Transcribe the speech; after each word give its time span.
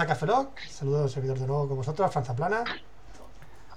bienvenidos 0.00 0.04
a 0.04 0.06
Café 0.06 0.26
Lock. 0.26 0.58
Saludos, 0.68 1.12
servidor 1.12 1.38
de 1.38 1.46
nuevo 1.46 1.68
con 1.68 1.76
vosotros, 1.76 2.10
Franza 2.12 2.34
Plana. 2.34 2.64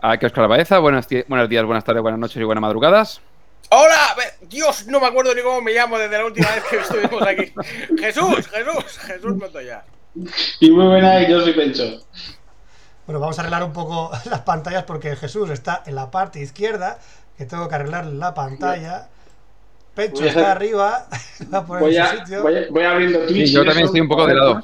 Aquí 0.01 0.25
Oscar 0.25 0.47
Baeza, 0.47 0.79
buenos, 0.79 1.07
buenos 1.27 1.49
días, 1.49 1.65
buenas 1.65 1.83
tardes, 1.83 2.01
buenas 2.01 2.19
noches 2.19 2.37
y 2.37 2.43
buenas 2.43 2.61
madrugadas. 2.61 3.21
¡Hola! 3.69 4.15
Dios, 4.41 4.87
no 4.87 4.99
me 4.99 5.07
acuerdo 5.07 5.33
ni 5.33 5.41
cómo 5.41 5.61
me 5.61 5.73
llamo 5.73 5.97
desde 5.97 6.17
la 6.17 6.25
última 6.25 6.49
vez 6.51 6.63
que 6.69 6.77
estuvimos 6.77 7.21
aquí. 7.23 7.53
Jesús, 7.99 8.47
Jesús, 8.47 8.99
Jesús 8.99 9.35
ya. 9.65 9.83
Y 10.59 10.71
muy 10.71 10.85
buena, 10.85 11.27
yo 11.27 11.41
soy 11.41 11.53
Pencho. 11.53 11.83
Bueno, 13.05 13.19
vamos 13.19 13.37
a 13.37 13.41
arreglar 13.41 13.63
un 13.63 13.73
poco 13.73 14.11
las 14.29 14.41
pantallas 14.41 14.83
porque 14.83 15.15
Jesús 15.15 15.49
está 15.49 15.83
en 15.85 15.95
la 15.95 16.11
parte 16.11 16.41
izquierda, 16.41 16.99
que 17.37 17.45
tengo 17.45 17.67
que 17.67 17.75
arreglar 17.75 18.05
la 18.05 18.33
pantalla. 18.33 19.09
Pecho 19.95 20.25
está 20.25 20.51
arriba, 20.51 21.07
va 21.53 21.57
a 21.59 21.65
poner 21.65 21.83
voy, 21.83 21.97
a, 21.97 22.07
su 22.07 22.17
sitio. 22.17 22.43
voy, 22.43 22.57
a, 22.57 22.67
voy 22.69 22.83
abriendo 22.83 23.19
Twitch. 23.25 23.47
Sí, 23.47 23.53
yo 23.53 23.65
también 23.65 23.85
estoy 23.85 24.01
un 24.01 24.07
poco 24.07 24.25
de 24.25 24.33
lado. 24.33 24.63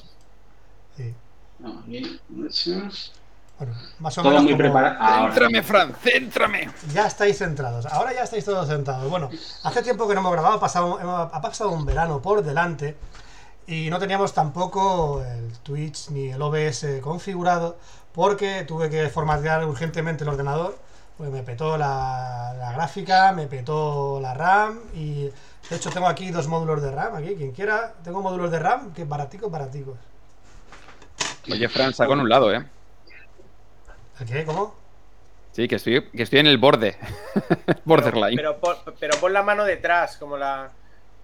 Sí. 1.59 1.63
No, 1.63 1.80
aquí. 1.80 2.22
Bueno, 3.58 3.73
más 4.00 4.17
o 4.17 4.22
Todo 4.22 4.31
menos 4.31 4.44
muy 4.44 4.52
como- 4.54 4.63
preparado. 4.63 5.26
Céntrame, 5.27 5.63
Fran, 5.63 5.94
céntrame. 6.02 6.70
Ya 6.94 7.08
estáis 7.08 7.38
centrados. 7.38 7.86
Ahora 7.88 8.13
ya 8.13 8.23
estáis 8.23 8.45
todos 8.45 8.67
sentados. 8.67 9.09
Bueno, 9.09 9.30
hace 9.64 9.81
tiempo 9.84 10.08
que 10.08 10.14
no 10.14 10.22
hemos 10.22 10.31
grabado, 10.31 10.56
ha 10.56 10.59
pasado, 10.61 11.00
hemos- 11.02 11.30
ha 11.34 11.42
pasado 11.42 11.72
un 11.72 11.86
verano 11.86 12.22
por 12.22 12.42
delante 12.42 12.95
y 13.67 13.89
no 13.89 14.00
teníamos 14.00 14.34
tampoco 14.34 15.22
el 15.23 15.52
Twitch 15.59 16.09
ni 16.11 16.30
el 16.30 16.42
OBS 16.42 17.02
configurado 17.02 17.78
porque 18.14 18.64
tuve 18.66 18.89
que 18.89 19.09
formatear 19.09 19.66
urgentemente 19.66 20.23
el 20.23 20.30
ordenador. 20.30 20.78
Pues 21.17 21.30
me 21.30 21.44
petó 21.44 21.78
la, 21.78 22.56
la 22.58 22.72
gráfica, 22.72 23.34
me 23.34 23.47
petó 23.47 24.22
la 24.22 24.34
RAM 24.34 24.80
y 24.95 25.23
de 25.69 25.75
hecho 25.75 25.89
tengo 25.89 26.08
aquí 26.08 26.31
dos 26.31 26.47
módulos 26.47 26.81
de 26.81 26.91
RAM, 26.91 27.16
aquí, 27.16 27.36
quien 27.36 27.52
quiera. 27.52 27.94
Tengo 28.06 28.22
módulos 28.22 28.50
de 28.52 28.59
RAM 28.59 28.94
que 28.94 29.03
baraticos, 29.03 29.52
baraticos. 29.52 29.97
Oye, 31.52 31.69
Fran, 31.69 31.94
saco 31.94 32.14
en 32.14 32.19
un 32.22 32.30
lado, 32.30 32.53
¿eh? 32.53 32.64
¿El 34.19 34.28
qué? 34.28 34.45
¿Cómo? 34.45 34.75
Sí, 35.52 35.67
que 35.67 35.75
estoy, 35.75 36.09
que 36.11 36.23
estoy 36.23 36.39
en 36.39 36.47
el 36.47 36.58
borde. 36.58 36.97
Borderline. 37.86 38.36
Pero, 38.36 38.59
pon- 38.59 38.78
pero 39.00 39.17
pon 39.19 39.33
la 39.33 39.44
mano 39.44 39.64
detrás, 39.66 40.17
como 40.17 40.38
la. 40.38 40.72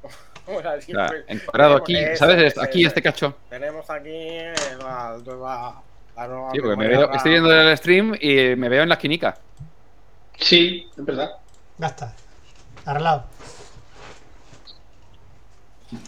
Como 0.45 0.61
la 0.61 0.75
O 0.75 0.81
sea, 0.81 1.09
encuadrado 1.27 1.77
aquí, 1.77 1.95
eso, 1.95 2.17
¿sabes? 2.17 2.55
aquí 2.59 2.85
este 2.85 3.01
cacho. 3.01 3.35
Tenemos 3.49 3.89
aquí 3.89 4.37
la, 4.77 5.17
la- 5.25 5.81
la 6.15 6.27
nueva 6.27 6.51
Sí, 6.51 6.59
porque 6.59 6.75
me 6.77 6.87
veo, 6.87 7.11
estoy 7.11 7.31
viendo 7.31 7.51
el 7.51 7.75
stream 7.75 8.15
y 8.21 8.55
me 8.55 8.69
veo 8.69 8.83
en 8.83 8.89
la 8.89 8.93
esquinica. 8.93 9.39
Sí, 10.37 10.87
es 10.95 11.03
verdad. 11.03 11.31
Ya 11.79 11.87
está. 11.87 12.13
Arreglado. 12.85 13.23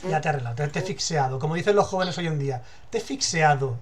Ya 0.07 0.21
te 0.21 0.27
he 0.27 0.29
arreglado, 0.29 0.55
te, 0.55 0.67
te 0.67 0.79
he 0.79 0.81
fixeado. 0.83 1.39
Como 1.39 1.55
dicen 1.55 1.75
los 1.75 1.87
jóvenes 1.87 2.15
hoy 2.19 2.27
en 2.27 2.37
día, 2.37 2.61
te 2.91 2.99
he 2.99 3.01
fixeado. 3.01 3.77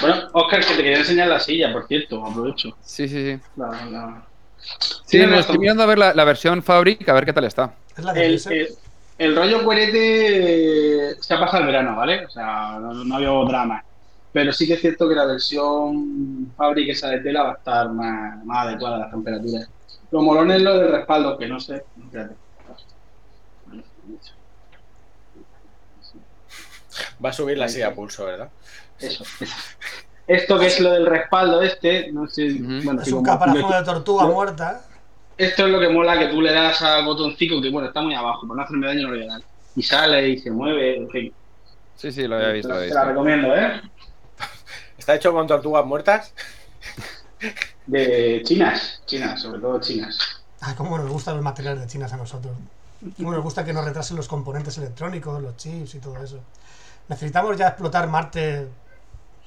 Bueno, 0.00 0.28
Oscar, 0.32 0.60
que 0.64 0.74
te 0.74 0.82
quería 0.82 0.98
enseñar 0.98 1.28
la 1.28 1.40
silla, 1.40 1.72
por 1.72 1.86
cierto, 1.86 2.24
aprovecho. 2.24 2.76
Sí, 2.82 3.08
sí, 3.08 3.36
sí. 3.36 3.42
La, 3.56 3.66
la- 3.90 4.26
Sí, 5.06 5.18
razón. 5.20 5.38
estoy 5.40 5.58
mirando 5.58 5.82
a 5.82 5.86
ver 5.86 5.98
la, 5.98 6.14
la 6.14 6.24
versión 6.24 6.62
Fabric, 6.62 7.08
a 7.08 7.14
ver 7.14 7.24
qué 7.24 7.32
tal 7.32 7.44
está. 7.44 7.74
Es 7.96 8.04
la 8.04 8.12
de 8.12 8.26
el, 8.26 8.40
el, 8.50 8.68
el 9.18 9.36
rollo 9.36 9.64
cuerete 9.64 11.16
se 11.20 11.34
ha 11.34 11.40
pasado 11.40 11.62
el 11.62 11.66
verano, 11.66 11.96
¿vale? 11.96 12.26
O 12.26 12.30
sea, 12.30 12.78
no, 12.80 12.92
no 12.92 13.14
había 13.16 13.30
drama. 13.48 13.82
Pero 14.32 14.52
sí 14.52 14.66
que 14.66 14.74
es 14.74 14.80
cierto 14.80 15.08
que 15.08 15.14
la 15.14 15.24
versión 15.24 16.52
Fabric 16.56 16.90
esa 16.90 17.08
de 17.08 17.20
tela 17.20 17.42
va 17.42 17.50
a 17.52 17.54
estar 17.54 17.88
más, 17.90 18.44
más 18.44 18.66
adecuada 18.66 18.96
a 18.96 18.98
las 19.00 19.10
temperaturas. 19.10 19.68
Lo 20.12 20.22
molón 20.22 20.50
es 20.52 20.62
lo 20.62 20.78
del 20.78 20.92
respaldo, 20.92 21.36
que 21.38 21.48
no 21.48 21.58
sé. 21.58 21.82
Espérate. 22.04 22.34
Va 27.24 27.30
a 27.30 27.32
subir 27.32 27.58
la 27.58 27.68
silla 27.68 27.88
a 27.88 27.94
pulso, 27.94 28.24
¿verdad? 28.24 28.50
Eso. 29.00 29.24
Esto 30.26 30.58
que 30.58 30.66
es 30.66 30.78
lo 30.80 30.92
del 30.92 31.06
respaldo 31.06 31.60
este, 31.62 32.12
no 32.12 32.28
sé. 32.28 32.54
Bueno, 32.84 33.02
es 33.02 33.12
un 33.12 33.24
caparazón 33.24 33.70
de 33.70 33.82
tortuga 33.84 34.26
muerta. 34.26 34.82
Esto 35.36 35.64
es 35.66 35.72
lo 35.72 35.80
que 35.80 35.88
mola 35.88 36.18
que 36.18 36.28
tú 36.28 36.40
le 36.42 36.52
das 36.52 36.80
al 36.82 37.04
botoncito, 37.04 37.60
que 37.62 37.70
bueno, 37.70 37.88
está 37.88 38.02
muy 38.02 38.14
abajo, 38.14 38.46
por 38.46 38.56
no 38.56 38.62
hacerme 38.62 38.86
daño 38.86 39.08
no 39.08 39.14
le 39.14 39.20
voy 39.22 39.28
a 39.28 39.32
dar. 39.32 39.42
Y 39.74 39.82
sale 39.82 40.28
y 40.28 40.38
se 40.38 40.50
mueve, 40.50 40.98
en 40.98 41.08
fin. 41.10 41.32
Sí, 41.96 42.12
sí, 42.12 42.26
lo 42.28 42.36
había 42.36 42.50
visto. 42.50 42.68
Te 42.68 42.74
lo 42.88 42.94
la- 42.94 42.94
la 42.94 43.04
recomiendo, 43.10 43.56
¿eh? 43.56 43.80
¿Está 44.98 45.14
hecho 45.14 45.32
con 45.32 45.46
tortugas 45.46 45.84
muertas? 45.86 46.34
De 47.86 48.42
chinas, 48.44 49.02
chinas, 49.06 49.40
sobre 49.40 49.60
todo 49.60 49.80
chinas. 49.80 50.18
Ah, 50.60 50.74
cómo 50.76 50.98
nos 50.98 51.08
gustan 51.10 51.34
los 51.36 51.42
materiales 51.44 51.80
de 51.80 51.86
chinas 51.88 52.12
a 52.12 52.16
nosotros. 52.18 52.52
Cómo 53.16 53.32
nos 53.32 53.42
gusta 53.42 53.64
que 53.64 53.72
nos 53.72 53.84
retrasen 53.84 54.16
los 54.18 54.28
componentes 54.28 54.76
electrónicos, 54.78 55.42
los 55.42 55.56
chips 55.56 55.94
y 55.94 55.98
todo 56.00 56.22
eso. 56.22 56.38
Necesitamos 57.08 57.56
ya 57.56 57.68
explotar 57.68 58.06
Marte 58.08 58.68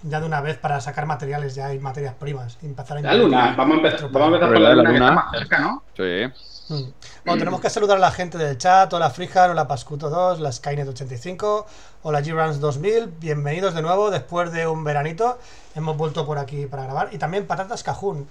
ya 0.03 0.19
de 0.19 0.25
una 0.25 0.41
vez 0.41 0.57
para 0.57 0.79
sacar 0.81 1.05
materiales 1.05 1.55
ya 1.55 1.73
y 1.73 1.79
materias 1.79 2.13
primas. 2.15 2.57
Y 2.61 2.67
empezar 2.67 2.97
a 2.97 3.01
La 3.01 3.13
luna, 3.15 3.55
vamos 3.57 3.75
a 3.75 3.77
empezar, 3.77 4.11
vamos 4.11 4.21
a 4.21 4.25
empezar 4.27 4.49
por 4.49 4.59
la 4.59 4.73
luna, 4.75 4.89
que 4.89 4.95
está 4.95 5.11
más 5.11 5.31
cerca, 5.31 5.59
¿no? 5.59 5.83
Sí. 5.95 6.25
Mm. 6.69 6.91
Bueno, 7.25 7.39
tenemos 7.39 7.59
que 7.59 7.69
saludar 7.69 7.97
a 7.97 7.99
la 7.99 8.11
gente 8.11 8.37
del 8.37 8.57
chat, 8.57 8.91
hola 8.93 9.09
Frijar, 9.09 9.49
hola 9.49 9.67
Pascuto 9.67 10.09
2, 10.09 10.39
la 10.39 10.49
Skynet85, 10.49 11.65
hola 12.03 12.21
G-Rans 12.21 12.61
2000, 12.61 13.07
bienvenidos 13.19 13.73
de 13.73 13.81
nuevo 13.81 14.09
después 14.11 14.51
de 14.53 14.65
un 14.65 14.83
veranito, 14.85 15.39
hemos 15.75 15.97
vuelto 15.97 16.25
por 16.25 16.37
aquí 16.37 16.65
para 16.65 16.83
grabar, 16.83 17.09
y 17.11 17.17
también 17.17 17.47
Patatas 17.47 17.83
Cajún. 17.83 18.27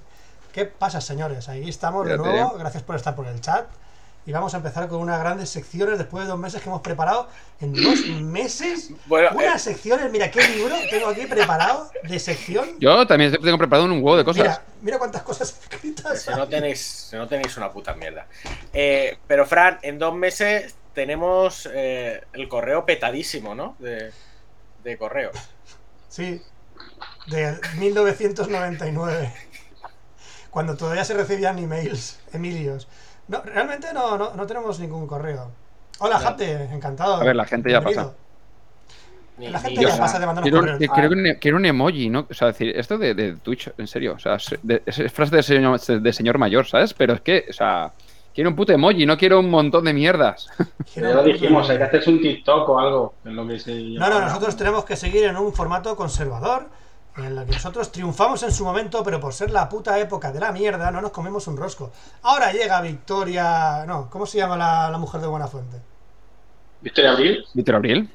¿Qué 0.53 0.65
pasa, 0.65 1.01
señores? 1.03 1.49
Ahí 1.51 1.69
estamos 1.69 2.07
de 2.07 2.17
nuevo, 2.17 2.55
gracias 2.59 2.83
por 2.83 2.97
estar 2.97 3.15
por 3.15 3.27
el 3.27 3.41
chat, 3.41 3.67
y 4.25 4.33
vamos 4.33 4.55
a 4.55 4.59
empezar 4.59 4.89
con 4.89 5.01
unas 5.01 5.19
grandes 5.19 5.51
secciones 5.51 5.99
después 5.99 6.25
de 6.25 6.31
dos 6.31 6.39
meses 6.39 6.63
que 6.63 6.69
hemos 6.69 6.81
preparado, 6.81 7.29
en 7.61 7.73
dos 7.73 8.07
meses, 8.07 8.91
Bueno, 9.07 9.31
unas 9.35 9.67
eh, 9.67 9.73
secciones, 9.73 10.11
mira 10.11 10.31
qué 10.31 10.47
libro 10.49 10.75
tengo 10.91 11.09
aquí 11.09 11.27
preparado 11.27 11.91
de 12.03 12.19
sección. 12.19 12.79
Yo 12.79 13.07
también 13.07 13.33
tengo 13.33 13.59
preparado 13.59 13.87
un 13.87 14.03
huevo 14.03 14.17
de 14.17 14.25
cosas. 14.25 14.43
Mira, 14.43 14.63
mira 14.83 14.99
cuántas 14.99 15.23
cosas 15.23 15.59
escritas. 15.71 16.23
si 16.23 16.31
no 16.31 16.47
tenéis, 16.49 16.81
si 16.81 17.17
no 17.17 17.27
tenéis 17.27 17.57
una 17.57 17.71
puta 17.71 17.95
mierda. 17.95 18.27
Eh, 18.73 19.19
pero, 19.27 19.45
Fran, 19.47 19.79
en 19.83 19.99
dos 19.99 20.15
meses 20.15 20.75
tenemos 20.95 21.69
eh, 21.73 22.23
el 22.33 22.49
correo 22.49 22.85
petadísimo, 22.85 23.55
¿no? 23.55 23.77
De, 23.79 24.13
de 24.85 24.99
correo. 24.99 25.31
Sí, 26.09 26.43
de 27.27 27.59
1999. 27.79 29.33
Cuando 30.51 30.77
todavía 30.77 31.05
se 31.05 31.15
recibían 31.15 31.59
emails, 31.59 32.21
Emilios. 32.33 32.87
No, 33.29 33.41
realmente 33.43 33.89
no, 33.95 34.19
no, 34.19 34.35
no 34.35 34.47
tenemos 34.47 34.79
ningún 34.81 35.07
correo. 35.07 35.51
Hola, 36.01 36.17
No. 36.19 36.21
Jate, 36.25 36.65
encantado. 36.73 37.15
A 37.17 37.25
ver, 37.25 37.37
la 37.37 37.45
gente 37.45 37.71
ya 37.71 37.81
Bienvenido. 37.81 38.09
pasa. 38.11 38.19
La 39.39 39.59
gente 39.61 39.83
ya 39.83 39.97
pasa 39.97 40.19
de 40.21 40.27
mandar 40.27 40.43
Quiero, 40.43 40.59
correos. 40.61 40.79
que- 40.79 40.89
quiero 40.89 41.09
un, 41.11 41.35
quiero 41.41 41.57
un 41.57 41.65
emoji, 41.67 42.11
¿no? 42.11 42.27
O 42.31 42.35
sea, 42.35 42.49
decir, 42.49 42.73
esto 42.79 42.99
de, 42.99 43.15
de 43.15 43.35
Twitch, 43.37 43.71
en 43.79 43.87
serio, 43.87 44.15
o 44.15 44.19
sea, 44.19 44.35
es, 44.35 44.55
de- 44.63 44.83
es 44.85 45.13
frase 45.13 45.35
de 45.37 45.43
señor, 45.43 45.81
de 45.81 46.13
señor 46.13 46.39
mayor, 46.39 46.67
¿sabes? 46.67 46.93
Pero 46.95 47.15
es 47.15 47.23
que, 47.23 47.47
o 47.49 47.53
sea, 47.53 47.93
quiero 48.35 48.51
un 48.51 48.57
puto 48.57 48.73
emoji, 48.73 49.07
no 49.07 49.17
quiero 49.17 49.41
un 49.41 49.51
montón 49.51 49.85
de 49.85 49.95
mierdas. 49.95 50.49
Ya 50.95 51.03
lo 51.15 51.21
un 51.23 51.27
dijimos, 51.33 51.69
hay 51.71 51.79
que 51.79 51.85
hacerse 51.85 52.11
un 52.11 52.21
TikTok 52.21 52.69
o 52.69 52.79
algo, 52.79 53.15
es 53.25 53.33
lo 53.33 53.47
que 53.49 53.59
se 53.59 53.75
No, 53.75 54.11
no, 54.11 54.21
nosotros 54.21 54.55
tenemos 54.57 54.85
que 54.85 54.97
seguir 54.97 55.25
en 55.25 55.37
un 55.37 55.53
formato 55.53 55.97
conservador, 55.97 56.69
en 57.17 57.25
el 57.25 57.45
que 57.47 57.53
nosotros 57.53 57.93
triunfamos 57.93 58.43
en 58.43 58.53
su 58.53 58.65
momento, 58.65 59.03
pero 59.05 59.21
por 59.21 59.35
ser 59.35 59.51
la 59.51 59.69
puta 59.69 59.99
época 59.99 60.33
de 60.33 60.41
la 60.41 60.51
mierda, 60.53 60.91
no 60.91 61.01
nos 61.01 61.11
comemos 61.11 61.47
un 61.47 61.57
rosco. 61.57 61.93
Ahora 62.23 62.53
llega 62.53 62.81
Victoria. 62.81 63.85
No, 63.87 64.09
¿cómo 64.09 64.25
se 64.27 64.39
llama 64.39 64.57
la, 64.57 64.91
la 64.91 64.99
mujer 64.99 65.21
de 65.21 65.27
Buenafuente? 65.27 65.77
¿Victoria 66.81 67.13
Abril? 67.13 67.45
Víctor 67.55 67.75
Abril. 67.77 68.11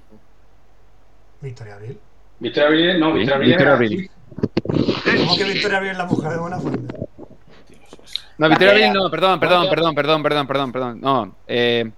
Victoria 1.42 1.76
Abril. 1.76 2.00
¿Victoria 2.40 2.68
Abril? 2.68 3.00
No, 3.00 3.14
Victoria 3.14 3.74
Abril. 3.74 3.90
Victoria. 3.90 4.10
¿Cómo 5.18 5.38
que 5.38 5.44
Victoria 5.44 5.78
Abril 5.78 5.92
es 5.92 5.98
la 5.98 6.06
mujer 6.06 6.32
de 6.32 6.38
Buenafuente? 6.38 6.96
No, 8.38 8.50
Víctor 8.50 8.70
Abril, 8.70 8.94
no, 8.94 9.10
perdón, 9.10 9.40
perdón, 9.40 9.60
Vaya. 9.60 9.70
perdón, 9.70 9.96
perdón, 9.96 10.24
perdón, 10.24 10.48
perdón, 10.48 10.72
perdón. 10.72 11.02
No, 11.02 11.36
eh. 11.48 11.92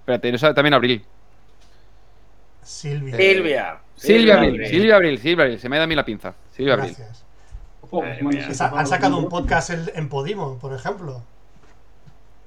Espérate, 0.00 0.54
también 0.54 0.74
Abril. 0.74 1.04
Silvia. 2.62 3.16
Silvia. 3.16 3.78
Silvia 3.96 4.34
Abril, 4.36 4.66
Silvia 4.66 4.96
Abril, 4.96 5.18
Silvia 5.18 5.44
Abril, 5.44 5.58
se 5.60 5.68
me 5.68 5.78
da 5.78 5.84
a 5.84 5.86
mí 5.86 5.94
la 5.94 6.04
pinza. 6.04 6.34
Silvia 6.52 6.74
Abril. 6.74 6.94
Gracias. 6.96 7.24
Oh, 7.90 8.02
han 8.02 8.86
sacado 8.86 9.16
un 9.18 9.28
podcast 9.28 9.70
en, 9.70 10.08
Podimo, 10.08 10.58
por 10.58 10.72
ejemplo. 10.74 11.22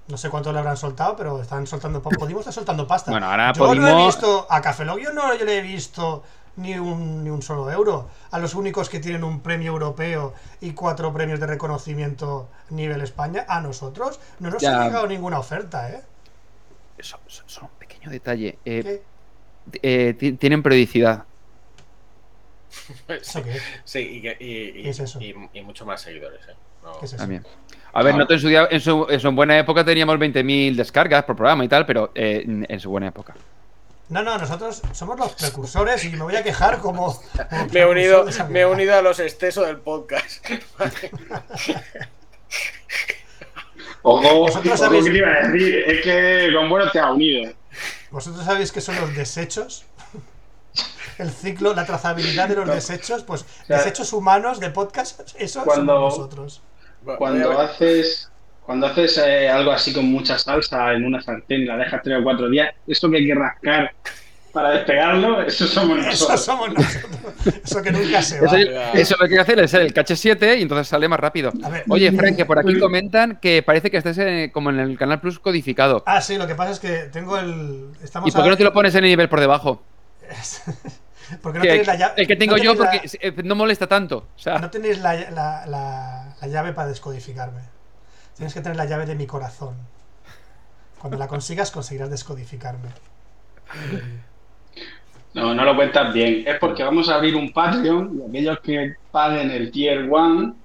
No 0.08 0.18
sé 0.18 0.30
cuánto 0.30 0.52
le 0.52 0.60
habrán 0.60 0.76
soltado, 0.78 1.16
pero 1.16 1.42
están 1.42 1.66
soltando. 1.68 2.02
Podimo 2.20 2.40
está 2.40 2.52
soltando 2.52 2.88
pasta. 2.88 3.12
Bueno, 3.12 3.28
ahora 3.28 3.54
yo 3.54 3.76
no 3.76 3.88
he 4.02 4.06
visto. 4.06 4.48
A 4.50 4.62
Café 4.62 4.86
yo 4.86 5.14
no 5.14 5.36
yo 5.36 5.46
le 5.46 5.60
he 5.60 5.62
visto 5.62 6.24
ni 6.58 6.78
un, 6.78 7.24
ni 7.24 7.30
un 7.30 7.42
solo 7.42 7.72
euro. 7.72 8.10
A 8.32 8.40
los 8.40 8.54
únicos 8.54 8.90
que 8.90 9.00
tienen 9.00 9.24
un 9.24 9.40
premio 9.42 9.72
europeo 9.72 10.34
y 10.62 10.72
cuatro 10.74 11.14
premios 11.14 11.40
de 11.40 11.48
reconocimiento 11.48 12.50
nivel 12.72 13.02
España, 13.02 13.46
a 13.48 13.62
nosotros 13.62 14.20
no 14.40 14.50
nos 14.50 14.62
Ya. 14.62 14.82
ha 14.82 14.86
llegado 14.86 15.08
ninguna 15.08 15.40
oferta, 15.40 15.90
¿eh? 15.90 16.02
Solo, 17.00 17.24
un 17.62 17.70
pequeño 17.80 18.10
detalle. 18.10 18.60
eh, 18.66 19.02
eh, 19.82 20.16
ti- 20.20 20.34
tienen 20.34 20.62
periodicidad. 20.64 21.24
¿Eso 23.08 23.44
qué 23.44 23.52
es? 23.58 23.64
Sí, 23.84 24.00
y, 24.00 24.22
que- 24.22 24.38
y- 24.40 24.80
y- 24.80 24.84
¿Qué 24.84 24.90
es 24.90 25.00
eso? 25.00 25.20
y- 25.22 25.36
y 25.54 25.62
mucho 25.62 25.86
más 25.86 26.02
seguidores, 26.02 26.42
¿eh? 26.48 26.54
No. 26.84 26.98
¿Qué 27.00 27.06
es 27.06 27.14
eso? 27.14 27.22
También. 27.22 27.46
A 27.94 28.04
ver, 28.04 28.14
nosotros 28.16 28.38
en 28.38 28.42
su, 28.42 28.48
día- 28.50 28.68
en 28.70 28.80
su, 28.82 29.08
en 29.10 29.20
su 29.20 29.32
buena 29.32 29.58
época 29.58 29.84
teníamos 29.84 30.18
20.000 30.18 30.76
descargas 30.76 31.24
por 31.24 31.36
programa 31.36 31.66
y 31.66 31.68
tal, 31.68 31.86
pero 31.86 32.12
eh, 32.16 32.44
en 32.46 32.80
su 32.80 32.90
buena 32.90 33.08
época. 33.08 33.34
No, 34.10 34.24
no, 34.24 34.38
nosotros 34.40 34.82
somos 34.94 35.20
los 35.20 35.34
precursores 35.34 36.04
y 36.06 36.10
me 36.10 36.24
voy 36.24 36.36
a 36.36 36.44
quejar 36.44 36.80
como. 36.80 37.16
como 37.16 37.66
Me 37.72 37.80
he 37.82 37.86
unido, 37.86 38.26
me 38.50 38.62
he 38.62 38.66
unido 38.66 38.96
a 38.96 39.02
los 39.04 39.20
excesos 39.20 39.68
del 39.68 39.78
podcast. 39.78 40.44
Ojo, 44.02 44.48
sabéis- 44.78 45.06
¿qué 45.06 45.12
te 45.12 45.18
iba 45.18 45.28
a 45.30 45.48
decir? 45.48 45.76
Es 45.86 46.02
que 46.02 46.54
con 46.56 46.70
bueno 46.70 46.90
te 46.92 47.00
ha 47.00 47.12
unido. 47.12 47.52
¿Vosotros 48.12 48.46
sabéis 48.46 48.72
qué 48.72 48.82
son 48.82 48.96
los 49.00 49.16
desechos? 49.16 49.86
El 51.20 51.30
ciclo, 51.32 51.74
la 51.76 51.86
trazabilidad 51.86 52.48
de 52.50 52.56
los 52.56 52.68
desechos, 52.68 53.24
pues 53.24 53.46
sea, 53.68 53.78
desechos 53.78 54.12
humanos 54.14 54.60
de 54.60 54.70
podcast, 54.72 55.22
eso 55.38 55.64
cuando- 55.64 55.94
somos 55.96 56.18
nosotros. 56.18 56.62
Cuando 57.18 57.60
haces 57.60 58.30
cuando 58.66 58.86
haces 58.86 59.18
eh, 59.18 59.50
algo 59.50 59.72
así 59.72 59.92
con 59.94 60.06
mucha 60.06 60.38
salsa 60.38 60.94
en 60.94 61.04
una 61.06 61.22
sartén 61.22 61.62
y 61.62 61.66
la 61.66 61.76
dejas 61.76 62.02
tres 62.04 62.20
o 62.20 62.24
cuatro 62.24 62.48
días, 62.50 62.70
eso 62.86 63.10
que 63.10 63.18
hay 63.18 63.26
que 63.26 63.34
rascar 63.34 63.92
para 64.54 64.70
despegarlo, 64.72 65.42
eso 65.48 65.66
somos 65.66 65.98
Eso 66.00 66.08
nosotros. 66.08 66.46
somos 66.46 66.70
nosotros. 66.74 67.62
Eso 67.64 67.82
que 67.82 67.92
nunca 67.92 68.22
se 68.22 68.40
va. 68.46 68.46
Eso, 68.60 68.72
eso 68.94 69.16
lo 69.20 69.28
que 69.28 69.34
hay 69.34 69.38
que 69.38 69.42
hacer 69.42 69.60
es 69.60 69.74
el 69.74 69.92
cache 69.94 70.16
7 70.16 70.58
y 70.58 70.62
entonces 70.62 70.88
sale 70.88 71.08
más 71.08 71.20
rápido. 71.20 71.52
Ver. 71.54 71.84
Oye, 71.90 72.12
Frank, 72.12 72.36
que 72.36 72.46
por 72.46 72.60
aquí 72.60 72.78
comentan 72.80 73.40
que 73.42 73.64
parece 73.64 73.90
que 73.90 73.98
estés 73.98 74.18
eh, 74.20 74.52
como 74.54 74.70
en 74.70 74.80
el 74.80 74.98
Canal 75.00 75.20
Plus 75.20 75.40
codificado. 75.40 76.04
Ah, 76.06 76.22
sí, 76.22 76.38
lo 76.38 76.46
que 76.46 76.54
pasa 76.56 76.72
es 76.72 76.80
que 76.80 77.10
tengo 77.12 77.38
el. 77.40 77.88
Estamos 78.04 78.30
¿Y 78.30 78.32
por 78.32 78.44
qué 78.44 78.50
no 78.52 78.58
te 78.58 78.64
lo 78.64 78.74
pones 78.74 78.94
en 78.94 79.04
el 79.04 79.10
nivel 79.10 79.30
por 79.30 79.40
debajo? 79.40 79.82
porque 81.42 81.60
no 81.60 81.64
Que- 81.64 81.70
tenéis 81.70 81.88
la 81.88 81.96
llave. 81.96 82.14
el 82.22 82.28
que 82.28 82.36
tengo 82.36 82.58
no 82.58 82.64
yo 82.64 82.76
porque 82.76 83.02
la- 83.04 83.28
eh, 83.30 83.34
no 83.44 83.56
molesta 83.56 83.88
tanto. 83.88 84.28
O 84.36 84.40
sea, 84.40 84.60
No 84.60 84.70
tenéis 84.70 85.00
la, 85.00 85.14
la- 85.32 85.66
la- 85.66 86.36
la 86.42 86.48
llave 86.48 86.74
para 86.74 86.88
descodificarme. 86.88 87.62
Tienes 88.36 88.54
que 88.54 88.62
tener 88.62 88.78
la 88.78 88.86
llave 88.86 89.06
de 89.06 89.16
mi 89.16 89.28
corazón. 89.28 89.76
Cuando 91.00 91.18
la 91.18 91.28
consigas, 91.28 91.72
conseguirás 91.72 92.10
descodificarme. 92.10 92.90
No, 95.34 95.54
no 95.54 95.64
lo 95.64 95.76
cuentas 95.76 96.12
bien. 96.14 96.44
Es 96.48 96.58
porque 96.60 96.84
vamos 96.84 97.08
a 97.10 97.16
abrir 97.16 97.36
un 97.36 97.54
Patreon 97.54 98.20
y 98.20 98.30
aquellos 98.30 98.60
que 98.62 98.96
paguen 99.12 99.52
el 99.52 99.72
Tier 99.72 100.10
1 100.10 100.56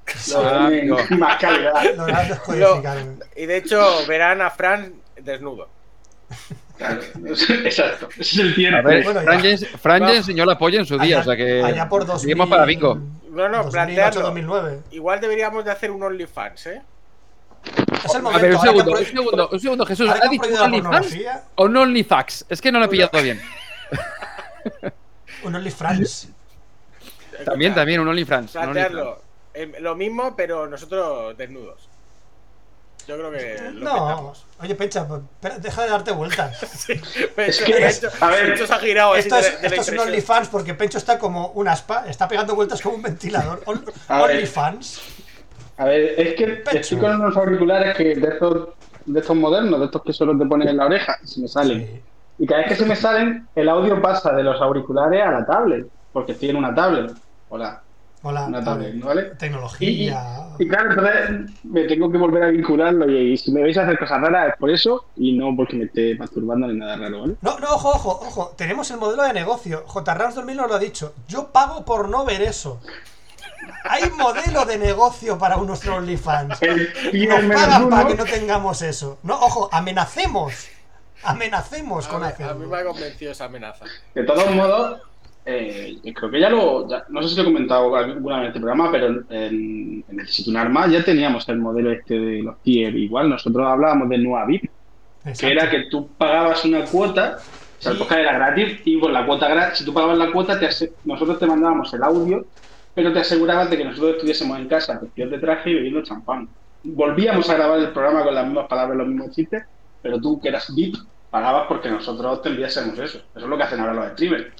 lo 0.85 0.97
con 1.07 1.19
más 1.19 1.37
calidad. 1.39 1.83
Descodificarme. 2.29 3.17
Y 3.37 3.47
de 3.47 3.57
hecho, 3.59 4.07
verán 4.09 4.41
a 4.41 4.51
Fran 4.51 4.95
desnudo. 5.21 5.69
Claro, 6.76 7.00
exacto. 7.65 8.09
Ese 8.19 8.43
es 8.49 8.59
el 8.59 8.75
a 8.75 8.82
ver, 8.82 9.03
3. 9.03 9.05
Bueno, 9.05 9.21
Fran 9.21 9.41
ens- 9.43 9.69
Fran 9.79 10.03
Va. 10.03 10.12
enseñó 10.15 10.44
la 10.44 10.59
polla 10.59 10.81
en 10.81 10.87
su 10.87 10.99
día, 10.99 11.19
Allá, 11.19 11.21
o 11.21 11.25
sea 11.25 11.37
que. 11.37 11.62
allá 11.62 11.88
por 11.88 12.05
2000, 12.05 12.21
seguimos 12.21 12.49
para 12.49 12.65
Vico. 12.65 12.94
No, 13.31 13.49
no, 13.49 13.65
2008, 13.65 13.71
plantearlo. 13.71 14.21
2009. 14.23 14.81
Igual 14.91 15.21
deberíamos 15.21 15.65
de 15.65 15.71
hacer 15.71 15.91
un 15.93 16.03
OnlyFans, 16.03 16.67
¿eh? 16.67 16.82
Es 18.05 18.15
el 18.15 18.21
A 18.21 18.23
momento. 18.23 18.43
ver, 18.47 18.55
un 18.56 18.61
segundo, 18.61 18.91
un 18.93 19.05
segundo, 19.05 19.49
un 19.53 19.61
segundo, 19.61 19.87
Jesús. 19.87 20.11
¿Ha 20.11 20.29
dicho 20.29 20.65
OnlyFans 20.65 21.17
o 21.55 21.69
no 21.69 21.82
OnlyFax? 21.82 22.47
Es 22.49 22.61
que 22.61 22.73
no 22.73 22.79
lo 22.81 22.85
he 22.87 22.88
pillado 22.88 23.23
bien. 23.23 23.41
un 25.44 25.55
OnlyFans. 25.55 26.29
También, 27.44 27.75
también, 27.75 28.00
un 28.00 28.09
OnlyFans. 28.09 28.53
Plantearlo. 28.53 29.23
Eh, 29.55 29.73
lo 29.81 29.94
mismo, 29.94 30.35
pero 30.37 30.67
nosotros 30.67 31.37
desnudos. 31.37 31.88
Yo 33.06 33.17
creo 33.19 33.31
que 33.31 33.59
lo 33.75 33.85
No, 33.85 33.93
petamos. 34.09 34.47
Oye, 34.65 34.75
Pencha, 34.75 35.07
pues, 35.07 35.21
deja 35.63 35.83
de 35.83 35.89
darte 35.91 36.13
vueltas. 36.13 36.59
Pencho, 37.37 37.65
que- 37.65 37.75
Pencho- 37.75 38.11
a 38.21 38.31
ver, 38.31 38.47
Pencho 38.51 38.67
se 38.67 38.73
ha 38.73 38.79
girado 38.79 39.15
Esto 39.17 39.35
de, 39.37 39.41
es, 39.43 39.63
de 39.63 39.69
la 39.69 39.77
esto 39.77 39.81
es 39.93 39.99
un. 40.01 40.09
OnlyFans 40.09 40.49
porque 40.49 40.75
Pencho 40.75 40.99
está 40.99 41.19
como 41.19 41.49
un 41.49 41.69
aspa, 41.69 42.05
está 42.09 42.27
pegando 42.29 42.55
vueltas 42.55 42.81
como 42.83 42.97
un 42.97 43.03
ventilador. 43.03 43.63
On-. 43.67 43.85
OnlyFans. 44.09 45.01
A 45.77 45.85
ver, 45.87 46.15
es 46.21 46.35
que 46.35 46.63
estoy 46.73 46.99
con 46.99 47.15
unos 47.21 47.37
auriculares 47.37 47.97
que 47.97 48.15
de 48.15 48.29
estos, 48.29 48.69
de 49.07 49.21
estos 49.21 49.37
modernos, 49.37 49.81
de 49.81 49.87
estos 49.87 50.03
que 50.03 50.13
solo 50.13 50.37
te 50.39 50.47
pones 50.47 50.69
en 50.69 50.77
la 50.77 50.87
oreja 50.87 51.17
y 51.23 51.27
se 51.27 51.41
me 51.41 51.49
salen. 51.49 51.81
Sí. 51.87 52.01
Y 52.39 52.47
cada 52.47 52.61
vez 52.63 52.71
que 52.71 52.77
se 52.77 52.87
me 52.87 52.97
salen, 52.97 53.47
el 53.55 53.69
audio 53.69 54.01
pasa 54.03 54.33
de 54.33 54.43
los 54.43 54.61
auriculares 54.61 55.23
a 55.25 55.31
la 55.31 55.47
tablet, 55.47 55.87
porque 56.13 56.33
estoy 56.33 56.51
en 56.51 56.57
una 56.57 56.75
tablet. 56.75 57.13
Hola, 57.49 57.83
Hola, 58.26 58.47
una 58.47 58.61
vale. 58.61 58.65
tablet, 58.65 59.00
¿vale? 59.05 59.23
Tecnología. 59.38 60.49
Y 60.59 60.67
claro, 60.67 60.91
entonces 60.91 61.53
me 61.65 61.85
tengo 61.85 62.11
que 62.11 62.17
volver 62.19 62.43
a 62.44 62.49
vincularlo 62.49 63.11
y, 63.11 63.32
y 63.32 63.37
si 63.37 63.53
me 63.53 63.62
veis 63.62 63.76
hacer 63.76 63.99
cosas 63.99 64.21
raras 64.21 64.49
es 64.53 64.56
por 64.59 64.71
eso 64.71 65.05
y 65.17 65.32
no 65.35 65.55
porque 65.55 65.76
me 65.76 65.85
esté 65.85 66.15
masturbando 66.17 66.67
ni 66.67 66.79
nada 66.79 66.97
raro, 66.97 67.21
¿vale? 67.21 67.35
No, 67.43 67.59
no, 67.59 67.69
ojo, 67.75 67.91
ojo, 67.91 68.11
ojo. 68.26 68.55
Tenemos 68.56 68.91
el 68.91 68.97
modelo 68.99 69.23
de 69.25 69.32
negocio. 69.35 69.85
J. 69.87 70.15
Rams 70.15 70.35
2000 70.37 70.56
nos 70.56 70.69
lo 70.69 70.75
ha 70.75 70.79
dicho. 70.79 71.15
Yo 71.29 71.49
pago 71.49 71.85
por 71.85 72.09
no 72.09 72.25
ver 72.25 72.41
eso. 72.43 72.81
Hay 73.85 74.11
modelo 74.11 74.65
de 74.65 74.79
negocio 74.79 75.37
para 75.38 75.56
un 75.56 75.67
nuestro 75.67 75.97
OnlyFans. 75.97 76.59
Nos 76.62 77.44
pagan 77.55 77.91
para 77.91 78.09
que 78.09 78.15
no 78.15 78.25
tengamos 78.25 78.81
eso. 78.82 79.19
No, 79.23 79.35
ojo, 79.35 79.69
amenacemos. 79.73 80.69
Amenacemos 81.23 82.06
A 82.06 82.11
con 82.11 82.20
mí, 82.20 82.27
a 82.27 82.29
mí 82.29 82.35
hacerlo. 82.44 82.69
me 82.69 82.77
ha 82.79 82.85
convencido 82.85 83.32
esa 83.32 83.47
amenaza. 83.47 83.85
de 84.15 84.25
todos 84.25 84.50
modos, 84.55 85.00
eh, 85.44 86.00
creo 86.14 86.31
que 86.31 86.41
ya 86.41 86.50
lo, 86.50 86.88
ya- 86.88 87.05
no 87.08 87.23
sé 87.23 87.29
si 87.31 87.37
lo 87.37 87.43
he 87.43 87.44
comentado 87.46 87.94
alguna 87.96 88.37
vez 88.37 88.43
en 88.44 88.49
este 88.49 88.61
programa, 88.61 88.91
pero 88.93 89.06
en, 89.08 90.05
en 90.08 90.17
Necesito 90.17 90.50
un 90.50 90.56
arma 90.56 90.88
ya 90.88 91.05
teníamos 91.05 91.49
el 91.49 91.58
modelo 91.58 91.93
este 91.93 92.19
de 92.19 92.43
los 92.43 92.61
tier. 92.62 92.94
Igual 92.96 93.29
nosotros 93.31 93.67
hablábamos 93.67 94.08
de 94.08 94.19
Nueva 94.19 94.46
VIP, 94.46 94.70
que 95.37 95.50
era 95.52 95.70
que 95.70 95.87
tú 95.91 96.17
pagabas 96.17 96.64
una 96.64 96.88
cuota, 96.91 97.46
o 97.79 97.82
sea, 97.82 97.93
el 97.93 97.99
podcast 97.99 98.20
era 98.20 98.35
gratis, 98.35 98.81
y 98.85 98.99
por 98.99 99.11
la 99.11 99.26
cuota 99.26 99.49
gratis, 99.49 99.79
si 99.79 99.85
tú 99.85 99.93
pagabas 99.94 100.19
la 100.19 100.32
cuota, 100.32 100.58
te 100.58 100.67
ase- 100.67 100.96
nosotros 101.05 101.38
te 101.38 101.46
mandábamos 101.46 101.93
el 101.94 102.02
audio, 102.05 102.46
pero 102.94 103.12
te 103.12 103.20
asegurabas 103.20 103.70
de 103.70 103.76
que 103.79 103.85
nosotros 103.85 104.12
estuviésemos 104.14 104.58
en 104.58 104.69
casa, 104.69 104.99
vestidos 105.00 105.31
de 105.32 105.38
traje 105.38 105.70
y 105.70 105.75
bebiendo 105.75 106.02
champán. 106.02 106.49
Volvíamos 106.82 107.49
a 107.50 107.55
grabar 107.55 107.81
el 107.81 107.93
programa 107.93 108.25
con 108.25 108.35
las 108.35 108.46
mismas 108.46 108.67
palabras, 108.69 108.96
los 108.99 109.08
mismos 109.08 109.31
chistes, 109.35 109.64
pero 110.00 110.20
tú, 110.20 110.41
que 110.41 110.49
eras 110.49 110.73
VIP, 110.75 110.96
pagabas 111.31 111.67
porque 111.69 111.91
nosotros 111.91 112.43
te 112.43 112.50
enviásemos 112.50 112.99
eso. 112.99 113.19
Eso 113.19 113.29
es 113.35 113.44
lo 113.44 113.56
que 113.56 113.62
hacen 113.64 113.81
ahora 113.81 113.94
los 113.94 114.12
streamers. 114.12 114.55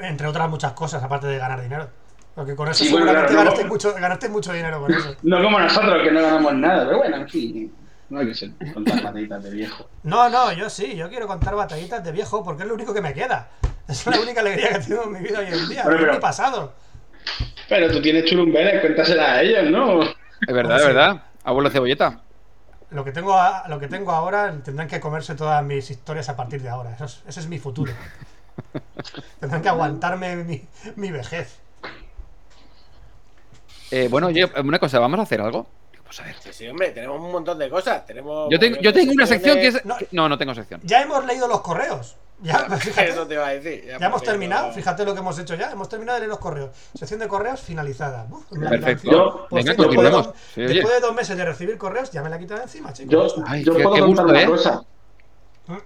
Entre 0.00 0.26
otras 0.26 0.48
muchas 0.48 0.72
cosas, 0.72 1.02
aparte 1.02 1.26
de 1.26 1.38
ganar 1.38 1.60
dinero. 1.62 1.88
Porque 2.34 2.54
con 2.54 2.68
eso 2.68 2.84
Sí, 2.84 2.90
bueno, 2.90 3.06
seguramente 3.06 3.32
claro, 3.34 3.44
no. 3.44 3.50
ganaste, 3.56 3.68
mucho, 3.68 3.94
ganaste 3.94 4.28
mucho 4.28 4.52
dinero 4.52 4.80
con 4.80 4.92
eso. 4.94 5.14
No 5.22 5.42
como 5.42 5.58
nosotros, 5.58 6.02
que 6.02 6.10
no 6.12 6.22
ganamos 6.22 6.54
nada, 6.54 6.84
pero 6.86 6.98
bueno, 6.98 7.16
en 7.16 7.28
fin, 7.28 7.74
no 8.08 8.20
hay 8.20 8.26
que 8.28 8.34
ser 8.34 8.50
contar 8.72 9.02
batallitas 9.02 9.42
de 9.44 9.50
viejo. 9.50 9.88
No, 10.04 10.28
no, 10.30 10.52
yo 10.52 10.70
sí, 10.70 10.94
yo 10.96 11.08
quiero 11.08 11.26
contar 11.26 11.54
batallitas 11.56 12.02
de 12.04 12.12
viejo 12.12 12.42
porque 12.44 12.62
es 12.62 12.68
lo 12.68 12.74
único 12.74 12.94
que 12.94 13.00
me 13.02 13.12
queda. 13.12 13.48
Es 13.88 14.06
la 14.06 14.20
única 14.20 14.40
alegría 14.40 14.68
que 14.70 14.78
tengo 14.78 15.02
en 15.04 15.12
mi 15.12 15.18
vida 15.20 15.40
hoy 15.40 15.46
en 15.46 15.68
día, 15.68 15.82
Pero, 15.84 15.90
no 15.90 15.96
es 15.96 16.00
pero- 16.02 16.12
mi 16.14 16.20
pasado. 16.20 16.72
Pero 17.68 17.90
tú 17.90 18.00
tienes 18.00 18.24
churumbeles, 18.24 18.80
cuéntaselas 18.80 19.28
a 19.28 19.42
ellos, 19.42 19.70
¿no? 19.70 20.02
Es 20.02 20.14
verdad, 20.54 20.76
es 20.76 20.82
Sí. 20.82 20.88
verdad. 20.88 21.22
Abuelo 21.44 21.70
cebolleta. 21.70 22.20
Lo 22.90 23.04
que, 23.04 23.12
tengo 23.12 23.34
a- 23.38 23.66
lo 23.68 23.78
que 23.78 23.86
tengo 23.88 24.10
ahora 24.12 24.52
tendrán 24.64 24.88
que 24.88 24.98
comerse 25.00 25.34
todas 25.34 25.62
mis 25.64 25.90
historias 25.90 26.28
a 26.28 26.36
partir 26.36 26.62
de 26.62 26.68
ahora. 26.68 26.92
Eso 26.94 27.04
es- 27.04 27.22
ese 27.28 27.40
es 27.40 27.46
mi 27.48 27.58
futuro. 27.58 27.92
Tendrán 29.40 29.62
que 29.62 29.68
aguantarme 29.68 30.36
mi, 30.36 30.64
mi 30.96 31.10
vejez. 31.10 31.58
Eh, 33.90 34.08
bueno, 34.08 34.28
oye, 34.28 34.48
una 34.62 34.78
cosa, 34.78 34.98
¿vamos 35.00 35.18
a 35.18 35.24
hacer 35.24 35.40
algo? 35.40 35.66
Vamos 35.98 36.20
a 36.20 36.24
ver. 36.24 36.36
Sí, 36.40 36.52
sí, 36.52 36.68
hombre, 36.68 36.90
tenemos 36.90 37.20
un 37.20 37.32
montón 37.32 37.58
de 37.58 37.68
cosas. 37.68 38.06
Tenemos 38.06 38.48
Yo 38.50 38.58
tengo, 38.58 38.78
yo 38.80 38.92
tengo 38.92 39.12
una 39.12 39.26
sección 39.26 39.56
que 39.58 39.66
es. 39.68 39.84
No. 39.84 39.96
No, 40.12 40.28
no 40.28 40.38
tengo 40.38 40.54
sección. 40.54 40.80
Ya 40.84 41.02
hemos 41.02 41.24
leído 41.24 41.48
los 41.48 41.60
correos. 41.60 42.16
Ya, 42.42 42.58
fíjate, 42.78 43.08
Eso 43.10 43.26
te 43.26 43.34
iba 43.34 43.46
a 43.46 43.50
decir. 43.50 43.84
ya 43.98 44.06
hemos 44.06 44.22
terminado. 44.22 44.72
Fíjate 44.72 45.04
lo 45.04 45.12
que 45.12 45.20
hemos 45.20 45.38
hecho 45.38 45.54
ya. 45.56 45.72
Hemos 45.72 45.88
terminado 45.88 46.16
de 46.16 46.20
leer 46.20 46.30
los 46.30 46.38
correos. 46.38 46.70
Sección 46.94 47.20
de 47.20 47.28
correos 47.28 47.60
finalizada. 47.60 48.26
Uf, 48.30 48.46
Perfecto. 48.58 49.10
Yo- 49.10 49.46
Venga, 49.50 49.74
fin, 49.74 49.82
después 49.82 50.04
de 50.06 50.10
dos- 50.10 50.30
Sí, 50.54 50.60
oye. 50.62 50.74
después 50.74 50.94
de 50.94 51.00
dos 51.00 51.14
meses 51.14 51.36
de 51.36 51.44
recibir 51.44 51.76
correos, 51.76 52.10
ya 52.10 52.22
me 52.22 52.30
la 52.30 52.36
he 52.36 52.38
quitado 52.38 52.58
de 52.60 52.64
encima, 52.64 52.92
chicos. 52.92 53.34
Yo. 53.36 53.44
Ay, 53.46 53.62
yo 53.64 53.76
qué- 53.76 53.82
puedo 53.82 53.94
qué 53.96 54.00
contar 54.00 54.24
gusto, 54.24 54.32
una 54.32 54.42
¿eh? 54.42 54.46
cosa. 54.46 54.82
¿Mm? 55.66 55.76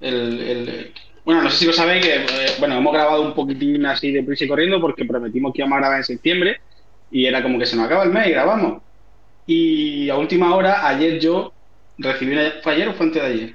El, 0.00 0.40
el- 0.42 0.94
bueno, 1.26 1.42
no 1.42 1.50
sé 1.50 1.58
si 1.58 1.66
lo 1.66 1.72
sabéis, 1.72 2.06
que 2.06 2.14
eh, 2.14 2.54
bueno, 2.60 2.78
hemos 2.78 2.92
grabado 2.92 3.20
un 3.22 3.34
poquitín 3.34 3.84
así 3.84 4.12
de 4.12 4.22
prisa 4.22 4.44
y 4.44 4.48
corriendo 4.48 4.80
porque 4.80 5.04
prometimos 5.04 5.52
que 5.52 5.60
íbamos 5.60 5.76
a 5.76 5.80
grabar 5.80 5.98
en 5.98 6.04
septiembre 6.04 6.60
y 7.10 7.26
era 7.26 7.42
como 7.42 7.58
que 7.58 7.66
se 7.66 7.74
nos 7.74 7.86
acaba 7.86 8.04
el 8.04 8.12
mes 8.12 8.28
y 8.28 8.30
grabamos. 8.30 8.80
Y 9.44 10.08
a 10.08 10.16
última 10.16 10.54
hora, 10.54 10.86
ayer 10.86 11.18
yo 11.18 11.52
recibí 11.98 12.32
una... 12.32 12.52
¿Fue 12.62 12.74
ayer 12.74 12.88
o 12.88 12.94
fue 12.94 13.06
antes 13.06 13.22
de 13.22 13.28
ayer? 13.28 13.54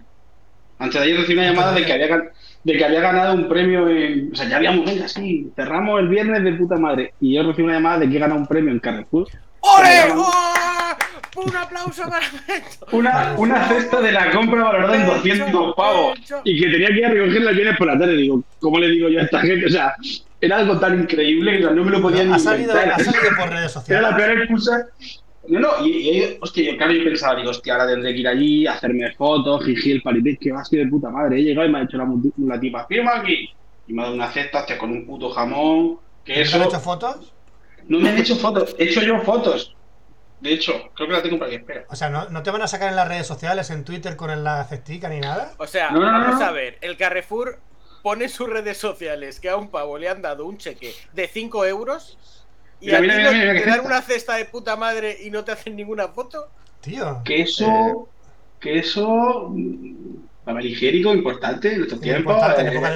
Antes 0.79 0.99
de 0.99 1.07
ayer 1.07 1.17
recibí 1.17 1.39
una 1.39 1.49
llamada 1.49 1.73
de 1.73 1.85
que 1.85 1.93
había, 1.93 2.31
de 2.61 2.77
que 2.77 2.85
había 2.85 2.99
ganado 2.99 3.35
un 3.35 3.47
premio 3.47 3.87
en... 3.87 4.33
O 4.33 4.35
sea, 4.35 4.49
ya 4.49 4.57
habíamos, 4.57 4.85
venga, 4.85 5.07
sí, 5.07 5.49
cerramos 5.55 6.01
el 6.01 6.09
viernes 6.09 6.43
de 6.43 6.51
puta 6.51 6.75
madre. 6.75 7.13
Y 7.21 7.35
yo 7.35 7.43
recibí 7.43 7.63
una 7.63 7.75
llamada 7.75 7.99
de 7.99 8.09
que 8.09 8.17
he 8.17 8.19
ganado 8.19 8.41
un 8.41 8.47
premio 8.47 8.71
en 8.73 8.79
Carrefour. 8.79 9.29
¡Ole! 9.61 10.13
¡Oh! 10.15 10.93
Un 11.43 11.55
aplauso 11.55 12.03
para 12.09 12.25
Beto. 12.47 12.87
Una, 12.91 13.35
una 13.37 13.67
cesta 13.69 14.01
de 14.01 14.11
la 14.11 14.31
compra 14.31 14.63
valorada 14.63 14.95
en 14.97 15.05
200 15.07 15.75
pavos 15.75 16.19
y 16.43 16.59
que 16.59 16.69
tenía 16.69 16.87
que 16.89 16.93
ir 16.97 17.05
a 17.05 17.09
recogerla 17.09 17.49
el 17.51 17.55
viernes 17.55 17.77
por 17.77 17.87
la 17.87 17.97
tarde. 17.97 18.17
Digo, 18.17 18.43
¿cómo 18.59 18.79
le 18.79 18.89
digo 18.89 19.07
yo 19.07 19.19
a 19.19 19.23
esta 19.23 19.39
gente? 19.39 19.65
O 19.67 19.69
sea, 19.69 19.95
era 20.41 20.57
algo 20.57 20.77
tan 20.79 20.99
increíble 21.01 21.57
que 21.59 21.63
no 21.63 21.83
me 21.85 21.91
lo 21.91 22.01
podía 22.01 22.23
ni 22.25 22.33
Ha 22.33 22.39
salido, 22.39 22.71
inventar. 22.73 22.99
ha 22.99 23.03
salido 23.03 23.35
por 23.37 23.49
redes 23.49 23.75
Era 23.87 24.01
la 24.01 24.09
sociales. 24.09 24.15
peor 24.15 24.41
excusa. 24.41 24.87
No, 25.47 25.59
no, 25.59 25.85
y, 25.85 25.89
y 25.89 26.37
hostia, 26.41 26.71
yo, 26.71 26.77
claro, 26.77 26.93
yo 26.93 27.03
pensaba, 27.03 27.35
digo, 27.35 27.49
hostia, 27.49 27.73
ahora 27.73 27.87
tendré 27.87 28.13
que 28.13 28.19
ir 28.19 28.27
allí, 28.27 28.67
hacerme 28.67 29.11
fotos, 29.13 29.63
jiji, 29.65 29.91
el 29.93 30.01
paripé, 30.01 30.37
que 30.37 30.51
va 30.51 30.61
a 30.61 30.65
ser 30.65 30.79
de 30.79 30.87
puta 30.87 31.09
madre. 31.09 31.39
He 31.39 31.43
llegado 31.43 31.67
y 31.67 31.71
me 31.71 31.79
ha 31.79 31.83
hecho 31.83 31.97
la, 31.97 32.07
la 32.45 32.59
tipa, 32.59 32.85
firma 32.87 33.15
aquí. 33.17 33.49
Y 33.87 33.93
me 33.93 34.01
ha 34.01 34.05
dado 34.05 34.15
una 34.15 34.31
cesta, 34.31 34.59
hostia, 34.59 34.77
con 34.77 34.91
un 34.91 35.05
puto 35.05 35.29
jamón, 35.29 35.97
¿Te 36.25 36.33
queso. 36.33 36.57
han 36.57 36.63
hecho 36.67 36.79
fotos? 36.79 37.33
No 37.91 37.99
me 37.99 38.09
han 38.09 38.17
hecho 38.17 38.35
fotos, 38.35 38.75
he 38.77 38.85
hecho 38.85 39.01
yo 39.01 39.19
fotos. 39.21 39.75
De 40.39 40.53
hecho, 40.53 40.73
creo 40.95 41.07
que 41.07 41.13
la 41.13 41.21
tengo 41.21 41.37
por 41.37 41.47
aquí, 41.47 41.57
espera. 41.57 41.85
O 41.89 41.95
sea, 41.95 42.09
¿no, 42.09 42.29
no 42.29 42.41
te 42.41 42.49
van 42.49 42.61
a 42.63 42.67
sacar 42.67 42.89
en 42.89 42.95
las 42.95 43.07
redes 43.07 43.27
sociales, 43.27 43.69
en 43.69 43.83
Twitter 43.83 44.15
con 44.15 44.31
el 44.31 44.43
la 44.43 44.63
cestica 44.65 45.07
ni 45.09 45.19
nada? 45.19 45.53
O 45.57 45.67
sea, 45.67 45.91
No, 45.91 45.99
no, 45.99 46.11
no, 46.11 46.19
vamos 46.19 46.39
no. 46.39 46.45
a 46.45 46.51
ver, 46.51 46.77
el 46.81 46.97
Carrefour 46.97 47.59
pone 48.01 48.27
sus 48.29 48.49
redes 48.49 48.77
sociales 48.77 49.39
que 49.39 49.49
a 49.49 49.57
un 49.57 49.69
pavo 49.69 49.97
le 49.99 50.09
han 50.09 50.21
dado 50.21 50.45
un 50.47 50.57
cheque 50.57 50.93
de 51.13 51.27
5 51.27 51.65
euros 51.67 52.17
y 52.79 52.85
Mira, 52.87 52.97
a 52.97 53.01
mira, 53.01 53.15
ti 53.17 53.21
mira, 53.21 53.53
mira, 53.53 53.63
te 53.63 53.69
dan 53.69 53.85
una 53.85 54.01
cesta 54.01 54.35
de 54.37 54.45
puta 54.45 54.75
madre 54.75 55.15
y 55.21 55.29
no 55.29 55.43
te 55.43 55.51
hacen 55.51 55.75
ninguna 55.75 56.07
foto. 56.07 56.47
Tío. 56.79 57.21
Que 57.23 57.41
eso, 57.43 58.09
que 58.59 58.79
eso, 58.79 59.47
mm, 59.49 60.15
papel 60.43 60.65
higiénico 60.65 61.13
importante 61.13 61.71
en 61.75 61.81
estos 61.83 61.99
Es 61.99 62.01
tiempos. 62.01 62.33
importante, 62.33 62.61
en 62.61 62.67
época 62.69 62.89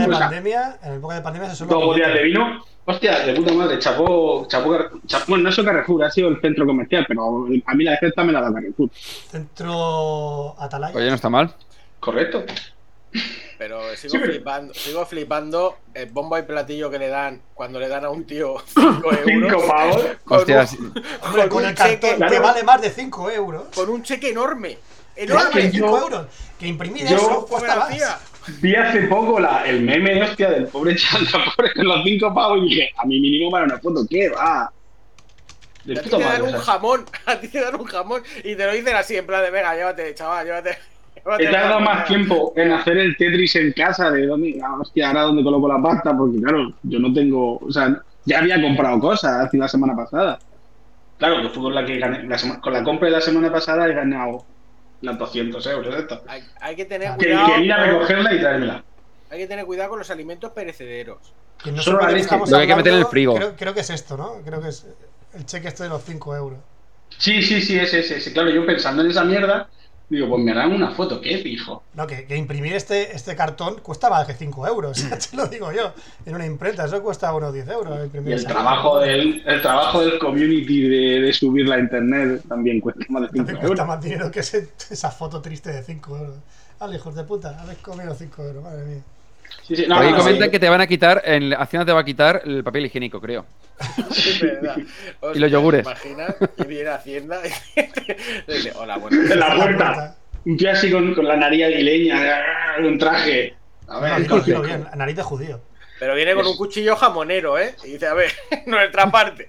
de, 0.00 0.08
pandemia, 0.08 0.78
en 0.82 0.94
época 0.94 1.14
de 1.14 1.20
pandemia 1.22 1.50
se 1.50 1.54
suele 1.56 1.72
dos 1.74 1.84
botellas 1.84 2.14
de 2.14 2.22
vino. 2.24 2.64
Hostia, 2.90 3.18
de 3.20 3.34
puta 3.34 3.52
madre, 3.52 3.78
chapó, 3.78 4.46
chapó, 4.48 4.74
chapó- 5.06 5.24
bueno, 5.28 5.44
no 5.44 5.50
es 5.50 5.58
el 5.58 5.64
Carrefour, 5.66 6.04
ha 6.04 6.10
sido 6.10 6.28
el 6.28 6.40
centro 6.40 6.64
comercial, 6.64 7.04
pero 7.06 7.46
a 7.66 7.74
mí 7.74 7.84
la 7.84 7.98
cesta 7.98 8.24
me 8.24 8.32
la 8.32 8.40
da 8.40 8.50
Carrefour. 8.52 8.88
Centro 9.30 10.54
Atalaya. 10.58 10.96
Oye, 10.96 11.08
no 11.10 11.14
está 11.14 11.28
mal. 11.28 11.54
Correcto. 12.00 12.44
Pero 13.58 13.80
sigo 13.96 14.12
Sí, 14.12 14.18
pero- 14.18 14.32
flipando, 14.32 14.72
sigo 14.74 15.04
flipando 15.04 15.76
el 15.92 16.06
bombo 16.10 16.38
y 16.38 16.42
platillo 16.42 16.90
que 16.90 16.98
le 16.98 17.08
dan 17.08 17.42
cuando 17.54 17.78
le 17.80 17.88
dan 17.88 18.04
a 18.04 18.10
un 18.10 18.24
tío 18.24 18.54
5 18.66 19.12
euros. 19.12 19.20
Cinco 19.26 19.66
pavos. 19.66 20.02
Con, 20.24 20.38
Hostias, 20.38 20.72
un, 20.74 20.86
Hombre, 21.22 21.42
con 21.42 21.48
con 21.48 21.62
un 21.64 21.68
el 21.68 21.74
cheque, 21.74 21.98
que 22.10 22.16
claro. 22.16 22.42
vale 22.42 22.62
más 22.62 22.80
de 22.80 22.90
5 22.90 23.30
euros. 23.30 23.64
con 23.74 23.90
un 23.90 24.02
cheque 24.02 24.30
enorme. 24.30 24.78
Que 25.14 25.24
Enorme. 25.24 25.50
que 25.50 25.70
5 25.72 25.86
yo- 25.86 25.98
euros. 25.98 26.26
Que 26.58 26.68
imprimir 26.68 27.06
yo- 27.06 27.16
eso 27.16 27.26
¿Cómo 27.28 27.46
cuesta 27.46 27.76
más. 27.76 27.90
Vi 28.60 28.74
hace 28.74 29.02
poco 29.02 29.38
la, 29.38 29.66
el 29.66 29.82
meme, 29.82 30.22
hostia, 30.22 30.50
del 30.50 30.66
pobre 30.68 30.96
chanta, 30.96 31.38
pobre 31.56 31.72
con 31.74 31.86
los 31.86 32.02
cinco 32.04 32.34
pavos, 32.34 32.58
y 32.58 32.68
dije, 32.68 32.90
a 32.96 33.06
mi 33.06 33.20
mínimo 33.20 33.50
para 33.50 33.64
una 33.64 33.78
foto, 33.78 34.06
¿qué 34.08 34.28
va? 34.30 34.70
De 35.84 35.98
A 35.98 36.02
ti 36.02 36.10
te 36.10 36.18
dan 36.18 36.42
un 36.42 36.52
jamón, 36.52 37.04
a 37.26 37.36
ti 37.40 37.48
te 37.48 37.60
dan 37.60 37.74
un 37.76 37.84
jamón 37.84 38.22
y 38.44 38.56
te 38.56 38.66
lo 38.66 38.72
dicen 38.72 38.96
así, 38.96 39.16
en 39.16 39.26
plan 39.26 39.42
de, 39.42 39.50
venga, 39.50 39.74
llévate, 39.74 40.14
chaval, 40.14 40.46
llévate. 40.46 40.78
llévate 41.14 41.44
He 41.44 41.50
tardado 41.50 41.80
más 41.80 41.94
venga". 41.94 42.04
tiempo 42.06 42.52
en 42.56 42.72
hacer 42.72 42.98
el 42.98 43.16
Tetris 43.16 43.56
en 43.56 43.72
casa, 43.72 44.10
de 44.10 44.26
dónde, 44.26 44.60
ah, 44.64 44.76
hostia, 44.80 45.08
ahora 45.08 45.22
dónde 45.22 45.42
coloco 45.42 45.68
la 45.68 45.80
pasta, 45.80 46.16
porque 46.16 46.40
claro, 46.40 46.72
yo 46.82 46.98
no 46.98 47.12
tengo, 47.12 47.58
o 47.58 47.70
sea, 47.70 48.02
ya 48.24 48.38
había 48.38 48.60
comprado 48.60 48.98
cosas 48.98 49.46
hace 49.46 49.56
la 49.56 49.68
semana 49.68 49.94
pasada. 49.96 50.38
Claro, 51.18 51.42
que 51.42 51.48
fue 51.48 51.62
con 51.64 51.74
la 51.74 51.84
que 51.84 51.98
gané, 51.98 52.22
la 52.24 52.36
con 52.60 52.72
la 52.72 52.84
compra 52.84 53.06
de 53.06 53.12
la 53.12 53.20
semana 53.20 53.50
pasada 53.50 53.88
he 53.88 53.92
ganado 53.94 54.44
los 55.00 55.18
200 55.18 55.66
euros 55.66 55.94
esto. 55.94 56.22
Hay, 56.26 56.42
hay 56.60 56.76
que 56.76 56.84
tener 56.84 57.10
Que, 57.16 57.26
cuidado. 57.26 57.54
que 57.54 57.60
ir 57.62 57.72
a 57.72 57.84
recogerla 57.84 58.34
y 58.34 58.40
traérmela. 58.40 58.84
Hay 59.30 59.38
que 59.38 59.46
tener 59.46 59.64
cuidado 59.66 59.90
con 59.90 59.98
los 59.98 60.10
alimentos 60.10 60.52
perecederos. 60.52 61.18
Que 61.62 61.72
no 61.72 61.82
Solo 61.82 62.00
la 62.00 62.10
leche. 62.10 62.28
Lo 62.36 62.44
que 62.44 62.54
hay 62.56 62.66
que 62.66 62.76
meter 62.76 62.92
en 62.94 62.98
el 63.00 63.06
frigo. 63.06 63.34
Creo, 63.34 63.56
creo 63.56 63.74
que 63.74 63.80
es 63.80 63.90
esto, 63.90 64.16
¿no? 64.16 64.40
Creo 64.44 64.60
que 64.60 64.68
es 64.68 64.86
el 65.34 65.44
cheque 65.44 65.68
este 65.68 65.84
de 65.84 65.88
los 65.90 66.02
5 66.04 66.36
euros. 66.36 66.58
Sí, 67.16 67.42
sí, 67.42 67.60
sí, 67.62 67.78
ese, 67.78 68.00
ese, 68.00 68.18
ese. 68.18 68.32
Claro, 68.32 68.50
yo 68.50 68.64
pensando 68.64 69.02
en 69.02 69.10
esa 69.10 69.24
mierda, 69.24 69.68
digo, 70.10 70.28
pues 70.28 70.42
me 70.42 70.52
harán 70.52 70.72
una 70.72 70.90
foto, 70.92 71.20
¿qué 71.20 71.38
fijo? 71.38 71.82
No, 71.94 72.06
que, 72.06 72.24
que 72.26 72.36
imprimir 72.36 72.74
este, 72.74 73.14
este 73.14 73.36
cartón 73.36 73.76
cuesta 73.82 74.08
más 74.08 74.26
que 74.26 74.34
5 74.34 74.66
euros. 74.66 75.04
te 75.30 75.36
lo 75.36 75.46
digo 75.46 75.70
yo. 75.72 75.92
En 76.24 76.34
una 76.34 76.46
imprenta, 76.46 76.84
eso 76.86 77.02
cuesta 77.02 77.32
unos 77.34 77.52
10 77.52 77.68
euros. 77.68 78.04
imprimir 78.04 78.30
Y 78.30 78.32
el 78.34 78.46
trabajo 78.46 78.98
del, 79.00 79.42
el 79.46 79.60
trabajo 79.62 80.00
del 80.00 80.18
community 80.18 80.82
de, 80.88 81.20
de 81.20 81.32
subirla 81.32 81.74
a 81.76 81.78
internet 81.80 82.42
también 82.48 82.80
cuesta 82.80 83.04
más 83.10 83.22
de 83.22 83.28
5 83.28 83.36
También 83.36 83.56
cuesta 83.58 83.82
euros. 83.82 83.86
más 83.88 84.02
dinero 84.04 84.30
que 84.30 84.40
ese- 84.40 84.68
esa 84.90 85.10
foto 85.10 85.40
triste 85.42 85.70
de 85.72 85.82
5 85.82 86.16
euros. 86.16 86.36
Vale, 86.80 86.96
hijos 86.96 87.14
de 87.14 87.24
puta, 87.24 87.60
habéis 87.60 87.78
comido 87.80 88.14
5 88.14 88.42
euros, 88.44 88.62
madre 88.62 88.84
mía. 88.84 89.02
Sí, 89.66 89.76
sí, 89.76 89.86
no, 89.86 89.96
Por 89.96 90.04
ahí 90.04 90.10
no, 90.12 90.16
no, 90.16 90.22
comentan 90.22 90.44
sí. 90.48 90.50
que 90.50 90.58
te 90.58 90.68
van 90.68 90.80
a 90.80 90.86
quitar, 90.86 91.22
en 91.24 91.52
Hacienda 91.54 91.84
te 91.86 91.92
va 91.92 92.00
a 92.00 92.04
quitar 92.04 92.42
el 92.44 92.64
papel 92.64 92.86
higiénico, 92.86 93.20
creo. 93.20 93.44
Verdad. 94.40 94.76
Y 95.34 95.38
los 95.38 95.50
yogures. 95.50 95.84
¿te 95.84 95.90
imaginas 96.08 96.34
que 96.56 96.64
viene 96.64 96.88
Hacienda 96.90 97.40
y 97.46 98.52
dice, 98.52 98.72
hola, 98.76 98.96
bueno. 98.96 99.20
En 99.32 99.38
la 99.38 99.54
puerta. 99.54 100.16
Un 100.46 100.56
tío 100.56 100.70
así 100.70 100.90
con, 100.90 101.14
con 101.14 101.26
la 101.26 101.36
nariz 101.36 101.64
aguileña, 101.64 102.42
un 102.80 102.98
traje. 102.98 103.54
A 103.88 103.94
No, 103.94 104.00
ver, 104.00 104.44
dilo 104.44 104.62
bien, 104.62 104.86
nariz 104.96 105.16
de 105.16 105.22
judío. 105.22 105.60
Pero 105.98 106.14
viene 106.14 106.34
con 106.34 106.46
un 106.46 106.56
cuchillo 106.56 106.94
jamonero, 106.96 107.58
¿eh? 107.58 107.74
Y 107.84 107.92
dice, 107.92 108.06
a 108.06 108.14
ver, 108.14 108.30
nuestra 108.66 109.10
parte. 109.10 109.48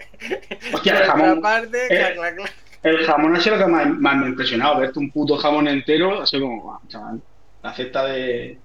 Hostia, 0.74 0.94
el 0.94 0.98
nuestra 1.00 1.06
jamón. 1.18 1.42
parte, 1.42 1.86
Eh, 1.86 1.98
clac, 1.98 2.14
clac, 2.16 2.36
clac. 2.36 2.54
El 2.82 3.06
jamón 3.06 3.36
ha 3.36 3.40
sido 3.40 3.58
lo 3.58 3.66
que 3.66 3.72
más, 3.72 3.88
más 3.88 4.16
me 4.18 4.26
ha 4.26 4.30
impresionado. 4.30 4.80
Verte 4.80 4.98
un 5.00 5.12
puto 5.12 5.38
jamón 5.38 5.68
entero, 5.68 6.22
así 6.22 6.40
como, 6.40 6.82
chaval. 6.88 7.22
La 7.62 7.74
cesta 7.74 8.06
de. 8.06 8.58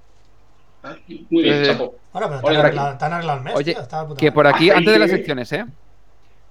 Muy 1.30 1.42
bien, 1.42 1.62
Eh, 1.62 1.66
chapo. 1.66 1.94
Bueno, 2.12 2.28
pero 2.28 2.40
Oye, 2.40 2.48
han 2.48 2.52
aquí- 2.52 2.56
arreglado, 2.60 2.98
te 2.98 3.04
han 3.04 3.12
arreglado 3.12 3.38
el 3.38 3.44
mes, 3.44 3.54
Oye, 3.56 3.72
tío, 3.72 3.82
estaba 3.82 4.02
de 4.02 4.08
puta 4.08 4.20
Que 4.20 4.32
por 4.32 4.46
aquí, 4.46 4.70
Aceite. 4.70 4.76
antes 4.78 4.92
de 4.92 4.98
las 4.98 5.10
secciones, 5.10 5.52
¿eh? 5.52 5.64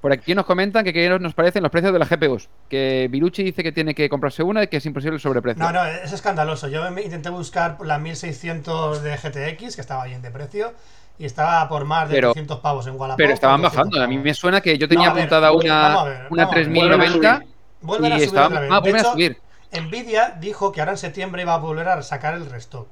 Por 0.01 0.11
aquí 0.11 0.35
nos 0.35 0.45
comentan 0.45 0.83
que 0.83 0.91
qué 0.91 1.07
nos- 1.17 1.33
parecen 1.33 1.63
los 1.63 1.71
precios 1.71 1.93
de 1.93 1.99
las 1.99 2.09
GPUs. 2.09 2.49
Que 2.69 3.07
Virucci 3.09 3.41
dice 3.43 3.63
que 3.63 3.71
tiene 3.71 3.95
que 3.95 4.09
comprarse 4.09 4.43
una 4.43 4.63
y 4.63 4.67
que 4.67 4.77
es 4.77 4.85
imposible 4.85 5.15
el 5.15 5.21
sobreprecio. 5.21 5.63
No, 5.63 5.71
no, 5.71 5.85
es 5.85 6.11
escandaloso. 6.11 6.67
Yo 6.67 6.85
intenté 6.99 7.29
buscar 7.29 7.77
la 7.81 7.99
1600 7.99 9.01
de 9.01 9.15
GTX, 9.17 9.75
que 9.75 9.81
estaba 9.81 10.03
bien 10.05 10.21
de 10.21 10.29
precio, 10.29 10.73
y 11.17 11.23
estaba 11.25 11.69
por 11.69 11.85
más 11.85 12.09
de 12.09 12.15
Pero- 12.15 12.33
300 12.33 12.59
pavos 12.59 12.85
en 12.87 12.95
Wallapop. 12.99 13.17
Pero 13.17 13.33
estaban 13.33 13.61
por 13.61 13.69
200 13.71 13.91
bajando. 13.99 14.03
A 14.03 14.07
mí 14.07 14.17
me 14.21 14.33
suena 14.33 14.59
que 14.59 14.77
yo 14.77 14.89
tenía 14.89 15.05
No, 15.05 15.11
a 15.11 15.13
ver, 15.13 15.23
apuntada 15.23 15.51
una, 15.53 16.01
a 16.01 16.03
ver, 16.03 16.27
una 16.31 16.43
vamos 16.45 16.53
a 16.53 16.57
ver. 16.57 16.65
3090 16.65 17.43
Vuelven 17.81 18.11
a 18.11 18.15
y 18.15 18.19
subir 18.19 18.27
estaban. 18.27 18.47
otra 18.51 18.59
vez. 18.61 18.69
Ah, 18.73 18.81
De 18.81 18.99
a 18.99 19.03
subir. 19.05 19.37
Nvidia 19.71 20.35
dijo 20.39 20.71
que 20.73 20.81
ahora 20.81 20.91
en 20.91 20.97
septiembre 20.97 21.41
iba 21.43 21.53
a 21.53 21.57
volver 21.57 21.87
a 21.87 22.01
sacar 22.01 22.33
el 22.33 22.49
restock. 22.49 22.87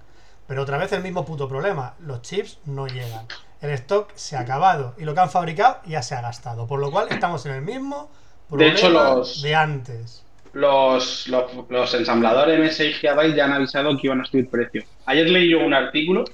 Pero 0.51 0.63
otra 0.63 0.77
vez 0.77 0.91
el 0.91 1.01
mismo 1.01 1.23
puto 1.23 1.47
problema. 1.47 1.93
Los 2.05 2.23
chips 2.23 2.59
no 2.65 2.85
llegan. 2.85 3.25
El 3.61 3.69
stock 3.69 4.11
se 4.15 4.35
ha 4.35 4.41
acabado. 4.41 4.95
Y 4.97 5.05
lo 5.05 5.13
que 5.13 5.21
han 5.21 5.29
fabricado 5.29 5.77
ya 5.85 6.01
se 6.01 6.13
ha 6.13 6.19
gastado. 6.19 6.67
Por 6.67 6.81
lo 6.81 6.91
cual 6.91 7.07
estamos 7.09 7.45
en 7.45 7.53
el 7.53 7.61
mismo 7.61 8.11
De 8.49 8.57
problema 8.57 8.73
de, 8.73 8.77
hecho, 8.77 8.89
los- 8.89 9.45
antes. 9.45 10.25
Los, 10.51 11.29
los, 11.29 11.45
los 11.69 11.93
ensambladores 11.93 12.59
M6 12.59 12.99
GB 13.01 13.33
ya 13.33 13.45
han 13.45 13.53
avisado 13.53 13.95
que 13.95 14.07
iban 14.07 14.19
a 14.19 14.25
subir 14.25 14.49
precios. 14.49 14.83
Ayer 15.05 15.29
leí 15.29 15.49
yo 15.51 15.59
un 15.65 15.73
artículo. 15.73 16.25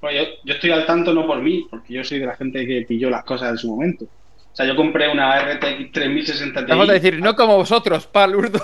Bueno, 0.00 0.20
yo, 0.22 0.28
yo 0.44 0.54
estoy 0.54 0.70
al 0.70 0.86
tanto 0.86 1.12
no 1.12 1.26
por 1.26 1.42
mí, 1.42 1.66
porque 1.68 1.94
yo 1.94 2.04
soy 2.04 2.20
de 2.20 2.26
la 2.26 2.36
gente 2.36 2.64
que 2.64 2.82
pilló 2.82 3.10
las 3.10 3.24
cosas 3.24 3.50
en 3.50 3.58
su 3.58 3.70
momento. 3.72 4.04
O 4.04 4.56
sea, 4.56 4.66
yo 4.66 4.76
compré 4.76 5.10
una 5.10 5.36
RTX 5.54 5.90
3060 5.90 6.60
Me 6.60 6.68
falta 6.68 6.92
Ti 6.94 7.00
decir, 7.00 7.20
no 7.20 7.34
como 7.34 7.56
vosotros, 7.56 8.06
palurdos. 8.06 8.62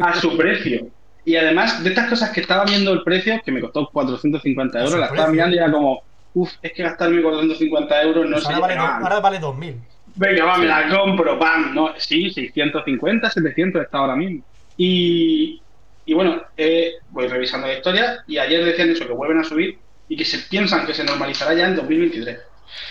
a 0.00 0.18
su 0.18 0.34
precio. 0.38 0.86
Y 1.28 1.36
además, 1.36 1.84
de 1.84 1.90
estas 1.90 2.08
cosas 2.08 2.30
que 2.30 2.40
estaba 2.40 2.64
viendo 2.64 2.90
el 2.90 3.02
precio, 3.02 3.38
que 3.44 3.52
me 3.52 3.60
costó 3.60 3.86
450 3.92 4.78
A 4.78 4.84
euros, 4.84 4.98
la 4.98 5.06
estaba 5.06 5.28
mirando 5.28 5.54
y 5.56 5.58
era 5.58 5.70
como, 5.70 6.00
uff, 6.32 6.52
es 6.62 6.72
que 6.72 6.82
gastarme 6.82 7.20
450 7.20 8.02
euros 8.02 8.24
no 8.24 8.32
Pues 8.36 8.44
sé. 8.44 8.52
ahora, 8.54 8.66
vale, 8.66 8.74
ah, 8.78 8.98
ahora 9.02 9.20
vale 9.20 9.38
2000. 9.38 9.76
Venga, 10.14 10.44
va, 10.46 10.56
me 10.56 10.66
la 10.66 10.88
compro, 10.88 11.38
pam. 11.38 11.74
No, 11.74 11.90
sí, 11.98 12.30
650, 12.30 13.28
700 13.28 13.82
está 13.82 13.98
ahora 13.98 14.16
mismo. 14.16 14.42
Y, 14.78 15.60
y 16.06 16.14
bueno, 16.14 16.40
eh, 16.56 16.92
voy 17.10 17.28
revisando 17.28 17.66
la 17.66 17.74
historia 17.74 18.24
y 18.26 18.38
ayer 18.38 18.64
decían 18.64 18.88
eso, 18.90 19.06
que 19.06 19.12
vuelven 19.12 19.38
a 19.40 19.44
subir 19.44 19.78
y 20.08 20.16
que 20.16 20.24
se 20.24 20.38
piensan 20.48 20.86
que 20.86 20.94
se 20.94 21.04
normalizará 21.04 21.52
ya 21.52 21.66
en 21.68 21.76
2023. 21.76 22.38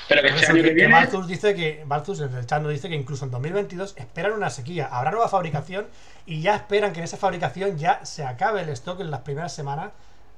Pero 0.07 0.21
que 0.21 0.27
este 0.29 0.41
eso 0.43 0.51
año 0.53 0.63
que, 0.63 0.73
viene... 0.73 1.07
Dice 1.27 1.55
que 1.55 1.81
el 1.83 2.45
chat 2.45 2.61
nos 2.61 2.71
dice 2.71 2.89
que 2.89 2.95
incluso 2.95 3.25
en 3.25 3.31
2022 3.31 3.93
esperan 3.97 4.33
una 4.33 4.49
sequía, 4.49 4.87
habrá 4.91 5.11
nueva 5.11 5.27
fabricación 5.29 5.87
y 6.25 6.41
ya 6.41 6.55
esperan 6.55 6.93
que 6.93 6.99
en 6.99 7.05
esa 7.05 7.17
fabricación 7.17 7.77
ya 7.77 8.03
se 8.05 8.23
acabe 8.25 8.61
el 8.61 8.69
stock 8.69 8.99
en 9.01 9.11
las 9.11 9.21
primeras 9.21 9.53
semanas 9.53 9.91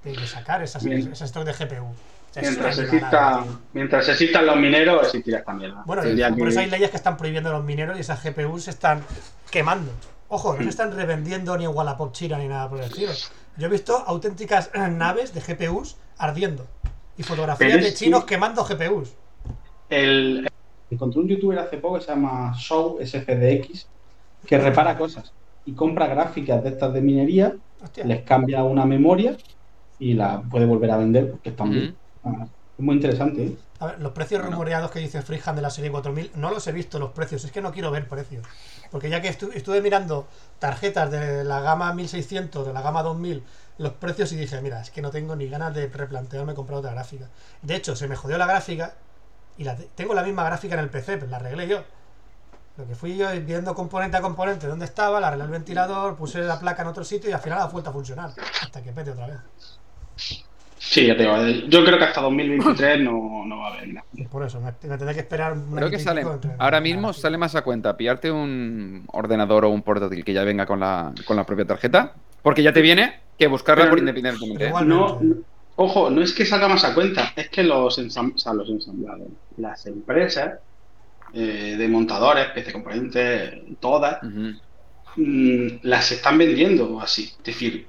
de, 0.04 0.14
de 0.16 0.28
sacar 0.28 0.62
esas- 0.64 0.84
ese 0.86 1.26
stock 1.26 1.44
de 1.46 1.54
GPU. 1.54 1.88
Mientras, 2.36 2.78
una 2.78 2.86
exista, 2.86 3.08
animalada, 3.18 3.44
tío. 3.44 3.60
mientras 3.74 4.08
existan 4.10 4.46
los 4.46 4.56
mineros, 4.58 5.04
existirá 5.08 5.40
esta 5.40 5.54
mierda. 5.54 5.82
Bueno, 5.86 6.04
por 6.04 6.12
que- 6.44 6.50
eso 6.50 6.60
hay 6.60 6.70
leyes 6.70 6.90
que 6.92 6.98
están 6.98 7.18
prohibiendo 7.18 7.52
los 7.52 7.64
mineros 7.64 7.98
y 7.98 8.02
esas 8.02 8.22
GPUs 8.24 8.66
se 8.66 8.70
están 8.70 9.04
quemando. 9.50 9.92
Ojo, 10.28 10.54
no 10.54 10.62
se 10.64 10.70
están 10.70 10.96
revendiendo 10.96 11.58
ni 11.58 11.66
en 11.66 11.72
Wallapop 11.74 12.14
China 12.14 12.38
ni 12.38 12.48
nada 12.48 12.70
por 12.70 12.78
el 12.80 12.86
estilo. 12.86 13.12
Yo 13.58 13.66
he 13.66 13.70
visto 13.70 13.98
auténticas 14.06 14.70
eh, 14.76 14.80
naves 14.90 15.34
de 15.34 15.42
GPUs 15.42 15.98
ardiendo 16.20 16.68
y 17.18 17.24
fotografías 17.24 17.72
de 17.74 17.94
chinos 17.96 18.22
que- 18.26 18.36
quemando 18.36 18.64
GPUs. 18.64 19.10
El, 19.90 20.48
Encontré 20.90 21.22
un 21.22 21.28
youtuber 21.28 21.60
hace 21.60 21.78
poco 21.78 21.96
que 21.96 22.02
se 22.06 22.12
llama 22.12 22.54
Show 22.58 23.00
SFDX 23.00 23.92
que 24.46 24.58
repara 24.58 24.98
cosas 24.98 25.36
y 25.64 25.76
compra 25.76 26.08
gráficas 26.08 26.64
de 26.64 26.70
estas 26.70 26.94
de 26.94 27.02
minería, 27.02 27.56
Hostia. 27.82 28.04
les 28.06 28.24
cambia 28.24 28.64
una 28.64 28.86
memoria 28.86 29.38
y 30.00 30.14
la 30.14 30.42
puede 30.50 30.66
volver 30.66 30.92
a 30.92 30.98
vender 30.98 31.30
porque 31.32 31.50
están 31.50 31.72
bien. 31.74 32.00
Ah, 32.24 32.48
Es 32.78 32.84
muy 32.86 32.96
interesante. 32.96 33.46
¿eh? 33.46 33.58
A 33.80 33.86
ver, 33.88 34.02
los 34.02 34.12
precios 34.12 34.44
rumoreados 34.44 34.92
que 34.92 35.00
dice 35.00 35.22
Freehand 35.22 35.56
de 35.58 35.62
la 35.62 35.70
serie 35.70 35.90
4000, 35.90 36.32
no 36.36 36.52
los 36.52 36.68
he 36.68 36.74
visto 36.74 37.00
los 37.00 37.12
precios, 37.12 37.46
es 37.46 37.52
que 37.52 37.62
no 37.62 37.72
quiero 37.72 37.92
ver 37.92 38.10
precios. 38.10 38.46
Porque 38.92 39.10
ya 39.10 39.22
que 39.22 39.30
estu- 39.30 39.52
estuve 39.54 39.82
mirando 39.82 40.28
tarjetas 40.60 41.10
de 41.12 41.46
la 41.46 41.62
gama 41.62 41.94
1600, 41.94 42.68
de 42.68 42.74
la 42.74 42.82
gama 42.82 43.04
2000, 43.04 43.46
los 43.78 43.94
precios 43.94 44.34
y 44.34 44.36
dije, 44.36 44.60
mira, 44.62 44.82
es 44.82 44.92
que 44.92 45.02
no 45.02 45.12
tengo 45.12 45.36
ni 45.38 45.48
ganas 45.48 45.74
de 45.74 45.88
replantearme 45.88 46.56
comprar 46.56 46.80
otra 46.80 46.92
gráfica. 46.92 47.30
De 47.62 47.76
hecho, 47.76 47.96
se 47.96 48.10
me 48.10 48.18
jodió 48.18 48.38
la 48.38 48.48
gráfica 48.48 48.96
y 49.60 49.64
la 49.66 49.76
tengo 49.96 50.14
la 50.16 50.24
misma 50.24 50.44
gráfica 50.46 50.74
en 50.76 50.80
el 50.82 50.90
PC, 50.90 51.18
pues 51.18 51.30
la 51.30 51.38
arreglé 51.38 51.68
yo. 51.68 51.84
Lo 52.78 52.88
que 52.88 52.96
fui 52.96 53.18
yo 53.18 53.28
viendo 53.46 53.76
componente 53.76 54.16
a 54.18 54.22
componente 54.22 54.66
dónde 54.68 54.86
estaba, 54.86 55.20
la 55.20 55.28
arreglé 55.28 55.46
el 55.46 55.52
ventilador, 55.52 56.16
puse 56.16 56.40
la 56.40 56.58
placa 56.60 56.82
en 56.82 56.88
otro 56.88 57.04
sitio 57.04 57.30
y 57.30 57.34
al 57.34 57.42
final 57.42 57.60
ha 57.60 57.66
vuelto 57.66 57.90
a 57.90 57.94
funcionar. 57.94 58.32
Hasta 58.64 58.82
que 58.82 58.92
pete 58.94 59.12
otra 59.12 59.28
vez. 59.28 59.38
Sí, 60.78 61.06
ya 61.06 61.16
te 61.18 61.24
digo, 61.24 61.36
yo 61.68 61.84
creo 61.84 61.98
que 61.98 62.06
hasta 62.06 62.22
2023 62.22 63.02
no, 63.02 63.44
no 63.46 63.58
va 63.60 63.68
a 63.68 63.74
haber 63.74 63.90
nada. 63.90 64.06
Por 64.32 64.46
eso, 64.46 64.62
me, 64.62 64.68
me 64.72 64.98
tendré 64.98 65.14
que 65.14 65.20
esperar 65.20 65.52
un 65.54 65.76
Creo 65.76 65.90
que 65.90 65.98
y 65.98 66.00
sale. 66.00 66.22
entre- 66.22 66.52
Ahora 66.58 66.80
mismo 66.80 67.12
sale 67.12 67.38
más 67.38 67.54
a 67.56 67.64
cuenta 67.64 67.98
pillarte 67.98 68.32
un 68.32 69.04
ordenador 69.12 69.66
o 69.66 69.70
un 69.70 69.82
portátil 69.82 70.24
que 70.24 70.32
ya 70.34 70.44
venga 70.46 70.66
con 70.66 70.80
la, 70.80 71.12
con 71.26 71.36
la 71.36 71.44
propia 71.46 71.66
tarjeta, 71.66 72.14
porque 72.42 72.64
ya 72.64 72.72
te 72.72 72.80
viene, 72.82 73.20
que 73.38 73.48
buscarla 73.48 73.84
Pero- 73.84 73.92
por 73.92 74.00
independientemente. 74.00 74.64
¿eh? 74.64 74.68
igual- 74.70 74.88
No, 74.88 75.20
no- 75.22 75.36
ojo, 75.82 76.10
no 76.10 76.22
es 76.22 76.34
que 76.34 76.46
salga 76.46 76.68
más 76.68 76.84
a 76.84 76.94
cuenta, 76.94 77.32
es 77.36 77.50
que 77.50 77.64
los, 77.64 77.98
ensam- 78.00 78.34
o 78.36 78.38
sea, 78.38 78.54
los 78.54 78.70
ensamblados, 78.70 79.30
las 79.58 79.86
empresas 79.86 80.60
eh, 81.34 81.76
de 81.78 81.88
montadores, 81.88 82.48
PC 82.54 82.72
componentes, 82.74 83.54
todas, 83.80 84.20
mm, 85.16 85.68
las 85.84 86.12
están 86.12 86.38
vendiendo 86.38 87.00
así. 87.02 87.24
Es 87.38 87.44
decir, 87.44 87.88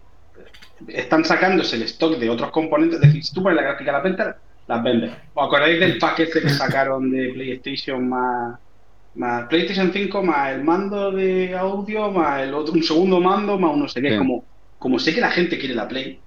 están 0.89 1.25
sacándose 1.25 1.77
el 1.77 1.83
stock 1.83 2.17
de 2.19 2.31
otros 2.31 2.51
componentes. 2.51 2.97
Es 3.01 3.07
decir, 3.09 3.25
si 3.25 3.35
tú 3.35 3.43
pones 3.43 3.57
la 3.57 3.63
gráfica 3.63 3.91
a 3.91 3.95
la 3.95 4.01
venta, 4.01 4.37
las 4.67 4.83
vendes. 4.83 5.11
¿Os 5.35 5.47
acordáis 5.47 5.81
del 5.81 5.99
paquete 5.99 6.41
que 6.43 6.49
sacaron 6.51 7.11
de 7.11 7.31
PlayStation 7.35 8.09
más, 8.09 8.59
más 9.15 9.47
PlayStation 9.49 9.91
5 9.93 10.23
más 10.23 10.53
el 10.53 10.63
mando 10.63 11.11
de 11.13 11.57
audio, 11.57 12.11
más 12.13 12.43
el 12.43 12.55
otro, 12.55 12.75
un 12.75 12.83
segundo 12.83 13.21
mando, 13.21 13.59
más 13.59 13.73
un 13.75 13.81
no 13.81 13.89
sé 13.89 14.01
qué? 14.01 14.09
Como, 14.19 14.45
como 14.79 14.99
sé 14.99 15.15
que 15.15 15.21
la 15.21 15.31
gente 15.31 15.59
quiere 15.59 15.75
la 15.75 15.89
Play, 15.89 16.21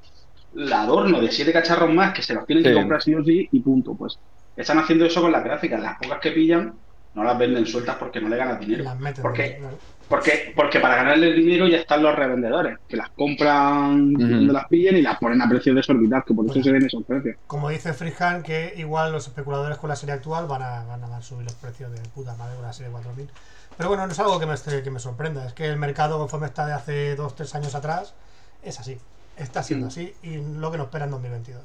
el 0.55 0.71
adorno 0.71 1.21
de 1.21 1.31
siete 1.31 1.53
cacharros 1.53 1.93
más 1.93 2.13
que 2.13 2.21
se 2.21 2.33
los 2.33 2.45
tienen 2.45 2.63
que 2.63 2.73
comprar 2.73 3.01
sí 3.01 3.13
o 3.15 3.23
sí 3.23 3.47
y 3.51 3.59
punto. 3.61 3.95
Pues 3.95 4.19
están 4.55 4.79
haciendo 4.79 5.05
eso 5.05 5.21
con 5.21 5.31
las 5.31 5.43
gráficas. 5.43 5.81
Las 5.81 5.97
pocas 5.97 6.19
que 6.19 6.31
pillan 6.31 6.73
no 7.13 7.23
las 7.23 7.37
venden 7.37 7.65
sueltas 7.65 7.95
porque 7.97 8.19
no 8.21 8.29
le 8.29 8.37
ganan 8.37 8.59
dinero. 8.59 8.83
Las 8.83 8.99
meten 8.99 9.21
¿Por 9.21 9.33
qué? 9.33 9.43
dentro, 9.43 9.77
Porque, 10.07 10.53
porque 10.55 10.79
para 10.79 10.95
ganarle 10.95 11.31
dinero 11.33 11.67
ya 11.67 11.77
están 11.77 12.03
los 12.03 12.15
revendedores, 12.15 12.77
que 12.87 12.97
las 12.97 13.09
compran 13.11 14.13
donde 14.13 14.53
las 14.53 14.67
pillen 14.67 14.97
y 14.97 15.01
las 15.01 15.17
ponen 15.17 15.41
a 15.41 15.49
precios 15.49 15.75
desorbitados, 15.75 16.25
que 16.25 16.33
por 16.33 16.45
eso 16.49 16.61
se 16.61 16.71
ven 16.71 16.85
esos 16.85 17.03
precios. 17.05 17.35
Como 17.47 17.69
dice 17.69 17.93
Freehand, 17.93 18.43
que 18.43 18.73
igual 18.77 19.11
los 19.11 19.27
especuladores 19.27 19.77
con 19.77 19.89
la 19.89 19.95
serie 19.95 20.13
actual 20.15 20.47
van 20.47 20.61
a, 20.61 20.83
van 20.85 21.03
a 21.03 21.21
subir 21.21 21.45
los 21.45 21.53
precios 21.55 21.91
de 21.91 21.99
puta 22.09 22.35
madre 22.35 22.55
con 22.55 22.63
la 22.65 22.73
serie 22.73 22.91
4000. 22.91 23.29
Pero 23.77 23.89
bueno, 23.89 24.05
no 24.05 24.11
es 24.11 24.19
algo 24.19 24.39
que 24.39 24.45
me, 24.45 24.53
esté- 24.53 24.83
que 24.83 24.91
me 24.91 24.99
sorprenda. 24.99 25.45
Es 25.45 25.53
que 25.53 25.65
el 25.67 25.77
mercado, 25.77 26.17
conforme 26.19 26.47
está 26.47 26.65
de 26.65 26.73
hace 26.73 27.15
2-3 27.15 27.55
años 27.55 27.73
atrás, 27.75 28.13
es 28.61 28.79
así. 28.79 28.97
Está 29.37 29.63
siendo 29.63 29.85
Mm. 29.87 29.89
así 29.89 30.13
y 30.23 30.37
lo 30.37 30.71
que 30.71 30.77
nos 30.77 30.85
espera 30.87 31.05
en 31.05 31.11
2022. 31.11 31.63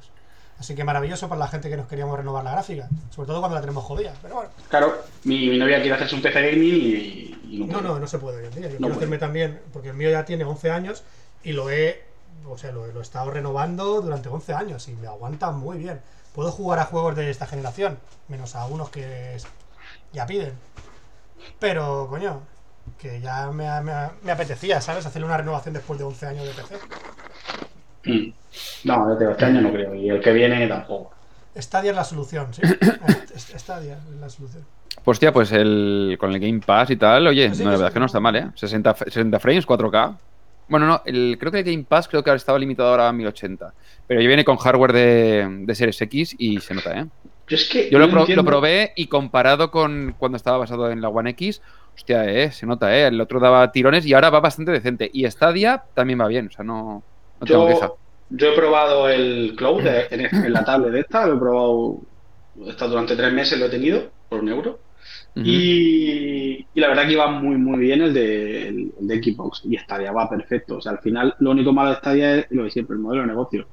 Así 0.58 0.74
que 0.74 0.82
maravilloso 0.82 1.28
para 1.28 1.38
la 1.38 1.48
gente 1.48 1.68
que 1.70 1.76
nos 1.76 1.86
queríamos 1.86 2.18
renovar 2.18 2.42
la 2.42 2.50
gráfica. 2.52 2.88
Sobre 3.10 3.28
todo 3.28 3.38
cuando 3.40 3.54
la 3.54 3.60
tenemos 3.60 3.84
jodida. 3.84 4.12
Pero 4.22 4.34
bueno, 4.36 4.50
Claro, 4.68 4.96
mi, 5.24 5.48
mi 5.48 5.56
novia 5.58 5.76
quiere 5.80 5.94
hacerse 5.94 6.16
un 6.16 6.22
PC 6.22 6.42
gaming 6.50 6.74
y, 6.74 7.38
y 7.50 7.64
no, 7.64 7.80
no, 7.80 7.80
no, 7.80 7.98
no 8.00 8.06
se 8.08 8.18
puede 8.18 8.38
hoy 8.38 8.44
en 8.46 8.50
día. 8.50 8.62
Yo 8.62 8.68
quiero 8.70 8.80
puede. 8.80 8.94
hacerme 8.96 9.18
también, 9.18 9.60
porque 9.72 9.90
el 9.90 9.94
mío 9.94 10.10
ya 10.10 10.24
tiene 10.24 10.44
11 10.44 10.70
años 10.72 11.04
y 11.44 11.52
lo 11.52 11.70
he, 11.70 12.02
o 12.48 12.58
sea, 12.58 12.72
lo, 12.72 12.86
lo 12.88 12.98
he 12.98 13.02
estado 13.02 13.30
renovando 13.30 14.00
durante 14.00 14.28
11 14.28 14.52
años 14.54 14.88
y 14.88 14.94
me 14.96 15.06
aguanta 15.06 15.52
muy 15.52 15.78
bien. 15.78 16.00
Puedo 16.34 16.50
jugar 16.50 16.80
a 16.80 16.84
juegos 16.86 17.14
de 17.14 17.30
esta 17.30 17.46
generación, 17.46 17.98
menos 18.26 18.56
a 18.56 18.66
unos 18.66 18.90
que 18.90 19.36
ya 20.12 20.26
piden. 20.26 20.54
Pero, 21.60 22.06
coño, 22.10 22.40
que 22.98 23.20
ya 23.20 23.50
me, 23.50 23.64
me- 23.82 24.08
me 24.22 24.32
apetecía, 24.32 24.80
¿sabes? 24.80 25.06
Hacerle 25.06 25.26
una 25.26 25.36
renovación 25.36 25.74
después 25.74 25.98
de 25.98 26.04
11 26.04 26.26
años 26.26 26.44
de 26.46 26.52
PC. 26.62 26.76
No, 28.84 29.18
este 29.18 29.44
año 29.44 29.60
no 29.60 29.72
creo, 29.72 29.94
y 29.94 30.08
el 30.08 30.20
que 30.20 30.32
viene 30.32 30.66
tampoco. 30.66 31.12
Stadia 31.56 31.90
es 31.90 31.96
la 31.96 32.04
solución, 32.04 32.52
¿sí? 32.54 32.62
Stadia 33.36 33.98
es 34.12 34.20
la 34.20 34.28
solución. 34.28 34.64
Hostia, 35.04 35.32
pues 35.32 35.52
el, 35.52 36.16
con 36.18 36.32
el 36.32 36.40
Game 36.40 36.60
Pass 36.64 36.90
y 36.90 36.96
tal, 36.96 37.26
oye, 37.26 37.54
Sí, 37.54 37.58
no, 37.64 37.70
la 37.70 37.76
verdad 37.76 37.86
sí, 37.86 37.88
es 37.90 37.94
que 37.94 38.00
no 38.00 38.06
está 38.06 38.20
mal, 38.20 38.36
¿eh? 38.36 38.46
60, 38.54 38.90
f- 38.90 39.04
60 39.06 39.38
frames, 39.40 39.66
4K. 39.66 40.16
Bueno, 40.68 40.86
no, 40.86 41.02
el, 41.06 41.36
creo 41.40 41.50
que 41.50 41.58
el 41.60 41.64
Game 41.64 41.84
Pass 41.88 42.08
creo 42.08 42.22
que 42.22 42.30
ahora 42.30 42.36
estaba 42.36 42.58
limitado 42.58 42.90
ahora 42.90 43.08
a 43.08 43.12
1080. 43.12 43.72
Pero 44.06 44.20
ya 44.20 44.26
viene 44.26 44.44
con 44.44 44.56
hardware 44.58 44.92
de, 44.92 45.46
de 45.62 45.74
Series 45.74 46.00
X 46.02 46.36
y 46.38 46.60
se 46.60 46.74
nota, 46.74 46.98
¿eh? 46.98 47.06
Yo 47.48 47.56
es 47.56 47.66
que 47.70 47.88
Yo 47.90 47.98
lo, 47.98 48.10
pro- 48.10 48.26
lo 48.26 48.44
probé 48.44 48.92
y 48.96 49.06
comparado 49.06 49.70
con 49.70 50.14
cuando 50.18 50.36
estaba 50.36 50.58
basado 50.58 50.90
en 50.90 51.00
la 51.00 51.08
One 51.08 51.30
X, 51.30 51.62
hostia, 51.98 52.24
eh, 52.30 52.50
se 52.52 52.64
nota, 52.66 52.96
eh. 52.96 53.08
El 53.08 53.20
otro 53.20 53.40
daba 53.40 53.70
tirones 53.72 54.06
y 54.06 54.14
ahora 54.14 54.30
va 54.30 54.40
bastante 54.40 54.72
decente. 54.72 55.10
Y 55.12 55.28
Stadia 55.30 55.82
también 55.94 56.20
va 56.20 56.28
bien, 56.28 56.46
o 56.46 56.50
sea, 56.50 56.64
no, 56.64 57.02
no 57.40 57.46
tengo 57.46 57.66
queja. 57.66 57.86
Yo, 57.88 57.98
yo 58.30 58.52
he 58.52 58.56
probado 58.56 59.08
el 59.08 59.54
cloud 59.56 59.82
de- 59.82 60.06
en, 60.10 60.20
en 60.44 60.52
la 60.52 60.64
tablet 60.64 60.92
de 60.92 61.00
esta, 61.00 61.26
lo 61.26 61.34
he 61.34 61.38
probado, 61.38 61.98
he 62.66 62.70
estado 62.70 62.90
durante 62.92 63.16
tres 63.16 63.32
meses, 63.32 63.58
lo 63.58 63.66
he 63.66 63.70
tenido 63.70 64.10
por 64.28 64.40
un 64.40 64.48
euro. 64.48 64.78
Y, 65.34 66.66
y 66.74 66.80
la 66.80 66.88
verdad 66.88 67.06
que 67.06 67.12
iba 67.12 67.28
muy 67.28 67.56
muy 67.56 67.78
bien 67.78 68.02
el 68.02 68.12
de, 68.12 68.68
el, 68.68 68.92
el 69.00 69.06
de 69.08 69.22
Xbox 69.22 69.62
y 69.64 69.76
Stadia 69.76 70.10
va 70.10 70.28
perfecto. 70.28 70.78
O 70.78 70.80
sea, 70.80 70.92
al 70.92 70.98
final 70.98 71.34
lo 71.38 71.50
único 71.52 71.72
malo 71.72 71.90
de 71.90 71.96
Stadia 71.96 72.34
es 72.36 72.46
lo 72.50 72.64
de 72.64 72.70
siempre, 72.70 72.94
el 72.96 73.00
modelo 73.02 73.22
de 73.22 73.28
negocio. 73.28 73.68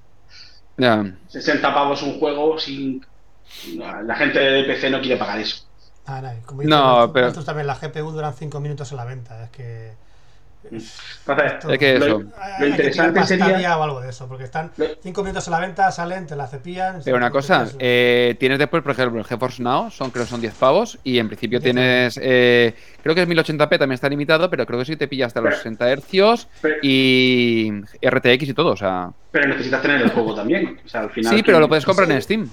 Ya. 0.78 1.04
60 1.28 1.74
pavos 1.74 2.04
un 2.04 2.20
juego 2.20 2.60
sin... 2.60 3.04
La 3.78 4.16
gente 4.16 4.40
de 4.40 4.64
PC 4.64 4.90
no 4.90 5.00
quiere 5.00 5.18
pagar 5.18 5.40
eso. 5.40 5.65
Ah, 6.08 6.22
no, 6.22 6.34
y 6.34 6.42
como 6.42 6.62
dice 6.62 6.70
No, 6.70 7.12
pero- 7.14 7.34
también, 7.44 7.68
la 7.68 7.76
GPU 7.76 8.12
duran 8.12 8.34
5 8.34 8.60
minutos 8.60 8.92
en 8.92 8.98
la 8.98 9.06
venta. 9.06 9.44
Es 9.46 9.50
que. 9.50 9.94
Esto- 10.76 11.70
Es 11.72 11.78
que 11.78 12.00
lo, 12.00 12.06
eso. 12.06 12.24
Que 12.60 12.68
interesante 12.70 13.14
para 13.14 13.28
sería... 13.28 13.78
O 13.78 13.84
algo 13.84 14.02
de 14.02 14.10
eso, 14.10 14.28
porque 14.28 14.46
están 14.46 14.72
Lo- 14.78 14.88
5 15.02 15.22
minutos 15.22 15.46
en 15.48 15.52
la 15.52 15.60
venta, 15.60 15.92
salen, 15.92 16.26
te 16.26 16.36
la 16.36 16.48
cepillan. 16.48 17.02
Pero 17.06 17.18
una 17.18 17.30
cosa, 17.30 17.68
eh, 17.78 18.36
tienes 18.40 18.58
después, 18.58 18.82
por 18.82 18.94
ejemplo, 18.94 19.20
el 19.20 19.26
GeForce 19.26 19.62
Now, 19.62 19.92
son, 19.92 20.10
creo 20.10 20.26
que 20.26 20.30
son 20.32 20.42
10 20.42 20.56
pavos, 20.56 20.98
y 21.04 21.20
en 21.20 21.28
principio 21.28 21.62
tienes, 21.62 22.20
eh, 22.22 22.74
creo 23.04 23.14
que 23.14 23.22
es 23.22 23.28
1080p, 23.28 23.70
también 23.78 23.92
está 23.92 24.10
limitado, 24.10 24.50
pero 24.50 24.66
creo 24.66 24.80
que 24.80 24.86
sí 24.86 24.96
te 24.96 25.08
pilla 25.08 25.28
hasta 25.28 25.40
los 25.40 25.50
Pero- 25.52 25.58
60 25.58 25.90
hercios 25.92 26.48
pero, 26.62 26.76
y 26.82 27.72
RTX 28.02 28.44
y 28.50 28.54
todo, 28.56 28.72
o 28.72 28.78
sea... 28.78 29.12
pero 29.32 29.48
necesitas 29.48 29.82
tener 29.84 30.02
el 30.02 30.10
juego 30.10 30.34
también. 30.34 30.80
O 30.84 30.88
sea, 30.90 31.02
al 31.02 31.12
final... 31.12 31.36
Sí, 31.36 31.44
pero 31.44 31.60
lo 31.60 31.68
puedes 31.68 31.86
comprar 31.86 32.08
sí. 32.08 32.14
en 32.16 32.22
Steam. 32.24 32.50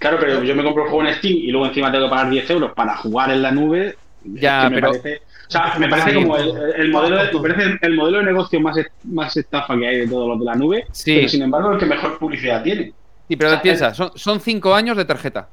Claro, 0.00 0.16
pero 0.18 0.42
yo 0.42 0.56
me 0.56 0.64
compro 0.64 0.84
el 0.84 0.90
juego 0.90 1.06
en 1.08 1.14
Steam 1.14 1.34
y 1.36 1.50
luego 1.52 1.66
encima 1.66 1.92
tengo 1.92 2.06
que 2.06 2.10
pagar 2.10 2.30
10 2.30 2.50
euros 2.50 2.72
para 2.72 2.96
jugar 2.96 3.30
en 3.30 3.42
la 3.42 3.52
nube. 3.52 3.88
es 3.90 4.40
Ya, 4.40 4.62
que 4.64 4.70
me 4.70 4.74
pero- 4.76 4.88
parece- 4.88 5.22
o 5.46 5.50
sea, 5.50 5.74
me 5.78 5.88
parece 5.88 6.10
Sí. 6.10 6.14
como 6.16 6.36
el, 6.36 6.52
el 6.76 6.90
modelo 6.90 7.16
de, 7.24 7.32
me 7.32 7.40
parece 7.40 7.78
el 7.82 7.94
modelo 7.96 8.18
de 8.18 8.24
negocio 8.24 8.60
más, 8.60 8.76
más 9.04 9.36
estafa 9.36 9.76
que 9.78 9.86
hay 9.86 9.98
de 10.00 10.08
todos 10.08 10.28
los 10.28 10.38
de 10.40 10.44
la 10.44 10.54
nube, 10.56 10.86
Sí. 10.92 11.14
pero 11.16 11.28
sin 11.28 11.42
embargo 11.42 11.72
el 11.72 11.78
que 11.78 11.86
mejor 11.86 12.18
publicidad 12.18 12.62
tiene. 12.62 12.92
Sí, 13.28 13.36
pero 13.36 13.48
O 13.50 13.52
sea, 13.52 13.62
piensa, 13.62 13.94
son, 13.94 14.10
son 14.16 14.40
cinco 14.40 14.74
años 14.74 14.96
de 14.96 15.04
tarjeta. 15.04 15.48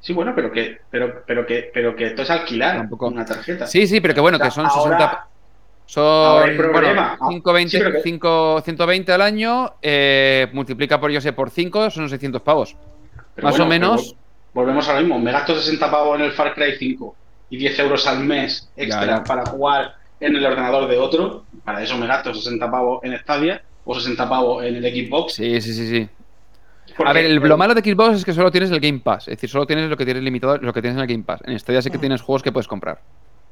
Sí, 0.00 0.12
bueno, 0.12 0.32
pero 0.34 0.50
que, 0.52 0.78
pero, 0.90 1.22
pero 1.26 1.44
que, 1.46 1.70
pero 1.74 1.94
que 1.96 2.06
esto 2.06 2.22
es 2.22 2.30
alquilar 2.30 2.76
Tampoco. 2.78 3.08
una 3.08 3.24
tarjeta. 3.24 3.66
Sí, 3.66 3.86
sí, 3.86 4.00
pero 4.00 4.14
que 4.14 4.20
bueno, 4.20 4.36
O 4.36 4.38
sea, 4.38 4.48
que 4.48 4.54
son 4.54 4.66
ahora- 4.66 4.98
60... 4.98 5.28
Son 5.88 6.54
bueno, 6.70 7.00
Ah, 7.00 7.16
520, 7.30 7.70
sí, 7.70 7.78
pero 7.78 7.92
que- 7.92 8.02
5 8.02 8.60
120 8.62 9.10
al 9.10 9.22
año, 9.22 9.72
eh, 9.80 10.46
multiplica 10.52 11.00
por, 11.00 11.10
yo 11.10 11.18
sé, 11.22 11.32
por 11.32 11.48
5, 11.48 11.88
son 11.90 12.10
600 12.10 12.42
pavos. 12.42 12.76
pero 13.34 13.46
más 13.48 13.54
bueno, 13.54 13.64
o 13.64 13.68
menos. 13.68 14.14
Volvemos 14.52 14.86
a 14.88 14.94
lo 14.94 15.00
mismo, 15.00 15.18
me 15.18 15.32
gasto 15.32 15.54
60 15.54 15.90
pavos 15.90 16.18
en 16.18 16.26
el 16.26 16.32
Far 16.32 16.52
Cry 16.54 16.76
5 16.78 17.14
y 17.48 17.56
10 17.56 17.78
euros 17.78 18.06
al 18.06 18.20
mes 18.20 18.68
extra 18.76 19.06
Ya, 19.06 19.16
ya. 19.18 19.24
para 19.24 19.46
jugar 19.46 19.94
en 20.20 20.36
el 20.36 20.44
ordenador 20.44 20.88
de 20.88 20.98
otro, 20.98 21.44
para 21.64 21.82
eso 21.82 21.96
me 21.96 22.06
gasto 22.06 22.34
60 22.34 22.70
pavos 22.70 23.00
en 23.04 23.16
Stadia 23.18 23.62
o 23.86 23.94
60 23.94 24.28
pavos 24.28 24.64
en 24.64 24.76
el 24.76 24.82
Xbox. 24.84 25.34
Sí, 25.34 25.58
sí, 25.62 25.72
sí, 25.72 25.88
sí. 25.88 26.08
porque- 26.96 27.10
A 27.10 27.12
ver, 27.14 27.24
el, 27.26 27.36
lo 27.36 27.56
malo 27.56 27.74
de 27.74 27.80
Xbox 27.80 28.16
es 28.16 28.24
que 28.26 28.32
solo 28.34 28.50
tienes 28.50 28.70
el 28.72 28.80
Game 28.80 28.98
Pass. 28.98 29.28
Es 29.28 29.36
decir, 29.36 29.48
solo 29.48 29.66
tienes 29.66 29.88
lo 29.88 29.96
que 29.96 30.04
tienes 30.04 30.22
limitado, 30.22 30.58
lo 30.58 30.72
que 30.74 30.82
tienes 30.82 30.96
en 30.96 31.02
el 31.02 31.06
Game 31.08 31.24
Pass. 31.24 31.40
En 31.46 31.58
Stadia 31.58 31.80
sí 31.80 31.90
que 31.90 31.98
tienes 31.98 32.20
juegos 32.20 32.42
que 32.42 32.50
puedes 32.52 32.66
comprar. 32.68 33.00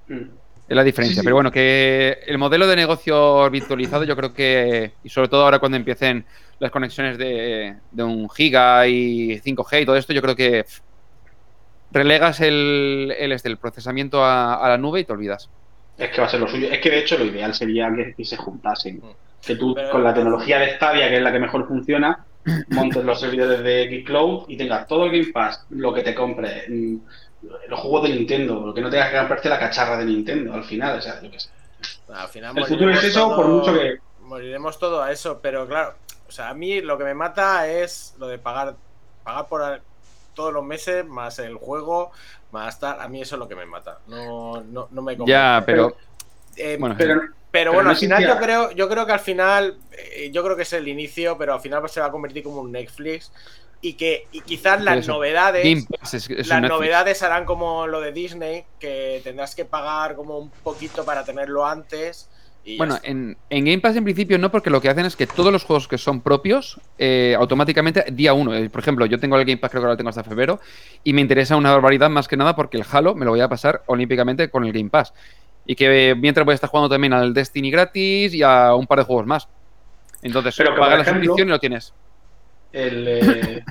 Mm. 0.08 0.22
Es 0.68 0.74
la 0.76 0.82
diferencia. 0.82 1.14
Sí, 1.14 1.20
sí. 1.20 1.24
Pero 1.24 1.36
bueno, 1.36 1.50
que 1.52 2.18
el 2.26 2.38
modelo 2.38 2.66
de 2.66 2.74
negocio 2.76 3.48
virtualizado, 3.50 4.04
yo 4.04 4.16
creo 4.16 4.32
que, 4.34 4.92
y 5.04 5.08
sobre 5.08 5.28
todo 5.28 5.44
ahora 5.44 5.58
cuando 5.60 5.76
empiecen 5.76 6.24
las 6.58 6.70
conexiones 6.70 7.18
de, 7.18 7.76
de 7.92 8.02
un 8.02 8.28
giga 8.30 8.86
y 8.88 9.38
5G 9.40 9.82
y 9.82 9.86
todo 9.86 9.96
esto, 9.96 10.12
yo 10.12 10.22
creo 10.22 10.34
que 10.34 10.64
relegas 11.92 12.40
el, 12.40 13.14
el, 13.18 13.32
este, 13.32 13.48
el 13.48 13.58
procesamiento 13.58 14.24
a, 14.24 14.54
a 14.54 14.68
la 14.68 14.78
nube 14.78 15.00
y 15.00 15.04
te 15.04 15.12
olvidas. 15.12 15.48
Es 15.96 16.10
que 16.10 16.20
va 16.20 16.26
a 16.26 16.30
ser 16.30 16.40
lo 16.40 16.48
suyo. 16.48 16.68
Es 16.70 16.80
que 16.80 16.90
de 16.90 16.98
hecho 16.98 17.16
lo 17.16 17.24
ideal 17.24 17.54
sería 17.54 17.90
que, 17.94 18.14
que 18.14 18.24
se 18.24 18.36
juntasen. 18.36 19.00
Que 19.46 19.56
tú 19.56 19.74
Pero- 19.74 19.90
con 19.90 20.02
la 20.04 20.12
tecnología 20.12 20.58
de 20.58 20.74
Stadia, 20.74 21.08
que 21.08 21.16
es 21.16 21.22
la 21.22 21.32
que 21.32 21.38
mejor 21.38 21.66
funciona, 21.68 22.24
montes 22.68 23.04
los 23.04 23.20
servidores 23.20 23.62
de 23.62 24.02
Xcloud 24.04 24.44
y 24.48 24.56
tengas 24.56 24.86
todo 24.86 25.06
el 25.06 25.12
Game 25.12 25.32
Pass, 25.32 25.64
lo 25.70 25.94
que 25.94 26.02
te 26.02 26.14
compres, 26.14 26.64
mm, 26.68 26.96
los 27.68 27.80
juegos 27.80 28.08
de 28.08 28.14
Nintendo, 28.14 28.60
lo 28.66 28.74
que 28.74 28.80
no 28.80 28.90
tengas 28.90 29.10
que 29.10 29.18
comprarte 29.18 29.48
la 29.48 29.58
cacharra 29.58 29.96
de 29.98 30.04
Nintendo 30.04 30.54
al 30.54 30.64
final, 30.64 30.98
o 30.98 31.00
sea, 31.00 31.20
yo 31.22 31.30
qué 31.30 31.40
sé. 31.40 31.48
Al 32.12 32.28
final 32.28 32.56
El 32.56 32.64
futuro 32.64 32.90
es 32.90 32.96
moriremos 32.96 33.04
eso, 33.04 33.28
por 33.36 33.44
todo- 33.44 33.48
mucho 33.48 33.74
que... 33.74 33.98
Moriremos 34.20 34.78
todo 34.78 35.02
a 35.02 35.12
eso, 35.12 35.38
pero 35.40 35.66
claro, 35.68 35.94
o 36.28 36.32
sea, 36.32 36.48
a 36.48 36.54
mí 36.54 36.80
lo 36.80 36.98
que 36.98 37.04
me 37.04 37.14
mata 37.14 37.68
es 37.68 38.14
lo 38.18 38.26
de 38.26 38.38
pagar, 38.38 38.74
pagar 39.22 39.46
por 39.46 39.80
todos 40.34 40.52
los 40.52 40.64
meses, 40.64 41.04
más 41.06 41.38
el 41.38 41.54
juego, 41.54 42.10
más 42.50 42.78
tal. 42.80 43.00
A 43.00 43.08
mí 43.08 43.22
eso 43.22 43.36
es 43.36 43.38
lo 43.38 43.48
que 43.48 43.54
me 43.54 43.66
mata. 43.66 43.98
No, 44.08 44.60
no, 44.62 44.88
no 44.90 45.02
me 45.02 45.16
convence. 45.16 45.30
Ya, 45.32 45.62
pero. 45.64 45.96
Eh, 46.56 46.76
Bueno, 46.78 46.96
Pero, 46.98 47.20
Pero 47.20 47.32
Pero 47.52 47.72
bueno, 47.72 47.84
no 47.84 47.90
al 47.90 47.96
final 47.96 48.22
yo 48.26 48.36
creo, 48.38 48.70
yo 48.72 48.88
creo 48.88 49.06
que 49.06 49.12
al 49.12 49.20
final, 49.20 49.78
eh, 49.92 50.30
yo 50.32 50.42
creo 50.42 50.56
que 50.56 50.62
es 50.62 50.72
el 50.72 50.88
inicio, 50.88 51.38
pero 51.38 51.54
al 51.54 51.60
final 51.60 51.88
se 51.88 52.00
va 52.00 52.06
a 52.06 52.10
convertir 52.10 52.42
como 52.42 52.60
un 52.62 52.72
Netflix 52.72 53.30
y 53.80 53.94
que 53.94 54.26
y 54.32 54.40
quizás 54.40 54.82
las 54.82 54.98
Eso. 54.98 55.12
novedades, 55.12 55.64
Game 55.64 55.86
Pass 56.00 56.14
es, 56.14 56.48
las 56.48 56.62
novedades 56.62 57.22
harán 57.22 57.44
como 57.44 57.86
lo 57.86 58.00
de 58.00 58.12
Disney, 58.12 58.64
que 58.80 59.20
tendrás 59.22 59.54
que 59.54 59.64
pagar 59.64 60.16
como 60.16 60.38
un 60.38 60.50
poquito 60.50 61.04
para 61.04 61.24
tenerlo 61.24 61.64
antes 61.66 62.28
Y 62.64 62.78
Bueno, 62.78 62.98
en, 63.02 63.36
en 63.48 63.64
Game 63.64 63.78
Pass 63.78 63.96
en 63.96 64.04
principio 64.04 64.38
no, 64.38 64.50
porque 64.50 64.70
lo 64.70 64.80
que 64.80 64.88
hacen 64.88 65.06
es 65.06 65.14
que 65.14 65.26
todos 65.26 65.52
los 65.52 65.64
juegos 65.64 65.86
que 65.86 65.98
son 65.98 66.20
propios, 66.20 66.80
eh, 66.98 67.36
automáticamente, 67.38 68.04
día 68.10 68.32
uno, 68.32 68.54
eh, 68.54 68.68
por 68.70 68.80
ejemplo, 68.80 69.06
yo 69.06 69.20
tengo 69.20 69.38
el 69.38 69.44
Game 69.44 69.58
Pass, 69.58 69.70
creo 69.70 69.82
que 69.82 69.88
lo 69.88 69.96
tengo 69.96 70.10
hasta 70.10 70.24
febrero, 70.24 70.58
y 71.04 71.12
me 71.12 71.20
interesa 71.20 71.56
una 71.56 71.70
barbaridad 71.70 72.10
más 72.10 72.26
que 72.26 72.36
nada 72.36 72.56
porque 72.56 72.76
el 72.76 72.84
Halo 72.90 73.14
me 73.14 73.24
lo 73.24 73.30
voy 73.30 73.40
a 73.40 73.48
pasar 73.48 73.82
olímpicamente 73.86 74.50
con 74.50 74.64
el 74.64 74.72
Game 74.72 74.90
Pass. 74.90 75.12
Y 75.64 75.74
que 75.76 76.10
eh, 76.10 76.14
mientras 76.14 76.44
voy 76.44 76.52
a 76.52 76.54
estar 76.56 76.70
jugando 76.70 76.88
también 76.88 77.12
al 77.12 77.34
Destiny 77.34 77.70
gratis 77.70 78.34
y 78.34 78.42
a 78.42 78.74
un 78.74 78.86
par 78.86 78.98
de 78.98 79.04
juegos 79.04 79.26
más. 79.26 79.48
Entonces, 80.22 80.54
Pero 80.56 80.74
pagas 80.76 80.98
la 80.98 81.04
suscripción 81.04 81.48
y 81.48 81.50
lo 81.50 81.60
tienes. 81.60 81.92
El, 82.76 83.08
eh, 83.08 83.64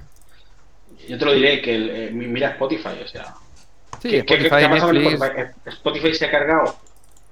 yo 1.07 1.17
te 1.17 1.25
lo 1.25 1.33
diré, 1.33 1.61
que 1.61 1.75
el, 1.75 1.89
eh, 1.89 2.09
mira 2.11 2.49
Spotify, 2.51 2.89
o 3.03 3.07
sea. 3.07 3.33
Eh, 4.03 4.23
Spotify 5.65 6.13
se 6.13 6.25
ha 6.25 6.31
cargado 6.31 6.75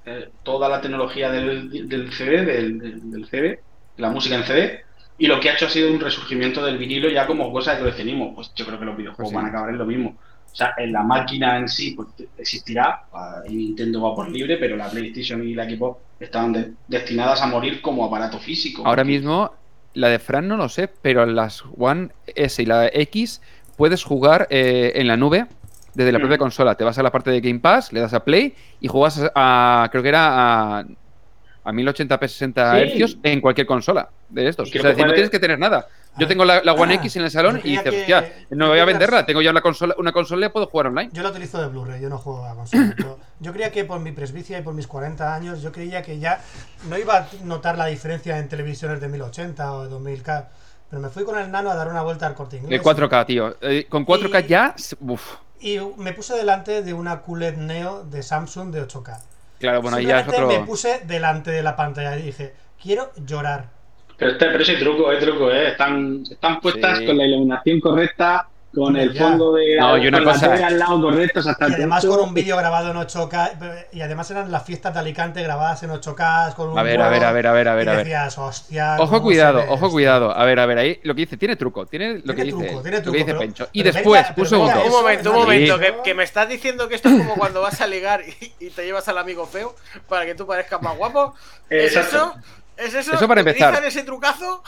eh, 0.05 0.29
toda 0.43 0.69
la 0.69 0.81
tecnología 0.81 1.29
del, 1.31 1.87
del 1.87 2.11
CD, 2.13 2.45
del, 2.45 3.27
CD, 3.29 3.59
la 3.97 4.09
música 4.09 4.35
en 4.35 4.43
CD, 4.43 4.83
y 5.17 5.27
lo 5.27 5.39
que 5.39 5.49
ha 5.49 5.53
hecho 5.53 5.67
ha 5.67 5.69
sido 5.69 5.91
un 5.91 5.99
resurgimiento 5.99 6.63
del 6.65 6.77
vinilo 6.77 7.09
ya 7.09 7.27
como 7.27 7.51
cosa 7.51 7.73
de 7.73 7.79
coleccionismo. 7.79 8.33
Pues 8.35 8.51
yo 8.55 8.65
creo 8.65 8.79
que 8.79 8.85
los 8.85 8.97
videojuegos 8.97 9.17
Pues 9.17 9.29
sí. 9.29 9.35
van 9.35 9.45
a 9.45 9.49
acabar 9.49 9.69
en 9.69 9.77
lo 9.77 9.85
mismo. 9.85 10.17
O 10.51 10.55
sea, 10.55 10.73
en 10.77 10.91
la 10.91 11.01
máquina 11.03 11.57
en 11.57 11.67
sí 11.67 11.91
pues, 11.95 12.09
existirá, 12.37 13.03
y 13.47 13.55
Nintendo 13.55 14.01
va 14.03 14.15
por 14.15 14.29
libre, 14.29 14.57
pero 14.57 14.75
la 14.75 14.89
PlayStation 14.89 15.43
y 15.47 15.53
la 15.55 15.65
Xbox 15.65 15.99
están 16.19 16.53
de- 16.53 16.73
destinadas 16.87 17.41
a 17.41 17.47
morir 17.47 17.81
como 17.81 18.05
aparato 18.05 18.39
físico. 18.39 18.83
Ahora 18.85 19.03
mismo, 19.03 19.51
la 19.93 20.09
de 20.09 20.19
Fran 20.19 20.47
no 20.47 20.57
lo 20.57 20.69
sé, 20.69 20.87
pero 21.01 21.25
las 21.25 21.63
One 21.77 22.09
S 22.35 22.61
y 22.61 22.65
la 22.65 22.87
X 22.87 23.41
puedes 23.77 24.03
jugar 24.03 24.47
eh, 24.49 24.93
en 24.95 25.07
la 25.07 25.17
nube 25.17 25.45
desde 25.93 26.11
la 26.11 26.17
Mm. 26.19 26.21
propia 26.21 26.37
consola. 26.37 26.75
Te 26.75 26.83
vas 26.83 26.97
a 26.97 27.03
la 27.03 27.11
parte 27.11 27.29
de 27.31 27.41
Game 27.41 27.59
Pass, 27.59 27.93
le 27.93 27.99
das 27.99 28.13
a 28.13 28.23
Play 28.23 28.55
y 28.81 28.87
juegas 28.87 29.21
a, 29.35 29.87
creo 29.91 30.01
que 30.03 30.09
era 30.09 30.79
a, 30.79 30.79
a 30.79 31.71
1080p 31.71 32.19
60 32.27 32.79
Sí. 32.79 33.03
Hz 33.03 33.17
en 33.23 33.41
cualquier 33.41 33.67
consola 33.67 34.09
de 34.29 34.47
estos. 34.47 34.69
O 34.69 34.71
sea, 34.71 34.89
decir, 34.89 35.05
no 35.05 35.13
tienes 35.13 35.29
que 35.29 35.39
tener 35.39 35.59
nada. 35.59 35.87
Yo 36.17 36.27
tengo 36.27 36.45
la, 36.45 36.61
la 36.63 36.73
One 36.73 36.93
Ah, 36.93 36.97
X 36.97 37.15
en 37.15 37.23
el 37.23 37.31
salón 37.31 37.59
y 37.63 37.71
dices, 37.77 37.87
hostia, 37.93 38.33
no 38.51 38.69
voy 38.69 38.79
a 38.79 38.85
venderla, 38.85 39.25
tengo 39.25 39.41
ya 39.41 39.49
una 39.51 39.61
consola, 39.61 39.95
una 39.97 40.11
consola 40.11 40.45
y 40.45 40.49
puedo 40.49 40.67
jugar 40.67 40.87
online. 40.87 41.09
Yo 41.11 41.23
lo 41.23 41.29
utilizo 41.29 41.59
de 41.61 41.67
Blu-ray, 41.69 42.01
yo 42.01 42.09
no 42.09 42.17
juego 42.17 42.45
a 42.45 42.53
consola. 42.55 42.93
Yo, 42.99 43.17
yo 43.39 43.51
creía 43.51 43.71
que 43.71 43.83
por 43.85 43.99
mi 43.99 44.11
presbicia 44.11 44.57
y 44.59 44.61
por 44.61 44.73
mis 44.73 44.87
40 44.87 45.33
años, 45.33 45.61
yo 45.61 45.71
creía 45.71 46.01
que 46.03 46.19
ya 46.19 46.39
no 46.87 46.97
iba 46.97 47.17
a 47.17 47.27
notar 47.43 47.77
la 47.77 47.87
diferencia 47.87 48.37
en 48.37 48.47
televisiones 48.47 49.01
de 49.01 49.07
1080 49.09 49.73
o 49.73 49.87
de 49.87 49.95
2000K. 49.95 50.47
Pero 50.89 51.01
me 51.01 51.09
fui 51.09 51.23
con 51.23 51.39
el 51.39 51.49
nano 51.51 51.71
a 51.71 51.75
dar 51.75 51.87
una 51.87 52.03
vuelta 52.03 52.27
al 52.27 52.35
corte 52.35 52.57
inglés. 52.57 52.69
De 52.69 52.85
4K, 52.87 53.25
tío. 53.25 53.55
Eh, 53.61 53.87
con 53.89 54.05
4K 54.05 54.43
Y- 54.45 54.47
ya, 54.47 54.75
uf, 55.01 55.35
Y 55.59 55.79
me 55.97 56.13
puse 56.13 56.35
delante 56.35 56.83
de 56.83 56.93
una 56.93 57.21
QLED 57.21 57.57
Neo 57.57 58.03
de 58.03 58.21
Samsung 58.21 58.71
de 58.71 58.87
8K. 58.87 59.19
claro, 59.59 59.81
bueno, 59.81 59.97
ahí 59.97 60.05
ya 60.05 60.19
es 60.19 60.27
otro... 60.27 60.47
me 60.47 60.59
puse 60.59 61.01
delante 61.05 61.49
de 61.51 61.63
la 61.63 61.75
pantalla 61.75 62.15
y 62.17 62.21
dije, 62.21 62.53
quiero 62.81 63.11
llorar. 63.15 63.69
Pero, 64.17 64.31
este, 64.31 64.45
pero 64.47 64.59
ese 64.63 64.75
truco, 64.75 65.11
es 65.11 65.19
truco, 65.19 65.51
¿eh? 65.51 65.69
Están, 65.69 66.23
están 66.29 66.59
puestas 66.59 66.99
Sí. 66.99 67.05
con 67.05 67.17
la 67.17 67.25
iluminación 67.25 67.79
correcta, 67.79 68.47
con 68.73 68.95
el 68.97 69.13
Ya. 69.13 69.21
fondo 69.21 69.53
de 69.53 69.75
No, 69.77 69.95
y 69.99 70.07
una 70.07 70.17
con 70.17 70.25
la 70.27 70.33
cosa- 70.33 70.51
tele 70.51 70.63
al 70.63 70.79
lado 70.79 70.99
correcto, 71.01 71.39
o 71.41 71.43
sea, 71.43 71.51
está 71.51 71.69
Y 71.69 71.73
además 71.73 72.03
con 72.03 72.19
un 72.21 72.33
vídeo 72.33 72.57
grabado 72.57 72.89
en 72.89 72.97
8K. 72.97 73.51
Y 73.91 74.01
además 74.01 74.31
eran 74.31 74.51
las 74.51 74.63
fiestas 74.63 74.95
de 74.95 74.99
Alicante 74.99 75.43
grabadas 75.43 75.83
en 75.83 75.91
8K. 75.91 76.53
Con 76.55 76.69
un 76.69 76.79
A 76.79 76.81
ver, 76.81 76.99
a 76.99 77.07
ver, 77.09 77.23
a 77.23 77.31
ver, 77.31 77.45
a 77.47 77.51
ver, 77.53 77.67
a 77.67 77.75
ver, 77.75 77.85
y 77.85 77.89
a 77.89 77.93
ver. 77.93 78.03
decías, 78.05 78.35
hostia. 78.39 78.95
Ojo, 78.97 79.09
¿cómo 79.11 79.21
cuidado, 79.21 79.59
ojo, 79.67 79.75
esto?". 79.75 79.89
cuidado. 79.91 80.35
A 80.35 80.43
ver, 80.45 80.59
a 80.59 80.65
ver, 80.65 80.77
ahí 80.79 80.99
lo 81.03 81.13
que 81.13 81.21
dice, 81.21 81.37
tiene 81.37 81.55
truco, 81.55 81.85
tiene 81.85 82.15
lo 82.15 82.21
Tiene 82.21 82.35
que 82.35 82.43
dice, 82.45 82.57
truco, 82.67 82.81
tiene 82.81 82.97
lo 82.97 83.03
truco, 83.03 83.11
que 83.13 83.17
dice 83.19 83.25
pero- 83.27 83.39
Pencho. 83.39 83.67
Y 83.73 83.83
pero 83.83 83.93
después, 83.93 84.27
segundo. 84.49 84.73
venga, 84.73 84.85
Un 84.85 84.91
momento, 84.91 85.29
un 85.31 85.35
momento, 85.37 85.79
que, 86.03 86.13
me 86.15 86.23
estás 86.23 86.49
diciendo 86.49 86.87
que 86.89 86.95
esto 86.95 87.09
es 87.09 87.15
como 87.19 87.35
cuando 87.35 87.61
vas 87.61 87.79
a 87.79 87.85
ligar 87.85 88.21
y, 88.27 88.65
y 88.65 88.69
te 88.71 88.85
llevas 88.85 89.07
al 89.07 89.19
amigo 89.19 89.45
feo 89.45 89.75
para 90.09 90.25
que 90.25 90.33
tú 90.33 90.47
parezcas 90.47 90.81
más 90.81 90.97
guapo. 90.97 91.35
¿Es 91.69 91.95
Exacto. 91.95 92.15
eso? 92.15 92.35
¿Es 92.77 92.93
eso? 92.93 93.13
Eso 93.13 93.27
para 93.27 93.41
empezar. 93.41 93.69
¿Utilizan 93.73 93.87
ese 93.87 94.03
trucazo? 94.03 94.63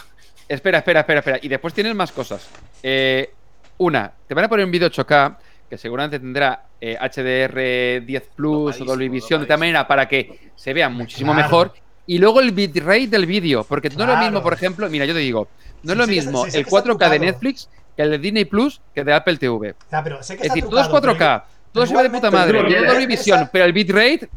Espera, 0.48 0.80
espera, 0.80 1.00
espera, 1.02 1.20
espera. 1.20 1.40
Y 1.42 1.48
después 1.48 1.74
tienes 1.74 1.96
más 1.96 2.12
cosas. 2.12 2.48
Eh, 2.84 3.32
una, 3.78 4.12
te 4.28 4.34
van 4.34 4.46
a 4.46 4.50
poner 4.50 4.66
un 4.66 4.72
vídeo 4.72 4.90
8K 4.90 5.38
que 5.70 5.78
seguramente 5.78 6.20
tendrá 6.20 6.66
eh, 6.80 6.96
HDR 7.00 8.06
10 8.06 8.24
Plus 8.36 8.80
o 8.82 8.86
Dolby 8.86 9.10
Vision 9.10 9.42
de 9.42 9.48
tal 9.48 9.58
manera 9.60 9.88
para 9.88 10.08
que 10.08 10.52
se 10.56 10.74
vea 10.74 10.88
muchísimo 10.90 11.34
Claro. 11.34 11.48
mejor. 11.48 11.74
Y 12.08 12.20
luego 12.20 12.40
el 12.40 12.52
bitrate 12.52 13.08
del 13.08 13.26
vídeo, 13.26 13.64
porque 13.64 13.90
no 13.90 14.04
es 14.04 14.10
lo 14.10 14.18
mismo, 14.18 14.44
por 14.44 14.54
ejemplo, 14.54 14.88
mira, 14.92 15.06
yo 15.06 15.14
te 15.14 15.20
digo, 15.20 15.48
no 15.82 15.94
es 15.94 15.98
Sí, 15.98 16.02
lo 16.02 16.08
mismo 16.08 16.46
el 16.46 16.52
que 16.52 16.60
está 16.60 16.70
4K 16.84 17.10
de. 17.10 17.20
Netflix 17.20 17.68
que 17.96 18.02
el 18.04 18.12
de 18.12 18.18
Disney 18.20 18.46
Plus 18.46 18.80
que 18.94 19.04
de 19.04 19.14
Apple 19.14 19.38
TV. 19.38 19.74
Ya, 19.92 20.04
pero 20.04 20.22
sé 20.22 20.38
que 20.38 20.44
Es 20.44 20.50
decir, 20.50 20.66
todo 20.70 20.80
es 20.82 20.88
trucado, 20.88 21.14
4K, 21.18 21.18
pero 21.18 21.44
todo 21.72 21.86
se 21.88 21.96
ve 21.98 22.04
de 22.04 22.10
puta 22.12 22.30
madre, 22.30 22.60
todo 22.62 22.86
Dolby 22.94 23.06
Vision, 23.08 23.50
pero 23.52 23.66
el 23.66 23.74
bitrate 23.74 24.30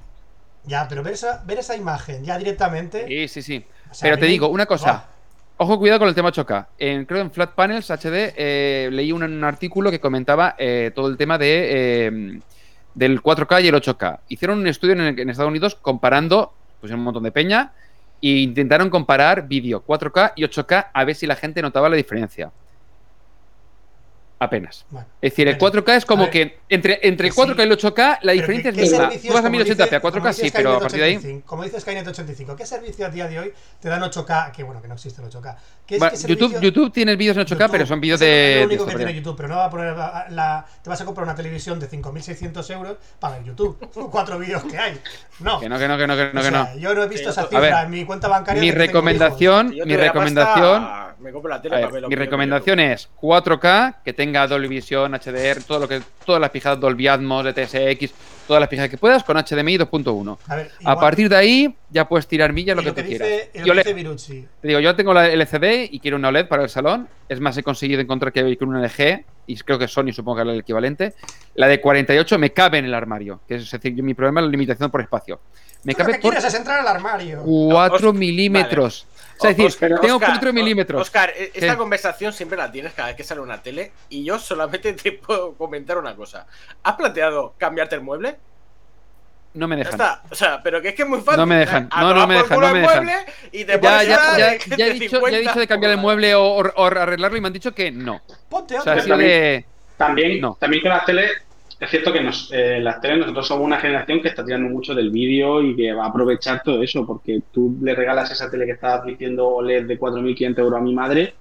Ya, 0.69 0.87
pero 0.87 1.03
ver 1.03 1.15
esa, 1.15 1.43
ver 1.45 1.59
esa 1.59 1.75
imagen 1.75 2.25
ya 2.25 2.37
directamente. 2.39 3.07
Sí, 3.09 3.29
sí, 3.29 3.43
sí. 3.43 3.65
o 3.91 3.95
sea, 3.95 4.11
Pero 4.11 4.19
te 4.19 4.27
digo 4.27 4.49
una 4.49 4.67
cosa. 4.67 5.07
Ojo, 5.57 5.79
cuidado 5.79 5.99
con 5.99 6.09
el 6.09 6.15
tema 6.15 6.31
8K. 6.31 6.67
En, 6.79 7.05
creo 7.05 7.21
en 7.21 7.33
Flat 7.33 7.53
Panels 7.55 7.91
HD 7.91 8.33
eh, 8.37 8.91
leí 8.93 9.11
un, 9.11 9.25
un 9.25 9.43
artículo 9.43 9.91
que 9.91 9.99
comentaba 9.99 10.55
eh, 10.57 10.93
todo 10.95 11.09
el 11.09 11.17
tema 11.17 11.37
de 11.37 12.07
eh, 12.07 12.41
del 12.95 13.23
4K 13.23 13.65
y 13.65 13.69
el 13.69 13.75
8K. 13.75 14.21
Hicieron 14.29 14.59
un 14.59 14.67
estudio 14.69 14.93
en, 14.93 15.19
en 15.19 15.31
Estados 15.31 15.51
Unidos 15.51 15.75
comparando, 15.75 16.53
pues 16.81 16.93
un 16.93 17.01
montón 17.01 17.25
de 17.25 17.33
peña, 17.33 17.73
e 18.21 18.29
intentaron 18.29 18.91
comparar 18.91 19.49
vídeo 19.49 19.83
4K 19.85 20.35
y 20.37 20.45
8K 20.45 20.89
a 20.93 21.05
ver 21.05 21.17
si 21.17 21.27
la 21.27 21.35
gente 21.35 21.63
notaba 21.63 21.89
la 21.89 21.97
diferencia. 21.97 22.53
Apenas. 24.41 24.87
Bueno, 24.91 25.07
Es 25.21 25.33
decir, 25.33 25.49
el 25.49 25.55
apenas. 25.57 25.73
4K 25.85 25.97
es 25.97 26.05
como 26.07 26.23
ver, 26.25 26.31
que 26.31 26.59
entre, 26.69 27.01
entre 27.03 27.27
el 27.29 27.35
que 27.35 27.41
4K 27.41 27.55
sí. 27.57 27.59
y 27.59 27.63
el 27.63 27.73
8K 27.73 28.19
la 28.23 28.33
diferencia 28.33 28.73
¿qué- 28.73 28.83
es 28.83 28.91
mínima. 28.93 29.11
Tú 29.11 29.29
vas 29.33 29.39
a 29.39 29.43
como 29.49 29.59
1080p, 29.59 29.81
a 29.83 29.85
dice- 29.85 30.01
4K 30.01 30.21
como 30.21 30.33
sí, 30.33 30.51
pero 30.55 30.73
a 30.77 30.79
partir 30.81 30.99
de 31.01 31.05
ahí. 31.07 31.17
85, 31.17 31.47
Como 31.47 31.65
dice 31.65 31.81
Skynet 31.81 32.07
85, 32.07 32.55
¿qué 32.57 32.65
servicio 32.67 33.07
a 33.07 33.09
día 33.09 33.27
de 33.27 33.39
hoy 33.41 33.53
te 33.81 33.89
dan 33.89 34.01
8K? 34.03 34.53
Que 34.53 34.63
bueno, 34.63 34.81
que 34.81 34.87
no 34.87 34.95
existe 34.95 35.21
el 35.21 35.27
8K. 35.29 35.57
¿Qué 35.85 35.97
es- 35.97 36.03
Va, 36.03 36.11
qué 36.11 36.17
YouTube, 36.19 36.51
servicio- 36.53 36.61
YouTube 36.61 36.93
tiene 36.93 37.17
vídeos 37.17 37.37
en 37.37 37.43
8K, 37.43 37.69
pero 37.69 37.85
son 37.87 38.01
vídeos 38.01 38.21
Eso 38.21 38.31
es 38.31 38.37
de. 38.37 38.55
lo 38.55 38.61
de 38.61 38.67
único 38.67 38.85
que 38.85 38.91
esto, 38.91 38.97
tiene 38.99 39.15
YouTube, 39.15 39.37
pero 39.37 39.49
no 39.49 39.57
va 39.57 39.65
a 39.65 39.71
poner 39.71 39.97
la, 39.97 40.27
la- 40.31 40.67
te 40.83 40.89
vas 40.91 41.01
a 41.01 41.05
comprar 41.05 41.25
una 41.25 41.35
televisión 41.35 41.81
de 41.81 41.89
5.600 41.89 42.71
euros 42.71 42.97
para 43.19 43.39
ver 43.39 43.45
YouTube. 43.47 43.77
Cuatro 44.13 44.39
vídeos 44.39 44.63
que 44.65 44.79
hay. 44.79 45.01
No. 45.41 45.59
Que 45.59 45.69
no, 45.69 45.79
que 45.79 45.89
no, 45.89 45.97
que 45.99 46.07
no, 46.07 46.17
que 46.17 46.31
no, 46.33 46.41
O 46.41 46.45
que 46.45 46.51
no. 46.53 46.65
sea, 46.65 46.77
Yo 46.77 46.95
no 46.95 47.03
he 47.03 47.09
visto 47.09 47.31
esa 47.31 47.43
cifra 47.43 47.59
ver, 47.61 47.75
en 47.87 47.91
mi 47.91 48.05
cuenta 48.05 48.29
bancaria. 48.29 48.61
Mi 48.63 48.71
que 48.71 48.77
recomendación, 48.79 49.71
mi 49.71 49.97
recomendación, 49.97 50.87
mi 51.19 52.15
que 52.15 52.17
recomendación 52.17 52.79
en 52.81 52.91
es 52.93 53.09
4K, 53.21 53.97
que 54.05 54.13
tenga 54.13 54.28
Dolby 54.33 54.69
Vision, 54.69 55.13
HDR, 55.15 55.63
todo 55.67 55.81
lo 55.81 55.89
que, 55.89 56.01
todas 56.25 56.41
las 56.41 56.51
pijadas 56.51 56.79
Dolby 56.81 57.09
Atmos, 57.09 57.45
DTSX, 57.45 58.13
todas 58.47 58.61
las 58.61 58.69
pijadas 58.69 58.91
que 58.91 58.99
puedas 58.99 59.25
con 59.25 59.37
HDMI 59.37 59.79
2.1. 59.79 60.23
hijos. 60.23 60.39
A, 60.51 60.57
ver, 60.57 60.71
A 60.85 60.99
partir 61.01 61.29
de 61.29 61.37
ahí 61.37 61.75
ya 61.91 62.07
puedes 62.09 62.27
tirar 62.27 62.53
millas 62.53 62.77
lo 62.77 62.83
que 62.83 62.93
tú 62.93 63.03
dice, 63.09 63.19
quieras. 63.19 63.49
y 63.55 63.57
Y 63.57 63.61
lo 63.61 63.65
que 63.65 63.71
OLED, 63.73 63.83
dice 63.85 63.95
Virucci. 63.95 64.47
te 64.63 64.69
digo, 64.69 64.81
yo 64.81 64.95
tengo 64.97 65.13
la 65.15 65.27
LCD 65.29 65.89
y 65.91 66.01
quiero 66.01 66.17
una 66.17 66.29
OLED 66.29 66.47
para 66.49 66.63
el 66.63 66.69
salón. 66.69 67.09
Es 67.29 67.41
más, 67.41 67.57
he 67.57 67.63
conseguido 67.63 68.01
encontrar 68.01 68.33
que 68.33 68.57
con 68.57 68.69
una 68.69 68.81
LG, 68.81 69.25
y 69.47 69.57
creo 69.57 69.79
que 69.79 69.89
Sony 69.89 70.13
supongo 70.13 70.37
que 70.37 70.43
era 70.43 70.53
el 70.53 70.61
equivalente. 70.61 71.15
La 71.55 71.67
de 71.69 71.81
48 71.81 72.39
me 72.39 72.53
cabe 72.53 72.79
en 72.79 72.85
el 72.85 72.95
armario, 72.95 73.41
que 73.49 73.57
es 73.57 73.71
decir, 73.71 74.03
mi 74.03 74.15
problema 74.15 74.41
es 74.41 74.47
la 74.47 74.51
limitación 74.51 74.91
por 74.91 75.01
espacio. 75.01 75.41
Me 75.85 75.93
Tú 75.95 75.99
lo 76.01 76.05
cabe 76.05 76.17
que 76.17 76.23
por 76.23 76.33
quieres 76.33 76.45
es 76.53 76.59
entrar 76.59 76.81
al 76.81 76.89
armario. 76.89 77.43
4 77.45 78.09
Os- 78.11 78.15
milímetros. 78.15 79.07
O 79.39 79.41
sea, 79.41 79.51
es 79.51 79.57
decir, 79.57 79.67
Oscar, 79.69 80.01
tengo 80.01 80.17
Oscar, 80.17 80.31
4 80.31 80.53
milímetros. 80.53 81.01
Oscar, 81.03 81.31
e- 81.37 81.53
esta 81.55 81.73
¿Qué? 81.73 81.77
conversación 81.77 82.33
siempre 82.33 82.59
la 82.59 82.71
tienes 82.71 82.93
cada 82.93 83.09
vez 83.09 83.17
que 83.17 83.25
sale 83.25 83.41
una 83.41 83.63
tele 83.63 83.93
y 84.09 84.25
yo 84.25 84.39
solamente 84.39 84.93
te 84.95 85.13
puedo 85.13 85.55
comentar 85.55 85.97
una 85.99 86.15
cosa. 86.17 86.47
¿Has 86.83 86.97
planteado 86.97 87.55
cambiarte 87.59 87.95
el 87.95 88.01
mueble? 88.03 88.37
No 89.55 89.67
me 89.67 89.77
Ya 89.77 89.85
dejan. 89.85 89.95
está. 89.95 90.23
O 90.31 90.35
sea, 90.35 90.63
pero 90.63 90.83
que 90.83 90.89
es 90.91 90.95
que 90.95 91.03
es 91.03 91.09
muy 91.09 91.21
fácil. 91.21 91.41
No 91.41 91.47
me 91.47 91.57
dejan. 91.57 91.89
No, 91.99 92.13
no 92.15 92.27
me 92.27 92.35
dejan, 92.35 92.61
no 92.61 92.73
me 92.73 92.81
dejan. 92.81 93.09
Y 93.51 93.65
te 93.65 93.81
Ya, 93.81 94.03
ya, 94.03 94.39
ya, 94.39 94.77
ya 94.77 94.87
he 94.87 94.93
dicho, 94.93 95.27
ya 95.29 95.37
he 95.39 95.41
dicho 95.41 95.59
de 95.59 95.67
cambiar 95.67 95.93
el 95.93 95.99
50 95.99 96.03
mueble 96.03 96.35
o, 96.35 96.43
o- 96.45 96.73
o 96.77 96.85
arreglarlo 96.85 97.37
y 97.37 97.41
me 97.41 97.47
han 97.47 97.53
dicho 97.53 97.75
que 97.75 97.91
no. 97.91 98.21
Ponte 98.49 98.79
O 98.79 98.83
sea, 98.83 99.01
sido 99.01 99.17
de. 99.17 99.65
También, 99.97 100.41
No. 100.41 100.57
también 100.61 100.83
con 100.83 100.91
las 100.91 101.05
teles, 101.05 101.31
es 101.81 101.91
cierto 101.91 102.13
que 102.13 102.21
nos, 102.21 102.51
eh, 102.53 102.81
las 102.81 103.01
teles 103.01 103.19
nosotros 103.19 103.47
somos 103.47 103.65
una 103.65 103.79
generación 103.79 104.21
que 104.21 104.29
está 104.29 104.45
tirando 104.45 104.69
mucho 104.69 104.95
del 104.95 105.11
vídeo 105.11 105.63
y 105.63 105.77
que 105.77 105.93
va 105.93 106.07
a 106.07 106.09
aprovechar 106.09 106.63
todo 106.63 106.83
eso, 106.83 107.07
porque 107.07 107.43
tú 107.53 107.79
le 107.83 107.95
regalas 107.95 108.31
esa 108.31 108.51
tele 108.51 108.67
que 108.67 108.73
estás 108.73 109.05
diciendo 109.05 109.47
OLED 109.49 109.87
de 109.87 109.99
4.500 109.99 110.59
euros 110.59 110.81
a 110.81 110.83
mi 110.83 110.95
madre 110.95 111.35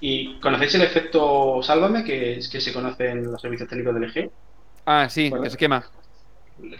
y 0.00 0.38
¿conocéis 0.40 0.74
el 0.76 0.82
efecto 0.82 1.62
Sálvame 1.62 2.04
que, 2.04 2.40
que 2.50 2.60
se 2.60 2.72
conoce 2.72 3.08
en 3.10 3.30
los 3.30 3.40
servicios 3.40 3.68
técnicos 3.68 3.94
del 3.94 4.04
EG? 4.04 4.30
Ah, 4.86 5.06
sí, 5.08 5.28
Bueno. 5.30 5.44
que 5.44 5.50
se 5.50 5.56
quema. 5.58 5.84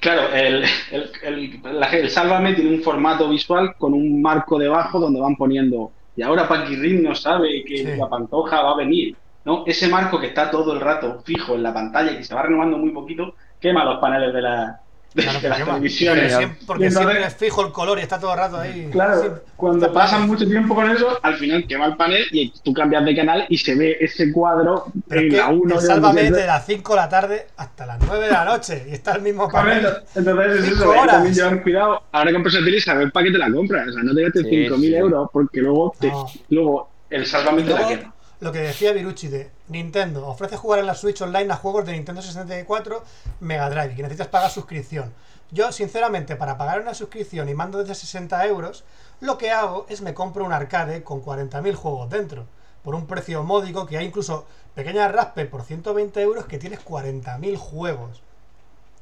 Claro, 0.01 0.33
el, 0.35 0.65
el, 0.91 1.11
el- 1.23 1.61
la- 1.81 1.91
el 1.91 2.11
Sálvame 2.11 2.55
tiene 2.55 2.71
un 2.71 2.83
formato 2.83 3.29
visual 3.29 3.75
con 3.77 3.95
un 3.95 4.21
marco 4.23 4.59
debajo 4.59 5.01
donde 5.01 5.21
van 5.21 5.37
poniendo 5.37 5.93
y 6.15 6.23
ahora 6.23 6.47
Paquirrin 6.49 7.03
no 7.03 7.15
sabe 7.15 7.65
que 7.65 7.79
Sí. 7.79 7.97
la 7.97 8.09
pantoja 8.09 8.63
va 8.63 8.73
a 8.73 8.77
venir. 8.77 9.17
¿No? 9.45 9.65
Ese 9.67 9.89
marco 9.89 10.21
que 10.21 10.29
está 10.29 10.51
todo 10.51 10.73
el 10.73 10.81
rato 10.81 11.21
fijo 11.25 11.55
en 11.55 11.63
la 11.63 11.75
pantalla 11.75 12.13
y 12.13 12.17
que 12.19 12.25
se 12.25 12.35
va 12.35 12.43
renovando 12.43 12.79
muy 12.79 12.91
poquito, 12.91 13.35
quema 13.61 13.85
los 13.85 13.99
paneles 13.99 14.33
de 14.35 14.43
la, 14.43 14.79
Claro, 15.15 15.41
de 15.43 15.49
las 15.51 15.59
porque, 15.59 15.65
va, 15.71 15.75
televisiones. 15.77 16.23
porque 16.23 16.37
siempre, 16.39 16.59
porque 16.67 16.83
Y 16.85 16.87
entonces- 16.87 17.11
siempre 17.11 17.29
es 17.29 17.37
fijo 17.37 17.67
el 17.67 17.71
color 17.73 17.99
y 17.99 18.03
está 18.03 18.19
todo 18.19 18.33
el 18.33 18.39
rato 18.39 18.57
ahí. 18.59 18.89
Claro, 18.91 19.21
Sí, 19.23 19.29
cuando 19.57 19.93
pasan 19.93 20.27
mucho 20.27 20.47
tiempo 20.47 20.75
con 20.75 20.91
eso, 20.91 21.19
al 21.23 21.35
final 21.35 21.67
quema 21.67 21.85
el 21.85 21.97
panel 21.97 22.25
y 22.33 22.49
tú 22.65 22.73
cambias 22.73 23.05
de 23.05 23.15
canal 23.15 23.45
y 23.49 23.59
se 23.59 23.75
ve 23.75 23.99
ese 24.01 24.33
cuadro 24.33 24.87
Pero 25.09 25.21
en 25.21 25.27
es 25.27 25.33
que 25.35 25.39
la 25.41 25.49
1. 25.51 25.75
el 25.75 25.81
Sálvame 25.83 26.23
es 26.23 26.33
de 26.33 26.47
las 26.47 26.65
5 26.65 26.95
de 26.95 26.97
la 27.01 27.09
tarde 27.11 27.47
hasta 27.59 27.85
las 27.85 27.99
9 28.07 28.25
de 28.25 28.33
la 28.33 28.45
noche 28.47 28.87
y 28.89 28.95
está 28.95 29.13
el 29.17 29.21
mismo 29.23 29.49
panel. 29.51 29.87
Entonces 30.15 30.65
es 30.65 30.69
eso, 30.73 30.93
hay 30.93 30.99
horas. 31.01 31.15
también 31.15 31.35
llevar 31.35 31.63
cuidado. 31.63 32.03
Ahora 32.11 32.27
que 32.31 32.35
compras 32.35 32.55
el 32.55 32.65
tele, 32.65 32.81
saber 32.81 33.13
para 33.13 33.27
qué 33.27 33.33
te 33.33 33.39
la 33.39 33.53
compras. 33.53 33.89
O 33.89 33.93
sea, 33.93 34.03
no 34.03 34.15
te 34.15 34.23
gastes 34.23 34.43
Sí, 34.45 34.49
5.000 34.69 34.81
sí. 34.81 34.95
euros 34.95 35.29
porque 35.31 35.61
luego, 35.61 35.95
te- 36.01 36.09
No. 36.09 36.27
luego 36.49 36.91
el 37.11 37.27
Sálvame 37.27 37.61
Y 37.61 37.65
te 37.65 37.75
la 37.75 37.87
quema. 37.89 38.15
Lo 38.43 38.51
que 38.51 38.59
decía 38.59 38.93
Virucci 38.93 39.29
de 39.29 39.53
Nintendo 39.69 40.27
ofrece 40.27 40.57
jugar 40.57 40.81
en 40.81 40.87
la 40.87 40.97
Switch 40.97 41.23
Online 41.23 41.53
a 41.53 41.57
juegos 41.57 41.87
de 41.87 41.93
Nintendo 41.93 42.21
64 42.23 43.05
Mega 43.39 43.71
Drive 43.71 43.93
y 43.93 43.95
que 43.95 44.03
necesitas 44.03 44.27
pagar 44.27 44.51
suscripción. 44.51 45.15
Yo, 45.53 45.71
sinceramente, 45.71 46.35
para 46.35 46.59
pagar 46.59 46.81
una 46.81 46.93
suscripción 46.93 47.49
y 47.49 47.55
mando 47.55 47.79
desde 47.79 47.95
60 47.95 48.45
euros, 48.47 48.83
lo 49.21 49.39
que 49.39 49.53
hago 49.53 49.87
es 49.89 50.01
me 50.01 50.13
compro 50.13 50.45
un 50.45 50.53
arcade 50.53 51.05
con 51.05 51.25
40.000 51.25 51.75
juegos 51.77 52.11
dentro, 52.11 52.47
por 52.83 52.97
un 52.97 53.07
precio 53.07 53.45
módico 53.45 53.87
que 53.87 53.97
hay 53.97 54.07
incluso 54.07 54.45
pequeñas 54.75 55.13
raspe 55.13 55.47
por 55.47 55.63
120 55.63 56.21
euros 56.21 56.47
que 56.47 56.59
tienes 56.59 56.85
40.000 56.85 57.57
juegos. 57.57 58.23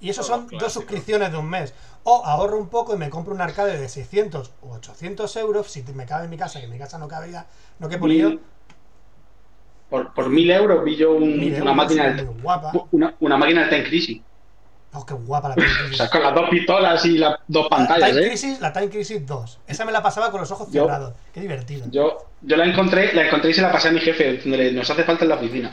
Y 0.03 0.11
eso 0.11 0.23
son 0.23 0.49
dos 0.49 0.75
suscripciones 0.75 1.33
de 1.33 1.39
un 1.39 1.49
mes. 1.49 1.73
O 2.05 2.27
ahorro 2.27 2.59
un 2.59 2.69
poco 2.69 2.95
y 2.95 2.99
me 2.99 3.09
compro 3.09 3.33
un 3.33 3.41
arcade 3.41 3.79
de 3.79 3.89
600 3.89 4.51
o 4.61 4.75
800 4.75 5.35
euros, 5.37 5.71
si 5.71 5.83
me 5.95 6.05
cabe 6.05 6.25
en 6.25 6.31
mi 6.31 6.37
casa, 6.37 6.59
que 6.59 6.67
en 6.67 6.73
mi 6.73 6.79
casa 6.79 6.99
no 6.99 7.09
cabía, 7.09 7.47
no 7.79 7.89
que 7.89 7.97
por 7.97 8.11
Por, 9.91 10.15
por 10.15 10.29
1.000 10.31 10.55
euros 10.55 10.85
vi 10.85 10.97
yo 10.97 11.13
un- 11.13 11.37
Mil 11.39 11.61
una, 11.61 11.73
máquina 11.75 12.09
de, 12.11 12.23
guapa. 12.23 12.73
una, 12.93 13.15
una 13.21 13.37
máquina 13.37 13.65
de 13.65 13.69
Time 13.71 13.85
Crisis. 13.85 14.21
Oh, 14.93 15.05
qué 15.05 15.15
guapa 15.15 15.49
la 15.49 15.55
O 15.55 15.57
Time 15.57 15.69
sea, 15.69 15.87
Crisis. 15.89 16.09
con 16.11 16.23
las 16.23 16.35
dos 16.35 16.49
pistolas 16.51 17.05
y 17.07 17.19
las 17.19 17.41
dos 17.49 17.69
pantallas, 17.69 18.11
Time 18.11 18.23
¿eh? 18.23 18.29
Crisis, 18.29 18.61
la 18.61 18.73
Time 18.73 18.89
Crisis 18.89 19.27
2. 19.27 19.59
Esa 19.67 19.85
me 19.85 19.93
la 19.93 20.03
pasaba 20.03 20.31
con 20.31 20.41
los 20.41 20.51
ojos 20.51 20.71
Yo- 20.71 20.85
cerrados. 20.85 21.15
Qué 21.35 21.41
divertido. 21.41 21.87
Yo, 21.91 22.27
yo 22.43 22.57
la 22.57 22.65
encontré, 22.67 23.13
la 23.15 23.27
encontré 23.27 23.51
y 23.51 23.55
se 23.55 23.63
la 23.63 23.73
pasé 23.73 23.89
a 23.89 23.93
mi 23.93 24.01
jefe, 24.01 24.33
diciéndole, 24.33 24.73
nos 24.73 24.89
hace 24.89 25.03
falta 25.05 25.25
en 25.25 25.29
la 25.31 25.37
oficina. 25.37 25.71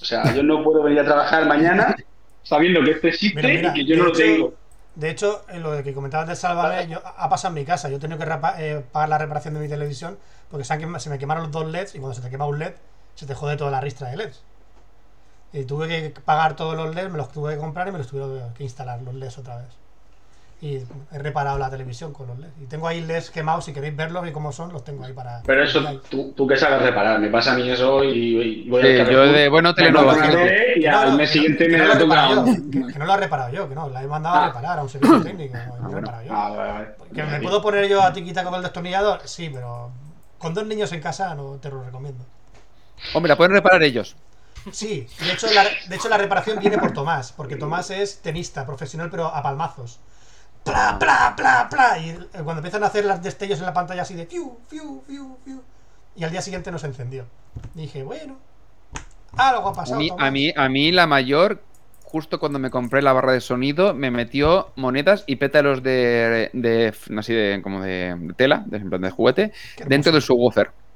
O 0.00 0.04
sea, 0.04 0.34
yo 0.34 0.42
no 0.42 0.62
puedo 0.64 0.82
venir 0.82 1.00
a 1.00 1.04
trabajar 1.04 1.46
mañana 1.46 1.94
sabiendo 2.42 2.82
que 2.82 2.92
esto 2.92 3.08
existe 3.08 3.36
Mira, 3.42 3.48
mira, 3.54 3.70
y 3.70 3.74
que 3.74 3.84
yo 3.84 3.96
no 3.96 4.04
de 4.04 4.08
lo 4.10 4.14
tengo. 4.16 4.54
De 4.94 5.10
hecho, 5.10 5.44
lo 5.54 5.72
de 5.72 5.82
que 5.84 5.92
comentabas 5.92 6.26
del 6.26 6.36
Sálvame, 6.36 6.88
yo, 6.88 7.00
ha 7.04 7.28
pasado 7.28 7.52
en 7.54 7.60
mi 7.62 7.64
casa. 7.66 7.88
Yo 7.88 7.96
he 7.96 8.00
tenido 8.00 8.18
que 8.18 8.24
eh, 8.58 8.82
pagar 8.90 9.08
la 9.08 9.18
reparación 9.18 9.54
de 9.54 9.60
mi 9.60 9.68
televisión 9.68 10.18
porque 10.50 10.64
se, 10.64 10.72
han 10.72 10.80
quema- 10.80 10.98
se 10.98 11.08
me 11.10 11.18
quemaron 11.18 11.44
los 11.44 11.52
dos 11.52 11.66
LEDs 11.66 11.94
y 11.94 11.98
cuando 11.98 12.14
se 12.14 12.22
te 12.22 12.30
quema 12.30 12.46
un 12.46 12.58
LED, 12.58 12.72
se 13.18 13.26
te 13.26 13.34
jode 13.34 13.56
toda 13.56 13.70
la 13.72 13.80
ristra 13.80 14.10
de 14.10 14.16
LEDs. 14.16 14.42
Y 15.52 15.64
tuve 15.64 15.88
que 15.88 16.10
pagar 16.20 16.54
todos 16.56 16.76
los 16.76 16.94
LEDs, 16.94 17.10
me 17.10 17.18
los 17.18 17.32
tuve 17.32 17.54
que 17.54 17.58
comprar 17.58 17.88
y 17.88 17.92
me 17.92 17.98
los 17.98 18.06
tuve 18.06 18.42
que 18.54 18.62
instalar 18.62 19.00
los 19.02 19.14
LEDs 19.14 19.38
otra 19.38 19.56
vez. 19.56 19.66
Y 20.60 20.76
he 21.12 21.18
reparado 21.18 21.56
la 21.58 21.70
televisión 21.70 22.12
con 22.12 22.26
los 22.28 22.38
LEDs. 22.38 22.52
Y 22.60 22.66
tengo 22.66 22.86
ahí 22.86 23.00
LEDs 23.00 23.30
quemados, 23.30 23.64
si 23.64 23.72
queréis 23.72 23.96
verlos 23.96 24.26
y 24.28 24.30
cómo 24.32 24.52
son, 24.52 24.72
los 24.72 24.84
tengo 24.84 25.04
ahí 25.04 25.12
para... 25.12 25.40
Pero 25.46 25.64
eso, 25.64 25.80
tú, 26.08 26.32
tú 26.36 26.46
que 26.46 26.56
sabes 26.56 26.82
reparar, 26.82 27.18
me 27.18 27.28
pasa 27.28 27.52
a 27.52 27.56
mí 27.56 27.68
eso 27.68 28.04
y, 28.04 28.10
y 28.64 28.68
voy 28.70 28.82
Sí, 28.82 29.00
al 29.00 29.08
yo 29.10 29.22
de 29.22 29.48
bueno 29.48 29.70
una 29.70 29.76
fíjate. 29.76 30.36
tele 30.36 30.72
y 30.76 30.84
no, 30.84 30.98
al 30.98 31.10
no, 31.12 31.16
mes 31.16 31.30
siguiente 31.30 31.66
que 31.66 31.76
me 31.76 31.86
lo 31.86 31.92
he 31.92 31.98
reparado 31.98 32.34
toca. 32.44 32.50
yo, 32.50 32.70
que, 32.86 32.92
que 32.92 32.98
no 32.98 33.04
lo 33.06 33.14
he 33.14 33.16
reparado 33.16 33.50
yo, 33.52 33.68
que 33.68 33.74
no, 33.74 33.88
la 33.88 34.02
he 34.02 34.06
mandado 34.06 34.36
a 34.36 34.44
Ah. 34.44 34.46
reparar 34.48 34.78
a 34.78 34.82
un 34.82 34.88
servicio 34.88 35.22
técnico. 35.22 35.56
no 35.56 35.64
lo 35.64 35.74
he 35.76 35.80
bueno. 35.80 36.00
reparado 36.00 36.24
yo. 36.24 36.32
Ah, 36.34 36.50
vale, 36.50 36.72
vale. 36.72 36.88
Que 37.14 37.22
me 37.24 37.40
puedo 37.40 37.62
poner 37.62 37.88
yo 37.88 38.02
a 38.02 38.12
tiquita 38.12 38.44
con 38.44 38.54
el 38.54 38.62
destornillador, 38.62 39.20
sí, 39.24 39.50
pero 39.52 39.90
con 40.38 40.54
dos 40.54 40.66
niños 40.66 40.92
en 40.92 41.00
casa 41.00 41.34
no 41.34 41.54
te 41.54 41.70
lo 41.70 41.82
recomiendo. 41.84 42.24
Hombre, 43.12 43.28
la 43.28 43.36
pueden 43.36 43.52
reparar 43.52 43.82
ellos. 43.82 44.16
Sí, 44.70 45.08
de 45.18 45.32
hecho 45.32 45.50
la, 45.50 45.64
de 45.88 45.96
hecho 45.96 46.08
la 46.08 46.18
reparación 46.18 46.58
viene 46.58 46.78
por 46.78 46.92
Tomás, 46.92 47.32
porque 47.32 47.56
Tomás 47.56 47.90
es 47.90 48.20
tenista 48.20 48.66
profesional, 48.66 49.08
pero 49.10 49.26
a 49.26 49.42
palmazos. 49.42 50.00
Pla, 50.64 50.98
pla, 50.98 51.34
pla, 51.36 51.68
pla. 51.70 51.98
Y 51.98 52.10
eh, 52.10 52.18
cuando 52.44 52.56
empiezan 52.58 52.82
a 52.84 52.88
hacer 52.88 53.04
los 53.04 53.22
destellos 53.22 53.60
en 53.60 53.66
la 53.66 53.72
pantalla 53.74 54.02
así 54.02 54.14
de 54.14 54.26
fiu, 54.26 54.58
fiu, 54.68 55.02
fiu, 55.06 55.38
fiu. 55.44 55.64
Y 56.16 56.24
al 56.24 56.30
día 56.32 56.42
siguiente 56.42 56.70
no 56.72 56.78
se 56.78 56.88
encendió. 56.88 57.26
Dije, 57.74 58.02
bueno, 58.04 58.38
algo 59.36 59.68
ha 59.70 59.74
A 59.74 59.74
pasado. 59.74 59.96
mí, 59.96 60.06
Tomás. 60.06 60.26
a 60.26 60.30
mí, 60.30 60.52
a 60.56 60.68
mí 60.68 60.92
la 60.92 61.06
mayor, 61.06 61.62
justo 62.02 62.38
cuando 62.38 62.58
me 62.58 62.70
compré 62.70 63.02
la 63.02 63.12
barra 63.12 63.32
de 63.32 63.40
sonido, 63.40 63.94
me 63.94 64.10
metió 64.10 64.72
monedas 64.76 65.24
y 65.26 65.36
pétalos 65.36 65.82
de, 65.82 66.50
de 66.52 66.94
así 67.18 67.32
de 67.34 67.60
como 67.62 67.80
de, 67.82 68.14
de 68.18 68.34
tela, 68.34 68.64
de, 68.66 68.78
de 68.80 69.10
juguete, 69.10 69.52
dentro 69.86 70.20
subwoofer. 70.20 70.20
Qué 70.20 70.20
hermoso. 70.20 70.87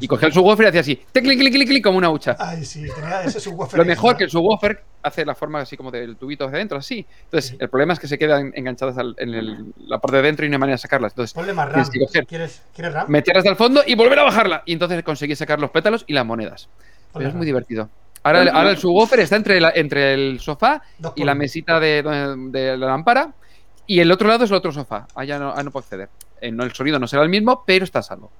Y 0.00 0.06
cogía 0.08 0.28
el 0.28 0.34
subwoofer 0.34 0.66
y 0.66 0.68
hacía 0.68 0.80
así, 0.80 0.96
clic, 0.96 1.24
clic, 1.24 1.38
clic, 1.52 1.68
clic, 1.68 1.84
como 1.84 1.98
una 1.98 2.10
hucha. 2.10 2.36
Ay, 2.38 2.64
sí, 2.64 2.86
tenía 2.94 3.22
ese 3.24 3.40
subwoofer. 3.40 3.76
Lo 3.78 3.82
extra. 3.82 3.84
mejor 3.84 4.16
que 4.16 4.24
el 4.24 4.30
subwoofer 4.30 4.82
hace 5.02 5.24
la 5.24 5.34
forma 5.34 5.60
así 5.60 5.76
como 5.76 5.90
del 5.90 6.16
tubito 6.16 6.44
hacia 6.44 6.56
adentro, 6.56 6.78
así. 6.78 7.06
Entonces, 7.24 7.50
Sí. 7.50 7.56
el 7.60 7.68
problema 7.68 7.92
es 7.94 7.98
que 8.00 8.08
se 8.08 8.18
quedan 8.18 8.52
enganchadas 8.54 8.98
al- 8.98 9.14
en 9.18 9.34
el- 9.34 9.72
la 9.86 9.98
parte 9.98 10.16
de 10.18 10.22
dentro 10.22 10.44
y 10.44 10.48
no 10.48 10.54
hay 10.56 10.58
manera 10.60 10.74
de 10.74 10.78
sacarlas. 10.78 11.12
Entonces, 11.12 11.34
Ponle 11.34 11.52
más 11.52 11.70
RAM. 11.70 11.84
que 11.90 12.24
¿Quieres, 12.26 12.62
¿Quieres 12.74 12.92
RAM? 12.94 13.06
meterlas 13.08 13.46
al 13.46 13.56
fondo 13.56 13.82
y 13.86 13.94
volver 13.94 14.18
a 14.18 14.24
bajarla. 14.24 14.62
Y 14.66 14.72
entonces 14.74 15.02
conseguí 15.02 15.34
sacar 15.36 15.58
los 15.60 15.70
pétalos 15.70 16.04
y 16.06 16.12
las 16.12 16.26
monedas. 16.26 16.68
Pero 17.12 17.28
es 17.28 17.34
muy 17.34 17.46
divertido. 17.46 17.88
Ahora, 18.22 18.42
el- 18.42 18.48
ahora 18.50 18.70
el 18.70 18.76
subwoofer 18.76 19.20
está 19.20 19.36
entre, 19.36 19.60
la- 19.60 19.72
entre 19.74 20.12
el 20.14 20.40
sofá 20.40 20.82
Dos 20.98 21.14
y 21.16 21.24
la 21.24 21.34
mesita 21.34 21.80
de, 21.80 22.02
de 22.50 22.76
la 22.76 22.86
lámpara. 22.86 23.32
Y 23.86 23.98
el 24.00 24.12
otro 24.12 24.28
lado 24.28 24.44
es 24.44 24.50
el 24.50 24.56
otro 24.56 24.70
sofá. 24.70 25.08
Allá 25.14 25.38
no, 25.38 25.54
no 25.54 25.70
puedo 25.70 25.82
acceder. 25.82 26.08
Eh, 26.40 26.52
no, 26.52 26.62
el 26.64 26.72
sonido 26.72 26.98
no 26.98 27.06
será 27.08 27.22
el 27.22 27.28
mismo, 27.28 27.64
pero 27.66 27.84
está 27.84 27.98
a 28.00 28.02
salvo. 28.02 28.30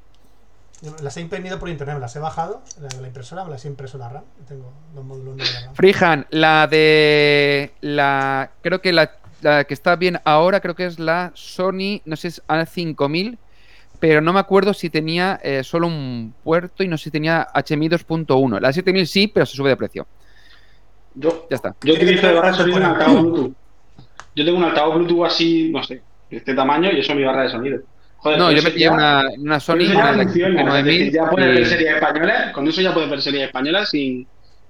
Las 1.03 1.17
he 1.19 1.21
imprimido 1.21 1.59
por 1.59 1.69
internet, 1.69 1.97
me 1.97 2.01
las 2.01 2.17
he 2.17 2.19
bajado, 2.19 2.63
la 2.81 2.89
de 2.89 3.01
la 3.03 3.07
impresora, 3.09 3.45
me 3.45 3.51
las 3.51 3.65
he 3.65 3.69
impreso 3.69 3.99
la 3.99 4.09
RAM. 4.09 4.25
Tengo 4.49 4.73
los 4.95 5.05
módulos 5.05 5.37
de 5.37 5.45
la 5.45 5.61
RAM. 5.67 5.75
Freehand, 5.75 6.27
la 6.31 6.67
de 6.67 7.73
la. 7.83 8.51
Creo 8.63 8.81
que 8.81 8.93
la, 8.93 9.11
la 9.43 9.65
que 9.65 9.75
está 9.75 9.97
bien 9.97 10.21
ahora, 10.25 10.61
creo 10.61 10.75
que 10.75 10.87
es 10.87 10.99
la 10.99 11.33
Sony, 11.35 12.01
no 12.07 12.17
sé 12.17 12.31
si 12.31 12.41
es 12.41 12.43
A5000, 12.49 13.37
pero 13.99 14.23
no 14.23 14.33
me 14.33 14.41
acuerdo 14.41 14.73
si 14.73 14.89
tenía 14.89 15.39
eh, 15.43 15.63
solo 15.65 15.87
un 15.87 16.33
puerto 16.43 16.83
y 16.83 16.89
no 16.89 16.97
sé 16.97 17.05
si 17.05 17.11
tenía 17.11 17.47
HMI 17.55 17.91
2.1. 17.91 18.59
La 18.61 18.73
7000 18.73 19.07
sí, 19.07 19.27
pero 19.29 19.45
se 19.45 19.57
sube 19.57 19.69
de 19.69 19.77
precio. 19.77 20.07
Yo, 21.15 21.47
Ya 21.51 21.57
está. 21.57 21.75
yo 21.83 21.93
utilizo 21.93 22.27
de 22.27 22.33
barra 22.35 22.53
de 22.53 22.57
sonido 22.57 22.79
un 22.79 22.85
altavoz 22.85 23.23
Bluetooth. 23.23 23.53
Yo 24.35 24.45
tengo 24.47 24.57
un 24.57 24.65
altavoz 24.65 24.95
Bluetooth 24.95 25.27
así, 25.27 25.71
no 25.71 25.83
sé, 25.83 26.01
de 26.31 26.37
este 26.39 26.55
tamaño 26.55 26.91
y 26.91 27.01
eso 27.01 27.13
es 27.13 27.19
mi 27.19 27.25
barra 27.25 27.43
de 27.43 27.51
sonido. 27.51 27.81
Joder, 28.23 28.39
No, 28.39 28.53
yo 28.53 28.61
ya- 28.77 28.93
una, 28.93 29.25
una 29.39 29.61
Sony, 29.61 29.77
una 29.77 29.85
ya 29.95 30.11
de 30.13 30.17
la 30.19 30.23
funciona, 30.25 30.79
es 30.79 30.85
decir, 30.85 31.01
9000. 31.07 31.13
ya 31.13 31.31
puedes 31.31 31.55
ver 31.55 31.67
series 31.67 31.95
españolas, 31.95 32.53
con 32.53 32.69
eso 32.69 32.81
ya 32.83 32.93
puedes 32.95 33.11
ver 33.11 33.23
series 33.23 33.45
españolas 33.45 33.89
sin, 33.91 34.27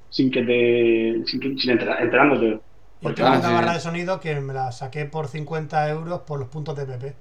sin 0.08 0.30
que 0.30 0.42
te. 0.42 1.26
sin, 1.28 1.40
que- 1.40 1.56
sin 1.58 1.70
entera- 1.72 1.98
enterándote. 2.00 2.50
Yo 2.50 2.60
Porque, 3.00 3.16
tengo 3.22 3.28
Ah, 3.34 3.38
una 3.38 3.48
sí. 3.48 3.54
barra 3.54 3.72
de 3.72 3.80
sonido 3.80 4.20
que 4.20 4.40
me 4.40 4.52
la 4.54 4.70
saqué 4.72 5.04
por 5.06 5.26
50 5.28 5.88
euros 5.90 6.20
por 6.20 6.38
los 6.38 6.48
puntos 6.48 6.76
de 6.76 6.84
PP. 6.86 7.14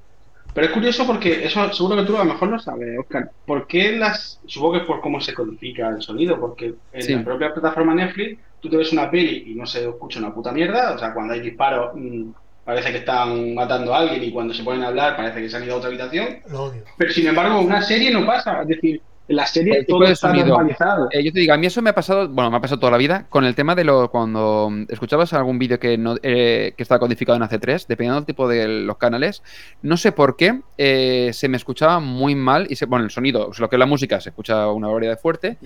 Pero 0.53 0.65
es 0.67 0.73
curioso 0.73 1.05
porque 1.07 1.45
eso 1.45 1.71
seguro 1.73 1.95
que 1.95 2.03
tú 2.03 2.15
a 2.17 2.23
lo 2.25 2.33
mejor 2.33 2.49
no 2.49 2.59
sabes, 2.59 2.97
Oscar. 2.99 3.31
¿Por 3.45 3.65
qué 3.67 3.93
las. 3.93 4.39
Supongo 4.45 4.73
que 4.73 4.79
es 4.79 4.85
por 4.85 4.99
cómo 5.01 5.21
se 5.21 5.33
codifica 5.33 5.89
el 5.89 6.01
sonido, 6.01 6.39
porque 6.39 6.73
en 6.91 7.01
Sí. 7.01 7.13
la 7.13 7.23
propia 7.23 7.53
plataforma 7.53 7.93
Netflix 7.95 8.39
tú 8.59 8.69
te 8.69 8.77
ves 8.77 8.91
una 8.91 9.09
peli 9.09 9.43
y 9.51 9.55
no 9.55 9.65
se 9.65 9.87
escucha 9.87 10.19
una 10.19 10.33
puta 10.33 10.51
mierda. 10.51 10.93
O 10.93 10.97
sea, 10.97 11.13
cuando 11.13 11.33
hay 11.33 11.39
disparos 11.39 11.91
mm, 11.95 12.31
parece 12.65 12.91
que 12.91 12.97
están 12.99 13.53
matando 13.55 13.93
a 13.93 13.99
alguien 13.99 14.23
y 14.23 14.31
cuando 14.31 14.53
se 14.53 14.63
ponen 14.63 14.83
a 14.83 14.87
hablar 14.87 15.15
parece 15.15 15.41
que 15.41 15.49
se 15.49 15.57
han 15.57 15.63
ido 15.63 15.73
a 15.75 15.77
otra 15.77 15.89
habitación. 15.89 16.39
Lo 16.49 16.63
odio. 16.65 16.83
Pero 16.97 17.11
sin 17.11 17.27
embargo, 17.27 17.59
una 17.61 17.81
serie 17.81 18.11
no 18.11 18.25
pasa. 18.25 18.61
Es 18.61 18.67
decir, 18.67 19.01
en 19.27 19.35
la 19.35 19.45
serie 19.45 19.83
todo 19.85 20.03
está 20.05 20.29
sonido. 20.29 20.47
normalizado. 20.47 21.07
Eh, 21.11 21.23
yo 21.23 21.31
te 21.31 21.39
digo, 21.41 21.53
a 21.53 21.57
mí 21.57 21.67
eso 21.67 21.83
me 21.83 21.91
ha 21.91 21.93
pasado, 21.93 22.27
bueno, 22.29 22.49
me 22.49 22.57
ha 22.57 22.61
pasado 22.61 22.79
toda 22.79 22.91
la 22.93 22.97
vida 22.97 23.27
con 23.29 23.45
el 23.45 23.53
tema 23.53 23.75
de 23.75 23.83
lo 23.83 24.09
cuando 24.09 24.69
mm, 24.71 24.85
escuchabas 24.89 25.33
algún 25.33 25.59
vídeo 25.59 25.79
que 25.79 25.99
no 25.99 26.15
eh, 26.23 26.73
que 26.75 26.81
estaba 26.81 26.97
codificado 26.99 27.35
en 27.37 27.43
AC3, 27.43 27.85
dependiendo 27.87 28.15
del 28.15 28.25
tipo 28.25 28.47
de 28.47 28.67
los 28.67 28.97
canales, 28.97 29.43
no 29.83 29.97
sé 29.97 30.11
por 30.13 30.35
qué 30.35 30.61
eh, 30.79 31.29
se 31.31 31.47
me 31.47 31.57
escuchaba 31.57 31.99
muy 31.99 32.33
mal 32.33 32.65
y 32.71 32.75
se, 32.75 32.85
bueno, 32.87 33.05
el 33.05 33.11
sonido, 33.11 33.49
o 33.49 33.53
sea, 33.53 33.61
lo 33.65 33.69
que 33.69 33.75
es 33.75 33.79
la 33.79 33.85
música 33.85 34.19
se 34.19 34.29
escucha 34.29 34.67
una 34.71 34.87
variedad 34.87 35.19
fuerte 35.19 35.57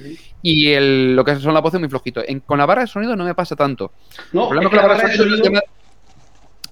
y 0.41 0.67
el, 0.73 1.15
lo 1.15 1.23
que 1.23 1.35
son 1.37 1.53
las 1.53 1.63
voces 1.63 1.79
muy 1.79 1.87
flojito. 1.87 2.21
En- 2.27 2.41
con 2.41 2.57
la 2.57 2.65
barra 2.65 2.81
de 2.81 2.87
sonido 2.87 3.15
no 3.15 3.23
me 3.23 3.33
pasa 3.33 3.55
tanto. 3.55 3.93
No, 4.33 4.43
El 4.43 4.47
problema 4.49 4.63
es 4.63 4.69
con 4.69 4.71
que 4.71 4.75
la 4.75 4.81
la 4.81 4.87
barra 4.93 5.07
de 5.09 5.15
sonido 5.15 5.35
es 5.35 5.41
sonido 5.45 5.61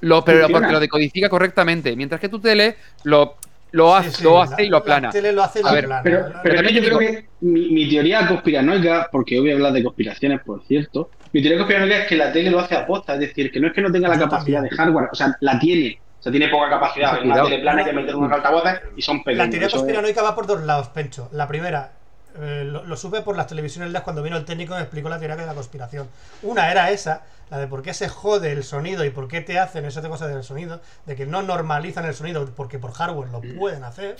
lo, 0.02 0.24
pero 0.26 0.40
funciona. 0.42 0.60
porque 0.60 0.74
lo 0.74 0.80
decodifica 0.80 1.30
correctamente, 1.30 1.96
mientras 1.96 2.20
que 2.22 2.30
tu 2.30 2.40
tele 2.40 2.78
lo, 3.04 3.38
lo, 3.72 3.96
hace, 3.96 4.12
Sí, 4.12 4.18
sí, 4.18 4.24
lo 4.24 4.38
la- 4.38 4.44
hace 4.44 4.64
y 4.66 4.70
lo 4.70 4.78
La 4.80 4.84
plana. 4.84 5.10
tele 5.12 5.32
lo 5.32 5.44
hace 5.44 5.60
y 5.60 5.64
A 5.64 5.70
lo 5.70 5.74
ver, 5.76 5.86
plana. 5.86 6.02
Pero, 6.04 6.30
La- 6.30 6.42
pero 6.42 6.62
que 6.64 6.74
yo 6.74 6.82
también 6.84 6.86
creo 6.86 7.00
que 7.00 7.30
mi, 7.42 7.72
mi 7.72 7.90
teoría 7.90 8.28
conspiranoica, 8.28 9.08
porque 9.12 9.36
hoy 9.36 9.42
voy 9.42 9.52
a 9.52 9.54
hablar 9.56 9.74
de 9.74 9.84
conspiraciones, 9.84 10.42
por 10.46 10.64
cierto, 10.66 11.12
mi 11.32 11.42
teoría 11.42 11.60
conspiranoica 11.60 11.98
es 12.00 12.08
que 12.08 12.16
la 12.18 12.32
tele 12.34 12.50
lo 12.52 12.60
hace 12.60 12.76
a 12.76 12.86
posta, 12.86 13.14
es 13.14 13.20
decir, 13.22 13.52
que 13.52 13.60
no 13.60 13.68
es 13.68 13.74
que 13.74 13.82
no 13.82 13.92
tenga 13.92 14.10
la 14.10 14.16
Yo 14.16 14.22
capacidad 14.26 14.58
también. 14.62 14.70
de 14.72 14.76
hardware, 14.78 15.10
o 15.12 15.16
sea, 15.16 15.36
la 15.40 15.58
tiene, 15.60 16.02
o 16.20 16.22
sea, 16.22 16.32
tiene 16.32 16.50
poca 16.50 16.70
capacidad. 16.70 17.24
Una 17.24 17.44
tele 17.44 17.60
plana 17.60 17.80
hay 17.80 17.86
que 17.86 17.94
meter 17.94 18.16
unos 18.16 18.32
altavoces 18.32 18.82
y 18.98 19.02
son 19.02 19.18
La 19.18 19.24
pequeños. 19.24 19.50
teoría 19.50 19.68
eso 19.68 19.76
es- 19.78 19.82
conspiranoica 19.82 20.22
va 20.24 20.36
por 20.36 20.48
dos 20.48 20.62
lados, 20.64 20.90
Pencho. 20.90 21.30
La 21.32 21.48
primera, 21.48 22.01
eh, 22.40 22.64
lo, 22.66 22.84
lo 22.86 22.96
supe 22.98 23.22
por 23.22 23.36
las 23.36 23.48
televisiones 23.48 23.92
LED 23.92 24.04
cuando 24.04 24.24
vino 24.24 24.38
el 24.38 24.46
técnico 24.46 24.74
y 24.74 24.78
me 24.78 24.84
explicó 24.84 25.10
la 25.10 25.20
teoría 25.20 25.36
de 25.36 25.46
la 25.46 25.54
conspiración. 25.54 26.08
Una 26.42 26.72
era 26.72 26.92
esa, 26.92 27.24
la 27.50 27.58
de 27.58 27.68
por 27.68 27.82
qué 27.82 27.94
se 27.94 28.08
jode 28.08 28.52
el 28.52 28.64
sonido 28.64 29.04
y 29.04 29.10
por 29.10 29.28
qué 29.28 29.42
te 29.42 29.60
hacen 29.60 29.86
esas 29.86 30.06
cosas 30.08 30.30
del 30.30 30.44
sonido, 30.44 30.82
de 31.06 31.16
que 31.16 31.26
no 31.26 31.42
normalizan 31.42 32.06
el 32.06 32.14
sonido 32.14 32.46
porque 32.56 32.80
por 32.80 32.94
hardware 32.94 33.30
lo 33.30 33.42
pueden 33.42 33.84
hacer. 33.84 34.16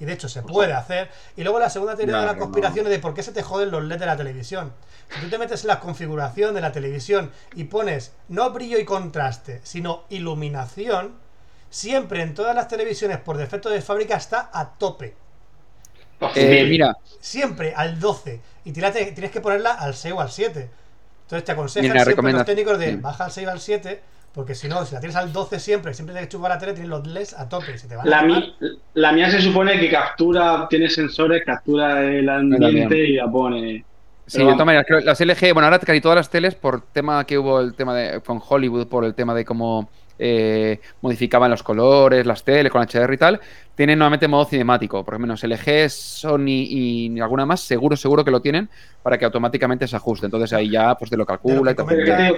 Y 0.00 0.06
de 0.06 0.12
hecho 0.12 0.28
se 0.28 0.42
puede 0.42 0.72
hacer. 0.72 1.08
Y 1.36 1.44
luego 1.44 1.60
la 1.60 1.70
segunda 1.70 1.94
teoría 1.94 2.18
de 2.18 2.26
la 2.26 2.36
conspiración 2.36 2.86
es 2.86 2.90
de 2.90 2.98
por 2.98 3.14
qué 3.14 3.22
se 3.22 3.30
te 3.30 3.42
joden 3.42 3.70
los 3.70 3.84
LEDs 3.84 4.00
de 4.00 4.06
la 4.06 4.16
televisión. 4.16 4.72
Si 5.08 5.20
tú 5.20 5.30
te 5.30 5.38
metes 5.38 5.62
en 5.62 5.68
la 5.68 5.78
configuración 5.78 6.52
de 6.54 6.60
la 6.60 6.72
televisión 6.72 7.30
y 7.54 7.64
pones 7.64 8.12
no 8.28 8.50
brillo 8.50 8.78
y 8.78 8.84
contraste, 8.84 9.60
sino 9.62 10.02
iluminación, 10.08 11.14
siempre 11.70 12.22
en 12.22 12.34
todas 12.34 12.56
las 12.56 12.66
televisiones 12.66 13.18
por 13.18 13.36
defecto 13.36 13.70
de 13.70 13.82
fábrica 13.82 14.16
está 14.16 14.50
a 14.52 14.70
tope. 14.70 15.14
Eh, 16.34 16.66
mira, 16.68 16.96
Siempre 17.20 17.72
al 17.74 17.98
12. 17.98 18.40
Y 18.64 18.72
tienes 18.72 19.30
que 19.30 19.40
ponerla 19.40 19.72
al 19.72 19.94
6 19.94 20.14
o 20.14 20.20
al 20.20 20.30
7. 20.30 20.70
Entonces 21.22 21.44
te 21.44 21.52
aconsejan 21.52 21.90
Mira, 21.90 22.04
siempre 22.04 22.32
los 22.32 22.44
técnicos 22.44 22.78
de 22.78 22.96
baja 22.96 23.24
al 23.24 23.30
6 23.30 23.46
o 23.46 23.50
al 23.50 23.60
7. 23.60 24.00
Porque 24.34 24.54
si 24.56 24.66
no, 24.66 24.84
si 24.84 24.94
la 24.94 25.00
tienes 25.00 25.14
al 25.16 25.32
12 25.32 25.60
siempre, 25.60 25.94
siempre 25.94 26.14
te 26.16 26.28
chupa 26.28 26.48
la 26.48 26.58
tele, 26.58 26.72
tienes 26.72 26.90
los 26.90 27.06
LEDs 27.06 27.34
a 27.34 27.48
tope. 27.48 27.78
Se 27.78 27.86
te 27.86 27.94
van 27.94 28.06
a 28.06 28.10
La, 28.10 28.22
mi- 28.22 28.54
la 28.94 29.12
mía 29.12 29.30
se 29.30 29.40
supone 29.40 29.78
que 29.78 29.88
captura, 29.88 30.66
tiene 30.68 30.90
sensores, 30.90 31.42
captura 31.46 32.02
el 32.02 32.28
ambiente 32.28 32.80
también. 32.86 33.06
y 33.10 33.12
la 33.12 33.30
pone. 33.30 33.84
Sí, 34.26 34.38
Pero 34.38 34.46
de 34.48 34.52
todas 34.54 34.66
maneras, 34.66 34.86
que 34.88 35.00
las 35.02 35.20
LG, 35.20 35.52
bueno, 35.52 35.66
ahora 35.66 35.78
casi 35.78 36.00
todas 36.00 36.16
las 36.16 36.30
teles, 36.30 36.54
por 36.56 36.80
tema 36.80 37.24
que 37.24 37.38
hubo 37.38 37.60
el 37.60 37.74
tema 37.74 37.94
de 37.94 38.20
con 38.22 38.40
Hollywood, 38.44 38.88
por 38.88 39.04
el 39.04 39.14
tema 39.14 39.34
de 39.34 39.44
cómo 39.44 39.88
eh, 40.18 40.80
modificaban 41.00 41.50
los 41.50 41.62
colores, 41.62 42.24
las 42.26 42.44
teles 42.44 42.70
con 42.72 42.82
HDR 42.82 43.14
y 43.14 43.18
tal, 43.18 43.40
tienen 43.74 43.98
nuevamente 43.98 44.28
modo 44.28 44.44
cinemático. 44.44 45.04
Por 45.04 45.14
lo 45.14 45.20
menos 45.20 45.42
LG, 45.42 45.90
Sony 45.90 46.46
y 46.48 47.20
alguna 47.20 47.44
más, 47.46 47.60
seguro, 47.60 47.96
seguro 47.96 48.24
que 48.24 48.30
lo 48.30 48.40
tienen 48.40 48.68
para 49.02 49.18
que 49.18 49.24
automáticamente 49.24 49.86
se 49.88 49.96
ajuste. 49.96 50.26
Entonces 50.26 50.52
ahí 50.52 50.70
ya 50.70 50.94
pues 50.94 51.10
te 51.10 51.16
lo 51.16 51.26
calcula 51.26 51.72
y 51.72 51.74
te 51.74 51.84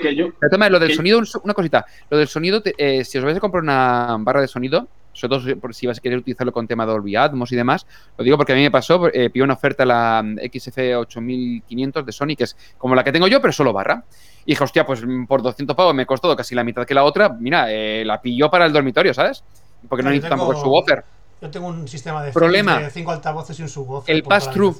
que 0.00 0.14
yo. 0.16 0.28
Tema 0.50 0.64
de 0.66 0.70
lo 0.70 0.78
del 0.78 0.88
que- 0.90 0.94
sonido, 0.94 1.18
un- 1.18 1.26
una 1.44 1.54
cosita. 1.54 1.84
Lo 2.10 2.16
del 2.18 2.28
sonido, 2.28 2.62
te- 2.62 2.74
eh, 2.78 3.04
si 3.04 3.18
os 3.18 3.24
vais 3.24 3.36
a 3.36 3.40
comprar 3.40 3.62
una 3.62 4.16
barra 4.20 4.40
de 4.40 4.48
sonido, 4.48 4.88
sobre 5.12 5.28
todo 5.36 5.40
si- 5.46 5.54
por 5.54 5.74
si 5.74 5.86
vas 5.86 5.98
a 5.98 6.00
querer 6.00 6.18
utilizarlo 6.18 6.52
con 6.52 6.66
tema 6.66 6.84
de 6.86 6.92
Dolby 6.92 7.16
Atmos 7.16 7.50
y 7.52 7.56
demás, 7.56 7.86
lo 8.18 8.24
digo 8.24 8.36
porque 8.36 8.52
a 8.52 8.56
mí 8.56 8.62
me 8.62 8.70
pasó, 8.70 9.08
eh, 9.12 9.30
pillé 9.30 9.44
una 9.44 9.54
oferta 9.54 9.84
la 9.86 10.22
mm, 10.24 10.38
XF8500 10.40 12.04
de 12.04 12.12
Sony, 12.12 12.36
que 12.36 12.44
es 12.44 12.56
como 12.78 12.94
la 12.94 13.04
que 13.04 13.12
tengo 13.12 13.28
yo, 13.28 13.40
pero 13.40 13.52
solo 13.52 13.72
barra. 13.72 14.04
Y 14.46 14.52
dije, 14.52 14.62
hostia, 14.62 14.86
pues 14.86 15.04
mm, 15.04 15.26
por 15.26 15.42
200 15.42 15.76
pavos 15.76 15.94
me 15.94 16.06
costó 16.06 16.34
casi 16.36 16.54
la 16.54 16.62
mitad 16.62 16.86
que 16.86 16.94
la 16.94 17.04
otra. 17.04 17.28
Mira, 17.28 17.66
eh, 17.68 18.04
la 18.06 18.22
pilló 18.22 18.48
para 18.48 18.64
el 18.64 18.72
dormitorio, 18.72 19.12
¿sabes? 19.12 19.42
Porque 19.88 20.04
no 20.04 20.10
necesito 20.10 20.28
tampoco 20.28 20.52
el 20.52 20.58
subwoofer. 20.58 21.04
Yo 21.42 21.50
tengo 21.50 21.66
un 21.66 21.86
sistema 21.86 22.22
de 22.24 22.32
Problema. 22.32 22.78
de 22.78 22.90
5 22.90 23.10
altavoces 23.10 23.58
y 23.58 23.62
un 23.62 23.68
subwoofer. 23.68 24.14
El 24.14 24.22
pass-through. 24.22 24.76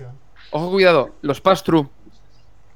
Ojo, 0.53 0.71
cuidado, 0.71 1.17
los 1.23 1.41
pass-through. 1.41 1.89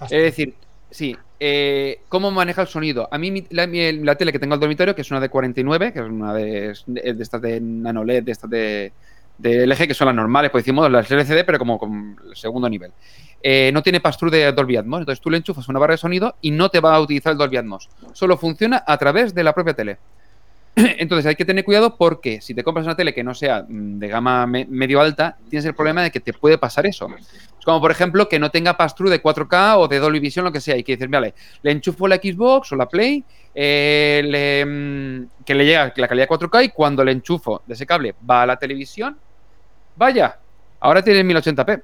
Es 0.03 0.11
decir, 0.11 0.55
sí, 0.90 1.16
eh, 1.38 2.00
¿cómo 2.09 2.31
maneja 2.33 2.62
el 2.62 2.68
sonido? 2.68 3.09
A 3.11 3.18
mí 3.18 3.46
la, 3.50 4.16
tele 4.16 4.33
que 4.33 4.38
tengo 4.40 4.55
al 4.55 4.61
dormitorio, 4.61 4.94
que 4.94 5.03
es 5.03 5.11
una 5.11 5.20
de 5.20 5.29
49, 5.29 5.92
que 5.92 5.98
es 6.00 6.05
una 6.05 6.35
de, 6.35 6.76
de, 6.87 7.14
de 7.14 7.22
estas 7.22 7.40
de 7.40 7.61
nano 7.61 8.03
LED, 8.03 8.24
de 8.24 8.33
estas 8.33 8.50
de, 8.50 8.59
de 8.59 8.92
LG, 9.42 9.88
que 9.88 9.94
son 9.94 10.07
las 10.07 10.14
normales, 10.14 10.50
pues 10.50 10.64
decimos 10.64 10.90
las 10.90 11.11
LCD, 11.11 11.44
pero 11.44 11.59
como 11.59 11.79
con 11.79 12.16
segundo 12.35 12.68
nivel. 12.68 12.92
Eh, 13.42 13.70
no 13.72 13.83
tiene 13.83 14.00
pass-through 14.00 14.31
de 14.33 14.53
Dolby 14.53 14.76
Atmos, 14.76 15.00
entonces 15.00 15.20
tú 15.20 15.31
le 15.31 15.38
enchufas 15.38 15.68
una 15.68 15.79
barra 15.79 15.94
de 15.94 15.98
sonido 15.98 16.37
y 16.42 16.50
no 16.50 16.68
te 16.68 16.81
va 16.81 16.94
a 16.94 17.00
utilizar 17.00 17.33
el 17.33 17.38
Dolby 17.38 17.57
Atmos. 17.57 17.88
Solo 18.12 18.37
funciona 18.37 18.85
a 18.87 18.98
través 18.98 19.35
de 19.35 19.42
la 19.44 19.53
propia 19.55 19.74
tele. 19.74 19.98
Entonces 20.76 21.26
hay 21.26 21.35
que 21.35 21.44
tener 21.44 21.64
cuidado 21.64 21.96
porque 21.96 22.40
si 22.40 22.55
te 22.55 22.62
compras 22.62 22.87
una 22.87 22.94
tele 22.94 23.12
que 23.12 23.24
no 23.24 23.35
sea 23.35 23.64
mm, 23.68 23.98
de 23.98 24.07
gama 24.07 24.46
me- 24.46 24.66
medio 24.66 25.00
alta, 25.00 25.37
tienes 25.48 25.64
el 25.66 25.74
problema 25.74 26.03
de 26.05 26.12
que 26.12 26.20
te 26.20 26.33
puede 26.33 26.59
pasar 26.59 26.87
eso. 26.87 27.09
Es 27.18 27.64
como, 27.64 27.81
por 27.81 27.90
ejemplo, 27.90 28.29
que 28.29 28.38
no 28.38 28.50
tenga 28.53 28.76
pass-through 28.76 29.11
de 29.11 29.20
4K 29.20 29.79
o 29.79 29.88
de 29.88 29.98
Dolby 29.98 30.20
Vision, 30.20 30.44
lo 30.44 30.53
que 30.53 30.61
sea, 30.61 30.76
y 30.76 30.85
que 30.85 30.92
dices, 30.92 31.11
vale, 31.11 31.35
le 31.62 31.72
enchufo 31.72 32.07
la 32.07 32.16
Xbox 32.16 32.70
o 32.70 32.76
la 32.76 32.87
Play, 32.87 33.24
eh, 33.53 34.64
mm, 34.64 35.44
que 35.44 35.55
le 35.55 35.64
llega 35.66 35.92
la 35.96 36.09
calidad 36.09 36.29
4K 36.29 36.64
y 36.64 36.68
cuando 36.68 37.05
le 37.05 37.12
enchufo 37.12 37.62
de 37.66 37.74
ese 37.74 37.85
cable 37.87 38.14
va 38.29 38.42
a 38.42 38.46
la 38.46 38.57
televisión, 38.57 39.16
vaya, 40.00 40.38
ahora 40.80 41.02
tiene 41.02 41.22
1080p. 41.22 41.82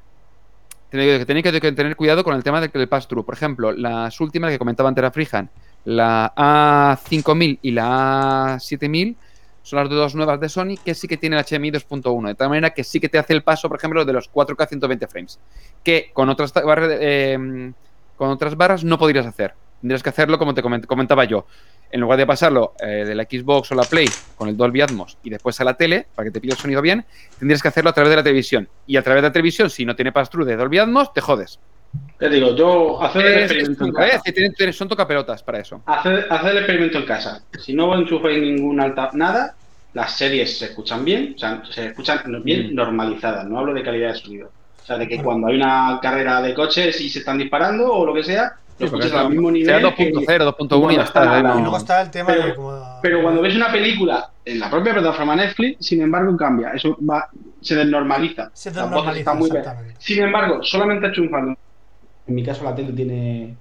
Tenéis 0.90 1.26
que, 1.60 1.72
tener 1.72 1.94
cuidado 1.96 2.24
con 2.24 2.34
el 2.34 2.42
tema 2.42 2.60
del 2.60 2.88
pass-through. 2.88 3.24
Por 3.24 3.34
ejemplo, 3.34 3.72
las 3.72 4.18
últimas 4.20 4.50
que 4.50 4.58
comentaba 4.58 4.88
antes 4.88 5.02
la 5.02 5.10
Freehand, 5.10 5.48
la 5.84 6.32
A5000 6.34 7.58
y 7.62 7.70
la 7.72 8.56
A7000 8.56 9.14
son 9.62 9.78
las 9.80 9.88
dos 9.90 10.14
nuevas 10.14 10.38
de 10.40 10.48
Sony 10.48 10.76
que 10.82 10.94
sí 10.94 11.08
que 11.08 11.16
tienen 11.16 11.40
HDMI 11.40 11.72
2.1, 11.72 12.28
de 12.28 12.34
tal 12.36 12.48
manera 12.48 12.70
que 12.70 12.84
sí 12.84 13.00
que 13.00 13.08
te 13.08 13.18
hace 13.18 13.32
el 13.34 13.42
paso, 13.42 13.68
por 13.68 13.78
ejemplo, 13.78 14.04
de 14.04 14.12
los 14.12 14.28
4K 14.32 14.68
120 14.68 15.06
frames, 15.08 15.38
que 15.82 16.10
con 16.14 16.28
otras, 16.28 16.52
ta- 16.52 16.62
barra- 16.64 16.86
eh, 17.00 17.72
con 18.16 18.30
otras 18.30 18.56
barras 18.56 18.84
no 18.84 18.96
podrías 18.96 19.26
hacer. 19.26 19.54
Tendrías 19.80 20.02
que 20.04 20.08
hacerlo 20.10 20.38
como 20.38 20.54
te 20.54 20.62
coment- 20.62 20.86
comentaba 20.86 21.24
yo. 21.24 21.46
En 21.90 22.00
lugar 22.00 22.18
de 22.18 22.26
pasarlo 22.26 22.74
eh, 22.80 23.04
de 23.06 23.14
la 23.14 23.24
Xbox 23.24 23.70
o 23.72 23.74
la 23.74 23.84
Play 23.84 24.08
con 24.36 24.48
el 24.48 24.56
Dolby 24.56 24.80
Atmos 24.80 25.16
y 25.22 25.30
después 25.30 25.60
a 25.60 25.64
la 25.64 25.74
tele, 25.74 26.06
para 26.14 26.26
que 26.26 26.32
te 26.32 26.40
pille 26.40 26.52
el 26.54 26.58
sonido 26.58 26.82
bien, 26.82 27.04
tendrías 27.38 27.62
que 27.62 27.68
hacerlo 27.68 27.90
a 27.90 27.92
través 27.92 28.10
de 28.10 28.16
la 28.16 28.22
televisión. 28.22 28.68
Y 28.86 28.96
a 28.96 29.02
través 29.02 29.22
de 29.22 29.28
la 29.28 29.32
televisión, 29.32 29.70
si 29.70 29.84
no 29.86 29.94
tiene 29.94 30.12
pass-through 30.12 30.46
de 30.46 30.56
Dolby 30.56 30.78
Atmos, 30.78 31.12
te 31.12 31.20
jodes. 31.20 31.58
Te 32.18 32.28
digo, 32.28 32.54
yo 32.54 33.02
hacer 33.02 33.24
el 33.24 33.38
experimento 33.44 33.84
en 33.84 33.90
¿eh? 33.90 34.10
casa. 34.10 34.22
Tienen- 34.56 34.72
son 34.72 34.88
tocapelotas 34.88 35.42
para 35.42 35.60
eso. 35.60 35.80
Hacer, 35.86 36.26
hacer 36.28 36.50
el 36.50 36.56
experimento 36.58 36.98
en 36.98 37.04
casa. 37.06 37.42
Si 37.58 37.72
no 37.72 37.94
enchufáis 37.96 38.42
ningún 38.42 38.80
alta 38.80 39.10
nada, 39.14 39.54
las 39.94 40.12
series 40.18 40.58
se 40.58 40.66
escuchan 40.66 41.04
bien, 41.04 41.34
o 41.36 41.38
sea, 41.38 41.62
se 41.70 41.86
escuchan 41.86 42.20
bien 42.44 42.72
Mm. 42.72 42.74
normalizadas. 42.74 43.46
No 43.46 43.58
hablo 43.60 43.72
de 43.72 43.82
calidad 43.82 44.12
de 44.12 44.18
sonido. 44.18 44.50
O 44.82 44.84
sea, 44.86 44.98
de 44.98 45.08
que 45.08 45.22
cuando 45.22 45.46
hay 45.46 45.56
una 45.56 45.98
carrera 46.02 46.42
de 46.42 46.52
coches 46.52 47.00
y 47.00 47.08
se 47.08 47.20
están 47.20 47.38
disparando 47.38 47.90
o 47.92 48.04
lo 48.04 48.12
que 48.12 48.22
sea, 48.22 48.52
lo 48.84 48.90
porque 48.90 49.06
escuchas 49.06 49.24
al 49.24 49.30
mismo 49.30 49.50
nivel. 49.50 49.66
sea 49.80 49.94
que- 49.94 50.12
2.0, 50.12 50.44
2.1 50.44 50.92
y 50.92 50.96
ya 50.96 51.02
está. 51.02 51.22
¿eh? 51.22 51.26
la- 51.26 51.38
Y 51.38 51.42
No- 51.54 51.60
luego 51.60 51.76
está 51.78 52.02
el 52.02 52.10
tema 52.10 52.26
Pero- 52.28 52.46
de 52.46 52.54
como. 52.54 52.98
Pero 53.02 53.22
cuando 53.22 53.42
ves 53.42 53.56
una 53.56 53.70
película 53.72 54.30
en 54.44 54.58
la 54.60 54.70
propia 54.70 54.92
plataforma 54.94 55.36
Netflix, 55.36 55.86
sin 55.86 56.02
embargo, 56.02 56.36
cambia. 56.36 56.70
Eso 56.72 56.96
va, 57.08 57.28
se 57.60 57.74
desnormaliza. 57.76 58.50
Se 58.52 58.70
desnormaliza, 58.70 59.34
muy 59.34 59.50
bien. 59.50 59.64
Sin 59.98 60.22
embargo, 60.22 60.62
solamente 60.62 61.06
enchufando. 61.06 61.56
En 62.28 62.34
mi 62.34 62.44
caso 62.44 62.64
la 62.64 62.74
tele 62.74 62.92
tiene... 62.92 63.54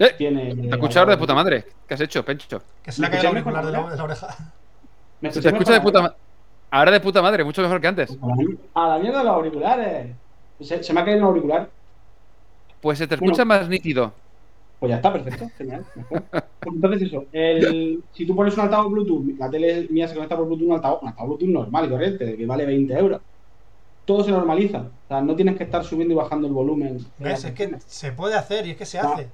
Eh, 0.00 0.14
tiene 0.16 0.54
Te 0.54 0.68
escucha 0.70 1.00
ahora 1.00 1.12
de 1.12 1.18
puta 1.18 1.34
madre. 1.34 1.64
¿Qué 1.86 1.94
has 1.94 2.00
hecho, 2.00 2.24
Pencho? 2.24 2.62
Que 2.82 2.92
se 2.92 3.00
le 3.00 3.06
ha 3.06 3.10
¿Me 3.10 3.16
caído 3.16 3.30
el 3.30 3.36
auricular 3.36 3.66
de 3.66 3.72
la, 3.72 3.96
de 3.96 4.02
oreja. 4.02 4.26
¿Me 5.20 5.32
Se 5.32 5.40
te 5.40 5.48
escucháis 5.48 5.54
escucha 5.54 5.72
de 5.72 5.80
puta 5.80 6.02
madre. 6.02 6.16
Ahora 6.70 6.90
de 6.90 7.00
puta 7.00 7.22
madre, 7.22 7.44
mucho 7.44 7.62
mejor 7.62 7.80
que 7.80 7.86
antes. 7.88 8.16
A 8.74 8.88
la 8.88 8.98
mierda 8.98 9.22
los 9.24 9.32
auriculares. 9.34 10.08
Se, 10.60 10.82
se 10.82 10.92
me 10.92 11.00
ha 11.00 11.04
caído 11.04 11.18
un 11.20 11.24
auricular. 11.24 11.68
Pues 12.80 12.98
se 12.98 13.06
te 13.08 13.16
Bueno. 13.16 13.32
escucha 13.32 13.44
más 13.44 13.68
nítido. 13.68 14.12
Pues 14.80 14.90
ya 14.90 14.96
está, 14.96 15.12
perfecto. 15.12 15.50
Genial. 15.58 15.84
mejor. 15.94 16.22
Pues 16.30 16.74
entonces 16.74 17.02
eso. 17.02 17.24
El, 17.32 18.02
si 18.12 18.26
tú 18.26 18.36
pones 18.36 18.54
un 18.54 18.60
altavoz 18.60 18.92
Bluetooth, 18.92 19.38
la 19.38 19.50
tele 19.50 19.86
mía 19.90 20.06
se 20.06 20.14
conecta 20.14 20.36
por 20.36 20.46
Bluetooth, 20.46 20.68
un 20.68 20.74
altavoz, 20.74 21.02
un 21.02 21.08
altavoz 21.08 21.28
Bluetooth 21.38 21.48
normal 21.54 21.86
y 21.86 21.88
corriente, 21.88 22.36
que 22.36 22.46
vale 22.46 22.64
20 22.66 22.94
euros. 22.98 23.20
Todo 24.04 24.24
se 24.24 24.30
normaliza. 24.30 24.78
O 24.78 25.08
sea, 25.08 25.20
no 25.20 25.34
tienes 25.36 25.56
que 25.56 25.64
estar 25.64 25.84
subiendo 25.84 26.14
y 26.14 26.16
bajando 26.16 26.46
el 26.46 26.52
volumen. 26.52 26.98
¿Ves? 27.18 27.44
Es 27.44 27.52
que 27.52 27.74
se 27.86 28.12
puede 28.12 28.34
hacer 28.36 28.66
y 28.66 28.70
es 28.70 28.76
que 28.76 28.86
se 28.86 28.98
Ah. 28.98 29.10
hace. 29.14 29.28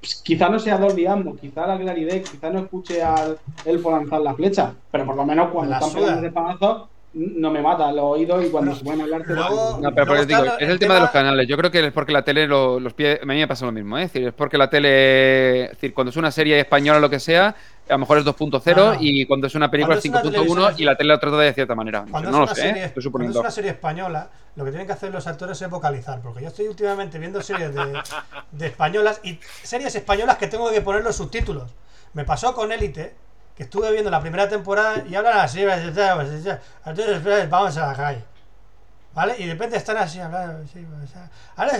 Pues 0.00 0.14
quizá 0.16 0.48
no 0.48 0.58
sea 0.60 0.78
Dolby 0.78 1.06
Atmos, 1.06 1.38
quizá 1.40 1.66
la 1.66 1.76
claridad, 1.78 2.14
quizá 2.22 2.50
no 2.50 2.60
escuche 2.60 3.02
al 3.02 3.36
elfo 3.64 3.90
lanzar 3.90 4.20
la 4.20 4.32
flecha, 4.32 4.72
pero 4.92 5.04
por 5.04 5.16
lo 5.16 5.24
menos 5.26 5.50
cuando 5.50 5.70
La 5.72 5.78
están 5.78 5.92
pegando 5.92 6.20
ese 6.26 6.30
panazo, 6.32 6.88
no 7.18 7.50
me 7.50 7.60
mata 7.60 7.90
los 7.90 8.04
oídos 8.04 8.44
y 8.44 8.48
cuando 8.50 8.70
Bueno, 8.70 8.78
se 8.78 8.84
pueden 8.84 9.00
hablar 9.02 9.22
te 9.24 9.34
luego- 9.34 9.78
No, 9.82 9.90
pero 9.94 10.06
por 10.06 10.16
Luego 10.16 10.30
eso 10.32 10.42
digo, 10.42 10.54
es 10.56 10.62
el 10.62 10.70
el 10.70 10.78
tema 10.78 10.94
de 10.94 11.00
los 11.00 11.10
canales. 11.10 11.48
Yo 11.48 11.56
creo 11.56 11.70
que 11.70 11.86
es 11.86 11.92
porque 11.92 12.12
la 12.12 12.22
tele, 12.22 12.46
lo- 12.46 12.78
los 12.78 12.92
pies. 12.94 13.18
A 13.22 13.26
mí 13.26 13.34
me 13.36 13.48
pasa 13.48 13.66
lo 13.66 13.72
mismo, 13.72 13.98
¿eh? 13.98 14.04
Es 14.04 14.12
decir, 14.12 14.28
es 14.28 14.34
porque 14.34 14.56
la 14.56 14.70
tele. 14.70 15.64
Es 15.64 15.70
decir, 15.72 15.92
cuando 15.94 16.10
es 16.10 16.16
una 16.16 16.30
serie 16.30 16.58
española 16.60 16.98
o 16.98 17.00
lo 17.00 17.10
que 17.10 17.18
sea, 17.20 17.48
a 17.88 17.92
lo 17.92 17.98
mejor 17.98 18.18
es 18.18 18.24
2.0 18.24 18.90
Ah. 18.92 18.96
y 19.00 19.26
cuando 19.26 19.46
es 19.48 19.54
una 19.54 19.70
película 19.70 19.96
es 19.96 20.08
Cuando 20.08 20.28
es 20.30 20.34
una 20.34 20.40
5.1 20.42 20.54
televisión- 20.54 20.80
y 20.80 20.84
la 20.84 20.96
tele 20.96 21.08
lo 21.14 21.18
trata 21.18 21.38
de 21.38 21.52
cierta 21.54 21.74
manera. 21.74 22.04
Cuando, 22.10 22.30
no 22.30 22.36
es 22.44 22.50
una 22.50 22.54
sé, 22.54 22.60
serie, 22.62 22.82
¿eh? 22.82 22.86
estoy 22.86 23.10
cuando 23.10 23.30
es 23.30 23.36
una 23.36 23.50
serie 23.50 23.70
española, 23.70 24.30
lo 24.56 24.64
que 24.64 24.70
tienen 24.70 24.86
que 24.86 24.92
hacer 24.92 25.10
los 25.12 25.26
actores 25.26 25.60
es 25.60 25.70
vocalizar. 25.70 26.20
Porque 26.20 26.42
yo 26.42 26.48
estoy 26.48 26.68
últimamente 26.68 27.18
viendo 27.18 27.42
series 27.42 27.74
de, 27.74 28.00
de 28.52 28.66
españolas 28.66 29.20
y 29.24 29.38
series 29.62 29.94
españolas 29.94 30.36
que 30.38 30.46
tengo 30.46 30.70
que 30.70 30.80
poner 30.82 31.02
los 31.02 31.16
subtítulos. 31.16 31.74
Me 32.14 32.24
pasó 32.24 32.54
con 32.54 32.72
Élite, 32.72 33.14
que 33.58 33.64
estuve 33.64 33.90
viendo 33.90 34.08
la 34.08 34.20
primera 34.20 34.48
temporada 34.48 35.02
y 35.04 35.16
hablan 35.16 35.38
así, 35.38 35.62
entonces 35.62 37.50
vamos 37.50 37.76
a 37.76 37.86
la 37.88 37.92
calle. 37.92 38.24
¿Vale? 39.12 39.34
Y 39.36 39.46
de 39.46 39.52
repente 39.54 39.76
están 39.76 39.96
así 39.96 40.20
hablando. 40.20 40.62
así, 40.62 40.86
Ahora 41.56 41.72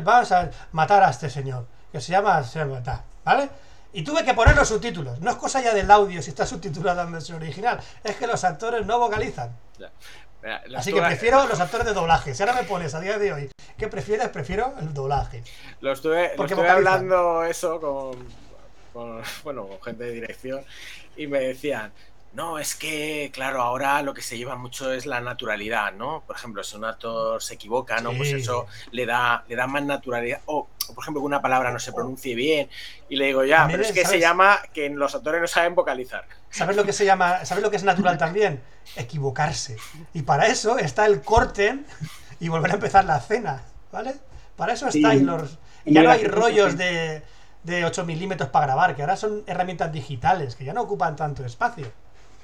vamos 0.00 0.32
a 0.32 0.50
matar 0.72 1.02
a 1.02 1.10
este 1.10 1.28
señor, 1.28 1.66
que 1.92 2.00
se 2.00 2.12
llama 2.12 2.42
se 2.42 2.60
llama 2.60 2.82
tal, 2.82 3.02
¿vale? 3.26 3.50
Y 3.92 4.04
tuve 4.04 4.24
que 4.24 4.32
poner 4.32 4.56
los 4.56 4.68
subtítulos. 4.68 5.20
No 5.20 5.32
es 5.32 5.36
cosa 5.36 5.60
ya 5.60 5.74
del 5.74 5.90
audio 5.90 6.22
si 6.22 6.30
está 6.30 6.46
subtitulado 6.46 7.02
en 7.02 7.12
versión 7.12 7.42
original, 7.42 7.78
es 8.02 8.16
que 8.16 8.26
los 8.26 8.42
actores 8.42 8.86
no 8.86 8.98
vocalizan. 8.98 9.50
Mira, 10.42 10.62
Así 10.78 10.94
que 10.94 11.02
prefiero 11.02 11.46
los 11.46 11.60
actores 11.60 11.86
de 11.86 11.92
doblaje. 11.92 12.34
Si 12.34 12.42
ahora 12.42 12.54
me 12.54 12.62
pones 12.62 12.94
a 12.94 13.00
día 13.00 13.18
de 13.18 13.34
hoy, 13.34 13.50
¿qué 13.76 13.88
prefieres? 13.88 14.30
Prefiero 14.30 14.72
el 14.80 14.94
doblaje. 14.94 15.44
Lo 15.82 15.92
estuve, 15.92 16.34
lo 16.38 16.46
estuve 16.46 16.70
hablando 16.70 17.44
eso 17.44 17.78
con, 17.82 18.45
con, 18.96 19.22
bueno, 19.44 19.66
con 19.68 19.82
gente 19.82 20.04
de 20.04 20.12
dirección 20.12 20.64
y 21.16 21.26
me 21.26 21.40
decían, 21.40 21.92
no, 22.32 22.58
es 22.58 22.74
que, 22.74 23.30
claro, 23.32 23.62
ahora 23.62 24.02
lo 24.02 24.12
que 24.12 24.20
se 24.20 24.36
lleva 24.36 24.56
mucho 24.56 24.92
es 24.92 25.06
la 25.06 25.20
naturalidad, 25.22 25.92
¿no? 25.94 26.22
Por 26.26 26.36
ejemplo, 26.36 26.62
si 26.62 26.76
un 26.76 26.84
actor 26.84 27.42
se 27.42 27.54
equivoca, 27.54 27.98
¿no? 28.00 28.12
Pues 28.12 28.28
Sí. 28.28 28.34
eso 28.36 28.66
le 28.90 29.06
da, 29.06 29.42
le 29.48 29.56
da 29.56 29.66
más 29.66 29.82
naturalidad. 29.84 30.40
O, 30.44 30.68
o, 30.88 30.94
por 30.94 31.02
ejemplo, 31.02 31.22
que 31.22 31.26
una 31.26 31.40
palabra 31.40 31.70
no 31.70 31.78
se 31.78 31.94
pronuncie 31.94 32.34
bien. 32.34 32.68
Y 33.08 33.16
le 33.16 33.26
digo, 33.26 33.42
ya, 33.44 33.60
También 33.60 33.78
pero 33.80 33.88
es 33.88 33.94
que 33.94 34.00
se 34.00 34.06
¿sabes? 34.06 34.20
llama 34.20 34.58
que 34.74 34.90
los 34.90 35.14
actores 35.14 35.40
no 35.40 35.46
saben 35.46 35.74
vocalizar. 35.74 36.26
¿Sabes 36.50 36.76
lo 36.76 36.84
que 36.84 36.92
se 36.92 37.06
llama? 37.06 37.42
¿Sabes 37.46 37.62
lo 37.64 37.70
que 37.70 37.76
es 37.78 37.84
natural 37.84 38.18
también? 38.18 38.62
Equivocarse. 38.96 39.78
Y 40.12 40.20
para 40.22 40.46
eso 40.48 40.76
está 40.78 41.06
el 41.06 41.22
corten 41.22 41.86
y 42.38 42.48
volver 42.48 42.72
a 42.72 42.74
empezar 42.74 43.06
la 43.06 43.18
cena, 43.20 43.62
¿vale? 43.90 44.14
Para 44.56 44.74
eso 44.74 44.88
está 44.88 45.12
Sí. 45.12 45.16
y 45.18 45.20
los 45.20 45.58
ya 45.86 46.02
no 46.02 46.10
hay 46.10 46.24
rollos 46.26 46.76
de, 46.76 47.22
de 47.66 47.84
8 47.84 48.04
milímetros 48.04 48.48
para 48.50 48.66
grabar, 48.66 48.94
que 48.96 49.02
ahora 49.02 49.16
son 49.16 49.42
herramientas 49.46 49.92
digitales, 49.92 50.54
que 50.56 50.64
ya 50.64 50.72
no 50.72 50.82
ocupan 50.82 51.16
tanto 51.16 51.44
espacio. 51.44 51.86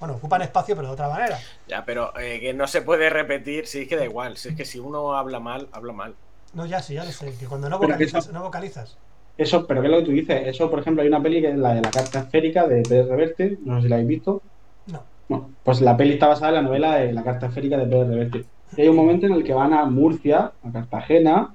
Bueno, 0.00 0.16
ocupan 0.16 0.42
espacio, 0.42 0.74
pero 0.74 0.88
de 0.88 0.94
otra 0.94 1.08
manera. 1.08 1.38
Ya, 1.68 1.84
pero 1.84 2.12
eh, 2.18 2.40
que 2.40 2.52
no 2.52 2.66
se 2.66 2.82
puede 2.82 3.08
repetir, 3.08 3.66
si 3.66 3.82
es 3.82 3.88
que 3.88 3.96
da 3.96 4.04
igual, 4.04 4.36
si 4.36 4.48
es 4.48 4.56
que 4.56 4.64
si 4.64 4.78
uno 4.80 5.14
habla 5.14 5.38
mal, 5.38 5.68
habla 5.72 5.92
mal. 5.92 6.14
No, 6.54 6.66
ya 6.66 6.82
sí, 6.82 6.94
ya 6.94 7.04
lo 7.04 7.12
sé, 7.12 7.32
que 7.38 7.46
cuando 7.46 7.68
no 7.68 7.78
que 7.78 7.86
vocalizas, 7.86 8.24
eso- 8.24 8.32
no 8.32 8.42
vocalizas. 8.42 8.98
Eso, 9.38 9.66
pero 9.66 9.80
¿qué 9.80 9.86
es 9.86 9.92
lo 9.92 9.98
que 10.00 10.04
tú 10.04 10.10
dices? 10.10 10.42
Eso, 10.46 10.68
por 10.68 10.80
ejemplo, 10.80 11.02
hay 11.02 11.08
una 11.08 11.22
peli 11.22 11.40
que 11.40 11.50
es 11.50 11.56
la 11.56 11.72
de 11.74 11.80
la 11.80 11.90
carta 11.90 12.18
esférica 12.20 12.66
de 12.66 12.82
Pérez 12.82 13.08
Reverte, 13.08 13.58
no 13.64 13.76
sé 13.76 13.82
si 13.84 13.88
la 13.88 13.94
habéis 13.96 14.08
visto. 14.08 14.42
No. 14.88 15.02
Bueno, 15.28 15.50
pues 15.62 15.80
la 15.80 15.96
peli 15.96 16.14
está 16.14 16.26
basada 16.26 16.48
en 16.50 16.54
la 16.56 16.62
novela 16.62 16.96
de 16.96 17.12
La 17.12 17.22
carta 17.22 17.46
esférica 17.46 17.78
de 17.78 17.86
Pérez 17.86 18.08
Reverte. 18.08 18.44
Y 18.76 18.82
hay 18.82 18.88
un 18.88 18.96
momento 18.96 19.26
en 19.26 19.32
el 19.34 19.44
que 19.44 19.54
van 19.54 19.72
a 19.72 19.84
Murcia, 19.86 20.52
a 20.62 20.72
Cartagena, 20.72 21.54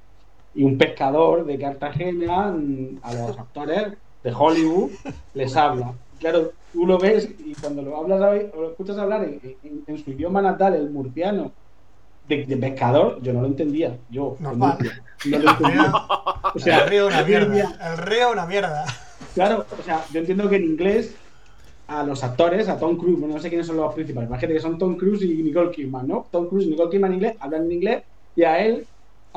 y 0.58 0.64
un 0.64 0.78
pescador 0.78 1.46
de 1.46 1.58
Cartagena 1.58 2.48
mm, 2.52 3.00
a 3.04 3.14
los 3.14 3.38
actores 3.38 3.94
de 4.24 4.34
Hollywood 4.34 4.90
les 5.34 5.56
habla. 5.56 5.94
Claro, 6.20 6.52
tú 6.74 6.86
lo 6.86 6.98
ves 6.98 7.30
y 7.46 7.54
cuando 7.54 7.84
lo 7.84 7.96
hablas 7.98 8.20
o 8.56 8.62
lo 8.62 8.70
escuchas 8.72 8.98
hablar 8.98 9.24
en, 9.24 9.40
en- 9.64 9.84
en 9.86 9.98
su 10.04 10.12
idioma 10.12 10.42
natal, 10.42 10.74
el 10.76 10.90
murciano, 10.90 11.52
de, 12.28 12.46
de 12.46 12.58
pescador, 12.58 13.22
yo 13.22 13.32
no 13.34 13.42
lo 13.42 13.48
entendía. 13.48 13.96
Yo. 14.10 14.36
Murcia, 14.40 15.02
no 15.26 15.38
lo 15.40 15.52
entendía. 15.52 15.94
O 16.56 16.60
sea, 16.60 16.80
el 16.84 16.90
río 16.90 17.08
una 17.08 17.24
mierda. 17.24 17.92
El 17.92 17.98
río 18.00 18.32
una 18.32 18.46
mierda. 18.46 18.86
Claro, 19.36 19.66
o 19.80 19.84
sea, 19.84 20.04
yo 20.12 20.20
entiendo 20.20 20.50
que 20.50 20.56
en 20.58 20.64
inglés 20.66 21.16
a 21.88 22.04
los 22.04 22.24
actores, 22.24 22.68
a 22.68 22.78
Tom 22.80 22.98
Cruise, 22.98 23.18
bueno, 23.20 23.36
no 23.36 23.40
sé 23.40 23.48
quiénes 23.50 23.68
son 23.68 23.78
los 23.78 23.94
principales, 23.94 24.28
imagínate 24.28 24.56
que 24.56 24.60
son 24.60 24.78
Tom 24.78 24.98
Cruise 24.98 25.22
y 25.22 25.42
Nicole 25.42 25.72
Kidman, 25.72 26.06
¿no? 26.08 26.28
Tom 26.32 26.50
Cruise 26.50 26.66
y 26.66 26.72
Nicole 26.72 26.90
Kidman 26.90 27.12
en 27.12 27.16
inglés 27.16 27.36
hablan 27.40 27.64
en 27.66 27.72
inglés 27.72 28.04
y 28.36 28.44
a 28.44 28.60
él, 28.60 28.86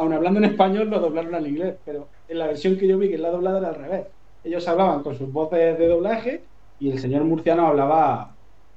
aun 0.00 0.12
hablando 0.12 0.38
en 0.40 0.44
español, 0.46 0.88
lo 0.90 0.98
doblaron 1.00 1.34
al 1.34 1.46
inglés, 1.46 1.74
pero 1.84 2.08
en 2.28 2.38
la 2.38 2.46
versión 2.46 2.76
que 2.76 2.86
yo 2.88 2.98
vi, 2.98 3.08
que 3.08 3.14
es 3.16 3.20
la 3.20 3.30
doblada, 3.30 3.58
era 3.58 3.68
al 3.68 3.74
revés. 3.76 4.06
Ellos 4.44 4.66
hablaban 4.68 5.02
con 5.02 5.16
sus 5.16 5.30
voces 5.32 5.78
de 5.78 5.86
doblaje 5.88 6.42
y 6.78 6.90
el 6.90 6.98
señor 6.98 7.24
murciano 7.24 7.66
hablaba 7.66 8.30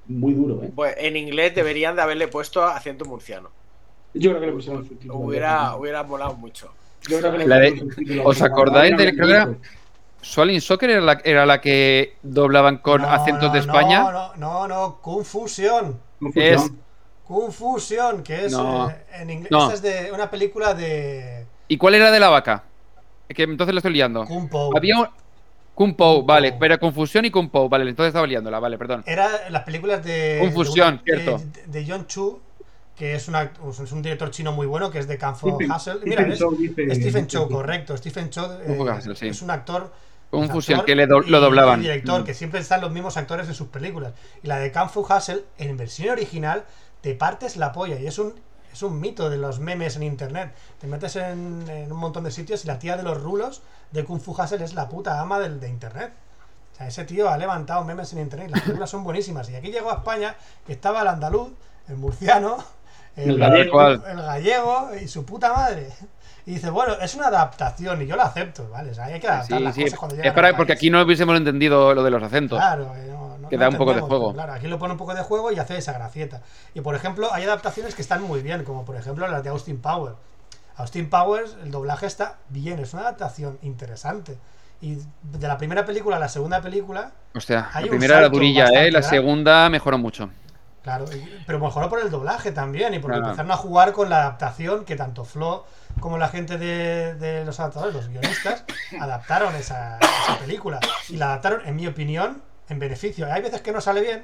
muy 0.07 0.33
duro, 0.33 0.61
¿eh? 0.63 0.71
Pues 0.75 0.95
en 0.97 1.15
inglés 1.15 1.55
deberían 1.55 1.95
de 1.95 2.01
haberle 2.01 2.27
puesto 2.27 2.63
acento 2.63 3.05
murciano. 3.05 3.49
Yo 4.13 4.31
creo 4.31 4.41
que 4.41 4.47
le 4.47 4.53
pusieron 4.53 4.85
subtítulos. 4.87 5.17
Hubiera, 5.19 5.75
hubiera 5.75 6.03
molado 6.03 6.35
mucho. 6.35 6.69
Yo 7.09 7.19
creo 7.19 7.31
que 7.37 7.45
de-. 7.47 8.21
¿os 8.23 8.41
acordáis 8.41 8.95
de- 8.97 9.13
creo 9.15 9.25
que 9.27 9.31
era- 9.33 9.45
No, 9.45 9.55
Swallowing 10.21 10.61
Soccer 10.61 10.89
era 10.89 11.01
la, 11.01 11.21
era 11.25 11.45
la 11.45 11.59
que 11.61 12.15
doblaban 12.21 12.77
con 12.77 13.01
No, 13.01 13.09
acentos 13.09 13.51
de 13.51 13.59
no, 13.59 13.65
España. 13.65 13.99
No, 14.03 14.11
no, 14.11 14.35
no, 14.35 14.67
no, 14.67 14.97
Confusión. 15.01 15.99
Confusión. 16.19 16.53
Es- 16.53 16.71
Confusión, 17.27 18.23
que 18.23 18.45
es 18.45 18.51
No. 18.51 18.89
eh, 18.89 18.95
en 19.13 19.29
inglés. 19.29 19.51
No. 19.51 19.71
esta 19.71 19.73
es 19.75 19.81
de 20.05 20.11
una 20.11 20.29
película 20.29 20.73
de 20.73 21.45
¿Y 21.67 21.77
cuál 21.77 21.95
era 21.95 22.11
de 22.11 22.19
la 22.19 22.29
vaca? 22.29 22.63
Que 23.29 23.43
entonces 23.43 23.73
lo 23.73 23.79
estoy 23.79 23.93
liando. 23.93 24.25
Kung 24.25 24.49
Po. 24.49 24.75
Había 24.75 24.99
un. 24.99 25.07
Kung 25.73 25.95
Po, 25.95 26.17
Kung 26.17 26.27
vale, 26.27 26.51
Po. 26.51 26.59
pero 26.59 26.79
confusión 26.79 27.25
y 27.25 27.31
Kung 27.31 27.49
Po, 27.49 27.67
vale, 27.69 27.89
entonces 27.89 28.09
estaba 28.09 28.27
liándola, 28.27 28.59
vale, 28.59 28.77
perdón. 28.77 29.03
Era 29.07 29.49
las 29.49 29.63
películas 29.63 30.03
de. 30.03 30.37
Confusión, 30.41 31.01
de, 31.05 31.11
una- 31.13 31.23
cierto. 31.23 31.43
De, 31.65 31.79
de 31.79 31.91
John 31.91 32.05
Chu, 32.05 32.39
que 32.95 33.15
es, 33.15 33.27
una, 33.27 33.51
es 33.81 33.91
un 33.91 34.01
director 34.03 34.29
chino 34.29 34.51
muy 34.51 34.67
bueno, 34.67 34.91
que 34.91 34.99
es 34.99 35.07
de 35.07 35.17
Kung 35.17 35.35
Fu 35.35 35.49
Stephen- 35.55 35.71
Hustle. 35.71 35.93
Stephen 35.93 36.09
Mira, 36.09 36.23
¿ves? 36.25 36.39
Chow 36.39 36.55
dice- 36.55 36.95
Stephen 36.95 37.27
Chow, 37.27 37.47
que- 37.47 37.53
correcto. 37.55 37.97
Stephen 37.97 38.29
Chow 38.29 38.51
eh, 38.61 38.63
Kung 38.67 38.77
Fu 38.77 38.83
Hustle, 38.97 39.15
sí. 39.15 39.27
es 39.29 39.41
un 39.41 39.49
actor. 39.49 39.91
Confusión, 40.29 40.83
que 40.83 40.95
le 40.95 41.05
do- 41.07 41.19
lo 41.21 41.37
y- 41.37 41.41
doblaban. 41.41 41.79
y 41.79 41.83
director, 41.83 42.21
Mm. 42.21 42.23
que 42.25 42.33
siempre 42.33 42.59
están 42.59 42.81
los 42.81 42.91
mismos 42.91 43.17
actores 43.17 43.47
en 43.47 43.53
sus 43.53 43.67
películas. 43.67 44.13
Y 44.43 44.47
la 44.47 44.57
de 44.57 44.71
Kung 44.71 44.89
Fu 44.89 45.01
Hustle, 45.01 45.43
en 45.59 45.77
versión 45.77 46.09
original, 46.09 46.63
te 47.03 47.13
partes 47.13 47.57
la 47.57 47.71
polla. 47.71 47.99
Y 47.99 48.07
es 48.07 48.17
un, 48.17 48.33
es 48.71 48.81
un 48.81 48.99
mito 48.99 49.29
de 49.29 49.37
los 49.37 49.59
memes 49.59 49.95
en 49.97 50.03
internet. 50.03 50.55
Te 50.79 50.87
metes 50.87 51.15
en, 51.17 51.65
en 51.69 51.91
un 51.91 51.97
montón 51.99 52.23
de 52.23 52.31
sitios 52.31 52.63
y 52.63 52.67
la 52.67 52.79
tía 52.79 52.97
de 52.97 53.03
los 53.03 53.21
rulos 53.21 53.61
de 53.91 54.03
Kung 54.05 54.19
Fu 54.21 54.31
Hustle 54.31 54.63
es 54.63 54.73
la 54.73 54.89
puta 54.89 55.19
ama 55.19 55.39
del, 55.39 55.59
de 55.59 55.69
internet. 55.69 56.13
O 56.73 56.75
sea, 56.77 56.87
ese 56.87 57.03
tío 57.03 57.29
ha 57.29 57.37
levantado 57.37 57.83
memes 57.83 58.11
en 58.13 58.19
internet 58.19 58.47
y 58.49 58.51
las 58.53 58.61
películas 58.61 58.89
son 58.89 59.03
buenísimas. 59.03 59.47
Y 59.49 59.55
aquí 59.55 59.71
llegó 59.71 59.91
a 59.91 59.95
España, 59.97 60.35
que 60.65 60.73
estaba 60.73 61.01
el 61.03 61.07
andaluz, 61.09 61.49
el 61.89 61.97
murciano, 61.97 62.63
el, 63.15 63.37
gallego. 63.37 63.71
cual. 63.73 64.03
el 64.09 64.21
gallego 64.23 64.89
y 64.99 65.07
su 65.07 65.23
puta 65.25 65.53
madre. 65.53 65.89
Y 66.45 66.55
dice, 66.55 66.69
bueno, 66.71 66.93
es 67.01 67.13
una 67.15 67.27
adaptación 67.27 68.01
y 68.01 68.07
yo 68.07 68.15
la 68.15 68.23
acepto, 68.23 68.67
¿vale? 68.69 68.91
O 68.91 68.93
sea, 68.93 69.05
hay 69.05 69.19
que 69.19 69.27
adaptar 69.27 69.59
Sí, 69.59 69.63
las 69.63 69.75
sí. 69.75 69.83
cosas 69.83 69.99
cuando 69.99 70.15
llegan 70.15 70.27
Es 70.29 70.33
para, 70.33 70.57
porque 70.57 70.73
aquí 70.73 70.89
no 70.89 71.01
hubiésemos 71.01 71.37
entendido 71.37 71.93
lo 71.93 72.03
de 72.03 72.09
los 72.09 72.21
acentos. 72.23 72.57
Claro, 72.59 72.91
eh, 72.97 73.07
no, 73.13 73.22
no- 73.43 73.49
Que 73.49 73.57
no 73.57 73.61
da 73.63 73.69
un 73.69 73.77
poco 73.77 73.93
de 73.93 74.01
juego. 74.01 74.33
Claro, 74.33 74.53
aquí 74.53 74.67
lo 74.67 74.79
pone 74.79 74.93
un 74.93 74.97
poco 74.97 75.13
de 75.13 75.21
juego 75.21 75.51
y 75.51 75.59
hace 75.59 75.77
esa 75.77 75.93
gracieta. 75.93 76.41
Y 76.73 76.81
por 76.81 76.95
ejemplo, 76.95 77.31
hay 77.33 77.43
adaptaciones 77.43 77.93
que 77.95 78.01
están 78.01 78.21
muy 78.23 78.41
bien, 78.41 78.63
como 78.63 78.83
por 78.85 78.95
ejemplo 78.95 79.27
las 79.27 79.43
de 79.43 79.49
Austin 79.49 79.79
Powers. 79.79 80.15
Austin 80.75 81.09
Powers, 81.09 81.55
el 81.63 81.69
doblaje 81.71 82.07
está 82.07 82.37
bien, 82.49 82.79
es 82.79 82.93
una 82.93 83.03
adaptación 83.03 83.59
interesante. 83.61 84.37
Y 84.81 84.95
de 85.21 85.47
la 85.47 85.57
primera 85.57 85.85
película 85.85 86.17
a 86.17 86.19
la 86.19 86.27
segunda 86.27 86.61
película, 86.61 87.11
Hostia, 87.35 87.69
Hay 87.73 87.85
la 87.85 87.89
primera 87.91 88.17
era 88.17 88.29
durilla, 88.29 88.65
¿eh? 88.73 88.91
La 88.91 89.01
segunda 89.01 89.69
mejoró 89.69 89.97
mucho. 89.97 90.29
claro, 90.83 91.05
pero 91.47 91.59
mejoró 91.59 91.87
por 91.89 91.99
el 92.01 92.09
doblaje 92.09 92.51
también 92.51 92.93
y 92.93 92.99
porque 92.99 93.15
Claro. 93.17 93.27
empezaron 93.31 93.51
a 93.51 93.55
jugar 93.55 93.93
con 93.93 94.09
la 94.09 94.17
adaptación 94.23 94.83
que 94.83 94.95
tanto 94.97 95.23
Flo 95.23 95.65
como 96.01 96.17
la 96.17 96.27
gente 96.27 96.57
de, 96.57 97.13
de 97.15 97.45
los 97.45 97.59
adaptadores, 97.61 97.93
los 97.95 98.09
guionistas, 98.09 98.65
adaptaron 98.99 99.55
esa, 99.55 99.99
esa 99.99 100.37
película. 100.39 100.79
Y 101.07 101.15
la 101.17 101.27
adaptaron, 101.27 101.61
en 101.65 101.75
mi 101.77 101.87
opinión, 101.87 102.41
en 102.69 102.79
beneficio. 102.79 103.31
Hay 103.31 103.41
veces 103.41 103.61
que 103.61 103.71
no 103.71 103.81
sale 103.81 104.01
bien, 104.01 104.23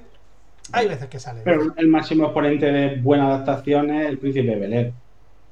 hay 0.71 0.87
veces 0.87 1.07
que 1.09 1.19
sale 1.19 1.43
bien. 1.43 1.59
Pero 1.59 1.73
el 1.77 1.87
máximo 1.87 2.25
exponente 2.25 2.71
de 2.71 2.95
buena 3.01 3.27
adaptación 3.27 3.89
es 3.91 4.07
el 4.07 4.17
príncipe 4.17 4.47
de 4.49 4.55
Bel 4.55 4.73
Air. 4.73 4.93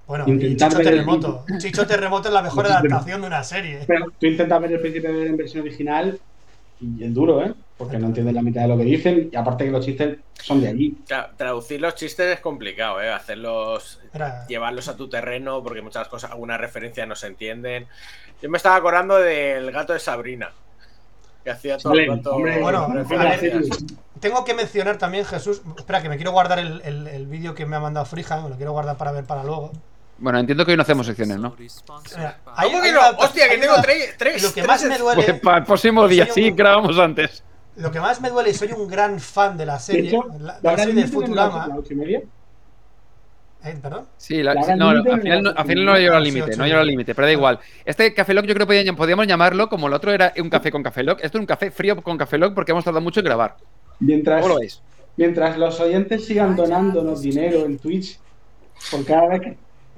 Bueno, 0.08 0.24
Intentar 0.28 0.70
Chicho 0.70 0.78
ver 0.78 0.88
el 0.88 0.94
Terremoto. 0.94 1.46
Chicho 1.58 1.86
Terremoto 1.88 2.28
es 2.30 2.34
la 2.34 2.42
mejor 2.42 2.66
adaptación 2.68 3.22
de 3.22 3.28
una 3.28 3.44
serie. 3.44 3.80
Pero 3.86 4.06
tú 4.20 4.26
intentas 4.26 4.62
ver 4.62 4.72
el 4.74 4.80
príncipe 4.80 5.08
de 5.08 5.14
Bel 5.14 5.22
Air 5.24 5.30
en 5.32 5.38
versión 5.38 5.62
original 5.64 6.20
y 6.80 7.04
es 7.04 7.14
duro, 7.14 7.44
¿eh? 7.44 7.54
Porque 7.78 7.98
no 8.00 8.08
entiendes 8.08 8.34
la 8.34 8.42
mitad 8.42 8.62
de 8.62 8.68
lo 8.70 8.78
que 8.78 8.84
dicen 8.86 9.30
y 9.32 9.36
aparte 9.36 9.66
que 9.66 9.72
los 9.72 9.86
chistes 9.86 10.18
son 10.42 10.62
de 10.62 10.70
allí. 10.70 10.98
Claro, 11.08 11.30
traducir 11.36 11.80
los 11.82 11.94
chistes 11.96 12.26
es 12.36 12.40
complicado, 12.40 13.02
¿eh? 13.02 13.10
Hacerlos, 13.12 14.00
Era- 14.14 14.48
llevarlos 14.48 14.88
a 14.88 14.96
tu 14.96 15.10
terreno, 15.10 15.62
porque 15.62 15.82
muchas 15.82 16.08
cosas, 16.08 16.32
algunas 16.32 16.60
referencias 16.60 17.08
no 17.08 17.16
se 17.16 17.28
entienden. 17.28 17.86
Yo 18.42 18.50
me 18.50 18.58
estaba 18.58 18.76
acordando 18.78 19.18
del 19.18 19.72
gato 19.72 19.94
de 19.94 20.00
Sabrina, 20.00 20.52
que 21.48 21.52
hacía 21.52 21.78
todo 21.78 21.94
el 21.94 22.08
rato 22.08 22.36
hombre, 22.36 22.60
Bueno, 22.62 22.88
referencias. 22.94 23.54
a 23.54 23.58
ver, 23.58 23.92
Tengo 24.20 24.44
que 24.44 24.54
mencionar 24.54 24.98
también, 24.98 25.24
Jesús. 25.24 25.62
Espera, 25.78 26.02
que 26.02 26.10
me 26.10 26.18
quiero 26.18 26.32
guardar 26.34 26.60
el, 26.60 26.82
el- 26.84 27.08
el 27.08 27.28
vídeo 27.28 27.56
que 27.56 27.66
me 27.66 27.78
ha 27.78 27.80
mandado 27.80 28.06
Frija. 28.06 28.42
Me 28.42 28.50
lo 28.50 28.58
quiero 28.58 28.74
guardar 28.74 28.98
para 28.98 29.12
ver 29.14 29.24
para 29.24 29.44
luego. 29.44 29.72
Bueno, 30.18 30.40
entiendo 30.40 30.66
que 30.66 30.72
hoy 30.72 30.78
no 30.78 30.82
hacemos 30.84 31.06
secciones, 31.06 31.38
¿no? 31.38 31.56
Mira, 31.58 32.40
Hay, 32.56 32.70
hay 32.74 32.92
no? 32.92 33.00
una- 33.00 33.10
Hostia, 33.20 33.48
que 33.48 33.58
tengo 33.60 33.74
una- 33.76 33.82
tres, 33.84 34.16
tres. 34.18 34.42
Lo 34.44 34.50
que 34.50 34.56
tres 34.56 34.68
más 34.68 34.84
me 34.84 34.98
duele. 34.98 35.24
Pues 35.24 35.40
para 35.40 35.58
el 35.60 35.64
próximo 35.64 36.08
día, 36.08 36.26
Soy 36.26 36.34
sí, 36.44 36.50
un- 36.50 36.56
grabamos 36.58 36.98
antes. 37.00 37.44
Lo 37.78 37.92
que 37.92 38.00
más 38.02 38.20
me 38.20 38.30
duele 38.30 38.50
y 38.50 38.54
soy 38.56 38.72
un 38.74 38.88
gran 38.90 39.20
fan 39.20 39.56
de 39.56 39.66
la 39.68 39.76
De 39.76 39.80
serie. 39.80 40.10
hecho, 40.10 40.24
la, 40.40 40.56
de 40.60 40.64
la 40.64 40.72
la 40.76 40.78
serie 40.84 41.04
de 41.04 41.08
Futurama. 41.08 41.68
¿La 41.68 41.76
ocho 41.76 41.94
y 41.94 41.96
media? 41.96 42.22
Eh, 43.64 43.76
¿Perdón? 43.82 44.06
Sí, 44.18 44.44
la- 44.44 44.54
La 44.54 44.76
no, 44.76 44.90
al 44.90 45.22
final 45.22 45.44
no, 45.44 45.50
al 45.50 45.66
final 45.66 45.86
no 45.86 45.98
llegó 45.98 46.16
al 46.16 46.24
límite, 46.24 46.56
no 46.56 46.66
llegó 46.66 46.80
al 46.80 46.88
límite, 46.88 47.16
pero 47.16 47.26
da 47.26 47.32
igual. 47.34 47.60
Este 47.84 48.14
Café 48.14 48.34
Lock 48.34 48.46
yo 48.46 48.54
creo 48.54 48.68
que 48.68 48.94
podríamos 48.94 49.28
llamarlo, 49.28 49.68
como 49.68 49.88
el 49.88 49.94
otro 49.94 50.12
era 50.12 50.32
un 50.40 50.50
café 50.50 50.72
con 50.72 50.84
Café 50.84 51.04
Lock, 51.04 51.20
esto 51.24 51.38
es 51.38 51.42
un 51.42 51.48
café 51.48 51.72
frío 51.72 52.02
con 52.02 52.18
Café 52.18 52.38
Lock 52.38 52.54
porque 52.54 52.72
hemos 52.72 52.86
tardado 52.86 53.02
mucho 53.02 53.20
en 53.20 53.26
grabar. 53.26 53.58
Mientras, 54.00 54.42
¿Cómo 54.42 54.54
lo 54.54 54.60
veis? 54.60 54.82
mientras 55.18 55.58
los 55.58 55.80
oyentes 55.80 56.26
sigan 56.26 56.56
donándonos 56.56 57.22
dinero 57.22 57.66
en 57.66 57.80
Twitch 57.80 58.20
por 58.92 59.04
cada 59.06 59.28
vez 59.28 59.42
que. 59.42 59.58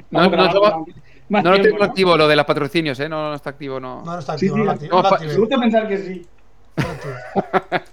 No, 0.10 0.30
no, 0.30 0.86
no, 1.30 1.52
lo 1.58 1.62
tengo 1.62 1.84
activo, 1.84 2.18
lo 2.18 2.28
de 2.28 2.36
los 2.36 2.46
patrocinios, 2.46 3.00
¿eh? 3.02 3.10
No, 3.10 3.30
no 3.30 3.36
está 3.36 3.52
activo, 3.52 3.80
no. 3.80 4.04
No, 4.04 4.14
no 4.14 4.20
está 4.20 4.34
activo. 4.34 4.56
sí, 4.56 4.60
no 4.60 4.66
lo 4.66 4.72
activo, 4.72 5.04
Me 5.28 5.36
gusta 5.36 5.60
pensar 5.60 5.88
que 5.88 5.98
sí. 5.98 6.28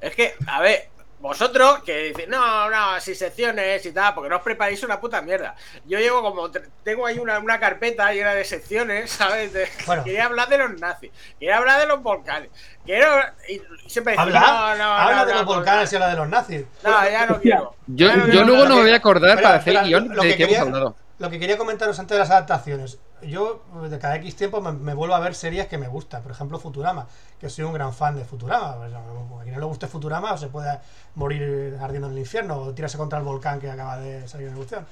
Es 0.00 0.16
que, 0.16 0.32
a 0.46 0.62
ver, 0.62 0.88
vosotros 1.20 1.82
que 1.84 1.92
decís, 2.12 2.26
no, 2.28 2.70
no, 2.70 2.98
sin 3.00 3.14
secciones 3.14 3.84
y 3.84 3.92
tal, 3.92 4.14
porque 4.14 4.30
no 4.30 4.36
os 4.36 4.42
preparáis 4.42 4.82
una 4.82 4.98
puta 4.98 5.20
mierda. 5.20 5.54
Yo 5.84 5.98
llevo 5.98 6.22
como, 6.22 6.50
tengo 6.82 7.06
ahí 7.06 7.18
una, 7.18 7.38
una 7.38 7.60
carpeta 7.60 8.12
llena 8.12 8.34
de 8.34 8.44
secciones, 8.44 9.10
¿sabes? 9.18 9.52
De- 9.52 9.68
Bueno. 9.86 10.02
Quería 10.02 10.24
hablar 10.24 10.48
de 10.48 10.58
los 10.58 10.80
nazis, 10.80 11.10
quería 11.38 11.58
hablar 11.58 11.80
de 11.80 11.86
los 11.86 12.02
volcanes, 12.02 12.50
quiero. 12.84 13.06
Y 13.48 13.60
siempre 13.86 14.14
decís, 14.14 14.34
Habla, 14.34 14.40
no, 14.40 14.76
no, 14.76 14.84
habla 14.94 15.16
no, 15.16 15.26
de 15.26 15.32
no, 15.32 15.38
los 15.40 15.46
no, 15.48 15.54
volcanes 15.54 15.92
y 15.92 15.96
no, 15.96 16.04
habla 16.04 16.14
de 16.14 16.20
los 16.20 16.28
nazis. 16.28 16.64
No, 16.82 17.10
ya 17.10 17.26
no 17.26 17.40
quiero. 17.40 17.74
Yo, 17.86 18.06
Ya 18.08 18.16
no 18.16 18.24
yo 18.26 18.30
quiero 18.30 18.46
luego 18.46 18.64
no 18.68 18.76
me 18.76 18.82
voy 18.82 18.92
a 18.92 18.96
acordar 18.96 19.42
para 19.42 19.56
hacer 19.56 19.76
el 19.76 19.84
guion 19.84 20.08
lo 20.14 20.22
de 20.22 20.28
que 20.30 20.36
que 20.36 20.42
hemos 20.44 20.58
hablado. 20.58 20.96
Lo 21.20 21.28
que 21.28 21.38
quería 21.38 21.58
comentaros 21.58 21.98
antes 21.98 22.14
de 22.14 22.18
las 22.18 22.30
adaptaciones. 22.30 22.98
Yo, 23.20 23.62
de 23.90 23.98
cada 23.98 24.16
X 24.16 24.36
tiempo, 24.36 24.62
me, 24.62 24.94
vuelvo 24.94 25.14
a 25.14 25.20
ver 25.20 25.34
series 25.34 25.66
que 25.66 25.76
me 25.76 25.86
gustan. 25.86 26.22
Por 26.22 26.32
ejemplo, 26.32 26.58
Futurama, 26.58 27.06
que 27.38 27.50
soy 27.50 27.66
un 27.66 27.74
gran 27.74 27.92
fan 27.92 28.16
de 28.16 28.24
Futurama. 28.24 28.76
Pues, 28.78 28.94
a 28.94 29.42
quien 29.42 29.54
no 29.54 29.60
le 29.60 29.66
guste 29.66 29.86
Futurama, 29.86 30.32
o 30.32 30.38
se 30.38 30.48
puede 30.48 30.80
morir 31.16 31.76
ardiendo 31.78 32.08
en 32.08 32.14
el 32.14 32.20
infierno 32.20 32.56
o 32.56 32.72
tirarse 32.72 32.96
contra 32.96 33.18
el 33.18 33.24
volcán 33.26 33.60
que 33.60 33.70
acaba 33.70 33.98
de 33.98 34.26
salir 34.26 34.48
en 34.48 34.54
erupción. 34.54 34.86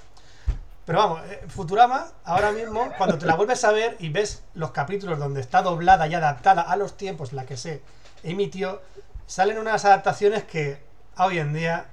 Pero 0.84 0.98
vamos, 0.98 1.22
eh, 1.30 1.46
Futurama, 1.48 2.08
ahora 2.24 2.52
mismo, 2.52 2.92
cuando 2.98 3.16
te 3.16 3.24
la 3.24 3.34
vuelves 3.34 3.64
a 3.64 3.72
ver 3.72 3.96
y 3.98 4.10
ves 4.10 4.42
los 4.52 4.70
capítulos 4.72 5.18
donde 5.18 5.40
está 5.40 5.62
doblada 5.62 6.08
y 6.08 6.14
adaptada 6.14 6.60
a 6.60 6.76
los 6.76 6.98
tiempos 6.98 7.30
en 7.30 7.36
la 7.36 7.46
que 7.46 7.56
se 7.56 7.80
emitió, 8.22 8.82
salen 9.26 9.56
unas 9.56 9.86
adaptaciones 9.86 10.44
que 10.44 10.78
hoy 11.16 11.38
en 11.38 11.54
día 11.54 11.86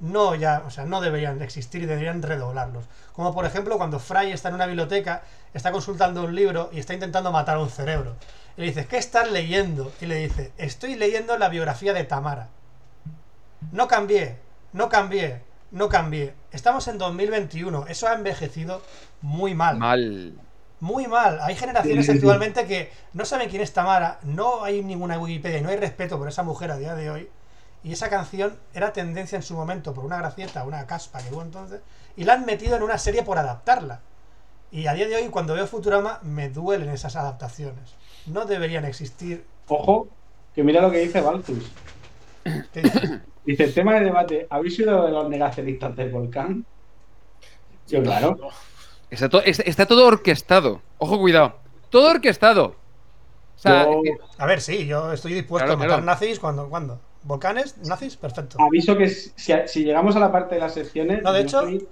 no 0.00 0.34
ya, 0.34 0.62
o 0.66 0.70
sea, 0.70 0.84
no 0.84 1.00
deberían 1.00 1.42
existir 1.42 1.82
y 1.82 1.86
deberían 1.86 2.22
redoblarlos. 2.22 2.84
Como 3.12 3.34
por 3.34 3.44
ejemplo 3.44 3.76
cuando 3.76 3.98
Fry 3.98 4.32
está 4.32 4.48
en 4.48 4.54
una 4.54 4.66
biblioteca, 4.66 5.22
está 5.54 5.72
consultando 5.72 6.24
un 6.24 6.34
libro 6.34 6.70
y 6.72 6.78
está 6.78 6.94
intentando 6.94 7.32
matar 7.32 7.56
a 7.56 7.60
un 7.60 7.70
cerebro. 7.70 8.16
Y 8.56 8.62
le 8.62 8.66
dices, 8.68 8.86
¿qué 8.86 8.96
estás 8.96 9.30
leyendo? 9.30 9.92
Y 10.00 10.06
le 10.06 10.16
dice, 10.16 10.52
estoy 10.58 10.94
leyendo 10.96 11.36
la 11.38 11.48
biografía 11.48 11.92
de 11.92 12.04
Tamara. 12.04 12.48
No 13.72 13.88
cambié, 13.88 14.36
no 14.72 14.88
cambié, 14.88 15.42
no 15.70 15.88
cambié. 15.88 16.34
Estamos 16.52 16.88
en 16.88 16.98
2021, 16.98 17.86
eso 17.88 18.08
ha 18.08 18.14
envejecido 18.14 18.82
muy 19.20 19.54
mal. 19.54 19.78
Mal. 19.78 20.34
Muy 20.80 21.08
mal. 21.08 21.40
Hay 21.42 21.56
generaciones 21.56 22.06
Sí, 22.06 22.12
sí, 22.12 22.18
sí. 22.18 22.24
actualmente 22.24 22.66
que 22.66 22.92
no 23.12 23.24
saben 23.24 23.48
quién 23.48 23.62
es 23.62 23.72
Tamara, 23.72 24.20
no 24.22 24.62
hay 24.62 24.82
ninguna 24.82 25.18
Wikipedia 25.18 25.58
y 25.58 25.62
no 25.62 25.70
hay 25.70 25.76
respeto 25.76 26.18
por 26.18 26.28
esa 26.28 26.44
mujer 26.44 26.70
a 26.70 26.78
día 26.78 26.94
de 26.94 27.10
hoy. 27.10 27.28
Y 27.84 27.92
esa 27.92 28.10
canción 28.10 28.56
era 28.74 28.92
tendencia 28.92 29.36
en 29.36 29.42
su 29.42 29.54
momento 29.54 29.94
por 29.94 30.04
una 30.04 30.18
gracieta, 30.18 30.64
una 30.64 30.86
caspa 30.86 31.20
que 31.22 31.32
hubo 31.32 31.42
entonces, 31.42 31.80
y 32.16 32.24
la 32.24 32.34
han 32.34 32.44
metido 32.44 32.76
en 32.76 32.82
una 32.82 32.98
serie 32.98 33.22
por 33.22 33.38
adaptarla. 33.38 34.00
Y 34.70 34.86
a 34.86 34.94
día 34.94 35.06
de 35.08 35.16
hoy, 35.16 35.28
cuando 35.28 35.54
veo 35.54 35.66
Futurama, 35.66 36.18
me 36.22 36.48
duelen 36.50 36.90
esas 36.90 37.16
adaptaciones. 37.16 37.94
No 38.26 38.44
deberían 38.44 38.84
existir. 38.84 39.44
Ojo, 39.68 40.08
que 40.54 40.62
mira 40.62 40.82
lo 40.82 40.90
que 40.90 40.98
dice 40.98 41.20
Baltus. 41.20 41.70
¿Qué 42.72 42.82
dices? 42.82 43.10
Dice, 43.44 43.68
tema 43.68 43.94
de 43.94 44.04
debate, 44.04 44.46
¿habéis 44.50 44.76
sido 44.76 45.06
de 45.06 45.10
los 45.12 45.28
negacionistas 45.30 45.96
del 45.96 46.10
volcán? 46.10 46.66
Yo, 47.86 48.02
claro. 48.02 48.36
Está, 49.08 49.28
to- 49.30 49.42
está- 49.42 49.62
está 49.62 49.86
todo 49.86 50.06
orquestado. 50.06 50.82
Ojo, 50.98 51.18
cuidado. 51.18 51.54
Todo 51.88 52.10
orquestado. 52.10 52.66
O 53.56 53.60
sea, 53.60 53.84
Yo 53.84 54.02
es 54.04 54.10
que- 54.18 54.24
A 54.36 54.44
ver, 54.46 54.60
sí, 54.60 54.86
yo 54.86 55.12
estoy 55.12 55.32
dispuesto 55.32 55.64
Claro, 55.64 55.72
a 55.74 55.76
matar 55.76 55.88
claro. 55.88 56.04
nazis 56.04 56.38
cuando, 56.38 56.68
cuando. 56.68 57.00
¿Volcanes? 57.28 57.76
¿Nazis? 57.86 58.16
Perfecto. 58.16 58.56
aviso 58.58 58.96
que 58.96 59.08
si, 59.10 59.52
si 59.66 59.84
llegamos 59.84 60.16
a 60.16 60.18
la 60.18 60.32
parte 60.32 60.54
de 60.54 60.62
las 60.62 60.72
secciones, 60.72 61.22
No, 61.22 61.32
de 61.32 61.42
hecho- 61.42 61.60
soy 61.60 61.86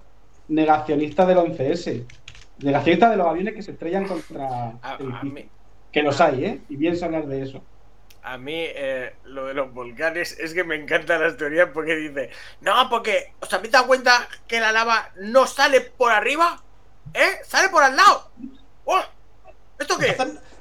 negacionista 0.49 1.27
del 1.27 1.37
11S. 1.39 2.07
Negacionista 2.61 3.11
de 3.11 3.17
los 3.19 3.27
aviones 3.27 3.55
que 3.55 3.63
se 3.63 3.73
estrellan 3.73 4.07
contra 4.07 4.73
A, 4.83 4.99
mí, 5.23 5.47
Que 5.93 6.03
los 6.03 6.19
hay, 6.23 6.45
¿eh? 6.45 6.61
Y 6.71 6.77
bien 6.77 6.97
hablar 7.05 7.27
de 7.27 7.43
eso. 7.43 7.63
a 8.23 8.39
mí 8.39 8.55
eh, 8.57 9.15
lo 9.25 9.45
de 9.47 9.53
los 9.55 9.73
volcanes 9.75 10.39
es 10.41 10.55
que 10.55 10.65
me 10.65 10.75
encantan 10.75 11.21
las 11.21 11.37
teorías 11.37 11.69
porque 11.75 11.95
dice, 11.97 12.31
no, 12.63 12.89
porque 12.89 13.35
os 13.41 13.53
habéis 13.53 13.73
dado 13.73 13.87
cuenta 13.87 14.27
que 14.49 14.59
la 14.59 14.73
lava 14.73 15.11
no 15.17 15.47
sale 15.47 15.83
por 15.83 16.11
arriba, 16.13 16.63
¿eh? 17.13 17.41
Sale 17.45 17.69
por 17.69 17.83
al 17.83 17.95
lado. 17.95 18.31
¡Oh! 18.87 19.01
¿Esto 19.79 19.99
qué? 19.99 20.17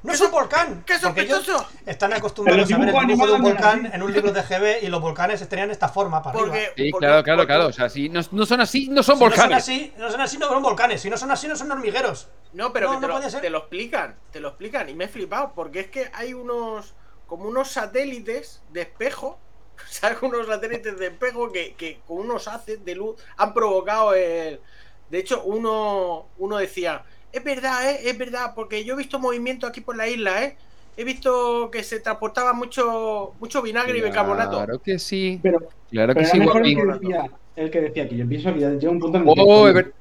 No 0.06 0.12
¿Qué 0.12 0.16
es 0.16 0.22
un 0.22 0.32
volcán. 0.32 0.84
qué 0.86 0.98
sospechoso? 1.00 1.68
están 1.86 2.14
acostumbrados 2.14 2.72
a 2.72 2.78
ver 2.78 2.90
el 2.90 3.08
dibujo 3.08 3.28
de 3.28 3.34
un 3.34 3.42
volcán 3.42 3.92
en 3.94 4.02
un 4.04 4.14
libro 4.14 4.32
de 4.32 4.42
GB 4.42 4.84
y 4.84 4.88
los 4.88 5.02
volcanes 5.02 5.48
tenían 5.50 5.72
esta 5.72 5.90
forma 5.90 6.22
para 6.22 6.38
arriba. 6.40 6.54
Porque, 6.54 6.72
sí, 6.84 6.92
porque- 6.92 7.06
claro, 7.08 7.24
claro, 7.24 7.38
porque- 7.40 7.48
claro. 7.48 7.68
O 7.68 7.74
sea, 7.74 7.90
si 7.90 8.10
no, 8.10 8.22
no 8.32 8.46
son 8.46 8.62
así, 8.62 8.88
no 8.90 9.04
son 9.04 9.18
Si 9.18 9.20
no 9.20 9.20
son 9.20 9.20
volcanes. 9.20 9.58
así, 9.58 9.94
no 9.98 10.12
son 10.12 10.22
así, 10.22 10.38
no 10.38 10.48
son 10.48 10.64
volcanes. 10.64 11.02
Si 11.02 11.10
no 11.10 11.18
son 11.18 11.32
así, 11.32 11.48
no 11.48 11.56
son 11.56 11.72
hormigueros. 11.72 12.30
No, 12.54 12.72
pero 12.72 12.88
No, 12.88 12.94
que 12.94 12.98
te, 12.98 13.02
no 13.02 13.08
lo, 13.08 13.14
puede 13.16 13.30
ser. 13.30 13.42
te 13.42 13.50
lo 13.50 13.58
explican, 13.60 14.16
te 14.32 14.40
lo 14.40 14.50
explican 14.50 14.88
y 14.90 14.94
me 14.94 15.06
he 15.06 15.08
flipado 15.08 15.52
porque 15.54 15.82
es 15.82 15.88
que 15.88 16.10
hay 16.14 16.34
unos 16.34 16.94
como 17.28 17.46
unos 17.50 17.72
satélites 17.72 18.62
de 18.70 18.82
espejo, 18.84 19.40
¿sabes? 19.90 20.18
Unos 20.22 20.48
satélites 20.48 20.98
de 21.00 21.08
espejo 21.08 21.52
que, 21.52 21.74
que 21.76 22.00
con 22.08 22.20
unos 22.20 22.48
haces 22.48 22.86
de 22.86 22.96
luz 22.96 23.16
han 23.38 23.54
provocado 23.54 24.14
el... 24.14 24.62
De 25.10 25.20
hecho, 25.20 25.44
uno, 25.44 26.28
uno 26.38 26.58
decía, 26.58 27.04
es 27.36 27.44
verdad, 27.44 27.90
¿eh? 27.92 28.00
es 28.10 28.18
verdad, 28.18 28.54
porque 28.56 28.84
yo 28.84 28.94
he 28.94 28.98
visto 28.98 29.20
movimiento 29.20 29.68
aquí 29.68 29.82
por 29.82 29.96
la 29.98 30.08
isla, 30.08 30.44
¿eh? 30.44 30.58
He 30.98 31.04
visto 31.04 31.70
que 31.72 31.84
se 31.84 32.00
transportaba 32.00 32.54
mucho, 32.54 33.34
mucho 33.40 33.62
vinagre 33.62 33.98
y 33.98 34.02
bicarbonato. 34.02 34.58
Claro 34.58 34.80
que 34.80 34.98
sí. 34.98 35.40
Pero, 35.44 35.60
Claro 35.92 36.14
que 36.14 36.22
pero 36.22 36.32
sí, 36.32 36.38
el 36.40 36.52
que, 36.52 36.86
decía, 36.86 37.26
el 37.56 37.72
que 37.72 37.82
decía 37.82 38.10
que 38.10 38.18
yo 38.18 38.28
pienso 38.28 38.54
que 38.54 38.60
ya 38.62 38.70
llega 38.70 38.90
un 38.92 39.00
punto 39.00 39.18
en 39.18 39.28
el 39.28 39.34
que. 39.36 39.42
Oh, 39.42 39.64
ver- 39.74 39.94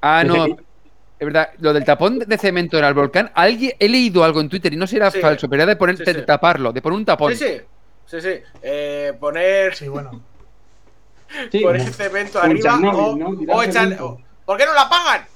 Ah, 0.00 0.24
no. 0.24 0.46
Es 0.46 1.26
verdad, 1.26 1.50
lo 1.58 1.72
del 1.74 1.84
tapón 1.84 2.18
de 2.18 2.38
cemento 2.38 2.78
en 2.78 2.84
el 2.84 2.94
volcán, 2.94 3.30
alguien, 3.34 3.72
he 3.78 3.88
leído 3.88 4.24
algo 4.24 4.40
en 4.40 4.48
Twitter 4.48 4.72
y 4.72 4.76
no 4.76 4.86
será 4.86 5.10
Sí. 5.10 5.20
falso, 5.20 5.48
pero 5.50 5.62
era 5.62 5.70
de 5.72 5.76
poner 5.76 5.96
Sí, 5.98 6.04
de 6.04 6.22
taparlo, 6.22 6.72
de 6.72 6.80
poner 6.80 6.98
un 6.98 7.04
tapón. 7.04 7.36
Sí, 7.36 7.44
sí, 7.44 7.60
sí, 8.06 8.20
sí. 8.22 8.28
Eh, 8.62 9.12
poner, 9.20 9.74
Sí, 9.76 9.86
bueno. 9.88 10.20
Sí, 11.52 11.60
poner 11.60 11.82
cemento 11.92 12.40
arriba 12.40 12.74
o, 12.76 13.16
¿no? 13.16 13.28
o 13.28 13.62
echar- 13.62 13.96
¿Por 14.44 14.56
qué 14.58 14.66
no 14.66 14.74
la 14.74 14.82
apagan? 14.82 15.26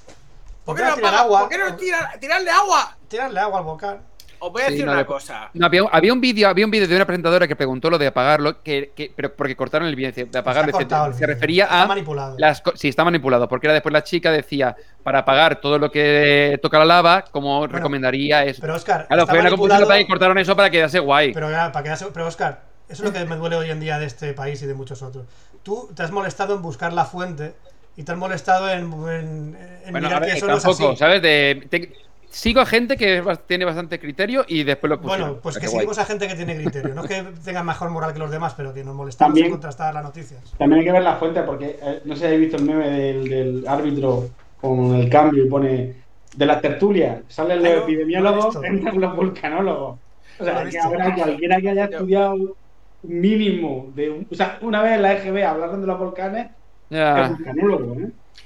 ¿Por 0.65 0.75
¿Por 0.75 0.83
qué 0.83 0.89
no 0.89 0.95
tirar 0.95 1.13
agua? 1.15 1.39
¿Por 1.41 1.49
qué 1.49 1.57
no 1.59 1.65
tiran- 1.77 2.19
tirarle 2.19 2.49
agua? 2.49 2.97
Tirarle 3.07 3.39
agua 3.39 3.59
al 3.59 3.65
volcán. 3.65 3.99
Os 4.37 4.51
voy 4.51 4.63
a 4.63 4.65
Sí, 4.65 4.71
decir 4.73 4.85
no, 4.85 4.91
una 4.91 5.05
cosa. 5.05 5.49
No, 5.53 5.65
había, 5.65 5.83
había 5.91 6.11
un 6.11 6.19
vídeo, 6.19 6.49
había 6.49 6.65
un 6.65 6.71
vídeo 6.71 6.87
de 6.87 6.95
una 6.95 7.05
presentadora 7.05 7.47
que 7.47 7.55
preguntó 7.55 7.89
lo 7.89 7.97
de 7.97 8.07
apagarlo, 8.07 8.61
que, 8.61 8.91
que- 8.95 9.11
pero 9.15 9.33
porque 9.33 9.55
cortaron 9.55 9.87
el 9.87 9.95
vídeo, 9.95 10.25
de 10.29 10.37
apagarlo, 10.39 10.67
dice, 10.71 10.79
cortado 10.83 11.13
se 11.13 11.25
refería 11.25 11.63
Está 11.63 11.83
a 11.83 11.87
manipulado. 11.87 12.35
las 12.37 12.61
sí, 12.75 12.89
está 12.89 13.03
manipulado, 13.05 13.47
porque 13.47 13.67
era 13.67 13.73
después 13.73 13.93
la 13.93 14.03
chica 14.03 14.31
decía, 14.31 14.75
para 15.03 15.19
apagar 15.19 15.61
todo 15.61 15.79
lo 15.79 15.89
que 15.89 16.59
toca 16.61 16.77
la 16.79 16.85
lava, 16.85 17.23
como 17.31 17.65
recomendaría 17.65 18.43
eso. 18.43 18.59
Pero 18.61 18.75
Oscar, 18.75 19.07
claro, 19.07 19.21
está 19.23 19.31
fue 19.33 19.39
una 19.41 19.49
computadora 19.51 19.99
y 19.99 20.07
cortaron 20.07 20.37
eso 20.37 20.55
para 20.55 20.69
que 20.69 20.77
quedase 20.77 20.99
guay. 20.99 21.33
Pero, 21.33 21.49
ya, 21.49 21.71
para 21.71 21.83
quedarse- 21.85 22.09
pero 22.13 22.27
Oscar, 22.27 22.61
eso 22.89 23.03
es 23.03 23.09
lo 23.09 23.13
que 23.17 23.25
me 23.25 23.37
duele 23.37 23.55
hoy 23.55 23.69
en 23.71 23.79
día 23.79 23.99
de 23.99 24.05
este 24.05 24.33
país 24.33 24.61
y 24.61 24.65
de 24.67 24.73
muchos 24.73 25.01
otros. 25.01 25.25
Tú 25.63 25.89
te 25.95 26.03
has 26.03 26.11
molestado 26.11 26.55
en 26.55 26.61
buscar 26.61 26.91
la 26.93 27.05
fuente 27.05 27.55
y 27.97 28.03
te 28.03 28.11
has 28.11 28.17
molestado 28.17 28.69
en, 28.69 28.83
en- 28.85 29.57
en 29.85 29.91
bueno, 29.91 30.07
mirar 30.07 30.21
ver, 30.21 30.31
que 30.31 30.37
eso 30.37 30.47
no 30.47 30.57
es 30.57 30.63
tampoco, 30.63 30.89
así. 30.89 30.97
¿sabes? 30.97 31.21
De, 31.21 31.67
te- 31.69 31.93
sigo 32.29 32.59
a 32.59 32.65
gente 32.65 32.97
que 32.97 33.23
tiene 33.47 33.63
bastante 33.63 33.97
criterio 33.99 34.43
y 34.47 34.63
después 34.63 34.89
lo 34.89 34.99
pusieron. 34.99 35.27
Bueno, 35.29 35.41
pues 35.41 35.55
que 35.57 35.67
guay. 35.67 35.75
seguimos 35.77 35.97
a 35.99 36.05
gente 36.05 36.27
que 36.27 36.35
tiene 36.35 36.55
criterio. 36.57 36.93
No 36.93 37.03
es 37.03 37.07
que 37.09 37.23
tengan 37.45 37.65
mejor 37.65 37.89
moral 37.91 38.11
que 38.11 38.19
los 38.19 38.29
demás, 38.31 38.53
pero 38.57 38.73
que 38.73 38.83
nos 38.83 38.93
molestamos 38.95 39.29
También- 39.29 39.45
en 39.45 39.51
contrastar 39.53 39.93
las 39.93 40.03
noticias. 40.03 40.41
También 40.57 40.79
hay 40.79 40.85
que 40.85 40.91
ver 40.91 41.03
la 41.03 41.15
fuente, 41.15 41.41
porque 41.43 41.79
eh, 41.81 42.01
no 42.03 42.13
sé 42.15 42.19
si 42.21 42.25
habéis 42.25 42.41
visto 42.41 42.57
el 42.57 42.63
meme 42.65 42.89
del, 42.89 43.29
del 43.29 43.67
árbitro 43.67 44.29
con 44.59 44.95
el 44.95 45.09
cambio 45.09 45.45
y 45.45 45.49
pone 45.49 45.93
de 46.35 46.45
las 46.45 46.61
tertulias, 46.61 47.19
salen 47.29 47.59
los 47.63 47.67
Ah, 47.67 47.69
no, 47.69 47.73
no 47.73 47.75
lo 47.75 47.79
he 47.79 47.83
epidemiólogos, 47.93 48.55
entran 48.65 48.99
los 48.99 49.15
volcanólogos. 49.15 49.99
O 50.37 50.43
sea, 50.43 50.65
que 50.69 50.77
habrá 50.79 51.15
cualquiera 51.15 51.61
que 51.61 51.69
haya 51.69 51.85
estudiado 51.85 52.35
mínimo 53.03 53.91
de 53.95 54.09
un- 54.09 54.27
o 54.29 54.35
sea, 54.35 54.57
una 54.61 54.81
vez 54.81 54.93
en 54.93 55.01
la 55.03 55.13
EGB 55.13 55.43
hablaron 55.45 55.79
de 55.81 55.87
los 55.87 55.97
volcanes, 55.99 56.47
¿eh? 56.89 57.35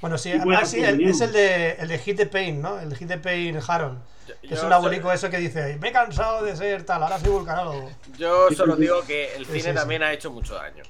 Bueno, 0.00 0.16
sí, 0.16 0.32
ah, 0.32 0.64
sí, 0.64 0.80
el- 0.82 0.94
opinión. 0.94 1.10
es 1.10 1.20
el 1.20 1.32
de, 1.32 1.70
el 1.72 1.88
de 1.88 1.98
Hit 1.98 2.16
the 2.16 2.26
Pain, 2.26 2.62
¿no? 2.62 2.78
El 2.80 2.88
de 2.90 2.96
Hit 2.96 3.08
the 3.08 3.18
Pain 3.18 3.58
Harold. 3.66 3.98
Yo- 4.42 4.54
es 4.56 4.62
un 4.62 4.72
abuelico 4.72 5.12
eso 5.12 5.28
que 5.28 5.38
dice, 5.38 5.76
me 5.80 5.88
he 5.88 5.92
cansado 5.92 6.44
de 6.44 6.56
ser 6.56 6.84
tal, 6.84 7.02
ahora 7.02 7.18
soy 7.18 7.30
vulcanólogo. 7.30 7.90
Yo 8.16 8.50
solo 8.52 8.76
digo 8.76 9.02
que 9.06 9.34
el 9.34 9.44
cine 9.44 9.60
sí, 9.60 9.68
sí. 9.68 9.74
también 9.74 10.02
ha 10.02 10.12
hecho 10.12 10.30
mucho 10.30 10.54
daño. 10.54 10.84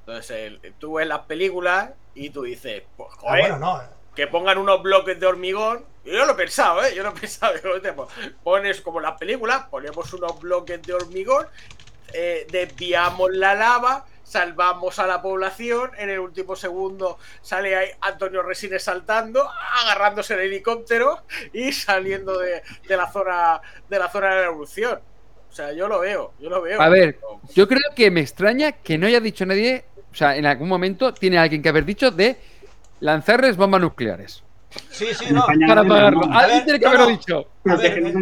Entonces, 0.00 0.30
el- 0.62 0.74
tú 0.78 0.94
ves 0.94 1.06
las 1.08 1.20
películas 1.20 1.90
y 2.14 2.30
tú 2.30 2.42
dices, 2.42 2.82
pues, 2.96 3.08
Ah, 3.12 3.16
joder, 3.20 3.40
bueno, 3.50 3.58
no. 3.58 3.82
que 4.14 4.26
pongan 4.26 4.58
unos 4.58 4.82
bloques 4.82 5.18
de 5.18 5.26
hormigón. 5.26 5.84
Y 6.04 6.12
yo 6.12 6.26
lo 6.26 6.32
he 6.32 6.36
pensado, 6.36 6.84
¿eh? 6.84 6.94
Yo 6.94 7.02
lo 7.02 7.08
he 7.08 7.12
pensado. 7.20 7.54
digo, 7.54 7.70
pues, 7.96 8.08
pones 8.44 8.80
como 8.82 9.00
las 9.00 9.18
películas, 9.18 9.64
ponemos 9.70 10.12
unos 10.12 10.38
bloques 10.40 10.80
de 10.82 10.92
hormigón, 10.92 11.46
eh, 12.12 12.46
desviamos 12.50 13.30
la 13.32 13.54
lava, 13.54 14.04
salvamos 14.24 14.98
a 14.98 15.06
la 15.06 15.22
población. 15.22 15.92
En 15.96 16.10
el 16.10 16.18
último 16.18 16.56
segundo 16.56 17.18
sale 17.40 17.76
ahí 17.76 17.88
Antonio 18.00 18.42
Resines 18.42 18.82
saltando, 18.82 19.48
agarrándose 19.82 20.34
el 20.34 20.40
helicóptero 20.40 21.22
y 21.52 21.70
saliendo 21.72 22.38
de, 22.38 22.62
de 22.88 22.96
la 22.96 23.10
zona 23.12 23.60
de 23.88 23.98
la 23.98 24.10
zona 24.10 24.30
de 24.30 24.34
la 24.36 24.42
erupción. 24.48 24.98
O 25.48 25.52
sea, 25.54 25.72
yo 25.72 25.86
lo 25.86 26.00
veo, 26.00 26.32
yo 26.40 26.50
lo 26.50 26.60
veo. 26.62 26.82
A 26.82 26.88
ver, 26.88 27.20
yo 27.54 27.68
creo 27.68 27.82
que 27.94 28.10
me 28.10 28.20
extraña 28.20 28.72
que 28.72 28.98
no 28.98 29.06
haya 29.06 29.20
dicho 29.20 29.46
nadie, 29.46 29.84
o 30.10 30.14
sea, 30.14 30.36
en 30.36 30.46
algún 30.46 30.68
momento 30.68 31.14
tiene 31.14 31.38
alguien 31.38 31.62
que 31.62 31.68
haber 31.68 31.84
dicho 31.84 32.10
de 32.10 32.36
lanzarles 32.98 33.56
bombas 33.56 33.80
nucleares. 33.80 34.42
Sí, 34.90 35.14
sí, 35.14 35.32
no. 35.32 35.46
Para 35.68 35.82
Alguien 35.82 35.88
ver, 36.48 36.64
tiene 36.64 36.78
que 36.80 36.84
no, 36.84 36.88
haberlo 36.88 37.04
no. 37.06 37.10
dicho. 37.12 37.46
Eh, 37.66 38.12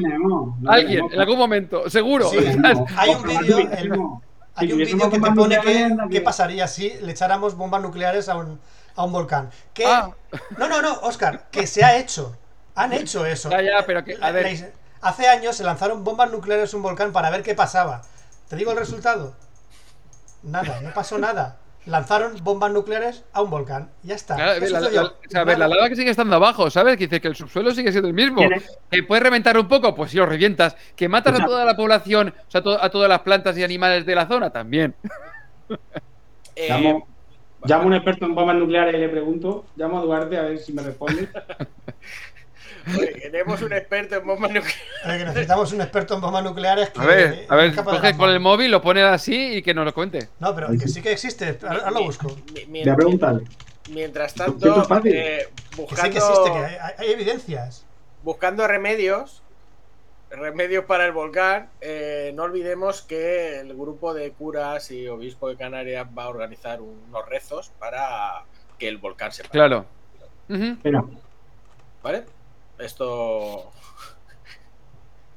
Alguien, 0.68 1.04
en 1.10 1.20
algún 1.20 1.38
momento, 1.38 1.88
seguro. 1.88 2.28
Sí, 2.28 2.36
hay 2.96 3.10
un 3.10 3.22
vídeo. 3.22 4.22
Hay 4.54 4.66
Si 4.68 4.72
un 4.74 4.78
vídeo 4.80 5.10
que 5.10 5.18
te 5.18 5.32
pone 5.32 5.60
que, 5.60 5.96
qué 6.10 6.20
pasaría 6.20 6.68
si 6.68 6.90
le 7.00 7.12
echáramos 7.12 7.56
bombas 7.56 7.80
nucleares 7.82 8.28
a 8.28 8.36
un, 8.36 8.60
a 8.96 9.04
un 9.04 9.12
volcán. 9.12 9.50
Que, 9.72 9.86
Ah. 9.86 10.10
No, 10.58 10.68
no, 10.68 10.82
no, 10.82 10.92
Oscar, 11.00 11.46
que 11.50 11.66
se 11.66 11.84
ha 11.84 11.96
hecho. 11.96 12.36
Han 12.74 12.92
hecho 12.92 13.24
eso. 13.26 13.50
Ya, 13.50 13.62
ya, 13.62 13.86
pero 13.86 14.04
que- 14.04 14.16
a 14.20 14.30
ver. 14.30 14.72
hace 15.00 15.28
años 15.28 15.56
se 15.56 15.64
lanzaron 15.64 16.04
bombas 16.04 16.30
nucleares 16.30 16.72
a 16.72 16.76
un 16.76 16.82
volcán 16.82 17.12
para 17.12 17.30
ver 17.30 17.42
qué 17.42 17.54
pasaba. 17.54 18.02
¿Te 18.48 18.56
digo 18.56 18.72
el 18.72 18.78
resultado? 18.78 19.34
Nada, 20.42 20.80
no 20.80 20.92
pasó 20.92 21.18
nada. 21.18 21.56
Lanzaron 21.86 22.34
bombas 22.42 22.70
nucleares 22.72 23.24
a 23.32 23.42
un 23.42 23.50
volcán. 23.50 23.90
Ya 24.02 24.14
está. 24.14 24.36
Claro, 24.36 24.60
¿Qué 24.60 24.70
la, 24.70 24.80
la- 24.80 24.86
sucedió? 24.86 25.02
la- 25.02 25.08
o 25.08 25.14
sea, 25.28 25.40
a 25.40 25.44
ver, 25.44 25.58
la 25.58 25.68
lava 25.68 25.88
que 25.88 25.96
sigue 25.96 26.10
estando 26.10 26.36
abajo, 26.36 26.70
¿sabes? 26.70 26.96
Que 26.96 27.04
dice 27.06 27.20
que 27.20 27.28
el 27.28 27.36
subsuelo 27.36 27.72
sigue 27.72 27.90
siendo 27.90 28.08
el 28.08 28.14
mismo. 28.14 28.42
Que 28.90 29.02
puedes 29.02 29.22
reventar 29.22 29.58
un 29.58 29.66
poco, 29.68 29.94
pues 29.94 30.10
si 30.12 30.16
lo 30.18 30.26
revientas. 30.26 30.76
Que 30.96 31.08
matas 31.08 31.40
a 31.40 31.44
toda 31.44 31.64
la 31.64 31.74
población, 31.76 32.34
o 32.46 32.50
sea, 32.50 32.62
to- 32.62 32.82
a 32.82 32.90
todas 32.90 33.08
las 33.08 33.20
plantas 33.20 33.56
y 33.58 33.64
animales 33.64 34.06
de 34.06 34.14
la 34.14 34.26
zona, 34.26 34.50
también. 34.50 34.94
Eh, 36.54 36.68
Llamo, 36.68 37.08
llamo 37.64 37.82
a 37.84 37.86
un 37.86 37.94
experto 37.94 38.26
en 38.26 38.34
bombas 38.34 38.56
nucleares 38.56 38.94
y 38.94 38.98
le 38.98 39.08
pregunto. 39.08 39.64
Llamo 39.76 39.98
a 39.98 40.02
Duarte 40.02 40.36
a 40.38 40.42
ver 40.42 40.58
si 40.58 40.72
me 40.72 40.82
responde. 40.82 41.28
oye, 42.88 43.12
tenemos 43.22 43.62
un 43.62 43.72
experto 43.72 44.16
en 44.16 44.26
bombas 44.26 44.50
nucleares. 44.50 44.82
Eh, 45.04 45.18
que 45.18 45.24
necesitamos 45.24 45.72
un 45.72 45.80
experto 45.80 46.14
en 46.14 46.20
bombas 46.20 46.44
nucleares. 46.44 46.90
Que 46.90 47.00
A 47.00 47.56
ver, 47.56 47.78
a 47.78 47.84
coge 47.84 48.16
con 48.16 48.30
el 48.30 48.40
móvil, 48.40 48.70
lo 48.70 48.80
pone 48.82 49.02
así 49.02 49.56
y 49.56 49.62
que 49.62 49.74
nos 49.74 49.84
lo 49.84 49.92
cuente. 49.94 50.28
No, 50.40 50.54
pero 50.54 50.68
que 50.70 50.88
sí 50.88 51.00
que 51.02 51.12
existe. 51.12 51.58
Ahora 51.66 51.90
lo 51.90 52.04
busco. 52.04 52.36
Mi- 52.54 52.66
mi- 52.66 52.80
Voy 52.82 52.90
a 52.90 52.96
preguntarle. 52.96 53.44
Mientras 53.90 54.34
tanto, 54.34 54.80
es 54.82 54.88
fácil. 54.88 55.12
eh, 55.14 55.48
Que 55.48 55.76
sí 55.76 55.82
buscando, 55.82 56.10
que 56.12 56.18
existe, 56.18 56.50
que 56.52 56.58
hay, 57.04 57.10
evidencias. 57.12 57.84
buscando 58.22 58.66
remedios, 58.68 59.42
remedios 60.30 60.84
para 60.84 61.04
el 61.04 61.12
volcán, 61.12 61.68
eh, 61.80 62.32
no 62.34 62.44
olvidemos 62.44 63.02
que 63.02 63.58
el 63.60 63.74
grupo 63.76 64.14
de 64.14 64.30
curas 64.32 64.90
y 64.92 65.08
obispo 65.08 65.48
de 65.48 65.56
Canarias 65.56 66.06
va 66.16 66.24
a 66.24 66.28
organizar 66.28 66.80
unos 66.80 67.28
rezos 67.28 67.72
para 67.78 68.44
que 68.78 68.86
el 68.88 68.98
volcán 68.98 69.32
se 69.32 69.42
pare, 69.42 69.52
Claro. 69.52 69.86
Espera. 70.48 71.04
¿vale? 72.02 72.24
Esto... 72.84 73.72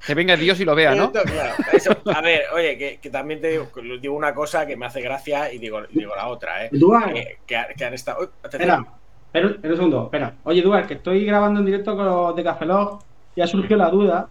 Que 0.06 0.14
venga 0.14 0.36
Dios 0.36 0.60
y 0.60 0.66
lo 0.66 0.76
vea, 0.76 0.94
¿no? 0.94 1.06
Esto, 1.06 1.22
claro, 1.24 1.56
eso- 1.74 1.98
a 2.14 2.22
ver, 2.22 2.44
oye, 2.54 2.78
que, 2.78 3.00
que 3.00 3.10
también 3.10 3.42
te 3.42 3.48
digo, 3.50 3.70
digo 4.00 4.14
una 4.16 4.36
cosa 4.36 4.68
que 4.68 4.78
me 4.78 4.86
hace 4.86 5.02
gracia 5.02 5.52
y 5.52 5.58
digo, 5.58 5.82
la 6.16 6.28
otra, 6.28 6.66
¿eh? 6.66 6.70
Duarte. 6.72 7.14
Que, 7.14 7.38
que 7.48 7.58
ha- 7.58 7.68
que 7.70 7.86
han 7.86 7.94
estado... 7.96 8.20
Uy, 8.22 8.30
Espera, 8.44 8.86
espera, 9.34 9.48
espera 9.50 9.74
un 9.74 9.76
segundo, 9.78 10.04
espera. 10.06 10.36
Oye, 10.44 10.62
Duarte, 10.62 10.88
que 10.90 10.94
estoy 10.96 11.26
grabando 11.26 11.60
en 11.60 11.66
directo 11.66 11.96
con 11.96 12.06
los 12.06 12.36
de 12.36 12.44
Cafelog 12.44 13.00
y 13.36 13.42
ha 13.42 13.48
surgido 13.48 13.78
la 13.78 13.90
duda 13.90 14.30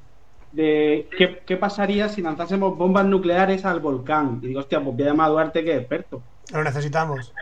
de 0.53 1.09
qué, 1.19 1.43
qué 1.45 1.57
pasaría 1.57 2.09
si 2.09 2.23
lanzásemos 2.23 2.79
bombas 2.79 3.05
nucleares 3.07 3.65
al 3.65 3.81
volcán. 3.81 4.39
Y 4.43 4.47
digo, 4.49 4.61
hostia, 4.61 4.81
pues 4.81 4.95
voy 4.97 5.03
a 5.05 5.09
llamar 5.09 5.27
a 5.27 5.31
Duarte 5.31 5.65
que 5.65 5.73
es 5.73 5.81
experto. 5.81 6.23
Lo 6.53 6.63
necesitamos. 6.63 7.33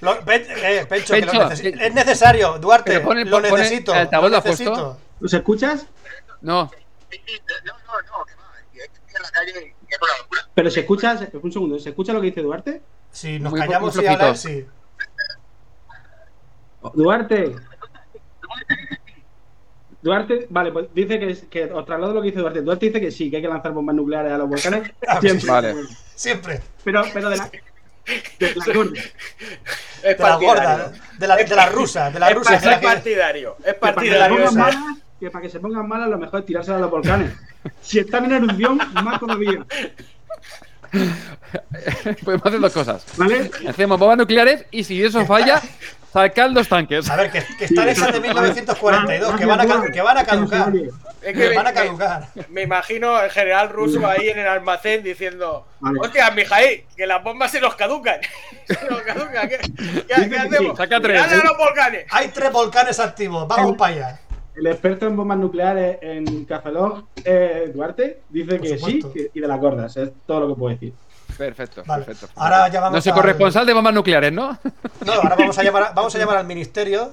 Lo- 0.00 0.20
Pen- 0.24 0.46
eh, 0.48 0.86
Pencho, 0.88 1.14
que 1.14 1.20
lo 1.22 1.48
que- 1.48 1.86
es 1.86 1.94
necesario, 1.94 2.58
Duarte. 2.58 2.92
Pero 2.92 3.04
pone- 3.04 3.24
lo 3.24 3.40
necesito. 3.40 3.92
el 3.92 3.98
altavoz 4.00 4.30
lo 4.30 4.42
puesto. 4.42 4.64
necesito. 4.70 4.98
¿Los 5.20 5.34
escuchas? 5.34 5.86
No. 6.40 6.64
No, 6.64 6.68
no, 6.68 6.68
no, 6.68 8.24
que 8.24 8.34
va. 8.34 8.42
Y 8.72 8.80
hay 8.80 8.88
que 8.88 9.10
ir 9.10 9.16
a 9.18 9.22
la 9.22 9.30
calle 9.30 9.52
y 9.52 9.92
es 9.92 9.98
una 10.00 10.18
locura. 10.22 10.42
Pero 10.54 10.70
se 10.70 10.80
escucha, 10.80 11.18
un 11.42 11.52
segundo, 11.52 11.78
¿se 11.78 11.90
escucha 11.90 12.12
lo 12.12 12.20
que 12.20 12.28
dice 12.28 12.40
Duarte? 12.42 12.80
Si 13.10 13.38
nos 13.38 13.50
Muy 13.52 13.60
callamos 13.60 13.94
y 13.96 14.06
hablar, 14.06 14.36
sí. 14.36 14.66
Duarte. 16.94 17.56
Duarte, 20.02 20.46
vale, 20.48 20.72
pues 20.72 20.86
dice 20.94 21.18
que, 21.18 21.30
es- 21.30 21.42
que 21.44 21.64
os 21.64 21.84
traslado 21.84 22.14
lo 22.14 22.22
que 22.22 22.28
dice 22.28 22.40
Duarte. 22.40 22.62
Duarte 22.62 22.86
dice 22.86 23.00
que 23.02 23.10
sí, 23.10 23.28
que 23.30 23.36
hay 23.36 23.42
que 23.42 23.48
lanzar 23.48 23.72
bombas 23.72 23.94
nucleares 23.94 24.32
a 24.32 24.38
los 24.38 24.48
volcanes. 24.48 24.90
Siempre. 25.20 25.50
Vale. 25.50 25.74
Siempre. 26.14 26.60
Pero, 26.84 27.02
pero 27.12 27.28
de 27.28 27.36
la. 27.36 27.50
De 28.38 28.54
la 28.54 28.74
gorda. 28.74 29.00
Es 29.00 30.02
De 30.02 30.14
partidario. 30.16 30.92
de 31.18 31.26
la, 31.26 31.36
de 31.36 31.56
la 31.56 31.66
rusa, 31.66 32.10
de 32.10 32.18
la 32.18 32.28
Es, 32.30 32.34
rusa. 32.36 32.54
es 32.56 32.78
partidario, 32.78 33.56
es 33.64 33.64
Que 33.66 33.74
para, 33.74 33.94
que, 34.00 34.10
se 34.10 34.18
partidario. 34.18 34.96
que 35.20 35.30
para 35.30 35.42
que 35.42 35.50
se 35.50 35.60
pongan 35.60 35.86
malas, 35.86 36.08
lo 36.08 36.18
mejor 36.18 36.40
es 36.40 36.46
tirarse 36.46 36.72
a 36.72 36.78
los 36.78 36.90
volcanes. 36.90 37.32
Si 37.82 37.98
están 37.98 38.24
en 38.24 38.32
erupción, 38.32 38.78
más 38.94 39.20
todavía. 39.20 39.64
Podemos 42.24 42.46
hacer 42.46 42.60
dos 42.60 42.72
cosas. 42.72 43.04
¿Vale? 43.16 43.50
Hacemos 43.68 43.98
bombas 43.98 44.18
nucleares 44.18 44.64
y 44.70 44.82
si 44.84 45.02
eso 45.04 45.24
falla, 45.26 45.60
sacar 46.12 46.52
dos 46.52 46.68
tanques. 46.68 47.08
A 47.10 47.16
ver, 47.16 47.30
que, 47.30 47.42
que 47.58 47.64
están 47.66 47.88
esas 47.88 48.12
de 48.12 48.20
1942, 48.20 49.36
que 49.38 49.46
van 49.46 49.60
a, 49.60 49.90
que 49.92 50.00
van 50.02 50.18
a 50.18 50.24
caducar. 50.24 50.72
Es 50.74 50.92
Que 51.22 51.32
que 51.50 51.54
van 51.54 51.66
a 51.66 51.70
me, 51.70 51.74
caducar. 51.74 52.28
me- 52.34 52.46
me 52.48 52.62
imagino 52.62 53.14
al 53.14 53.30
general 53.30 53.68
ruso 53.68 54.06
ahí 54.06 54.28
en 54.30 54.38
el 54.38 54.46
almacén 54.46 55.02
diciendo. 55.02 55.66
Hostia, 56.00 56.30
Mijail, 56.30 56.84
que 56.96 57.06
las 57.06 57.22
bombas 57.22 57.50
se 57.50 57.60
nos 57.60 57.74
caducan. 57.74 58.20
se 58.66 58.88
nos 58.90 59.02
caducan. 59.02 59.48
¿Qué, 59.48 59.58
qué- 59.58 60.28
qué 60.28 60.36
hacemos? 60.38 60.76
Saca 60.76 61.00
tres. 61.00 61.20
¡Dale 61.20 61.42
a 61.42 61.44
los 61.44 61.58
volcanes! 61.58 62.06
Hay 62.10 62.28
tres 62.28 62.52
volcanes 62.52 62.98
activos, 63.00 63.46
vamos 63.46 63.76
para 63.76 63.94
allá. 63.94 64.20
El 64.56 64.66
experto 64.66 65.06
en 65.06 65.16
bombas 65.16 65.38
nucleares 65.38 65.98
en 66.02 66.44
Cafelog, 66.44 67.04
eh, 67.24 67.70
Duarte, 67.72 68.20
dice 68.28 68.56
Por 68.56 68.60
que 68.60 68.78
sí 68.78 69.00
supuesto. 69.00 69.30
y 69.32 69.40
de 69.40 69.46
las 69.48 69.58
gordas. 69.60 69.96
Es 69.96 70.10
todo 70.26 70.40
lo 70.40 70.48
que 70.54 70.58
puedo 70.58 70.74
decir. 70.74 70.92
Perfecto, 71.36 71.82
Vale. 71.86 72.04
perfecto. 72.04 72.32
Ahora 72.40 72.68
ya 72.68 72.80
vamos 72.80 72.96
No 72.96 73.02
soy 73.02 73.10
al- 73.12 73.16
corresponsal 73.18 73.66
de 73.66 73.72
bombas 73.72 73.94
nucleares, 73.94 74.32
¿no? 74.32 74.58
No, 75.06 75.12
ahora 75.12 75.36
vamos 75.36 75.58
a 75.58 75.62
llamar, 75.62 75.92
vamos 75.94 76.14
a 76.14 76.18
llamar 76.18 76.36
al 76.38 76.46
ministerio, 76.46 77.12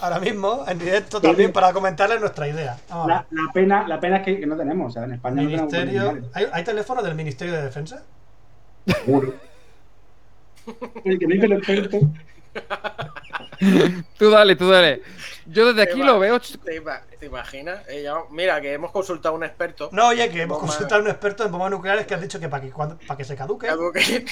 ahora 0.00 0.18
mismo, 0.18 0.64
en 0.66 0.78
directo 0.78 1.20
también, 1.20 1.52
para 1.52 1.72
comentarles 1.72 2.20
nuestra 2.20 2.48
idea. 2.48 2.76
La, 2.90 3.26
la 3.30 3.52
pena, 3.52 3.86
la 3.86 4.00
pena 4.00 4.16
es 4.18 4.24
que, 4.24 4.40
que 4.40 4.46
no 4.46 4.56
tenemos, 4.56 4.90
o 4.90 4.92
sea, 4.94 5.04
en 5.04 5.12
España 5.14 5.42
ver. 5.42 5.44
no 5.60 5.66
tenemos 5.68 5.92
Ministerio. 5.94 6.30
¿Hay, 6.34 6.46
hay 6.52 6.64
teléfono 6.64 7.02
del 7.02 7.14
Ministerio 7.14 7.54
de 7.54 7.62
Defensa? 7.62 8.02
Seguro. 8.86 9.34
El 11.04 11.18
que 11.18 11.26
me 11.26 11.34
dice 11.34 11.46
el 11.46 11.52
experto. 11.52 11.98
Tú 14.18 14.30
dale, 14.30 14.56
tú 14.56 14.68
dale. 14.70 15.02
Yo 15.50 15.72
desde 15.72 15.90
aquí 15.90 16.00
va. 16.00 16.06
lo 16.06 16.18
veo. 16.18 16.38
¿Te, 16.40 16.80
ima- 16.82 17.00
te 17.18 17.26
imaginas? 17.26 17.88
Eh, 17.88 18.02
ya- 18.02 18.18
mira, 18.30 18.60
que 18.60 18.72
hemos 18.74 18.90
consultado 18.90 19.34
a 19.34 19.38
un 19.38 19.44
experto. 19.44 19.88
No, 19.92 20.08
oye, 20.08 20.28
que 20.30 20.42
hemos 20.42 20.58
Bomba- 20.58 20.66
consultado 20.68 21.00
a 21.00 21.04
un 21.04 21.10
experto 21.10 21.44
en 21.44 21.52
bombas 21.52 21.70
nucleares 21.70 22.06
que 22.06 22.14
has 22.14 22.20
dicho 22.20 22.38
que 22.38 22.48
para 22.48 22.62
que, 22.62 22.70
cuando- 22.70 22.98
para 23.06 23.16
que 23.16 23.24
se 23.24 23.34
caduque, 23.34 23.68
Algo 23.68 23.90
que- 23.92 24.26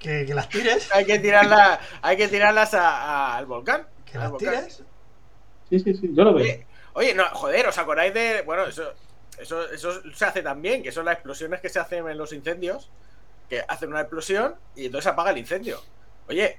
que, 0.00 0.26
que 0.26 0.34
las 0.34 0.48
tires, 0.48 0.88
hay 0.92 1.04
que 1.04 1.18
tirarlas, 1.18 1.80
hay 2.02 2.16
que 2.16 2.28
tirarlas 2.28 2.74
a- 2.74 2.88
a- 2.88 3.36
al 3.36 3.46
volcán. 3.46 3.86
que 4.04 4.16
al 4.16 4.22
las 4.24 4.30
volcán. 4.32 4.54
tires. 4.54 4.82
Sí, 5.70 5.78
sí, 5.80 5.94
sí, 5.94 6.10
yo 6.12 6.24
lo 6.24 6.34
veo. 6.34 6.44
Oye, 6.44 6.66
oye, 6.94 7.14
no, 7.14 7.24
joder, 7.32 7.66
¿os 7.68 7.78
acordáis 7.78 8.14
de. 8.14 8.42
Bueno, 8.42 8.64
eso, 8.66 8.92
eso, 9.38 9.70
eso 9.70 10.00
se 10.14 10.24
hace 10.24 10.42
también, 10.42 10.82
que 10.82 10.92
son 10.92 11.04
las 11.04 11.14
explosiones 11.14 11.60
que 11.60 11.68
se 11.68 11.78
hacen 11.78 12.08
en 12.08 12.16
los 12.16 12.32
incendios, 12.32 12.90
que 13.48 13.62
hacen 13.68 13.90
una 13.90 14.00
explosión 14.00 14.54
y 14.74 14.86
entonces 14.86 15.12
apaga 15.12 15.30
el 15.30 15.38
incendio. 15.38 15.80
Oye, 16.30 16.56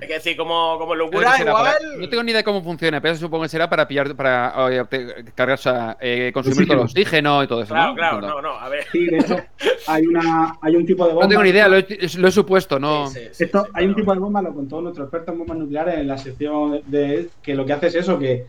hay 0.00 0.08
que 0.08 0.14
decir, 0.14 0.36
como, 0.36 0.78
como 0.78 0.94
locura, 0.94 1.36
será 1.36 1.52
para- 1.52 1.76
igual. 1.82 2.00
no 2.00 2.08
tengo 2.08 2.22
ni 2.22 2.30
idea 2.30 2.40
de 2.40 2.44
cómo 2.44 2.62
funciona, 2.62 3.00
pero 3.00 3.12
eso 3.14 3.26
supongo 3.26 3.42
que 3.42 3.50
será 3.50 3.68
para 3.68 3.86
pillar, 3.86 4.16
para 4.16 4.54
eh, 4.72 4.80
obte- 4.82 5.32
cargar, 5.34 5.58
o 5.58 5.62
sea, 5.62 5.96
eh, 6.00 6.30
consumir 6.32 6.56
Oxígeno. 6.60 6.66
todo 6.74 6.82
el 6.82 6.84
oxígeno 6.90 7.42
y 7.44 7.46
todo 7.46 7.62
eso. 7.62 7.74
Claro, 7.74 7.90
¿no? 7.90 7.94
claro, 7.96 8.20
no, 8.22 8.42
no, 8.42 8.50
a 8.58 8.68
ver. 8.70 8.84
Sí, 8.90 9.04
de 9.06 9.18
hecho, 9.18 9.36
hay, 9.86 10.06
una, 10.06 10.56
hay 10.62 10.76
un 10.76 10.86
tipo 10.86 11.04
de 11.06 11.10
bomba. 11.12 11.24
No 11.24 11.28
tengo 11.28 11.42
ni 11.42 11.50
idea, 11.50 11.68
lo 11.68 11.76
he, 11.76 11.86
lo 12.16 12.28
he 12.28 12.32
supuesto, 12.32 12.78
no. 12.78 13.08
Sí, 13.08 13.20
sí, 13.20 13.28
sí, 13.32 13.44
Esto, 13.44 13.64
sí, 13.64 13.70
hay 13.74 13.86
un 13.86 13.94
tipo 13.94 14.12
de 14.14 14.18
bomba, 14.18 14.40
lo 14.40 14.54
contó 14.54 14.80
nuestro 14.80 15.04
experto 15.04 15.32
en 15.32 15.38
bombas 15.40 15.58
nucleares 15.58 15.98
en 15.98 16.08
la 16.08 16.16
sección 16.18 16.80
de 16.86 17.30
que 17.42 17.54
lo 17.54 17.66
que 17.66 17.72
hace 17.74 17.88
es 17.88 17.96
eso, 17.96 18.18
que 18.18 18.46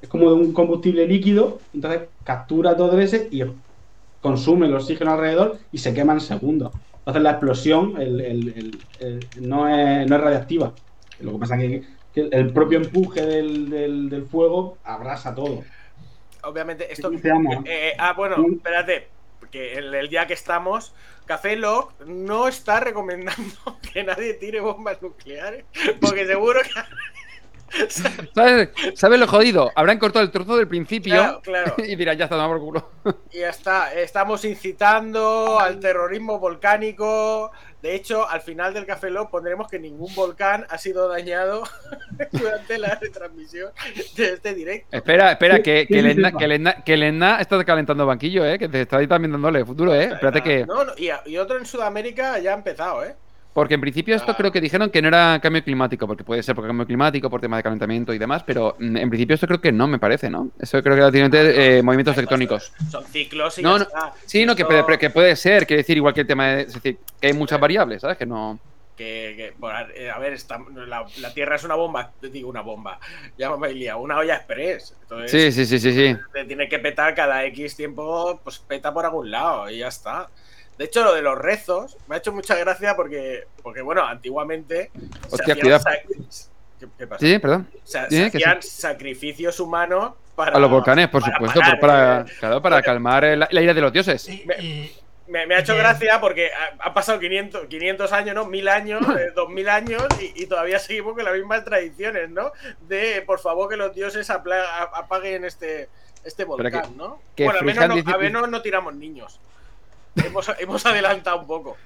es 0.00 0.08
como 0.08 0.28
un 0.32 0.52
combustible 0.52 1.06
líquido, 1.08 1.58
entonces 1.74 2.02
captura 2.22 2.76
todo 2.76 3.00
ese 3.00 3.28
y 3.32 3.42
consume 4.20 4.66
el 4.66 4.74
oxígeno 4.74 5.12
alrededor 5.12 5.58
y 5.72 5.78
se 5.78 5.92
quema 5.92 6.12
en 6.12 6.20
segundos. 6.20 6.72
Entonces 7.08 7.22
la 7.22 7.30
explosión 7.30 7.94
el- 7.98 8.20
el- 8.20 8.48
el- 8.54 8.78
el- 9.00 9.48
no, 9.48 9.66
es, 9.66 10.06
no 10.06 10.16
es 10.16 10.20
radiactiva. 10.20 10.74
Lo 11.20 11.32
que 11.32 11.38
pasa 11.38 11.54
es 11.56 11.62
que, 11.62 11.82
que 12.12 12.28
el 12.36 12.52
propio 12.52 12.76
empuje 12.76 13.22
del, 13.24 13.70
del- 13.70 14.10
del 14.10 14.26
fuego 14.26 14.76
abrasa 14.84 15.34
todo. 15.34 15.64
Obviamente, 16.42 16.92
esto. 16.92 17.08
¿Cómo 17.08 17.18
se 17.18 17.28
llama? 17.28 17.62
Eh, 17.64 17.94
ah, 17.98 18.12
bueno, 18.14 18.36
espérate. 18.52 19.08
Que 19.50 19.78
el, 19.78 19.94
el 19.94 20.10
día 20.10 20.26
que 20.26 20.34
estamos, 20.34 20.92
Café 21.24 21.56
Lock 21.56 21.98
no 22.04 22.46
está 22.46 22.80
recomendando 22.80 23.54
que 23.94 24.04
nadie 24.04 24.34
tire 24.34 24.60
bombas 24.60 25.00
nucleares. 25.00 25.64
Porque 26.02 26.26
seguro 26.26 26.60
que. 26.62 26.68
¿Sabes, 28.34 28.70
¿Sabes 28.94 29.20
lo 29.20 29.26
jodido? 29.26 29.70
Habrán 29.74 29.98
cortado 29.98 30.24
el 30.24 30.30
trozo 30.30 30.56
del 30.56 30.68
principio 30.68 31.14
Claro, 31.14 31.40
claro. 31.42 31.74
y 31.86 31.96
dirán, 31.96 32.16
ya 32.16 32.24
está, 32.24 32.36
toma 32.36 32.48
por 32.48 32.60
culo. 32.60 32.90
Y 33.32 33.38
ya 33.40 33.50
está. 33.50 33.92
Estamos 33.94 34.44
incitando 34.44 35.58
al 35.60 35.78
terrorismo 35.80 36.38
volcánico. 36.38 37.50
De 37.82 37.94
hecho, 37.94 38.28
al 38.28 38.40
final 38.40 38.74
del 38.74 38.86
Café 38.86 39.08
Lock 39.10 39.30
pondremos 39.30 39.68
que 39.68 39.78
ningún 39.78 40.12
volcán 40.14 40.66
ha 40.68 40.78
sido 40.78 41.08
dañado 41.08 41.62
durante 42.32 42.76
la 42.78 42.96
retransmisión 43.00 43.70
de 44.16 44.32
este 44.34 44.54
directo. 44.54 44.96
Espera, 44.96 45.32
espera, 45.32 45.56
¿Qué- 45.62 45.86
que, 45.86 45.86
que, 45.86 46.02
va? 46.22 46.32
que, 46.32 46.82
que 46.84 47.40
está 47.40 47.64
calentando 47.64 48.04
banquillo, 48.06 48.44
¿eh? 48.44 48.58
Que 48.58 48.68
te 48.68 48.80
está 48.80 48.98
ahí 48.98 49.06
también 49.06 49.30
dándole 49.32 49.64
futuro, 49.64 49.94
¿eh? 49.94 50.10
Espérate 50.12 50.42
que... 50.42 50.66
No, 50.66 50.84
no, 50.84 50.92
y, 50.96 51.10
y 51.26 51.38
otro 51.38 51.56
en 51.56 51.66
Sudamérica 51.66 52.38
ya 52.40 52.50
ha 52.52 52.54
empezado, 52.54 53.04
¿eh? 53.04 53.14
Porque 53.54 53.74
en 53.74 53.80
principio 53.80 54.14
esto 54.14 54.32
Ah. 54.32 54.36
creo 54.36 54.52
que 54.52 54.60
dijeron 54.60 54.88
que 54.90 55.02
no 55.02 55.08
era 55.08 55.40
cambio 55.42 55.64
climático, 55.64 56.06
porque 56.06 56.22
puede 56.22 56.42
ser 56.44 56.54
por 56.54 56.66
cambio 56.66 56.86
climático, 56.86 57.28
por 57.28 57.40
tema 57.40 57.56
de 57.56 57.62
calentamiento 57.64 58.14
y 58.14 58.18
demás, 58.18 58.44
pero 58.44 58.76
mm, 58.78 58.96
en 58.96 59.08
principio 59.08 59.34
esto 59.34 59.46
creo 59.48 59.60
que 59.60 59.72
no, 59.72 59.88
me 59.88 59.98
parece, 59.98 60.30
¿no? 60.30 60.50
Eso 60.60 60.80
creo 60.82 60.94
que 60.94 61.00
era 61.00 61.10
directamente 61.10 61.78
eh, 61.78 61.82
movimientos 61.82 62.14
tectónicos. 62.14 62.72
Son 62.90 63.04
ciclos 63.04 63.58
y 63.58 63.62
No, 63.62 63.72
ya 63.72 63.78
no, 63.78 63.84
está. 63.84 64.12
Sí, 64.26 64.46
no, 64.46 64.54
que 64.54 64.64
puede, 64.64 64.98
que 64.98 65.10
puede 65.10 65.34
ser, 65.34 65.66
quiere 65.66 65.82
decir, 65.82 65.96
igual 65.96 66.14
que 66.14 66.20
el 66.20 66.26
tema 66.26 66.46
de... 66.48 66.60
Es 66.62 66.74
decir, 66.74 66.98
que 67.20 67.26
hay 67.26 67.32
muchas 67.32 67.58
variables, 67.58 68.02
¿sabes? 68.02 68.16
Que 68.16 68.26
no... 68.26 68.58
que, 68.96 69.34
que, 69.36 69.54
bueno, 69.58 69.78
eh, 69.94 70.10
a 70.10 70.18
ver, 70.18 70.34
está- 70.34 70.58
la, 70.86 71.04
la 71.20 71.34
Tierra 71.34 71.56
es 71.56 71.64
una 71.64 71.74
bomba, 71.74 72.10
te 72.20 72.28
digo 72.28 72.48
una 72.50 72.60
bomba, 72.62 72.98
ya 73.38 73.56
me 73.56 73.68
he 73.68 73.74
liado, 73.74 74.00
una 74.00 74.18
olla 74.18 74.34
express. 74.36 74.94
Entonces, 75.02 75.54
Sí, 75.54 75.64
sí, 75.64 75.66
sí, 75.66 75.78
sí, 75.78 75.92
sí. 76.14 76.16
te 76.32 76.44
tiene 76.44 76.68
que 76.68 76.78
petar 76.80 77.14
cada 77.14 77.44
X 77.46 77.74
tiempo, 77.76 78.40
pues 78.44 78.58
peta 78.58 78.92
por 78.92 79.04
algún 79.04 79.30
lado 79.30 79.68
y 79.70 79.78
ya 79.78 79.88
está. 79.88 80.28
De 80.78 80.84
hecho, 80.84 81.02
lo 81.04 81.12
de 81.14 81.22
los 81.22 81.36
rezos 81.36 81.96
me 82.06 82.14
ha 82.14 82.18
hecho 82.18 82.32
mucha 82.32 82.54
gracia 82.54 82.94
porque, 82.96 83.44
porque 83.62 83.82
bueno, 83.82 84.04
antiguamente. 84.06 84.90
se 84.94 85.34
Hostia, 85.34 85.54
hacían 85.54 85.60
cuidado. 85.60 85.84
sac- 85.84 86.46
¿Qué, 86.78 86.86
qué 86.96 87.06
pasa? 87.08 87.26
Sí, 87.26 87.38
perdón. 87.40 87.68
O 87.74 87.86
sea, 87.86 88.08
Sí, 88.08 88.16
se 88.16 88.30
que 88.30 88.36
hacían 88.38 88.62
sacrificios 88.62 89.58
humanos 89.58 90.12
para. 90.36 90.56
A 90.56 90.60
los 90.60 90.70
volcanes, 90.70 91.08
por 91.08 91.20
para 91.22 91.32
supuesto, 91.34 91.60
parar, 91.60 91.80
para, 91.80 92.20
eh, 92.20 92.24
claro, 92.38 92.62
para 92.62 92.80
calmar 92.82 93.24
la 93.50 93.60
ira 93.60 93.74
de 93.74 93.80
los 93.80 93.92
dioses. 93.92 94.28
Me- 94.46 94.56
y- 94.62 94.96
Me, 95.26 95.46
me 95.46 95.56
ha 95.56 95.58
hecho 95.58 95.76
gracia 95.76 96.18
porque 96.22 96.50
ha- 96.54 96.86
han 96.86 96.94
pasado 96.94 97.18
500, 97.20 97.66
500 97.66 98.12
años, 98.12 98.34
¿no? 98.34 98.46
1000 98.46 98.66
años, 98.68 99.02
eh, 99.18 99.30
2000 99.36 99.68
años 99.68 100.02
y, 100.20 100.44
y 100.44 100.46
todavía 100.46 100.78
seguimos 100.78 101.12
con 101.14 101.22
las 101.24 101.34
mismas 101.34 101.64
tradiciones, 101.66 102.30
¿no? 102.30 102.50
De 102.88 103.22
por 103.26 103.38
favor 103.38 103.68
que 103.68 103.76
los 103.76 103.94
dioses 103.94 104.30
apla- 104.30 104.88
apaguen 104.94 105.44
este, 105.44 105.90
este 106.24 106.44
volcán, 106.44 106.80
que- 106.82 106.96
¿no? 106.96 107.20
que 107.36 107.44
bueno, 107.44 107.58
al 107.58 107.66
menos, 107.66 107.74
Frijan 107.84 107.88
no, 107.90 107.94
dice- 107.96 108.10
a 108.10 108.16
menos 108.18 108.48
no 108.48 108.62
tiramos 108.62 108.94
niños. 108.94 109.38
Hemos, 110.24 110.50
hemos 110.58 110.86
adelantado 110.86 111.40
un 111.40 111.46
poco. 111.46 111.76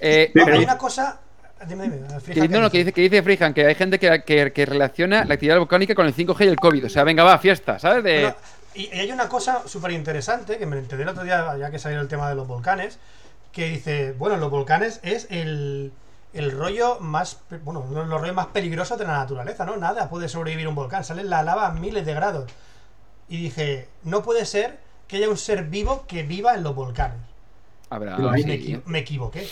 Eh, 0.00 0.30
no, 0.34 0.44
pero- 0.44 0.56
hay 0.58 0.64
una 0.64 0.78
cosa. 0.78 1.20
Dime, 1.66 1.90
que, 2.24 2.34
¿qué 2.34 2.48
no, 2.48 2.60
no, 2.60 2.70
que 2.70 2.78
dice, 2.78 2.92
que 2.92 3.00
dice 3.00 3.20
Frijan 3.20 3.52
que 3.52 3.66
hay 3.66 3.74
gente 3.74 3.98
que, 3.98 4.22
que- 4.24 4.52
que 4.52 4.64
relaciona 4.64 5.24
la 5.24 5.34
actividad 5.34 5.58
volcánica 5.58 5.92
con 5.96 6.06
el 6.06 6.14
5G 6.14 6.44
y 6.44 6.48
el 6.48 6.56
COVID. 6.56 6.86
O 6.86 6.88
sea, 6.88 7.02
venga, 7.02 7.24
va, 7.24 7.36
fiesta, 7.38 7.80
¿sabes? 7.80 8.04
De, 8.04 8.20
Bueno, 8.20 8.36
y, 8.74 8.82
y 8.94 9.00
hay 9.00 9.10
una 9.10 9.28
cosa 9.28 9.66
súper 9.66 9.90
interesante 9.90 10.56
que 10.56 10.66
me 10.66 10.78
enteré 10.78 11.02
el 11.02 11.08
otro 11.08 11.24
día, 11.24 11.56
ya 11.58 11.70
que 11.72 11.80
salió 11.80 12.00
el 12.00 12.06
tema 12.06 12.28
de 12.28 12.36
los 12.36 12.46
volcanes, 12.46 13.00
que 13.50 13.68
dice, 13.70 14.12
bueno, 14.12 14.36
los 14.36 14.50
volcanes 14.52 15.00
es 15.02 15.26
el, 15.30 15.90
el 16.32 16.52
rollo 16.52 17.00
más, 17.00 17.40
bueno, 17.64 17.80
uno 17.88 18.02
de 18.04 18.06
los 18.06 18.20
rollos 18.20 18.36
más 18.36 18.46
peligrosos 18.48 18.96
de 18.96 19.04
la 19.06 19.14
naturaleza, 19.14 19.64
¿no? 19.64 19.76
Nada 19.76 20.08
puede 20.08 20.28
sobrevivir 20.28 20.68
un 20.68 20.76
volcán, 20.76 21.02
sale 21.02 21.24
la 21.24 21.42
lava 21.42 21.66
a 21.66 21.72
miles 21.72 22.06
de 22.06 22.14
grados. 22.14 22.48
Y 23.28 23.36
dije, 23.42 23.88
no 24.04 24.22
puede 24.22 24.44
ser 24.46 24.78
que 25.08 25.16
haya 25.16 25.28
un 25.28 25.36
ser 25.38 25.64
vivo 25.64 26.04
que 26.06 26.22
viva 26.22 26.54
en 26.54 26.62
los 26.62 26.76
volcanes. 26.76 27.18
Habrá, 27.90 28.16
sí. 28.16 28.22
me, 28.22 28.54
equi- 28.54 28.82
me 28.86 28.98
equivoqué. 29.00 29.48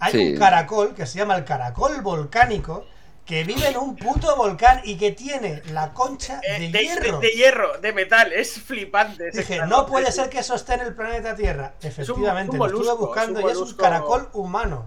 Hay 0.00 0.12
Sí. 0.12 0.32
un 0.32 0.38
caracol 0.38 0.94
que 0.94 1.06
se 1.06 1.18
llama 1.18 1.36
el 1.36 1.44
caracol 1.44 2.00
volcánico 2.00 2.84
que 3.26 3.44
vive 3.44 3.68
en 3.68 3.76
un 3.76 3.94
puto 3.96 4.34
volcán 4.34 4.80
y 4.82 4.96
que 4.96 5.12
tiene 5.12 5.62
la 5.72 5.92
concha 5.92 6.40
Eh, 6.42 6.58
de, 6.58 6.68
de, 6.70 6.78
hierro. 6.82 7.20
de- 7.20 7.26
de 7.28 7.32
hierro, 7.34 7.78
de 7.78 7.92
metal, 7.92 8.32
es 8.32 8.54
flipante. 8.60 9.28
ese 9.28 9.40
Dije, 9.42 9.56
caracol. 9.58 9.78
no 9.78 9.86
puede 9.86 10.10
ser 10.10 10.28
que 10.30 10.38
en 10.74 10.80
el 10.80 10.94
planeta 10.94 11.34
Tierra. 11.36 11.74
Efectivamente, 11.82 12.52
un 12.52 12.58
lo 12.58 12.66
estuve 12.66 12.84
molusco, 12.86 13.06
buscando 13.06 13.38
es 13.38 13.44
un 13.44 13.48
y 13.48 13.52
es 13.52 13.56
un 13.56 13.62
molusco. 13.62 13.82
caracol 13.82 14.28
humano. 14.32 14.86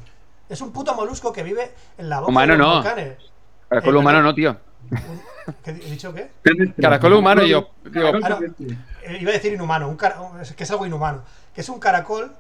Es 0.50 0.60
un 0.62 0.74
puto 0.74 0.94
molusco 0.94 1.32
que 1.32 1.44
vive 1.44 1.72
en 1.98 2.10
la 2.10 2.20
boca 2.20 2.30
Humano 2.32 2.54
de 2.54 2.58
los 2.60 2.68
no. 2.68 2.74
volcanes. 2.76 3.18
Caracol 3.70 3.96
Eh, 3.96 3.98
humano 4.00 4.18
pero- 4.18 4.28
no, 4.28 4.36
tío. 4.36 4.58
¿Qué 5.64 5.72
he 5.72 5.74
dicho 5.74 6.14
qué? 6.14 6.32
Caracol 6.82 7.14
humano, 7.14 7.44
yo. 7.44 7.70
digo, 7.86 8.10
Ah, 8.24 8.30
no. 8.30 8.40
Eh, 8.42 9.18
iba 9.22 9.30
a 9.32 9.34
decir 9.34 9.54
inhumano, 9.54 9.88
un 9.88 9.96
cara- 9.96 10.18
es 10.42 10.52
que 10.54 10.64
es 10.64 10.72
algo 10.72 10.86
inhumano. 10.86 11.24
Que 11.54 11.62
es 11.62 11.70
un 11.70 11.80
caracol 11.80 12.34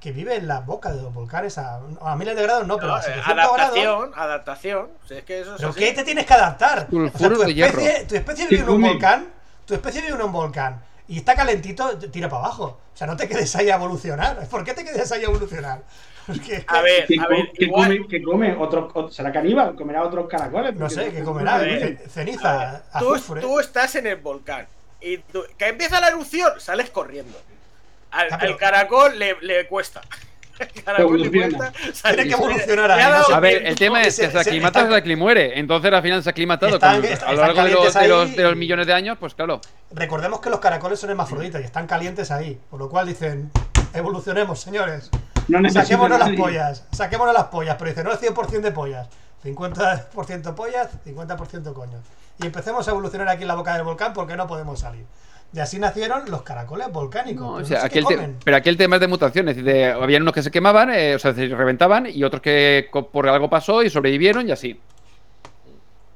que 0.00 0.12
vive 0.12 0.36
en 0.36 0.46
la 0.46 0.60
boca 0.60 0.92
de 0.92 1.02
los 1.02 1.12
volcanes 1.12 1.58
a, 1.58 1.80
a 2.02 2.16
miles 2.16 2.36
de 2.36 2.42
grados, 2.42 2.66
no, 2.66 2.76
pero 2.76 2.88
No, 2.88 2.94
a 2.94 3.00
eh, 3.00 3.02
700 3.02 3.34
grados. 3.34 3.52
adaptación, 3.58 4.12
adaptación. 4.14 4.88
O 5.04 5.08
sea, 5.08 5.18
es 5.18 5.24
que 5.24 5.40
eso 5.40 5.50
es 5.54 5.56
¿Pero 5.58 5.70
así. 5.70 5.80
qué 5.80 5.92
te 5.92 6.04
tienes 6.04 6.24
que 6.26 6.34
adaptar? 6.34 6.86
O 6.90 7.18
sea, 7.18 7.28
tu, 7.28 7.42
especie, 7.42 8.04
tu 8.06 8.14
especie 8.14 8.46
¿Qué 8.48 8.54
vive 8.56 8.66
en 8.68 8.74
un 8.74 8.82
volcán, 8.82 9.28
tu 9.66 9.74
especie 9.74 10.00
vive 10.02 10.14
en 10.14 10.22
un 10.22 10.32
volcán 10.32 10.80
y 11.08 11.18
está 11.18 11.34
calentito, 11.34 11.98
tira 11.98 12.28
para 12.28 12.44
abajo. 12.44 12.78
O 12.94 12.96
sea, 12.96 13.06
no 13.06 13.16
te 13.16 13.26
quedes 13.28 13.54
ahí 13.56 13.70
a 13.70 13.74
evolucionar. 13.76 14.46
¿Por 14.50 14.62
qué 14.64 14.74
te 14.74 14.84
quedes 14.84 15.10
ahí 15.10 15.22
a 15.22 15.26
evolucionar? 15.28 15.80
Porque, 16.28 16.62
A 16.68 16.82
ver, 16.82 17.06
¿Qué, 17.06 17.18
a 17.18 17.24
co- 17.24 17.30
ver, 17.30 17.50
qué 17.56 17.64
igual- 17.64 17.84
come? 17.96 18.06
¿Qué 18.08 18.22
come? 18.22 18.54
¿Otro, 18.56 18.86
otro- 18.94 19.10
¿Será 19.10 19.32
caníbal? 19.32 19.74
¿Comerá 19.74 20.04
otros 20.04 20.28
caracoles? 20.28 20.74
no 20.76 20.88
sé, 20.90 21.10
¿qué 21.10 21.20
no- 21.20 21.24
comerá? 21.24 21.56
ver, 21.58 21.98
Ceniza, 22.10 22.82
tú, 22.98 23.14
azufre. 23.14 23.40
tú 23.40 23.58
estás 23.58 23.94
en 23.94 24.06
el 24.08 24.16
volcán 24.16 24.66
y 25.00 25.16
tú- 25.18 25.44
que 25.56 25.68
empieza 25.68 25.98
la 26.00 26.08
erupción, 26.08 26.52
sales 26.60 26.90
corriendo. 26.90 27.36
Al, 28.10 28.56
caracol 28.56 29.18
le, 29.18 29.36
le 29.42 29.66
cuesta. 29.66 30.00
El 30.58 30.82
caracol 30.82 31.20
le 31.20 31.26
Evoluciona. 31.28 31.56
cuesta. 31.72 31.94
salir. 31.94 32.16
Tiene 32.16 32.28
que 32.30 32.34
evolucionar 32.42 32.90
ahí, 32.90 33.04
no 33.04 33.10
dado 33.10 33.24
sé. 33.26 33.34
A 33.34 33.40
ver, 33.40 33.66
el 33.66 33.76
tema 33.76 34.02
es 34.02 34.16
Se- 34.16 34.22
que 34.22 34.26
se 34.28 34.32
se- 34.32 34.38
aclimata 34.40 34.80
están- 34.80 34.92
hasta 34.92 35.02
que 35.04 35.16
muere. 35.16 35.58
Entonces 35.58 35.92
al 35.92 36.02
final 36.02 36.22
se 36.22 36.28
ha 36.28 36.32
aclimatado 36.32 36.74
Están- 36.74 37.00
con- 37.00 37.04
están 37.12 37.28
a 37.28 37.32
lo 37.32 37.38
largo 37.40 37.62
de 37.62 37.70
los, 37.70 37.70
calientes 37.94 37.94
de, 38.02 38.08
los, 38.08 38.28
ahí 38.30 38.34
de 38.36 38.42
los 38.42 38.52
y- 38.52 38.56
millones 38.56 38.86
de 38.88 38.92
años, 38.94 39.16
pues 39.20 39.34
claro. 39.34 39.60
Recordemos 39.92 40.40
que 40.40 40.50
los 40.50 40.58
caracoles 40.58 40.98
son 40.98 41.10
hermafroditas 41.10 41.60
y 41.60 41.64
están 41.64 41.86
calientes 41.86 42.30
ahí. 42.32 42.58
Por 42.70 42.80
lo 42.80 42.88
cual 42.88 43.06
dicen, 43.06 43.50
evolucionemos, 43.94 44.60
señores. 44.60 45.10
No 45.46 45.68
Saquémonos 45.70 46.18
las 46.18 46.30
pollas. 46.30 46.84
Saquémonos 46.92 47.34
las 47.34 47.44
pollas. 47.44 47.76
Pero 47.78 47.90
dice, 47.90 48.02
no 48.04 48.12
es 48.12 48.20
100% 48.20 48.60
de 48.60 48.72
pollas. 48.72 49.08
50% 49.44 50.54
pollas, 50.54 50.88
50% 51.06 51.72
coños. 51.72 52.00
Y 52.42 52.46
empecemos 52.46 52.86
a 52.86 52.90
evolucionar 52.90 53.28
aquí 53.28 53.42
en 53.42 53.48
la 53.48 53.54
boca 53.54 53.74
del 53.74 53.82
volcán 53.84 54.12
porque 54.12 54.36
no 54.36 54.46
podemos 54.46 54.80
salir. 54.80 55.04
Y 55.52 55.60
así 55.60 55.78
nacieron 55.78 56.30
los 56.30 56.42
caracoles 56.42 56.92
volcánicos. 56.92 57.40
No, 57.40 57.52
o 57.52 57.54
pero 57.56 57.66
sea, 57.66 57.78
no 57.84 58.08
sé 58.08 58.34
pero 58.44 58.56
aquí 58.58 58.68
el 58.68 58.76
tema 58.76 58.96
es 58.96 59.00
de 59.00 59.08
mutaciones. 59.08 59.62
de- 59.64 59.86
habían 59.86 60.22
unos 60.22 60.34
que 60.34 60.42
se 60.42 60.50
quemaban, 60.50 60.90
eh, 60.92 61.14
o 61.14 61.18
sea, 61.18 61.32
se 61.34 61.46
reventaban, 61.48 62.06
y 62.06 62.22
otros 62.22 62.42
que 62.42 62.88
por 63.12 63.28
algo 63.28 63.48
pasó 63.48 63.82
y 63.82 63.88
sobrevivieron 63.88 64.46
y 64.48 64.52
así. 64.52 64.78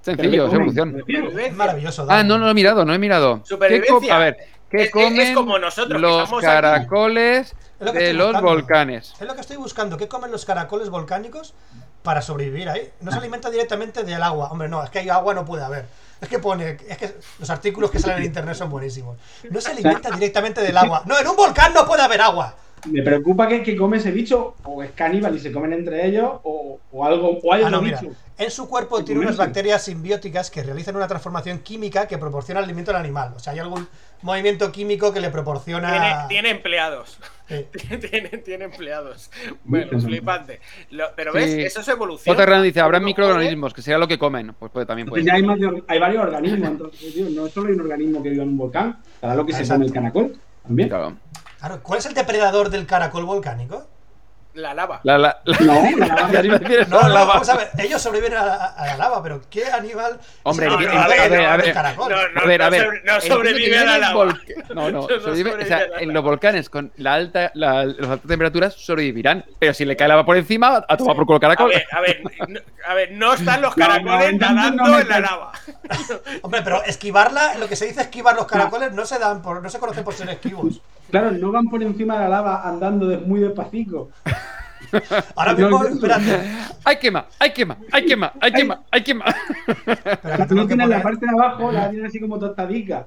Sencillo, 0.03 0.47
es 0.49 0.53
evolución. 0.53 1.05
Es 1.39 1.55
maravilloso. 1.55 2.07
Ah, 2.09 2.23
no, 2.25 2.37
no 2.39 2.47
lo 2.47 2.51
he 2.51 2.55
mirado, 2.55 2.85
no 2.85 2.93
he 2.93 2.99
mirado. 2.99 3.41
¿Qué 3.43 3.49
Supervivencia. 3.49 4.17
a 4.17 4.19
ver, 4.19 4.37
¿qué 4.69 4.77
Es- 4.79 4.83
es- 4.83 4.87
es 4.87 4.91
comen 4.93 5.35
como 5.35 5.59
nosotros, 5.59 5.95
que 5.95 5.99
los 6.01 6.31
caracoles 6.41 7.55
de 7.79 8.13
los 8.13 8.27
buscando. 8.33 8.49
volcanes? 8.51 9.15
Es 9.21 9.27
lo 9.27 9.35
que 9.35 9.41
estoy 9.41 9.57
buscando. 9.57 9.97
¿Qué 9.97 10.09
comen 10.09 10.33
los 10.33 10.45
caracoles 10.45 10.91
volcánicos 10.91 11.55
para 12.03 12.21
sobrevivir 12.21 12.69
ahí? 12.69 12.91
No 13.01 13.13
se 13.13 13.19
alimenta 13.19 13.49
directamente 13.49 14.03
del 14.03 14.23
agua. 14.23 14.51
Hombre, 14.51 14.69
no, 14.69 14.83
es 14.83 14.91
que 14.91 14.99
hay 14.99 15.09
agua 15.09 15.35
no 15.35 15.45
puede 15.45 15.63
haber. 15.65 15.87
Es 16.23 16.29
que 16.29 16.39
pone, 16.39 16.79
es 16.89 16.97
que 16.99 17.15
los 17.41 17.51
artículos 17.51 17.91
que 17.91 17.99
salen 17.99 18.19
en 18.19 18.25
internet 18.27 18.55
son 18.55 18.71
buenísimos. 18.71 19.19
No 19.51 19.61
se 19.61 19.73
alimenta 19.73 20.09
directamente 20.13 20.61
del 20.61 20.77
agua. 20.77 21.03
No, 21.05 21.19
en 21.19 21.27
un 21.27 21.35
volcán 21.35 21.75
no 21.75 21.85
puede 21.85 22.01
haber 22.03 22.21
agua. 22.21 22.55
Me 22.89 23.03
preocupa 23.03 23.47
que, 23.49 23.63
que 23.63 23.77
come 23.77 23.97
ese 23.99 24.11
bicho 24.11 24.55
o 24.65 24.83
es 24.83 24.91
caníbal 24.93 25.37
y 25.37 25.41
se 25.41 25.53
comen 25.53 25.73
entre 25.73 26.07
ellos 26.07 26.31
o, 26.45 26.79
o 26.93 27.05
algo 27.05 27.39
o 27.43 27.53
hay 27.53 27.63
Ah, 27.65 27.71
mira. 27.81 28.01
bicho. 28.01 28.15
En 28.39 28.51
su 28.51 28.69
cuerpo 28.69 28.99
¿Qué 28.99 29.05
tiene 29.05 29.21
unas 29.21 29.37
bacterias 29.37 29.85
simbióticas 29.85 30.51
que 30.51 30.63
realizan 30.65 30.97
una 30.97 31.07
transformación 31.07 31.59
química 31.61 32.07
que 32.09 32.19
proporciona 32.19 32.61
alimento 32.61 32.91
al 32.91 32.97
animal. 32.99 33.35
O 33.37 33.39
sea, 33.39 33.53
hay 33.53 33.59
algún 33.61 33.87
movimiento 34.23 34.71
químico 34.73 35.13
que 35.13 35.21
le 35.21 35.31
proporciona. 35.31 35.91
Tiene, 35.91 36.15
tiene 36.29 36.51
empleados. 36.51 37.19
Sí. 37.49 37.67
tiene, 38.11 38.29
tiene 38.39 38.65
empleados. 38.67 39.31
Bueno, 39.65 40.01
flipante. 40.01 40.61
Lo- 40.91 41.15
pero 41.15 41.33
Sí. 41.33 41.39
ves, 41.39 41.55
eso 41.67 41.81
es 41.81 41.89
evolución. 41.89 42.37
Rand 42.37 42.65
dice, 42.65 42.81
habrá 42.81 43.01
microorganismos, 43.01 43.75
que 43.75 43.83
sea 43.83 43.99
lo 43.99 44.09
que 44.09 44.19
comen. 44.19 44.55
Pues 44.59 44.71
puede, 44.73 44.87
también 44.87 45.09
puede. 45.09 45.23
Entonces 45.23 45.33
ya 45.33 45.37
hay, 45.37 45.43
más 45.43 45.59
de 45.77 45.83
hay 45.89 45.99
varios 45.99 46.23
organismos, 46.25 46.69
entonces, 46.69 47.15
tío, 47.15 47.27
no 47.31 47.49
solo 47.49 47.69
hay 47.69 47.75
un 47.75 47.81
organismo 47.83 48.23
que 48.23 48.31
vive 48.31 48.43
en 48.43 48.49
un 48.51 48.57
volcán, 48.59 48.99
será 49.21 49.35
lo 49.35 49.45
que 49.45 49.53
se 49.53 49.67
come 49.69 49.85
el 49.87 49.93
caracol 49.93 50.37
también. 50.63 50.89
Claro. 50.89 51.17
Claro, 51.59 51.81
¿cuál 51.83 51.99
es 52.01 52.07
el 52.07 52.15
depredador 52.15 52.71
del 52.71 52.87
caracol 52.87 53.25
volcánico? 53.25 53.87
La 54.55 54.75
lava. 54.75 55.01
La, 55.05 55.17
la, 55.17 55.41
la- 55.45 55.57
No, 55.61 55.83
la 55.99 56.07
lava- 56.09 56.27
a 56.39 56.43
decir 56.43 56.73
eso, 56.81 56.91
No, 56.91 57.01
no, 57.03 57.09
la- 57.09 57.25
vamos 57.25 57.49
a 57.49 57.57
ver. 57.57 57.71
Ellos 57.79 58.03
sobreviven 58.03 58.35
a, 58.37 58.45
la- 58.45 58.65
a 58.67 58.87
la 58.89 58.97
lava, 58.99 59.23
pero 59.23 59.41
¿qué 59.49 59.65
animal? 59.67 60.21
Hombre, 60.43 60.67
a 60.67 60.77
ver, 60.77 60.89
a 61.47 61.57
ver, 61.57 61.73
caracol? 61.73 62.11
No, 62.13 62.17
no, 62.29 62.41
a 62.43 62.45
ver, 62.47 62.61
a 62.63 62.65
no 62.67 62.71
ver. 62.71 62.83
sobre- 62.85 63.03
no 63.03 63.13
entiendo 63.15 63.35
sobrevive 63.37 63.79
a 63.79 63.85
la 63.85 63.99
lava. 63.99 64.25
No, 64.25 64.35
no, 64.75 64.91
No 64.91 65.03
sobrevive- 65.09 65.21
sobrevive 65.23 65.63
o 65.63 65.67
sea, 65.67 65.87
en 66.01 66.13
los 66.13 66.23
volcanes 66.23 66.69
con 66.69 66.93
la 66.97 67.15
alta, 67.15 67.51
la, 67.55 67.85
las 67.87 68.09
altas 68.11 68.29
temperaturas 68.29 68.75
sobrevivirán. 68.75 69.45
Pero 69.59 69.73
si 69.73 69.85
le 69.87 69.97
cae 69.97 70.09
lava 70.09 70.27
por 70.27 70.37
encima, 70.37 70.85
a 70.87 70.97
tomar 70.99 71.17
por 71.17 71.25
culo 71.25 71.37
el 71.39 71.45
A 71.45 71.49
caracol. 71.57 71.71
ver, 71.71 71.87
a 71.91 72.01
ver, 72.01 72.21
no, 72.49 72.61
a 72.89 72.95
ver, 72.95 73.13
no 73.13 73.33
están 73.33 73.63
los 73.63 73.75
No, 73.77 73.87
no, 73.89 73.91
caracoles 73.93 74.39
nadando 74.39 74.99
en 74.99 75.09
la 75.09 75.21
lava. 75.21 75.53
Hombre, 76.43 76.61
pero 76.63 76.83
esquivarla, 76.85 77.55
lo 77.55 77.69
que 77.69 77.77
se 77.77 77.87
dice 77.87 78.03
esquivar 78.03 78.35
los 78.37 78.47
caracoles 78.47 78.93
no 78.93 79.07
se 79.07 79.19
dan 79.19 79.41
por, 79.41 79.63
no 79.63 79.71
se 79.71 79.79
conocen 79.79 80.05
por 80.05 80.13
ser 80.15 80.29
esquivos. 80.29 80.81
Claro, 81.13 81.31
no 81.31 81.53
van 81.53 81.69
por 81.69 81.81
encima 81.83 82.15
de 82.15 82.21
la 82.25 82.29
lava 82.29 82.67
andando 82.69 83.07
de- 83.07 83.19
muy 83.19 83.39
despacito. 83.39 84.11
Ahora 85.37 85.55
mismo, 85.55 85.85
espérate. 85.85 86.43
Hay 86.85 86.97
quema, 86.97 87.27
hay 87.39 87.53
quema, 87.53 87.79
hay 87.93 88.05
quema, 88.05 88.33
hay 88.41 88.53
quema, 88.53 88.83
hay 88.91 89.03
quema. 89.05 89.25
Que 90.49 90.55
No 90.55 90.67
tienen 90.67 90.91
la 90.91 91.01
parte 91.01 91.25
de 91.25 91.31
abajo, 91.33 91.71
la 91.71 91.89
tienen 91.89 92.07
así 92.07 92.19
como 92.21 92.39
tostadica. 92.41 93.07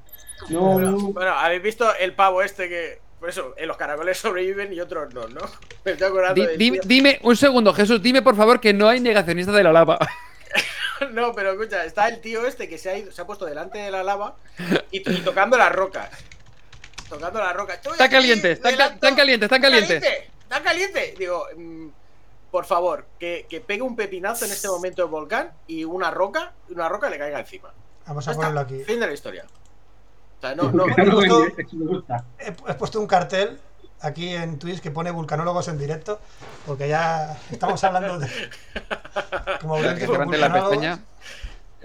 No, 0.49 0.80
no. 0.80 0.97
Bueno, 1.12 1.32
habéis 1.32 1.62
visto 1.62 1.86
el 1.99 2.14
pavo 2.14 2.41
este 2.41 2.70
que. 2.70 2.99
Por 3.20 3.30
eso, 3.30 3.53
en 3.58 3.68
los 3.68 3.76
caracoles 3.78 4.18
sobreviven 4.18 4.72
y 4.74 4.80
otros 4.80 5.14
no, 5.14 5.28
¿no? 5.28 5.41
Me 5.84 5.91
estoy 5.91 6.08
acordando 6.08 6.41
Di- 6.41 6.47
del 6.47 6.58
dime, 6.58 6.80
dime, 6.86 7.20
un 7.24 7.36
segundo, 7.36 7.74
Jesús, 7.74 8.01
dime 8.01 8.22
por 8.22 8.36
favor 8.36 8.60
que 8.60 8.74
no 8.74 8.88
hay 8.88 8.99
negacionistas 8.99 9.56
de 9.56 9.64
la 9.64 9.74
lava. 9.74 9.97
No, 11.12 11.34
pero 11.34 11.51
escucha, 11.51 11.84
está 11.86 12.08
el 12.08 12.22
tío 12.22 12.45
este 12.47 12.70
que 12.70 12.78
se 12.78 12.89
ha, 12.89 12.97
ido, 12.97 13.12
se 13.12 13.22
ha 13.22 13.26
puesto 13.28 13.45
delante 13.45 13.78
de 13.80 13.91
la 13.91 14.01
lava 14.03 14.36
y, 14.91 14.97
y 15.10 15.20
tocando 15.22 15.58
las 15.58 15.72
rocas. 15.72 16.10
Tocando 17.10 17.39
las 17.39 17.53
rocas. 17.56 17.76
Estoy 17.78 17.91
Está 17.93 18.03
aquí, 18.06 18.14
caliente, 18.16 18.51
está 18.53 18.70
ca- 18.70 18.76
delante- 18.76 18.95
están 18.95 19.16
calientes, 19.16 19.45
están 19.45 19.62
calientes. 19.62 20.01
caliente, 20.03 20.32
Está 20.43 20.64
caliente. 20.64 21.16
Digo, 21.18 21.45
mm, 21.56 21.88
por 22.51 22.66
favor, 22.66 23.06
que, 23.20 23.45
que 23.49 23.62
pegue 23.62 23.82
un 23.82 23.95
pepinazo 23.95 24.45
en 24.45 24.51
este 24.51 24.68
momento 24.68 25.03
el 25.03 25.10
volcán 25.10 25.51
y 25.68 25.84
una 25.84 26.10
roca, 26.12 26.53
una 26.70 26.88
roca 26.89 27.10
le 27.10 27.18
caiga 27.18 27.39
encima. 27.39 27.74
Vamos 28.08 28.26
Ya 28.26 28.32
a 28.32 28.34
está, 28.34 28.47
ponerlo 28.47 28.62
aquí. 28.62 28.84
Fin 28.84 28.99
de 28.99 29.08
la 29.08 29.14
historia. 29.14 29.45
O 30.38 30.41
sea, 30.41 30.56
no, 30.56 30.72
no, 30.72 30.86
me 30.86 31.06
gusta. 31.86 32.24
He, 32.39 32.49
he 32.49 32.74
puesto 32.76 32.99
un 32.99 33.08
cartel 33.08 33.60
aquí 34.01 34.36
en 34.36 34.60
Twitch 34.60 34.80
que 34.82 34.91
pone 34.91 35.10
vulcanólogos 35.12 35.68
en 35.70 35.78
directo, 35.80 36.20
porque 36.66 36.88
ya 36.88 37.38
estamos 37.51 37.84
hablando 37.84 38.20
de. 38.20 38.28
Como 39.62 39.76
Que 39.78 39.82
la 39.84 39.93
vulcanólogos. 39.93 40.70
pestaña. 40.70 40.99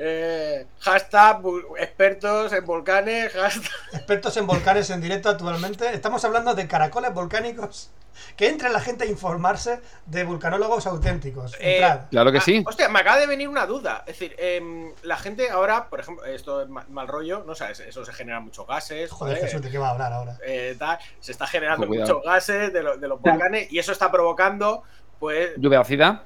Eh, 0.03 0.67
hashtag 0.81 1.43
expertos 1.79 2.53
en 2.55 2.65
volcanes. 2.65 3.33
Hashtag. 3.35 3.71
Expertos 3.93 4.37
en 4.39 4.47
volcanes 4.47 4.89
en 4.91 5.01
directo 5.03 5.29
actualmente. 5.29 5.93
Estamos 5.95 6.25
hablando 6.25 6.55
de 6.55 6.67
caracoles 6.67 7.13
volcánicos. 7.13 7.91
Que 8.37 8.49
entre 8.49 8.69
la 8.71 8.81
gente 8.81 9.05
a 9.05 9.07
informarse 9.07 9.81
de 10.07 10.25
vulcanólogos 10.25 10.87
auténticos. 10.87 11.55
Eh, 11.61 11.77
Entrad. 11.77 12.01
Claro 12.11 12.33
que 12.33 12.39
Ah, 12.39 12.43
sí. 12.43 12.63
hostia, 12.67 12.89
me 12.89 13.01
acaba 13.01 13.19
de 13.19 13.27
venir 13.27 13.49
una 13.49 13.67
duda. 13.67 14.05
Es 14.07 14.19
decir, 14.19 14.35
em, 14.39 14.93
la 15.03 15.17
gente 15.17 15.49
ahora, 15.51 15.89
por 15.89 16.01
ejemplo, 16.01 16.25
esto 16.27 16.63
es 16.63 16.69
ma- 16.69 16.85
mal 16.91 17.07
rollo, 17.09 17.45
no 17.47 17.55
sabes, 17.55 17.81
eso 17.81 18.05
se 18.05 18.13
genera 18.13 18.41
muchos 18.41 18.67
gases. 18.67 19.11
Joder, 19.11 19.37
joder, 19.37 19.49
Jesús, 19.49 19.63
¿de 19.63 19.71
qué 19.71 19.79
va 19.79 19.89
a 19.89 19.91
hablar 19.93 20.13
ahora? 20.13 20.37
eh, 20.45 20.77
tal, 20.79 20.99
se 21.21 21.33
está 21.33 21.47
generando 21.47 21.87
muchos 21.87 22.23
gases 22.23 22.73
de, 22.73 22.83
lo- 22.83 22.97
de 22.99 23.09
los 23.09 23.21
volcanes 23.21 23.73
y 23.73 23.79
eso 23.79 23.93
está 23.93 24.11
provocando, 24.11 24.83
pues, 25.19 25.53
Lluvia 25.57 25.81
ácida. 25.81 26.25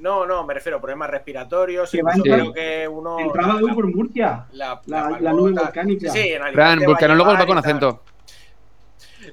No, 0.00 0.26
no, 0.26 0.44
me 0.44 0.54
refiero 0.54 0.78
a 0.78 0.80
problemas 0.80 1.10
respiratorios. 1.10 1.90
Que 1.90 2.00
creo 2.00 2.52
que 2.52 2.86
uno. 2.88 3.18
Entraba 3.18 3.60
la- 3.60 3.74
por 3.74 3.86
Murcia. 3.86 4.46
la, 4.52 4.80
la- 4.86 5.10
la 5.10 5.20
la 5.20 5.32
nube 5.32 5.52
volcánica. 5.52 6.10
Sí, 6.12 6.32
en 6.32 6.42
Alicante 6.42 6.84
Gran, 6.84 7.18
va 7.20 7.40
a 7.40 7.46
con 7.46 7.58
acento. 7.58 8.02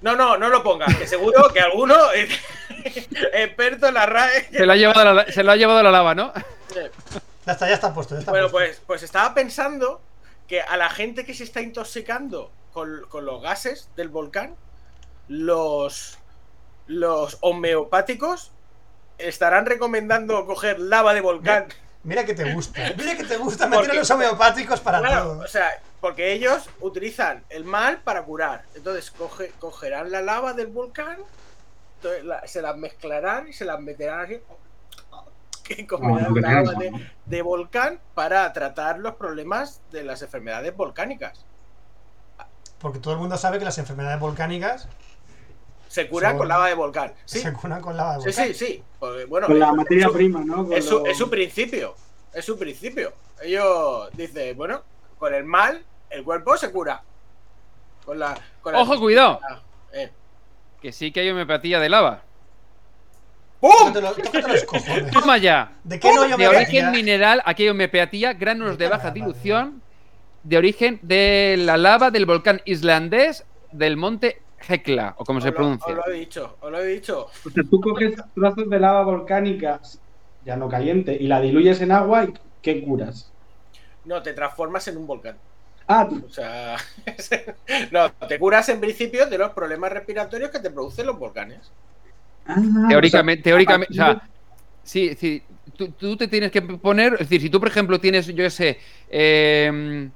No, 0.01 0.15
no, 0.15 0.37
no 0.37 0.49
lo 0.49 0.63
pongas, 0.63 0.95
que 0.95 1.05
seguro 1.07 1.49
que 1.53 1.59
alguno 1.59 1.95
experto 3.33 3.87
en 3.87 3.93
la 3.93 4.05
RAE. 4.05 4.45
Se 4.51 4.65
lo 4.65 4.71
ha 4.71 4.75
llevado 4.75 5.13
la, 5.13 5.25
se 5.31 5.43
lo 5.43 5.51
ha 5.51 5.55
llevado 5.55 5.83
la 5.83 5.91
lava, 5.91 6.15
¿no? 6.15 6.33
Ya 7.45 7.51
está, 7.51 7.67
ya 7.67 7.75
está 7.75 7.93
puesto. 7.93 8.15
Ya 8.15 8.19
está 8.19 8.31
Bueno, 8.31 8.49
puesto. 8.49 8.67
pues, 8.77 8.81
pues 8.87 9.03
estaba 9.03 9.33
pensando 9.33 10.01
que 10.47 10.61
a 10.61 10.77
la 10.77 10.89
gente 10.89 11.25
que 11.25 11.33
se 11.33 11.43
está 11.43 11.61
intoxicando 11.61 12.51
con, 12.71 13.01
con 13.09 13.25
los 13.25 13.41
gases 13.41 13.89
del 13.95 14.09
volcán, 14.09 14.55
los, 15.27 16.17
los 16.87 17.37
homeopáticos 17.41 18.51
estarán 19.17 19.65
recomendando 19.65 20.45
coger 20.45 20.79
lava 20.79 21.13
de 21.13 21.21
volcán. 21.21 21.67
Mira 22.03 22.25
que 22.25 22.33
te 22.33 22.53
gusta. 22.53 22.79
Mira 22.97 23.15
que 23.15 23.23
te 23.23 23.37
gusta 23.37 23.65
meter 23.67 23.85
Porque- 23.85 23.97
los 23.99 24.11
homeopáticos 24.11 24.79
para 24.81 24.99
Claro, 24.99 25.23
todo. 25.23 25.39
o 25.39 25.47
sea, 25.47 25.69
porque 26.01 26.33
ellos 26.33 26.69
utilizan 26.81 27.43
el 27.49 27.63
mal 27.63 27.99
para 28.01 28.23
curar. 28.23 28.63
Entonces 28.75 29.13
coge- 29.13 29.51
cogerán 29.59 30.11
la 30.11 30.21
lava 30.21 30.51
del 30.53 30.67
volcán, 30.67 31.17
entonces 31.95 32.25
la- 32.25 32.45
se 32.45 32.61
las 32.61 32.75
mezclarán 32.75 33.47
y 33.47 33.53
se 33.53 33.63
las 33.63 33.79
meterán 33.79 34.19
así. 34.21 34.41
Que 35.63 35.87
comerán 35.87 36.33
qué 36.33 36.41
lava 36.41 36.73
de 37.25 37.41
volcán 37.41 38.01
para 38.13 38.51
tratar 38.51 38.99
los 38.99 39.15
problemas 39.15 39.79
de 39.91 40.03
las 40.03 40.21
enfermedades 40.21 40.75
volcánicas. 40.75 41.45
Porque 42.79 42.99
todo 42.99 43.13
el 43.13 43.19
mundo 43.21 43.37
sabe 43.37 43.59
que 43.59 43.65
las 43.65 43.77
enfermedades 43.77 44.19
volcánicas 44.19 44.89
Se 45.93 46.07
curan 46.07 46.31
Son- 46.31 46.37
con 46.39 46.47
lava 46.47 46.67
de 46.69 46.73
volcán. 46.73 47.13
Sí, 47.23 47.39
se 47.39 47.53
curan 47.53 47.79
con 47.79 47.95
lava 47.95 48.13
de 48.17 48.21
sí, 48.21 48.25
volcán. 48.29 48.47
sí, 48.47 48.53
sí. 48.65 48.83
Porque, 48.99 49.25
bueno, 49.25 49.45
Con 49.45 49.59
la 49.59 49.67
es- 49.67 49.73
materia 49.73 50.07
su- 50.07 50.13
prima, 50.13 50.43
¿no? 50.43 50.63
Con 50.67 50.73
Es 50.73 50.85
su, 50.85 51.05
es 51.05 51.15
su 51.15 51.29
principio. 51.29 51.93
Es 52.33 52.43
su 52.45 52.57
principio. 52.57 53.13
Ellos 53.43 54.09
dicen, 54.13 54.57
bueno, 54.57 54.81
con 55.19 55.35
el 55.35 55.43
mal, 55.43 55.83
el 56.09 56.23
cuerpo 56.23 56.57
se 56.57 56.71
cura. 56.71 57.03
Con 58.05 58.17
la. 58.17 58.35
Con 58.61 58.73
la- 58.73 58.79
Ojo, 58.79 58.99
cuidado. 58.99 59.39
Eh. 59.93 60.11
Que 60.81 60.91
sí 60.91 61.11
que 61.11 61.19
hay 61.19 61.29
homeopatía 61.29 61.79
de 61.79 61.89
lava. 61.89 62.23
¡Pum! 63.59 63.93
Toma 65.13 65.37
ya. 65.37 65.73
¿De 65.83 65.99
qué 65.99 66.11
no 66.11 66.23
De 66.37 66.47
origen 66.47 66.89
mineral, 66.89 67.43
aquí 67.45 67.63
hay 67.63 67.69
homeopatía, 67.69 68.33
gránulos 68.33 68.79
de 68.79 68.89
baja 68.89 69.11
dilución, 69.11 69.83
de 70.43 70.57
origen 70.57 70.97
de 71.03 71.55
la 71.59 71.77
lava 71.77 72.09
del 72.09 72.25
volcán 72.25 72.61
islandés 72.65 73.45
del 73.71 73.95
monte 73.95 74.41
Hekla, 74.67 75.15
o 75.17 75.25
como 75.25 75.41
se 75.41 75.49
Os 75.49 75.53
lo- 75.53 75.57
pronuncia. 75.57 75.93
Os 75.93 75.95
lo 76.07 76.13
he 76.13 76.19
dicho, 76.19 76.57
os 76.61 76.71
lo 76.71 76.79
he 76.79 76.87
dicho. 76.87 77.27
O 77.45 77.49
sea, 77.49 77.63
tú 77.69 77.79
coges 77.81 78.15
trozos 78.33 78.69
de 78.69 78.79
lava 78.79 79.03
volcánica, 79.03 79.79
ya 80.41 80.55
no 80.57 80.67
caliente, 80.69 81.15
y 81.19 81.27
la 81.27 81.41
diluyes 81.41 81.81
en 81.81 81.91
agua 81.91 82.25
y 82.25 82.33
¿qué 82.61 82.83
curas? 82.83 83.31
No, 84.05 84.21
te 84.21 84.33
transformas 84.33 84.87
en 84.87 84.97
un 84.97 85.07
volcán. 85.07 85.37
Ah, 85.87 86.07
tú- 86.09 86.25
O 86.25 86.29
sea, 86.29 86.77
no, 87.91 88.11
te 88.27 88.39
curas 88.39 88.69
en 88.69 88.79
principio 88.79 89.25
de 89.27 89.37
los 89.37 89.51
problemas 89.51 89.91
respiratorios 89.91 90.49
que 90.51 90.59
te 90.59 90.71
producen 90.71 91.05
los 91.07 91.19
volcanes. 91.19 91.73
ah, 92.45 92.55
Teóricamente, 92.89 93.41
o 93.41 93.43
sea, 93.43 93.51
teóricamente, 93.51 93.93
o 93.99 94.03
a 94.03 94.05
partir 94.05 94.21
sea, 94.21 94.29
sí, 94.83 95.15
sí, 95.15 95.43
tú, 95.77 95.93
tú 95.93 96.17
te 96.17 96.27
tienes 96.27 96.51
que 96.51 96.61
poner, 96.61 97.13
es 97.13 97.19
decir, 97.21 97.41
si 97.41 97.49
tú, 97.49 97.59
por 97.59 97.69
ejemplo, 97.69 97.99
tienes, 97.99 98.27
yo 98.27 98.49
sé, 98.49 98.79
eh, 99.09 100.11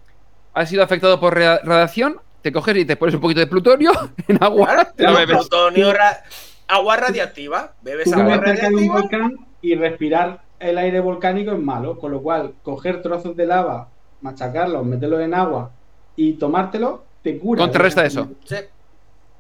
has 0.53 0.69
sido 0.69 0.83
afectado 0.83 1.19
por 1.19 1.35
ra- 1.37 1.59
radiación, 1.63 2.21
te 2.47 2.51
coges 2.53 2.77
y 2.77 2.85
te 2.85 2.95
pones 2.95 3.15
un 3.15 3.21
poquito 3.21 3.39
de 3.41 3.47
plutonio 3.47 3.91
en 4.27 4.43
agua, 4.43 4.87
Claro, 4.95 5.17
bebes. 5.17 5.37
plutonio, 5.37 5.93
ra- 5.93 6.23
agua 6.67 6.97
radiactiva. 6.97 7.73
Bebes 7.81 8.11
agua 8.13 8.35
cerca 8.35 8.45
de 8.45 8.51
un 8.51 8.57
radiactiva. 8.57 8.93
volcán 9.01 9.37
y 9.61 9.75
respirar 9.75 10.41
el 10.59 10.77
aire 10.77 10.99
volcánico 10.99 11.51
es 11.51 11.59
malo, 11.59 11.99
con 11.99 12.11
lo 12.11 12.21
cual 12.21 12.53
coger 12.63 13.01
trozos 13.01 13.35
de 13.35 13.45
lava, 13.45 13.89
machacarlos, 14.21 14.85
meterlos 14.85 15.21
en 15.21 15.33
agua 15.33 15.71
y 16.15 16.33
tomártelo, 16.33 17.03
te 17.21 17.37
cura. 17.37 17.61
Contrarresta 17.61 18.05
eso. 18.05 18.29
Sí. 18.45 18.55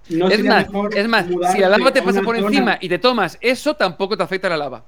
No 0.09 0.27
Es 0.29 0.43
más, 0.43 0.67
mejor 0.71 0.97
es 0.97 1.07
más, 1.07 1.25
si 1.51 1.59
la 1.59 1.69
lava 1.69 1.91
te 1.91 2.01
pasa 2.01 2.21
por 2.21 2.35
zona- 2.35 2.47
encima 2.47 2.77
y 2.79 2.87
te 2.87 2.97
tomas 2.99 3.37
eso, 3.41 3.73
tampoco 3.75 4.15
te 4.15 4.23
afecta 4.23 4.47
la 4.49 4.57
lava. 4.57 4.83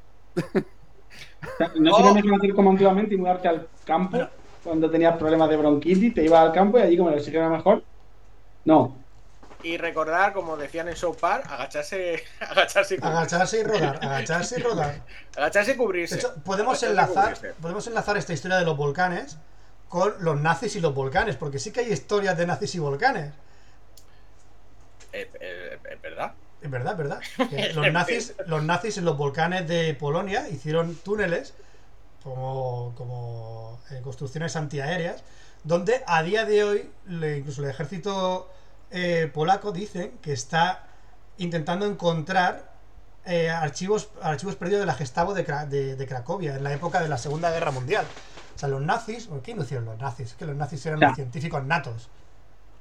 No 1.77 1.95
sería 1.95 2.11
Oh. 2.11 2.13
mejor 2.13 2.35
hacer 2.35 2.53
como 2.53 2.69
antiguamente 2.71 3.15
y 3.15 3.17
mudarte 3.17 3.47
al 3.47 3.67
campo 3.85 4.17
cuando 4.63 4.89
tenías 4.89 5.17
problemas 5.17 5.49
de 5.49 5.57
bronquitis, 5.57 6.13
te 6.13 6.23
ibas 6.25 6.41
al 6.41 6.51
campo 6.53 6.77
y 6.77 6.81
allí 6.83 6.97
como 6.97 7.09
el 7.09 7.15
oxígeno 7.15 7.45
era 7.47 7.49
mejor. 7.57 7.83
No, 8.69 8.95
Y 9.61 9.77
recordar, 9.77 10.33
como 10.33 10.57
decían 10.57 10.87
en 10.89 10.95
South 10.95 11.17
Park, 11.19 11.45
agacharse, 11.49 12.23
agacharse 12.39 12.95
y 12.95 12.99
cubrirse. 12.99 13.35
Agacharse 13.35 13.59
y 13.59 13.63
rodar, 13.63 13.99
agacharse 14.03 14.59
y 14.59 14.63
rodar. 14.63 15.05
Agacharse 15.35 15.71
y 15.71 15.75
De 15.75 15.77
cubrirse. 15.77 16.15
hecho, 16.15 16.35
podemos 16.43 16.83
Agacharse 16.83 16.85
enlazar, 16.85 17.35
cubrirse. 17.35 17.53
podemos 17.61 17.87
enlazar 17.87 18.17
esta 18.17 18.33
historia 18.33 18.57
de 18.57 18.65
los 18.65 18.77
volcanes 18.77 19.37
con 19.87 20.15
los 20.23 20.39
nazis 20.39 20.75
y 20.75 20.81
los 20.81 20.93
volcanes, 20.93 21.35
porque 21.35 21.59
sí 21.59 21.71
que 21.71 21.81
hay 21.81 21.91
historias 21.91 22.37
de 22.37 22.45
nazis 22.47 22.75
y 22.75 22.79
volcanes. 22.79 23.33
Eh, 25.11 25.29
eh, 25.39 25.79
Es 25.91 26.01
verdad. 26.01 26.33
Es 26.61 26.69
verdad, 26.69 26.91
es 26.93 26.97
verdad. 26.97 27.21
Los 27.75 27.89
nazis, 27.91 28.35
los 28.45 28.61
nazis 28.63 28.97
en 28.97 29.05
los 29.05 29.17
volcanes 29.17 29.65
de 29.67 29.93
Polonia 29.93 30.49
hicieron 30.49 30.95
túneles 30.95 31.53
como, 32.23 32.93
como 32.97 33.81
eh, 33.91 34.01
construcciones 34.03 34.55
antiaéreas, 34.57 35.23
donde 35.63 36.03
a 36.05 36.21
día 36.23 36.43
de 36.45 36.63
hoy 36.65 36.91
incluso 37.07 37.63
el 37.63 37.69
ejército 37.69 38.51
eh, 38.91 39.29
polaco 39.33 39.71
dice 39.71 40.11
que 40.21 40.33
está 40.33 40.85
intentando 41.37 41.85
encontrar 41.85 42.69
eh, 43.25 43.49
archivos, 43.49 44.09
archivos 44.21 44.55
perdidos 44.55 44.81
de 44.81 44.85
la 44.87 44.93
Gestapo 44.93 45.33
de, 45.33 45.43
de- 45.43 45.95
de 45.95 46.07
Cracovia 46.07 46.55
en 46.55 46.63
la 46.63 46.73
época 46.73 47.01
de 47.01 47.09
la 47.09 47.17
Segunda 47.17 47.51
Guerra 47.51 47.71
Mundial. 47.71 48.05
O 48.55 48.59
sea, 48.59 48.67
los 48.69 48.81
nazis, 48.81 49.27
¿por 49.27 49.41
qué 49.41 49.53
no 49.55 49.63
hicieron 49.63 49.85
los 49.85 49.97
nazis? 49.99 50.27
Es 50.31 50.33
que 50.33 50.45
los 50.45 50.55
nazis 50.55 50.85
eran 50.85 50.99
los 50.99 51.15
científicos 51.15 51.63
natos. 51.65 52.09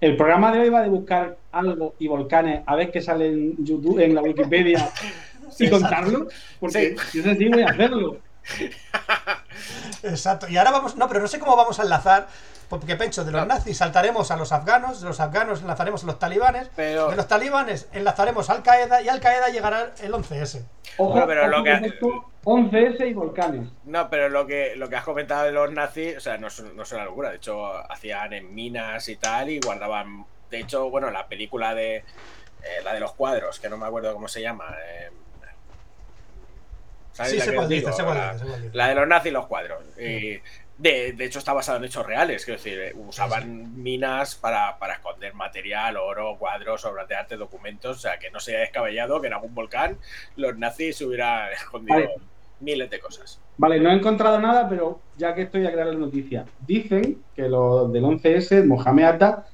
el 0.00 0.16
programa 0.16 0.50
de 0.52 0.60
hoy 0.60 0.68
va 0.70 0.82
de 0.82 0.88
buscar 0.88 1.36
algo 1.52 1.94
y 1.98 2.08
volcanes 2.08 2.62
a 2.66 2.74
ver 2.76 2.90
qué 2.90 3.00
sale 3.02 3.26
en 3.28 3.64
YouTube, 3.64 3.98
en 4.00 4.14
la 4.14 4.22
Wikipedia 4.22 4.88
y 5.58 5.68
contarlo, 5.70 6.28
porque 6.60 6.96
si 7.10 7.20
es 7.20 7.26
así 7.26 7.48
voy 7.48 7.62
a 7.62 7.68
hacerlo. 7.70 8.16
Exacto. 10.02 10.48
Y 10.48 10.56
ahora 10.56 10.70
vamos. 10.70 10.96
No, 10.96 11.08
pero 11.08 11.20
no 11.20 11.28
sé 11.28 11.38
cómo 11.38 11.56
vamos 11.56 11.78
a 11.78 11.82
enlazar. 11.82 12.28
Porque 12.68 12.96
Pencho, 12.96 13.24
de 13.24 13.32
los 13.32 13.46
nazis 13.46 13.78
saltaremos 13.78 14.30
a 14.30 14.36
los 14.36 14.52
afganos, 14.52 15.00
de 15.00 15.06
los 15.08 15.20
afganos 15.20 15.62
enlazaremos 15.62 16.02
a 16.04 16.06
los 16.06 16.18
talibanes, 16.18 16.70
Pero- 16.76 17.08
de 17.08 17.16
los 17.16 17.26
talibanes 17.26 17.88
enlazaremos 17.92 18.50
a 18.50 18.52
Al 18.52 18.62
Qaeda 18.62 19.00
y 19.00 19.08
Al 19.08 19.20
Qaeda 19.20 19.48
llegará 19.48 19.92
el 20.02 20.12
11S. 20.12 20.66
Ojo, 20.98 21.12
Bueno, 21.12 21.26
pero 21.26 21.40
ojo 21.44 21.50
lo 21.50 21.64
que- 21.64 21.72
esto, 21.86 22.24
11S 22.44 23.06
y 23.08 23.14
volcanes. 23.14 23.70
No, 23.84 24.10
pero 24.10 24.28
lo 24.28 24.46
que, 24.46 24.74
lo 24.76 24.90
que 24.90 24.96
has 24.96 25.04
comentado 25.04 25.44
de 25.44 25.52
los 25.52 25.72
nazis, 25.72 26.18
o 26.18 26.20
sea, 26.20 26.36
no 26.36 26.48
es, 26.48 26.60
no 26.60 26.82
es 26.82 26.92
una 26.92 27.06
locura. 27.06 27.30
De 27.30 27.36
hecho, 27.36 27.74
hacían 27.90 28.34
en 28.34 28.54
minas 28.54 29.08
y 29.08 29.16
tal 29.16 29.48
y 29.48 29.60
guardaban. 29.60 30.26
De 30.50 30.60
hecho, 30.60 30.90
bueno, 30.90 31.10
la 31.10 31.26
película 31.26 31.74
de. 31.74 31.96
eh, 31.96 32.04
la 32.84 32.92
de 32.92 33.00
los 33.00 33.12
cuadros, 33.14 33.60
que 33.60 33.70
no 33.70 33.78
me 33.78 33.86
acuerdo 33.86 34.12
cómo 34.12 34.28
se 34.28 34.42
llama. 34.42 34.66
eh, 34.86 35.10
¿sabéis 37.18 37.32
Sí, 37.32 37.38
la 37.38 37.44
sé 37.44 37.50
que 37.50 37.56
cuál 37.56 37.68
dice, 37.68 37.80
digo? 37.90 38.14
La- 38.14 38.32
dice, 38.32 38.38
sé 38.44 38.50
cuál 38.50 38.62
dice. 38.62 38.76
La 38.76 38.88
de 38.88 38.94
los 38.94 39.08
nazis 39.08 39.30
y 39.30 39.34
los 39.34 39.46
cuadros. 39.46 39.82
Y 39.98 40.40
de, 40.78 41.12
de 41.12 41.24
hecho, 41.24 41.40
está 41.40 41.52
basado 41.52 41.78
en 41.78 41.84
hechos 41.84 42.06
reales. 42.06 42.44
Quiero 42.44 42.58
decir, 42.58 42.78
eh, 42.80 42.92
usaban 42.94 43.82
minas 43.82 44.36
para, 44.36 44.78
para 44.78 44.94
esconder 44.94 45.34
material, 45.34 45.96
oro, 45.96 46.36
cuadros, 46.38 46.84
obras 46.84 47.08
de 47.08 47.16
arte, 47.16 47.36
documentos. 47.36 47.96
O 47.96 48.00
sea, 48.00 48.18
que 48.18 48.30
no 48.30 48.38
sería 48.40 48.60
descabellado 48.60 49.20
que 49.20 49.26
en 49.26 49.32
algún 49.34 49.54
volcán 49.54 49.98
los 50.36 50.56
nazis 50.56 51.00
hubieran 51.02 51.52
escondido 51.52 51.98
Vale. 51.98 52.14
miles 52.60 52.88
de 52.90 53.00
cosas. 53.00 53.40
Vale, 53.56 53.80
no 53.80 53.90
he 53.90 53.94
encontrado 53.94 54.38
nada, 54.40 54.68
pero 54.68 55.00
ya 55.16 55.34
que 55.34 55.42
estoy 55.42 55.66
a 55.66 55.72
crear 55.72 55.88
la 55.88 55.94
noticia, 55.94 56.44
dicen 56.64 57.22
que 57.34 57.42
los 57.48 57.92
del 57.92 58.04
11S, 58.04 58.64
Mohamed 58.64 59.04
Atta, 59.04 59.46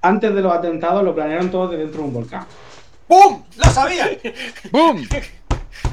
antes 0.00 0.32
de 0.32 0.40
los 0.42 0.52
atentados 0.52 1.02
lo 1.02 1.12
planearon 1.12 1.50
todos 1.50 1.72
de 1.72 1.78
dentro 1.78 2.02
de 2.02 2.06
un 2.06 2.14
volcán. 2.14 2.46
¡Pum! 3.08 3.42
¡Lo 3.56 3.64
sabía! 3.64 4.08
¡Boom! 4.70 5.08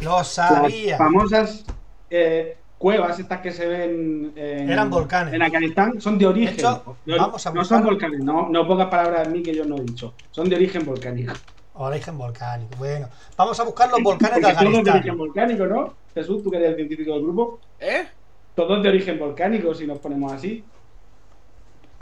¡Lo 0.04 0.24
sabía! 0.24 0.91
Las 0.91 0.97
famosas 0.97 1.66
eh, 2.10 2.58
cuevas 2.78 3.18
estas 3.20 3.39
que 3.41 3.51
se 3.51 3.66
ven 3.66 4.34
en, 4.36 4.70
Eran 4.70 4.89
volcanes. 4.89 5.34
en 5.34 5.41
Afganistán 5.41 5.99
son 6.01 6.18
de 6.18 6.26
origen. 6.28 6.56
De 6.56 6.62
hecho, 6.62 6.97
De- 7.06 7.18
vamos 7.18 7.45
a 7.47 7.51
no 7.54 7.64
son 7.64 7.84
volcanes, 7.84 8.20
no, 8.20 8.49
no 8.49 8.68
pongas 8.68 8.88
palabras 8.88 9.28
en 9.28 9.34
mí 9.34 9.43
que 9.43 9.54
yo 9.56 9.66
no 9.66 9.78
he 9.78 9.82
dicho. 9.82 10.14
Son 10.32 10.49
de 10.49 10.56
origen 10.56 10.86
volcánico. 10.86 11.34
Origen 11.76 12.18
volcánico. 12.18 12.72
Bueno, 12.78 13.08
vamos 13.36 13.60
a 13.60 13.64
buscar 13.64 13.89
los 13.89 14.01
volcanes 14.04 14.36
de 14.36 14.41
Porque 14.41 14.54
todo 14.58 14.66
es 14.68 14.72
de 14.72 14.78
origen 14.78 14.89
Afganistán. 14.89 15.18
volcánico, 15.18 15.66
¿no? 15.66 15.93
Jesús, 16.14 16.43
tú 16.43 16.51
que 16.51 16.58
eres 16.58 16.70
el 16.72 16.76
científico 16.76 17.14
del 17.14 17.24
grupo. 17.24 17.60
¿Eh? 17.80 18.06
Todos 18.54 18.84
de 18.84 18.89
origen 18.89 19.18
volcánico, 19.18 19.74
si 19.74 19.88
nos 19.88 19.97
ponemos 19.97 20.32
así. 20.34 20.64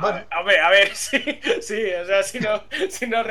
Bueno, 0.01 0.25
A 0.31 0.43
ver, 0.43 0.59
a 0.59 0.69
ver, 0.71 0.89
sí, 0.95 1.17
sí, 1.61 1.83
o 2.01 2.05
sea, 2.05 2.23
si, 2.23 2.39
no, 2.39 2.63
si 2.89 3.07
nos 3.07 3.25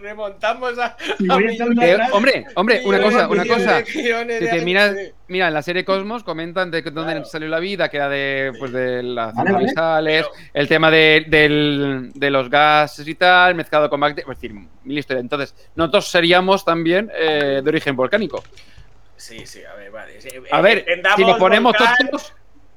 remontamos 0.00 0.78
a. 0.78 0.96
Eh, 1.20 1.98
hombre, 2.12 2.46
hombre, 2.54 2.82
una 2.84 3.00
cosa, 3.02 3.28
una 3.28 3.42
millones 3.42 3.64
cosa. 3.64 3.84
millones 3.94 4.38
Si 4.38 4.50
te 4.50 4.64
miras, 4.64 4.96
mira, 5.28 5.48
en 5.48 5.54
la 5.54 5.62
serie 5.62 5.84
Cosmos 5.84 6.22
comentan 6.24 6.70
de 6.70 6.82
dónde 6.82 7.12
Claro. 7.12 7.24
salió 7.24 7.48
la 7.48 7.58
vida, 7.58 7.88
que 7.88 7.96
era 7.96 8.08
de, 8.08 8.52
pues, 8.58 8.72
de 8.72 9.02
las 9.02 9.34
Vale, 9.34 9.72
vale. 9.74 10.24
el 10.52 10.68
tema 10.68 10.90
de, 10.90 11.24
del- 11.28 12.10
de 12.14 12.30
los 12.30 12.48
gases 12.48 13.06
y 13.06 13.14
tal, 13.14 13.54
mezclado 13.54 13.90
con 13.90 14.00
bacterias, 14.00 14.30
es 14.30 14.40
decir, 14.40 14.54
mil 14.84 14.98
historias. 14.98 15.22
Entonces, 15.22 15.54
nosotros 15.74 16.08
seríamos 16.08 16.64
también 16.64 17.10
eh, 17.14 17.60
de 17.62 17.68
origen 17.68 17.96
volcánico. 17.96 18.42
Sí, 19.16 19.46
sí, 19.46 19.62
a 19.64 19.74
ver, 19.74 19.90
vale. 19.90 20.20
sí. 20.20 20.28
A 20.50 20.60
ver, 20.60 20.84
si 21.16 21.24
le 21.24 21.34
ponemos 21.36 21.72
volcán, 21.78 21.96
todos, 22.10 22.32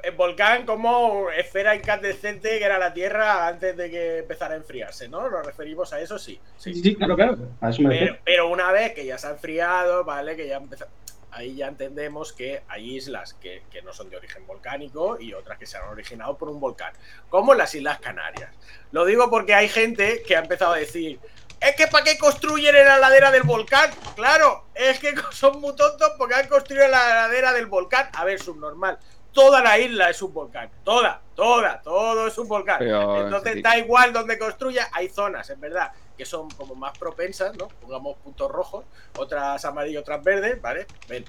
el 0.07 0.15
volcán 0.15 0.65
como 0.65 1.29
esfera 1.31 1.75
incandescente 1.75 2.57
que 2.59 2.63
era 2.63 2.79
la 2.79 2.93
Tierra 2.93 3.45
antes 3.45 3.75
de 3.75 3.89
que 3.91 4.17
empezara 4.19 4.53
a 4.53 4.57
enfriarse, 4.57 5.09
¿no? 5.09 5.29
Nos 5.29 5.45
referimos 5.45 5.91
a 5.91 5.99
eso, 5.99 6.17
sí. 6.17 6.39
Sí, 6.57 6.73
sí. 6.73 6.81
sí, 6.81 6.95
claro, 6.95 7.15
claro. 7.17 7.37
A 7.59 7.69
eso 7.71 7.81
me 7.81 7.89
Pero, 7.89 7.99
refiero. 7.99 8.17
pero 8.23 8.47
una 8.47 8.71
vez 8.71 8.93
que 8.93 9.05
ya 9.05 9.17
se 9.17 9.27
ha 9.27 9.31
enfriado, 9.31 10.05
¿vale? 10.05 10.37
Que 10.37 10.47
ya 10.47 10.57
empezó. 10.57 10.85
Ahí 11.31 11.55
ya 11.57 11.67
entendemos 11.67 12.31
que 12.31 12.61
hay 12.69 12.95
islas 12.95 13.33
que, 13.33 13.63
que 13.69 13.81
no 13.81 13.91
son 13.93 14.09
de 14.09 14.15
origen 14.15 14.47
volcánico 14.47 15.17
y 15.19 15.33
otras 15.33 15.59
que 15.59 15.65
se 15.65 15.77
han 15.77 15.83
originado 15.89 16.37
por 16.37 16.47
un 16.49 16.59
volcán, 16.61 16.93
como 17.29 17.53
las 17.53 17.75
Islas 17.75 17.99
Canarias. 17.99 18.49
Lo 18.91 19.03
digo 19.03 19.29
porque 19.29 19.53
hay 19.53 19.67
gente 19.67 20.23
que 20.25 20.37
ha 20.37 20.39
empezado 20.39 20.71
a 20.73 20.77
decir, 20.77 21.19
es 21.59 21.75
que 21.75 21.87
¿para 21.87 22.05
qué 22.05 22.17
construyen 22.17 22.75
en 22.75 22.85
la 22.85 22.97
ladera 22.97 23.29
del 23.29 23.43
volcán? 23.43 23.91
Claro, 24.15 24.65
es 24.73 24.99
que 24.99 25.13
son 25.31 25.59
muy 25.59 25.75
tontos 25.75 26.13
porque 26.17 26.35
han 26.35 26.47
construido 26.47 26.85
en 26.85 26.91
la 26.91 27.07
ladera 27.13 27.51
del 27.51 27.65
volcán. 27.65 28.09
A 28.13 28.23
ver, 28.23 28.39
subnormal. 28.39 28.97
Toda 29.37 29.61
la 29.61 29.77
isla 29.77 30.09
es 30.09 30.19
un 30.23 30.33
volcán. 30.33 30.67
Toda, 30.83 31.21
toda, 31.35 31.79
todo 31.83 32.25
es 32.25 32.35
un 32.39 32.47
volcán. 32.47 32.79
Pero, 32.79 33.23
Entonces 33.23 33.53
sí. 33.53 33.61
da 33.61 33.77
igual 33.77 34.11
donde 34.11 34.39
construya, 34.39 34.89
hay 34.91 35.09
zonas, 35.09 35.47
es 35.47 35.59
verdad, 35.59 35.91
que 36.17 36.25
son 36.25 36.49
como 36.49 36.73
más 36.73 36.97
propensas, 36.97 37.55
¿no? 37.55 37.67
Pongamos 37.67 38.17
puntos 38.17 38.51
rojos, 38.51 38.85
otras 39.15 39.63
amarillas, 39.63 40.01
otras 40.01 40.23
verdes, 40.23 40.59
¿vale? 40.59 40.87
Ven. 41.07 41.23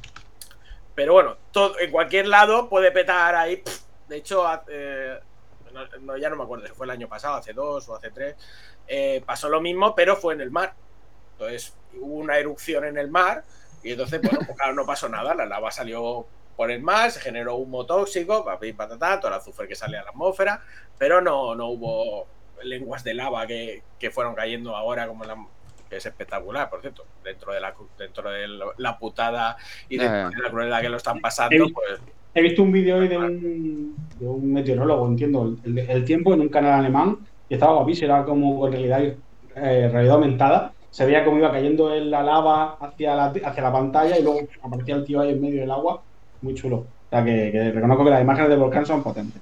Pero 0.94 1.12
bueno, 1.12 1.36
todo, 1.52 1.78
en 1.78 1.90
cualquier 1.90 2.28
lado 2.28 2.70
puede 2.70 2.90
petar 2.92 3.34
ahí. 3.34 3.62
De 4.08 4.16
hecho, 4.16 4.42
eh, 4.68 5.20
no, 5.74 5.86
no, 6.00 6.16
ya 6.16 6.30
no 6.30 6.36
me 6.36 6.44
acuerdo 6.44 6.66
si 6.66 6.72
fue 6.72 6.86
el 6.86 6.92
año 6.92 7.08
pasado, 7.10 7.34
hace 7.34 7.52
dos 7.52 7.90
o 7.90 7.94
hace 7.94 8.10
tres, 8.10 8.36
eh, 8.86 9.22
pasó 9.26 9.50
lo 9.50 9.60
mismo, 9.60 9.94
pero 9.94 10.16
fue 10.16 10.32
en 10.32 10.40
el 10.40 10.50
mar. 10.50 10.72
Entonces 11.32 11.76
hubo 11.92 12.14
una 12.14 12.38
erupción 12.38 12.86
en 12.86 12.96
el 12.96 13.10
mar 13.10 13.44
y 13.82 13.92
entonces, 13.92 14.22
bueno, 14.22 14.38
pues 14.46 14.56
claro, 14.56 14.72
no 14.72 14.86
pasó 14.86 15.10
nada, 15.10 15.34
la 15.34 15.44
lava 15.44 15.70
salió 15.70 16.26
por 16.58 16.72
el 16.72 16.82
mar, 16.82 17.08
se 17.12 17.20
generó 17.20 17.54
humo 17.54 17.86
tóxico, 17.86 18.44
papi, 18.44 18.72
patatá, 18.72 19.20
todo 19.20 19.28
el 19.30 19.36
azufre 19.38 19.68
que 19.68 19.76
sale 19.76 19.96
a 19.96 20.02
la 20.02 20.10
atmósfera, 20.10 20.60
pero 20.98 21.20
no, 21.20 21.54
no 21.54 21.68
hubo 21.68 22.26
lenguas 22.64 23.04
de 23.04 23.14
lava 23.14 23.46
que, 23.46 23.84
que 23.96 24.10
fueron 24.10 24.34
cayendo 24.34 24.74
ahora 24.74 25.06
como 25.06 25.22
la 25.24 25.36
que 25.88 25.98
es 25.98 26.04
espectacular, 26.04 26.68
por 26.68 26.80
cierto, 26.80 27.04
dentro 27.22 27.52
de 27.54 27.60
la 27.60 27.72
cru- 27.72 27.86
dentro 27.96 28.28
de 28.28 28.48
la- 28.76 28.98
putada 28.98 29.56
y 29.88 29.98
de, 29.98 30.04
Ya, 30.04 30.10
ya. 30.10 30.36
de 30.36 30.42
la 30.42 30.50
crueldad 30.50 30.80
que 30.80 30.88
lo 30.88 30.96
están 30.96 31.18
He 31.18 31.20
pasando, 31.20 31.64
visto- 31.64 31.72
pues 31.74 32.00
He 32.34 32.42
visto 32.42 32.62
un 32.62 32.72
vídeo 32.72 32.96
hoy 32.96 33.06
de 33.08 33.16
un, 33.18 33.96
de 34.18 34.26
un 34.26 34.52
meteorólogo, 34.52 35.06
entiendo, 35.06 35.54
el, 35.64 35.78
el 35.78 36.04
tiempo 36.04 36.34
en 36.34 36.40
un 36.40 36.48
canal 36.48 36.72
alemán 36.80 37.18
y 37.48 37.54
estaba 37.54 37.74
guapísimo, 37.74 38.12
era 38.12 38.24
como 38.24 38.58
con 38.58 38.72
realidad, 38.72 39.00
eh, 39.02 39.88
realidad 39.92 40.16
aumentada. 40.16 40.72
Se 40.90 41.06
veía 41.06 41.24
cómo 41.24 41.38
iba 41.38 41.52
cayendo 41.52 41.94
en 41.94 42.10
la 42.10 42.22
lava 42.24 42.76
hacia 42.80 43.14
la, 43.14 43.26
hacia 43.26 43.62
la 43.62 43.72
pantalla 43.72 44.18
y 44.18 44.22
luego 44.24 44.40
aparecía 44.62 44.96
el 44.96 45.04
tío 45.04 45.20
ahí 45.20 45.30
en 45.30 45.40
medio 45.40 45.60
del 45.60 45.70
agua. 45.70 46.02
Muy 46.42 46.54
chulo. 46.54 46.76
O 46.76 46.86
sea 47.10 47.24
que, 47.24 47.50
que 47.52 47.70
reconozco 47.72 48.04
que 48.04 48.10
las 48.10 48.20
imágenes 48.20 48.50
del 48.50 48.58
volcán 48.58 48.84
son 48.86 49.02
potentes. 49.02 49.40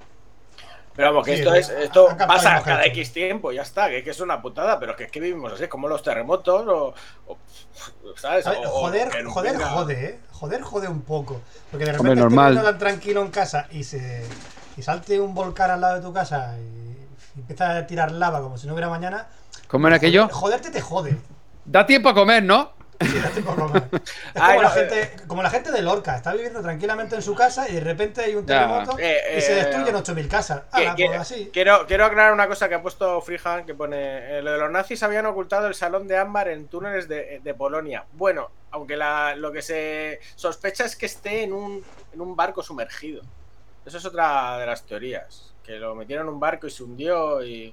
Pero 0.94 1.10
vamos, 1.10 1.26
que 1.26 1.34
Sí, 1.36 1.42
esto 1.42 1.54
es 1.54 1.68
esto 1.68 2.08
pasa 2.26 2.62
cada 2.62 2.86
X 2.86 3.12
tiempo, 3.12 3.52
ya 3.52 3.60
está, 3.62 3.90
que, 3.90 4.02
que 4.02 4.10
es 4.10 4.20
una 4.20 4.40
putada, 4.40 4.80
pero 4.80 4.96
que 4.96 5.04
es 5.04 5.10
que 5.10 5.20
vivimos 5.20 5.52
así, 5.52 5.68
como 5.68 5.88
los 5.88 6.02
terremotos 6.02 6.66
o, 6.66 6.94
o- 7.26 7.36
¿sabes? 8.16 8.46
Ver, 8.46 8.56
O- 8.64 8.70
joder, 8.70 9.10
joder, 9.26 9.56
jode, 9.58 10.04
¿eh? 10.06 10.18
Joder, 10.32 10.62
jode 10.62 10.88
un 10.88 11.02
poco. 11.02 11.42
Porque 11.70 11.84
de 11.84 11.92
repente 11.92 12.14
normal. 12.16 12.62
tan 12.62 12.78
tranquilo 12.78 13.20
en 13.20 13.28
casa 13.30 13.66
y 13.72 13.84
se 13.84 14.22
y 14.78 14.82
salte 14.82 15.20
un 15.20 15.34
volcán 15.34 15.70
al 15.70 15.80
lado 15.82 15.96
de 15.96 16.00
tu 16.02 16.12
casa 16.14 16.54
y, 16.58 17.38
y 17.38 17.40
empieza 17.40 17.76
a 17.76 17.86
tirar 17.86 18.10
lava 18.12 18.40
como 18.40 18.56
si 18.56 18.66
no 18.66 18.72
hubiera 18.72 18.88
mañana. 18.88 19.26
¿cómo 19.68 19.88
era 19.88 19.96
aquello? 19.96 20.28
joder- 20.28 20.34
Joderte 20.34 20.70
te 20.70 20.80
jode. 20.80 21.16
Da 21.66 21.84
tiempo 21.84 22.08
a 22.08 22.14
comer, 22.14 22.42
¿no? 22.42 22.70
Ay, 24.34 24.56
como, 24.56 24.56
no, 24.56 24.62
la 24.62 24.70
gente, 24.70 25.16
como 25.26 25.42
la 25.42 25.50
gente 25.50 25.70
de 25.72 25.82
Lorca, 25.82 26.16
está 26.16 26.32
viviendo 26.32 26.60
tranquilamente 26.62 27.14
en 27.16 27.22
su 27.22 27.34
casa 27.34 27.68
y 27.68 27.74
de 27.74 27.80
repente 27.80 28.22
hay 28.22 28.34
un 28.34 28.46
terremoto 28.46 28.96
Eh, 28.98 29.36
y 29.38 29.40
se 29.40 29.52
eh, 29.52 29.64
destruyen 29.64 29.94
8.000 29.94 30.28
casas. 30.28 30.62
Ala, 30.72 30.94
pues 31.08 31.20
así. 31.20 31.50
Quiero, 31.52 31.86
quiero 31.86 32.04
aclarar 32.06 32.32
una 32.32 32.48
cosa 32.48 32.68
que 32.68 32.74
ha 32.76 32.82
puesto 32.82 33.20
Freehand, 33.20 33.66
que 33.66 33.74
pone, 33.74 34.38
eh, 34.38 34.42
lo 34.42 34.52
de 34.52 34.58
los 34.58 34.70
nazis 34.70 35.02
habían 35.02 35.26
ocultado 35.26 35.66
el 35.66 35.74
salón 35.74 36.06
de 36.08 36.16
ámbar 36.18 36.48
en 36.48 36.68
túneles 36.68 37.08
de, 37.08 37.40
de 37.42 37.54
Polonia. 37.54 38.04
Bueno, 38.12 38.50
aunque 38.70 38.96
la- 38.96 39.34
lo 39.36 39.52
que 39.52 39.62
se 39.62 40.20
sospecha 40.34 40.84
es 40.84 40.96
que 40.96 41.06
esté 41.06 41.42
en 41.44 41.52
un, 41.52 41.82
en 42.12 42.20
un 42.20 42.34
barco 42.36 42.62
sumergido. 42.62 43.22
Eso 43.84 43.98
es 43.98 44.04
otra 44.04 44.58
de 44.58 44.66
las 44.66 44.82
teorías, 44.84 45.54
que 45.62 45.72
lo 45.76 45.94
metieron 45.94 46.26
en 46.26 46.34
un 46.34 46.40
barco 46.40 46.66
y 46.66 46.70
se 46.70 46.82
hundió 46.82 47.44
y, 47.44 47.72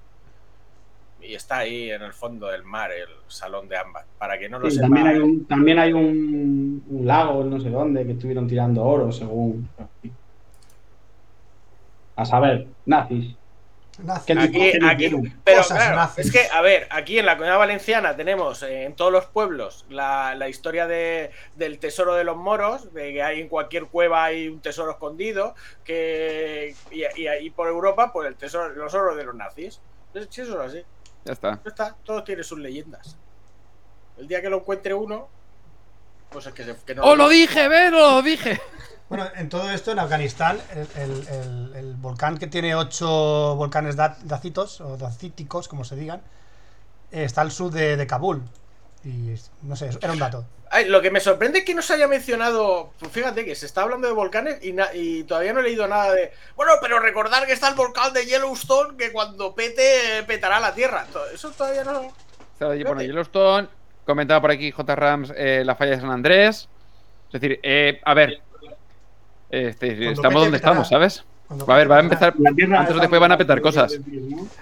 y 1.25 1.35
está 1.35 1.59
ahí 1.59 1.91
en 1.91 2.01
el 2.01 2.13
fondo 2.13 2.47
del 2.47 2.63
mar 2.63 2.91
el 2.91 3.07
salón 3.27 3.67
de 3.67 3.77
ámbar, 3.77 4.05
para 4.17 4.37
que 4.37 4.49
no 4.49 4.59
lo 4.59 4.69
sepa. 4.69 4.83
también 4.87 5.07
hay, 5.07 5.17
un, 5.19 5.45
también 5.45 5.79
hay 5.79 5.93
un, 5.93 6.83
un 6.89 7.05
lago, 7.07 7.43
no 7.43 7.59
sé 7.59 7.69
dónde, 7.69 8.05
que 8.05 8.13
estuvieron 8.13 8.47
tirando 8.47 8.83
oro, 8.83 9.11
según. 9.11 9.67
A 12.15 12.25
saber, 12.25 12.67
nazis. 12.85 13.35
Nazi. 14.03 14.33
¿Qué 14.33 14.39
Aquí, 14.39 14.51
¿Qué 14.71 14.79
aquí, 14.83 15.09
pero 15.43 15.59
Cosas 15.59 15.77
claro, 15.77 15.95
nazis. 15.97 16.25
es 16.25 16.31
que, 16.31 16.47
a 16.51 16.61
ver, 16.61 16.87
aquí 16.89 17.19
en 17.19 17.27
la 17.27 17.33
comunidad 17.33 17.59
valenciana 17.59 18.15
tenemos 18.15 18.63
eh, 18.63 18.85
en 18.85 18.95
todos 18.95 19.11
los 19.11 19.25
pueblos 19.27 19.85
la, 19.89 20.33
la 20.35 20.49
historia 20.49 20.87
de, 20.87 21.29
del 21.55 21.77
tesoro 21.77 22.15
de 22.15 22.23
los 22.23 22.35
moros, 22.35 22.91
de 22.93 23.13
que 23.13 23.21
hay 23.21 23.39
en 23.39 23.49
cualquier 23.49 23.85
cueva 23.85 24.23
hay 24.25 24.47
un 24.47 24.61
tesoro 24.61 24.91
escondido, 24.91 25.53
que 25.83 26.75
y, 26.91 27.03
y 27.21 27.27
ahí 27.27 27.49
por 27.51 27.67
Europa, 27.67 28.11
pues 28.11 28.27
el 28.27 28.35
tesoro, 28.35 28.69
los 28.69 28.93
oros 28.95 29.15
de 29.15 29.25
los 29.25 29.35
nazis. 29.35 29.79
Sí, 30.29 30.41
eso 30.41 30.63
es 30.63 30.69
así. 30.71 30.83
Ya 31.25 31.33
está. 31.33 31.61
Ya 31.63 31.69
está, 31.69 31.95
todo 32.03 32.23
tiene 32.23 32.43
sus 32.43 32.59
leyendas. 32.59 33.15
El 34.17 34.27
día 34.27 34.41
que 34.41 34.49
lo 34.49 34.57
encuentre 34.57 34.93
uno, 34.93 35.27
pues 36.29 36.45
es 36.47 36.53
que, 36.53 36.63
se, 36.63 36.75
que 36.85 36.95
no 36.95 37.03
¡Oh, 37.03 37.15
lo 37.15 37.29
dije, 37.29 37.67
ve, 37.67 37.89
lo 37.91 38.21
dije! 38.21 38.59
Bueno, 39.09 39.27
en 39.35 39.49
todo 39.49 39.69
esto, 39.69 39.91
en 39.91 39.99
Afganistán, 39.99 40.59
el, 40.73 40.87
el- 41.01 41.27
el- 41.27 41.75
el 41.75 41.93
volcán 41.95 42.37
que 42.37 42.47
tiene 42.47 42.73
ocho 42.75 43.55
volcanes 43.55 43.95
da- 43.95 44.17
dacitos, 44.23 44.81
o 44.81 44.97
dacíticos, 44.97 45.67
como 45.67 45.83
se 45.83 45.95
digan, 45.95 46.21
eh, 47.11 47.23
está 47.23 47.41
al 47.41 47.51
sur 47.51 47.71
de, 47.71 47.95
de 47.97 48.07
Kabul. 48.07 48.41
Y 49.05 49.35
no 49.63 49.75
sé, 49.75 49.89
era 50.01 50.13
un 50.13 50.19
dato. 50.19 50.45
Ay, 50.71 50.85
lo 50.85 51.01
que 51.01 51.11
me 51.11 51.19
sorprende 51.19 51.59
es 51.59 51.65
que 51.65 51.75
no 51.75 51.81
se 51.81 51.93
haya 51.93 52.07
mencionado. 52.07 52.93
Pues 52.99 53.11
fíjate 53.11 53.45
que 53.45 53.53
se 53.53 53.65
está 53.65 53.81
hablando 53.83 54.07
de 54.07 54.13
volcanes 54.13 54.63
y, 54.63 54.71
na- 54.73 54.93
y 54.93 55.23
todavía 55.25 55.53
no 55.53 55.59
he 55.59 55.63
leído 55.63 55.87
nada 55.87 56.11
de. 56.13 56.31
Bueno, 56.55 56.71
pero 56.81 56.99
recordar 56.99 57.45
que 57.45 57.53
está 57.53 57.67
el 57.67 57.75
volcán 57.75 58.13
de 58.13 58.25
Yellowstone 58.25 58.97
que 58.97 59.11
cuando 59.11 59.53
pete, 59.53 60.23
petará 60.25 60.59
la 60.59 60.73
tierra. 60.73 61.05
Eso 61.33 61.51
todavía 61.51 61.83
no. 61.83 62.11
Fíjate. 62.57 63.05
Yellowstone. 63.07 63.67
Comentaba 64.05 64.41
por 64.41 64.51
aquí 64.51 64.71
J. 64.71 64.95
Rams 64.95 65.33
eh, 65.35 65.63
la 65.65 65.75
falla 65.75 65.91
de 65.91 66.01
San 66.01 66.11
Andrés. 66.11 66.67
Es 67.31 67.41
decir, 67.41 67.59
eh, 67.61 67.99
a 68.03 68.13
ver. 68.13 68.41
Este, 69.49 69.87
estamos 70.11 70.15
pete, 70.33 70.33
donde 70.45 70.57
petará. 70.57 70.81
estamos, 70.81 70.89
¿sabes? 70.89 71.23
A 71.49 71.75
ver, 71.75 71.91
va 71.91 71.97
a 71.97 71.99
empezar. 71.99 72.33
Antes 72.45 72.95
o 72.95 72.99
después 72.99 73.21
van 73.21 73.31
a 73.31 73.37
petar 73.37 73.61
cosas. 73.61 73.99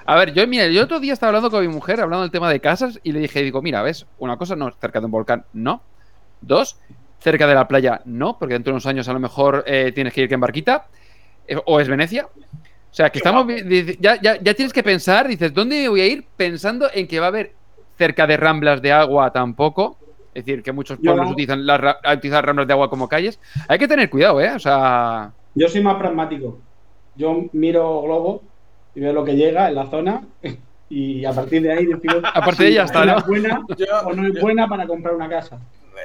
A 0.06 0.16
ver, 0.16 0.34
yo, 0.34 0.46
mira, 0.48 0.68
yo 0.68 0.84
otro 0.84 1.00
día 1.00 1.14
estaba 1.14 1.30
hablando 1.30 1.50
con 1.50 1.66
mi 1.66 1.74
mujer, 1.74 2.02
hablando 2.02 2.24
del 2.24 2.32
tema 2.32 2.50
de 2.50 2.60
casas, 2.60 3.00
y 3.04 3.12
le 3.12 3.20
dije, 3.20 3.42
digo, 3.42 3.62
mira, 3.62 3.82
ves, 3.82 4.06
una 4.20 4.38
cosa, 4.38 4.56
no, 4.56 4.72
cerca 4.72 5.00
de 5.00 5.06
un 5.06 5.12
volcán, 5.12 5.46
no. 5.54 5.82
Dos, 6.42 6.78
cerca 7.20 7.48
de 7.48 7.54
la 7.54 7.68
playa, 7.68 8.02
no, 8.06 8.38
porque 8.38 8.56
dentro 8.56 8.72
de 8.72 8.76
unos 8.76 8.86
años 8.88 9.08
a 9.08 9.14
lo 9.14 9.20
mejor 9.20 9.64
eh, 9.68 9.92
tienes 9.94 10.14
que 10.14 10.22
ir 10.22 10.28
que 10.28 10.34
en 10.34 10.42
barquita, 10.42 10.88
eh, 11.48 11.58
o 11.66 11.80
es 11.80 11.88
Venecia. 11.88 12.26
O 12.26 12.94
sea, 12.94 13.10
que 13.10 13.20
estamos, 13.20 13.46
ya, 14.00 14.20
ya, 14.22 14.38
ya 14.42 14.54
tienes 14.54 14.74
que 14.74 14.84
pensar, 14.84 15.28
dices, 15.28 15.54
¿dónde 15.54 15.88
voy 15.88 16.02
a 16.02 16.08
ir? 16.08 16.26
Pensando 16.36 16.90
en 16.94 17.08
que 17.08 17.20
va 17.20 17.28
a 17.28 17.30
haber 17.30 17.54
cerca 17.98 18.28
de 18.28 18.36
ramblas 18.36 18.82
de 18.82 18.92
agua 18.92 19.32
tampoco. 19.32 19.98
Es 20.34 20.46
decir, 20.46 20.64
que 20.64 20.72
muchos 20.72 20.98
pueblos 20.98 21.30
utilizan, 21.30 21.66
las 21.66 21.98
utilizan 22.16 22.44
ramblas 22.44 22.68
de 22.68 22.74
agua 22.74 22.90
como 22.90 23.08
calles. 23.08 23.40
Hay 23.68 23.78
que 23.78 23.88
tener 23.88 24.10
cuidado, 24.10 24.42
¿eh? 24.42 24.52
O 24.54 24.60
sea, 24.60 25.32
Yo 25.56 25.68
soy 25.68 25.82
más 25.82 25.96
pragmático. 25.96 26.60
Yo 27.22 27.46
miro 27.54 28.02
globo 28.02 28.42
y 28.96 29.00
veo 29.00 29.14
lo 29.14 29.24
que 29.24 29.36
llega 29.36 29.70
en 29.70 29.76
la 29.76 29.86
zona 29.90 30.24
y 30.90 31.24
a 31.24 31.32
partir 31.32 31.62
de 31.62 31.72
ahí 31.72 31.86
decido 31.86 32.20
Aparte 32.24 32.64
de 32.64 32.70
ella 32.70 32.84
está, 32.84 33.06
¿no? 33.06 33.22
buena 33.26 33.62
Yo, 33.78 33.86
o 34.08 34.14
no 34.14 34.28
es 34.28 34.34
yo- 34.34 34.42
buena 34.42 34.68
para 34.68 34.86
comprar 34.88 35.14
una 35.16 35.30
casa. 35.30 35.60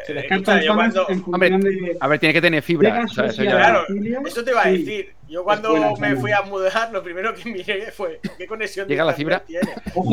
Se 0.06 0.12
eh, 0.12 0.14
descartan 0.16 0.58
escucha, 0.58 0.60
yo 0.60 0.72
zonas 0.74 0.94
cuando- 0.94 1.10
en 1.12 1.22
función 1.24 1.60
de 1.62 1.96
a 1.98 2.06
ver, 2.08 2.18
tiene 2.20 2.32
que 2.34 2.40
tener 2.42 2.62
fibra. 2.62 2.90
Llegas 2.90 3.10
o 3.10 3.14
sea, 3.14 3.24
eso 3.24 3.32
así 3.32 3.40
a 3.40 3.44
ya- 3.50 3.54
la 3.56 3.58
Claro, 3.70 3.86
familia, 3.86 4.20
Eso 4.26 4.44
te 4.44 4.50
iba 4.50 4.60
a 4.60 4.64
sí. 4.64 4.70
decir. 4.78 5.08
Yo 5.28 5.42
cuando 5.42 5.70
buena 5.70 5.90
me 5.98 6.16
fui 6.16 6.30
a 6.32 6.42
mudar, 6.42 6.92
lo 6.92 7.02
primero 7.02 7.34
que 7.34 7.50
miré 7.50 7.90
fue 7.90 8.20
¿qué 8.38 8.46
conexión 8.46 8.86
de 8.86 8.94
¿Llega 8.94 9.04
la 9.04 9.10
internet 9.12 9.42
tiene? 9.46 9.68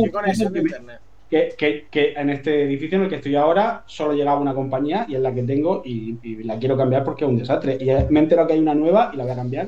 ¿Qué 0.05 0.11
conexión 0.11 0.53
de 0.53 0.59
internet? 0.59 0.99
que, 1.29 1.53
que- 1.57 1.85
que 1.91 2.13
en 2.13 2.29
este 2.29 2.63
edificio 2.63 2.97
en 2.97 3.03
el 3.05 3.09
que 3.09 3.15
estoy 3.17 3.35
ahora 3.35 3.83
solo 3.87 4.13
llegaba 4.13 4.39
una 4.39 4.53
compañía 4.53 5.05
y 5.09 5.15
es 5.15 5.21
la 5.21 5.33
que 5.33 5.41
tengo 5.43 5.81
y, 5.83 6.15
y 6.23 6.43
la 6.43 6.57
quiero 6.59 6.77
cambiar 6.77 7.03
porque 7.03 7.25
es 7.25 7.29
un 7.29 7.37
desastre. 7.37 7.77
Y 7.79 7.85
me 8.11 8.19
he 8.19 8.23
enterado 8.23 8.47
que 8.47 8.53
hay 8.53 8.59
una 8.59 8.73
nueva 8.75 9.11
y 9.13 9.17
la 9.17 9.23
voy 9.23 9.33
a 9.33 9.35
cambiar 9.35 9.67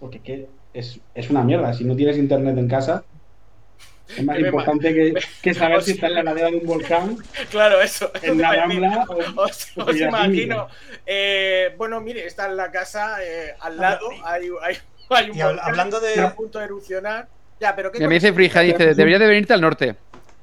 Porque 0.00 0.16
es 0.18 0.22
que 0.24 0.46
es, 0.74 1.00
es 1.14 1.30
una 1.30 1.42
mierda. 1.42 1.72
Si 1.72 1.84
no 1.84 1.94
tienes 1.96 2.16
internet 2.18 2.56
en 2.58 2.68
casa, 2.68 3.04
es 4.16 4.24
más 4.24 4.36
Que 4.36 4.42
me 4.42 4.48
importante 4.48 4.92
que, 4.94 5.14
que 5.42 5.54
saber 5.54 5.82
si 5.82 5.92
está 5.92 6.08
en 6.08 6.14
la 6.14 6.22
ladera 6.22 6.50
de 6.50 6.56
un 6.56 6.66
volcán, 6.66 7.16
Claro, 7.50 7.80
eso. 7.80 8.10
en 8.22 8.38
la 8.38 8.52
rambla 8.56 9.04
Os, 9.36 9.76
o 9.76 9.84
os 9.84 9.92
si 9.94 10.00
la 10.00 10.08
imagino. 10.08 10.68
Eh, 11.06 11.74
bueno, 11.78 12.00
mire, 12.00 12.26
está 12.26 12.46
en 12.46 12.56
la 12.56 12.70
casa, 12.70 13.16
eh, 13.22 13.54
al 13.60 13.76
lado 13.78 14.08
hay, 14.24 14.48
hay, 14.62 14.76
hay 15.10 15.30
un 15.30 15.38
volcán 15.38 15.58
hablando 15.62 15.98
está 15.98 16.26
a 16.26 16.28
de. 16.30 16.34
punto 16.34 16.58
de 16.58 16.64
erupcionar. 16.66 17.28
Ya, 17.60 17.76
pero 17.76 17.92
¿qué 17.92 18.06
Me 18.06 18.14
dice 18.14 18.32
Frija, 18.32 18.60
dice, 18.60 18.94
debería 18.94 19.18
de 19.18 19.26
venirte 19.26 19.52
al 19.54 19.60
norte. 19.60 19.94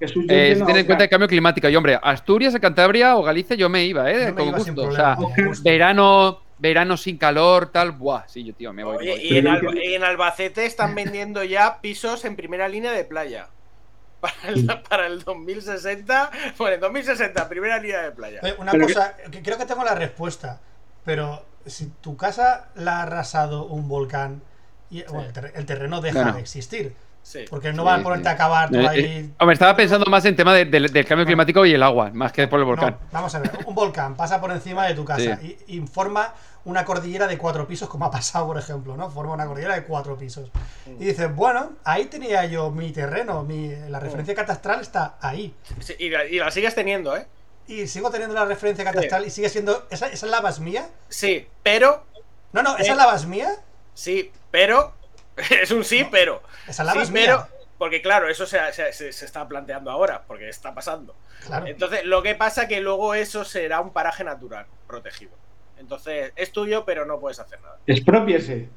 Eh, 0.02 0.06
entiendo, 0.16 0.30
ten 0.30 0.48
en 0.48 0.62
Oscar, 0.62 0.86
cuenta 0.86 1.04
el 1.04 1.10
cambio 1.10 1.28
climático. 1.28 1.68
Y 1.68 1.76
hombre, 1.76 2.00
Asturias, 2.02 2.58
Cantabria 2.62 3.18
o 3.18 3.24
Galicia 3.24 3.58
yo 3.58 3.68
me 3.68 3.84
iba, 3.84 4.10
¿eh? 4.10 4.20
Yo 4.20 4.26
me 4.28 4.34
Con 4.36 4.48
iba 4.48 4.58
gusto. 4.58 4.84
O 4.84 4.92
sea, 4.94 5.18
verano, 5.64 6.42
verano 6.60 6.98
sin 6.98 7.18
calor, 7.18 7.72
tal. 7.72 7.92
Buah, 7.94 8.28
sí, 8.28 8.44
yo, 8.46 8.54
tío, 8.56 8.74
me 8.74 8.84
voy. 8.84 8.98
me 9.00 9.06
Oye, 9.06 9.12
voy. 9.12 9.22
y 9.22 9.38
en, 9.38 9.48
Alba- 9.48 9.74
Albacete 10.04 10.66
están 10.66 10.96
vendiendo 10.96 11.44
ya 11.44 11.82
pisos 11.82 12.26
en 12.26 12.36
primera 12.36 12.68
línea 12.68 12.92
de 12.92 13.06
playa. 13.06 13.50
Para 14.20 14.50
el, 14.50 14.66
para 14.90 15.08
el 15.08 15.24
2060, 15.24 16.32
bueno, 16.58 16.76
en 16.76 16.82
2060, 16.82 17.48
primera 17.48 17.78
línea 17.80 18.02
de 18.02 18.12
playa. 18.12 18.42
Oye, 18.44 18.56
Una 18.58 18.72
Pero 18.72 18.86
cosa, 18.86 19.16
que 19.32 19.42
creo 19.42 19.58
que 19.58 19.66
tengo 19.66 19.84
la 19.84 19.96
respuesta, 19.96 20.62
pero 21.06 21.46
si 21.66 21.88
tu 22.02 22.18
casa 22.18 22.70
la 22.76 22.98
ha 23.00 23.04
arrasado 23.04 23.66
un 23.68 23.88
volcán 23.88 24.44
y 24.90 25.04
bueno, 25.04 25.22
el, 25.28 25.34
ter- 25.34 25.52
el 25.56 25.66
terreno 25.66 26.02
deja 26.02 26.32
de 26.34 26.40
existir, 26.42 26.96
Sí. 27.30 27.46
porque 27.48 27.72
no 27.72 27.84
Sí, 27.84 27.86
van 27.86 28.00
a 28.00 28.04
ponerte 28.04 28.24
sí. 28.24 28.30
a 28.30 28.32
acabar 28.32 28.70
tú 28.72 28.80
Eh, 28.80 28.88
ahí. 28.88 29.34
hombre, 29.40 29.54
estaba 29.54 29.76
pensando 29.76 30.08
más 30.10 30.26
en 30.26 30.36
tema 30.36 30.52
de- 30.52 30.66
del- 30.66 30.92
del 30.92 31.06
cambio 31.06 31.28
climático 31.28 31.64
y 31.64 31.74
el 31.76 31.84
agua, 31.84 32.10
más 32.12 32.32
que 32.32 32.48
por 32.48 32.58
el 32.60 32.66
volcán. 32.66 32.94
No, 33.00 33.08
vamos 33.12 33.36
a 33.36 33.40
ver, 33.40 33.52
un 33.68 33.76
volcán 33.76 34.16
pasa 34.16 34.42
por 34.42 34.50
encima 34.50 34.88
de 34.88 34.96
tu 34.96 35.06
casa 35.06 35.38
y 35.44 35.56
y 35.68 35.80
forma 35.82 36.34
una 36.66 36.84
cordillera 36.86 37.28
de 37.28 37.38
cuatro 37.38 37.68
pisos, 37.68 37.88
como 37.88 38.06
ha 38.06 38.10
pasado, 38.12 38.48
por 38.48 38.58
ejemplo, 38.58 38.98
¿no? 38.98 39.12
Forma 39.12 39.36
una 39.36 39.46
cordillera 39.46 39.76
de 39.76 39.84
cuatro 39.84 40.18
pisos. 40.18 40.50
Y 40.88 41.06
dices, 41.06 41.34
bueno, 41.36 41.74
ahí 41.84 42.06
tenía 42.06 42.46
yo 42.46 42.72
mi 42.72 42.92
terreno, 42.92 43.44
mi, 43.44 43.70
la 43.90 44.00
referencia 44.00 44.34
catastral 44.34 44.82
está 44.82 45.18
ahí. 45.22 45.54
Sí, 45.82 45.94
y, 46.00 46.10
la, 46.10 46.26
y 46.26 46.40
la 46.40 46.50
sigues 46.50 46.74
teniendo, 46.74 47.16
¿eh? 47.16 47.28
Y 47.68 47.86
sigo 47.86 48.10
teniendo 48.10 48.34
la 48.34 48.46
referencia 48.46 48.84
catastral 48.84 49.24
y 49.28 49.30
sigue 49.30 49.50
siendo. 49.50 49.86
¿Esa, 49.92 50.08
esa 50.08 50.26
lava 50.26 50.50
es 50.50 50.60
mía? 50.60 50.90
Sí, 51.10 51.48
pero, 51.62 52.06
No, 52.54 52.64
no, 52.64 52.76
¿esa 52.78 52.94
Eh. 52.94 52.96
lava 52.96 53.14
es 53.16 53.28
mía? 53.28 53.50
sí, 53.94 54.32
pero, 54.50 54.94
es 55.62 55.70
un 55.70 55.84
sí, 55.84 56.08
pero. 56.10 56.42
Esa 56.70 56.84
lava 56.84 57.00
Sí, 57.02 57.04
es 57.08 57.12
mía. 57.12 57.48
porque 57.78 58.02
claro, 58.02 58.30
eso 58.30 58.46
se, 58.46 58.60
se- 58.74 58.94
se- 58.94 59.12
se 59.12 59.26
está 59.26 59.48
planteando 59.48 59.90
ahora, 59.92 60.24
porque 60.28 60.48
está 60.50 60.74
pasando. 60.74 61.16
Claro. 61.46 61.68
Entonces, 61.68 62.06
lo 62.06 62.22
que 62.24 62.36
pasa 62.36 62.68
que 62.68 62.80
luego 62.82 63.14
eso 63.14 63.44
será 63.46 63.80
un 63.82 63.92
paraje 63.92 64.24
natural 64.24 64.66
protegido. 64.88 65.32
Entonces, 65.78 66.34
es 66.36 66.52
tuyo, 66.52 66.84
pero 66.86 67.06
no 67.06 67.20
puedes 67.20 67.40
hacer 67.40 67.60
nada. 67.62 67.78
Expropiese. 67.88 68.70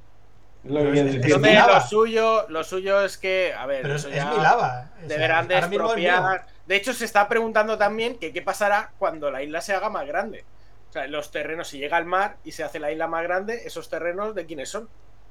Es 0.65 0.71
lo 0.71 0.81
Entonces, 0.95 1.67
lo 1.67 1.81
suyo, 1.81 2.49
lo 2.49 2.63
suyo 2.63 3.03
es 3.05 3.19
que, 3.19 3.53
a 3.53 3.67
ver, 3.67 3.83
Pero 3.83 3.97
es, 3.97 4.03
eso 4.03 4.09
es 4.11 4.15
ya 4.15 4.31
mi 4.31 4.37
lava. 4.37 4.91
O 4.95 4.99
sea, 5.01 5.09
deberán 5.09 5.49
de 5.49 5.59
expropiar. 5.59 6.47
De 6.67 6.77
hecho, 6.77 6.93
se 6.93 7.05
está 7.05 7.29
preguntando 7.29 7.77
también 7.77 8.17
que 8.17 8.33
qué 8.33 8.41
pasará 8.43 8.93
cuando 8.99 9.31
la 9.33 9.43
isla 9.43 9.61
se 9.61 9.75
haga 9.75 9.91
más 9.91 10.07
grande. 10.07 10.45
O 10.89 10.93
sea, 10.93 11.09
los 11.09 11.33
terrenos, 11.33 11.67
si 11.67 11.79
llega 11.79 11.97
al 11.97 12.05
mar 12.05 12.37
y 12.45 12.53
se 12.53 12.63
hace 12.63 12.79
la 12.79 12.93
isla 12.93 13.09
más 13.09 13.25
grande, 13.25 13.63
esos 13.65 13.89
terrenos, 13.89 14.37
¿de 14.37 14.47
quiénes 14.47 14.69
son? 14.69 14.89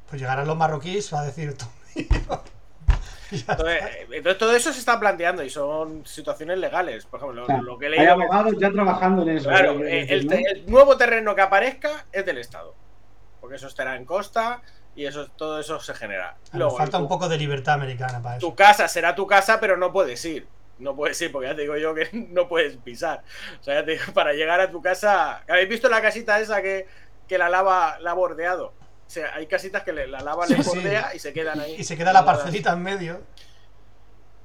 Pues 0.09 0.19
llegarán 0.19 0.45
los 0.47 0.57
marroquíes 0.57 1.13
va 1.13 1.21
a 1.21 1.25
decir 1.25 1.55
Entonces, 3.31 3.77
está. 3.81 3.89
entonces, 4.11 4.37
todo 4.37 4.55
eso 4.55 4.73
se 4.73 4.79
está 4.79 4.99
planteando 4.99 5.41
y 5.43 5.49
son 5.49 6.05
situaciones 6.05 6.57
legales. 6.57 7.05
Por 7.05 7.19
ejemplo, 7.21 7.47
lo, 7.61 7.77
que 7.77 7.85
he 7.85 7.89
hay 7.89 7.97
leído. 7.99 8.11
abogados 8.13 8.53
ya 8.59 8.69
trabajando 8.71 9.21
en 9.23 9.37
eso. 9.37 9.47
Claro, 9.47 9.71
el, 9.85 10.27
decir, 10.27 10.27
te- 10.27 10.51
el 10.51 10.65
nuevo 10.69 10.97
terreno 10.97 11.33
que 11.33 11.41
aparezca 11.41 12.05
es 12.11 12.25
del 12.25 12.39
Estado. 12.39 12.75
Porque 13.39 13.55
eso 13.55 13.67
estará 13.67 13.95
en 13.95 14.03
costa 14.05 14.61
y 14.95 15.05
eso 15.05 15.27
todo 15.29 15.59
eso 15.61 15.79
se 15.79 15.93
genera. 15.93 16.35
Luego, 16.51 16.75
falta 16.77 16.97
tu, 16.97 17.03
un 17.03 17.09
poco 17.09 17.29
de 17.29 17.37
libertad 17.37 17.75
americana 17.75 18.21
para 18.21 18.37
tu 18.37 18.47
eso. 18.47 18.55
casa 18.55 18.87
será 18.89 19.15
tu 19.15 19.25
casa, 19.25 19.61
pero 19.61 19.77
no 19.77 19.93
puedes 19.93 20.23
ir. 20.25 20.45
No 20.79 20.93
puedes 20.95 21.21
ir, 21.21 21.31
porque 21.31 21.47
ya 21.47 21.55
te 21.55 21.61
digo 21.61 21.77
yo 21.77 21.95
que 21.95 22.09
no 22.31 22.49
puedes 22.49 22.75
pisar. 22.77 23.23
O 23.61 23.63
sea, 23.63 23.75
ya 23.75 23.85
te 23.85 23.91
digo, 23.91 24.11
para 24.13 24.33
llegar 24.33 24.59
a 24.59 24.69
tu 24.69 24.81
casa. 24.81 25.41
¿Habéis 25.47 25.69
visto 25.69 25.87
la 25.87 26.01
casita 26.01 26.37
esa 26.41 26.61
que, 26.61 26.85
que 27.29 27.37
la 27.37 27.47
lava 27.47 27.97
la 28.01 28.11
ha 28.11 28.15
bordeado? 28.15 28.73
O 29.11 29.13
sea, 29.13 29.33
hay 29.35 29.45
casitas 29.45 29.83
que 29.83 29.91
le- 29.91 30.07
la 30.07 30.21
lava 30.21 30.47
Sí, 30.47 30.55
le 30.55 30.63
sí. 30.63 30.69
bordea 30.69 31.13
y 31.13 31.19
se 31.19 31.33
quedan 31.33 31.59
ahí. 31.59 31.75
Y 31.77 31.83
se 31.83 31.97
queda 31.97 32.13
la 32.13 32.23
parcelita 32.23 32.71
en 32.71 32.81
medio. 32.81 33.21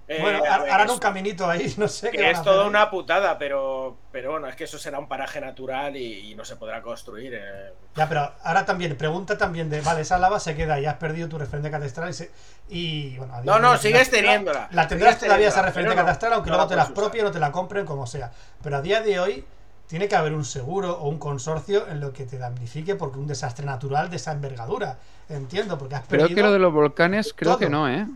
Eh, 0.09 0.19
bueno, 0.21 0.43
harán 0.45 0.91
un 0.91 0.99
caminito 0.99 1.49
ahí, 1.49 1.73
no 1.79 1.87
sé 1.87 2.11
qué 2.11 2.17
que 2.17 2.23
van 2.25 2.33
es 2.33 2.43
toda 2.43 2.67
una 2.67 2.91
putada, 2.91 3.39
pero, 3.39 3.97
pero 4.11 4.33
bueno, 4.33 4.49
es 4.49 4.57
que 4.57 4.65
eso 4.65 4.77
será 4.77 4.99
un 4.99 5.07
paraje 5.07 5.41
natural 5.41 5.97
y, 5.97 6.33
y 6.33 6.35
no 6.35 6.45
se 6.45 6.57
podrá 6.57 6.83
construir. 6.83 7.35
eh. 7.35 7.73
Ya, 7.95 8.09
pero 8.09 8.33
ahora 8.43 8.65
también, 8.65 8.97
pregunta 8.97 9.39
también 9.39 9.71
de, 9.71 9.81
vale, 9.83 10.01
esa 10.01 10.19
lava 10.19 10.41
se 10.41 10.57
queda 10.57 10.81
y 10.81 10.87
has 10.87 10.95
perdido 10.95 11.29
tu 11.29 11.39
referencia 11.39 11.71
catastral 11.71 12.11
y, 12.11 12.13
se- 12.13 12.31
y, 12.69 13.19
bueno, 13.19 13.41
No, 13.45 13.61
no, 13.61 13.77
sigues 13.79 14.09
la- 14.11 14.19
teniéndola. 14.19 14.69
La 14.73 14.89
tendrás 14.89 15.21
todavía 15.21 15.47
esa 15.47 15.63
no, 15.63 15.95
catastral, 15.95 16.33
aunque 16.33 16.51
no 16.51 16.57
luego 16.57 16.69
te 16.69 16.75
la 16.75 16.83
puedes 16.83 16.93
usar. 16.99 17.05
apropien 17.05 17.27
o 17.27 17.31
te 17.31 17.39
la 17.39 17.53
compren, 17.53 17.87
como 17.87 18.05
sea. 18.09 18.33
Pero 18.65 18.77
a 18.79 18.83
día 18.83 19.01
de 19.01 19.21
hoy 19.21 19.45
tiene 19.87 20.09
que 20.09 20.17
haber 20.17 20.35
un 20.35 20.45
seguro 20.45 20.99
o 20.99 21.09
un 21.09 21.19
consorcio 21.19 21.87
en 21.89 22.01
lo 22.01 22.13
que 22.13 22.27
te 22.27 22.39
damnifique 22.39 22.95
porque 22.95 23.19
un 23.19 23.27
desastre 23.27 23.65
natural 23.65 24.11
de 24.11 24.17
esa 24.17 24.33
envergadura. 24.33 24.99
Entiendo, 25.29 25.79
porque 25.79 25.95
has 25.97 26.07
Creo 26.07 26.21
perdido... 26.23 26.37
que 26.37 26.43
lo 26.43 26.53
de 26.53 26.59
los 26.59 26.73
volcanes, 26.73 27.33
creo 27.35 27.53
todo. 27.53 27.59
que 27.59 27.69
no, 27.69 27.89
¿eh? 27.89 28.07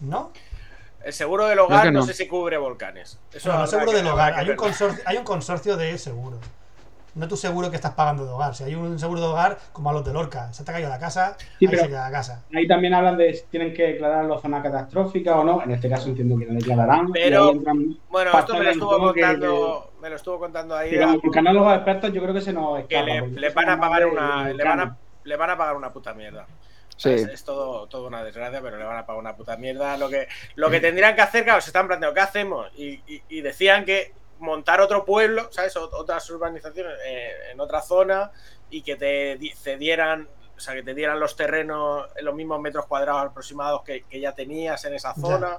¿No? 0.00 0.32
El 1.04 1.12
seguro 1.12 1.46
del 1.46 1.58
hogar 1.58 1.86
no. 1.86 2.00
no. 2.00 2.06
sé 2.06 2.14
si 2.14 2.26
cubre 2.26 2.58
volcanes. 2.58 3.18
Eso 3.32 3.48
No, 3.48 3.54
no 3.54 3.60
habrá 3.60 3.70
seguro 3.70 3.92
del 3.92 4.06
hogar. 4.06 4.34
Hay 4.34 4.50
un, 4.50 4.56
consorcio, 4.56 5.02
hay 5.06 5.16
un 5.16 5.24
consorcio 5.24 5.76
de 5.76 5.96
seguros. 5.98 6.40
No 7.18 7.26
tu 7.26 7.36
seguro 7.36 7.68
que 7.68 7.74
estás 7.76 7.92
pagando 7.94 8.24
de 8.24 8.30
hogar. 8.30 8.54
Si 8.54 8.62
hay 8.62 8.76
un 8.76 8.96
seguro 8.98 9.20
de 9.20 9.26
hogar, 9.26 9.58
como 9.72 9.90
a 9.90 9.92
los 9.92 10.04
de 10.04 10.12
Lorca, 10.12 10.52
se 10.52 10.62
te 10.64 10.70
ha 10.70 10.74
caído 10.74 10.88
la 10.88 11.00
casa, 11.00 11.36
Sí, 11.38 11.46
ahí 11.66 11.68
pero- 11.68 11.82
se 11.82 11.88
queda 11.88 12.04
la 12.04 12.10
casa. 12.12 12.44
Ahí 12.54 12.66
también 12.68 12.94
hablan 12.94 13.16
de 13.16 13.34
si 13.34 13.44
tienen 13.46 13.74
que 13.74 13.82
declararlo 13.88 14.38
zona 14.38 14.62
catastrófica 14.62 15.36
o 15.36 15.42
no. 15.42 15.60
En 15.62 15.72
este 15.72 15.88
caso 15.90 16.08
entiendo 16.08 16.38
que 16.38 16.46
lo 16.46 16.54
declararán. 16.54 17.10
Pero- 17.12 17.52
Bueno, 18.08 18.38
esto 18.38 18.54
me 18.54 18.62
lo 18.64 18.70
estuvo 18.70 18.88
juego 18.90 19.12
que- 19.12 19.20
contando, 19.20 19.92
me 20.00 20.10
lo 20.10 20.16
estuvo 20.16 20.38
contando 20.38 20.76
ahí. 20.76 20.90
que 20.90 21.02
expertos 21.02 22.12
yo 22.12 22.22
creo 22.22 22.34
que 22.34 22.40
se 22.40 22.52
nos 22.52 22.76
que 22.86 22.94
escapa. 22.94 23.04
le, 23.14 23.20
porque 23.20 23.40
le 23.40 23.50
van 23.50 23.68
a 23.68 23.80
pagar 23.80 24.06
una 24.06 24.48
le 24.48 24.64
van 24.64 24.80
a, 24.80 24.84
vulcanos. 24.84 24.96
le 25.24 25.36
van 25.36 25.50
a 25.50 25.58
pagar 25.58 25.76
una 25.76 25.90
puta 25.92 26.14
mierda 26.14 26.46
Sí. 26.96 27.10
es, 27.10 27.22
es 27.28 27.44
todo, 27.44 27.86
todo 27.88 28.06
una 28.06 28.22
desgracia 28.24 28.60
pero 28.62 28.76
le 28.76 28.84
van 28.84 28.96
a 28.98 29.06
pagar 29.06 29.20
una 29.20 29.34
puta 29.36 29.56
mierda 29.56 29.96
lo 29.98 30.08
que 30.08 30.26
lo 30.56 30.70
que 30.70 30.80
tendrían 30.80 31.14
que 31.14 31.22
hacer 31.22 31.44
claro 31.44 31.60
se 31.60 31.70
están 31.70 31.86
planteando 31.86 32.14
qué 32.14 32.20
hacemos 32.20 32.66
y, 32.76 33.00
y- 33.06 33.22
y 33.28 33.40
decían 33.40 33.84
que 33.84 34.12
montar 34.38 34.80
otro 34.80 35.04
pueblo 35.04 35.48
sabes 35.50 35.76
Ot- 35.76 35.90
otras 35.92 36.28
urbanizaciones 36.30 36.94
eh, 37.06 37.32
en 37.52 37.60
otra 37.60 37.80
zona 37.82 38.30
y 38.70 38.82
que 38.82 38.96
te 38.96 39.36
di- 39.36 39.52
cedieran 39.54 40.28
o 40.56 40.60
sea, 40.60 40.74
que 40.74 40.82
te 40.82 40.92
dieran 40.92 41.20
los 41.20 41.36
terrenos 41.36 42.06
en 42.16 42.24
los 42.24 42.34
mismos 42.34 42.60
metros 42.60 42.86
cuadrados 42.86 43.26
aproximados 43.30 43.82
que, 43.82 44.02
que 44.10 44.20
ya 44.20 44.32
tenías 44.32 44.84
en 44.84 44.94
esa 44.94 45.14
Ya. 45.14 45.20
zona. 45.20 45.58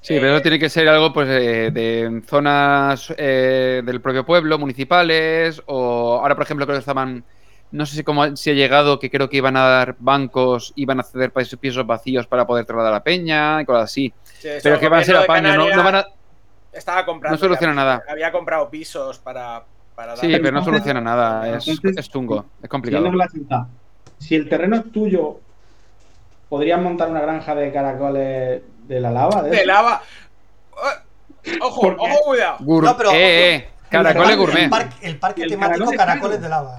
Sí, 0.00 0.14
Eh, 0.14 0.20
pero 0.20 0.34
eso 0.34 0.42
tiene 0.42 0.58
que 0.60 0.68
ser 0.68 0.88
algo 0.88 1.12
pues 1.12 1.28
eh, 1.28 1.70
de 1.72 2.22
zonas 2.26 3.12
eh, 3.16 3.82
del 3.84 4.00
propio 4.00 4.24
pueblo, 4.24 4.56
municipales, 4.58 5.60
o 5.66 6.18
ahora, 6.20 6.36
por 6.36 6.44
ejemplo, 6.44 6.64
creo 6.64 6.76
que 6.76 6.80
estaban, 6.80 7.24
no 7.72 7.86
sé 7.86 7.96
si 7.96 8.04
cómo 8.04 8.36
si 8.36 8.50
ha 8.50 8.54
llegado, 8.54 9.00
que 9.00 9.10
creo 9.10 9.28
que 9.28 9.38
iban 9.38 9.56
a 9.56 9.66
dar 9.66 9.96
bancos, 9.98 10.72
iban 10.76 11.00
a 11.00 11.02
ceder 11.02 11.32
pisos 11.32 11.84
vacíos 11.84 12.28
para 12.28 12.46
poder 12.46 12.64
trasladar 12.66 12.92
a 12.92 12.96
la 12.98 13.02
peña 13.02 13.60
y 13.62 13.64
cosas 13.64 13.84
así. 13.84 14.14
sí, 14.22 14.48
Pero 14.62 14.78
que 14.78 14.88
van 14.88 15.00
a 15.00 15.04
ser 15.04 15.16
gobierno 15.16 15.18
de 15.18 15.24
apaño, 15.24 15.56
no, 15.56 15.76
no 15.76 15.82
van 15.82 15.94
a... 15.96 16.06
Estaba 16.76 17.04
comprando. 17.04 17.36
no 17.36 17.40
soluciona 17.40 17.72
nada. 17.74 18.02
Había 18.08 18.30
comprado 18.32 18.68
pisos 18.70 19.18
para. 19.18 19.64
para 19.94 20.16
Sí, 20.16 20.30
dar- 20.30 20.40
pero 20.42 20.52
no 20.52 20.64
soluciona 20.64 21.00
nada, 21.00 21.48
es, 21.56 21.66
entonces- 21.68 21.96
es 21.96 22.08
chungo, 22.10 22.44
es 22.62 22.68
complicado. 22.68 23.10
Si 24.18 24.34
el 24.34 24.48
terreno 24.48 24.76
es 24.76 24.92
tuyo, 24.92 25.40
¿podrías 26.48 26.80
montar 26.80 27.08
una 27.10 27.20
granja 27.20 27.54
de 27.54 27.72
caracoles 27.72 28.62
de 28.86 29.00
la 29.00 29.10
lava? 29.10 29.42
¿De 29.42 29.50
De 29.50 29.66
lava. 29.66 30.02
Eh, 31.44 31.58
Ojo, 31.60 31.94
ojo, 31.98 32.24
cuidado. 32.24 32.56
No, 32.60 32.96
pero- 32.96 33.10
eh, 33.12 33.54
eh, 33.56 33.68
caracoles 33.88 34.36
gourmet. 34.36 34.64
El 34.64 34.70
parque, 34.70 34.94
el 35.06 35.18
parque 35.18 35.42
El 35.44 35.48
temático 35.50 35.78
caracol 35.84 35.94
es 35.94 35.98
Caracoles 35.98 36.40
de 36.42 36.48
Lava. 36.48 36.78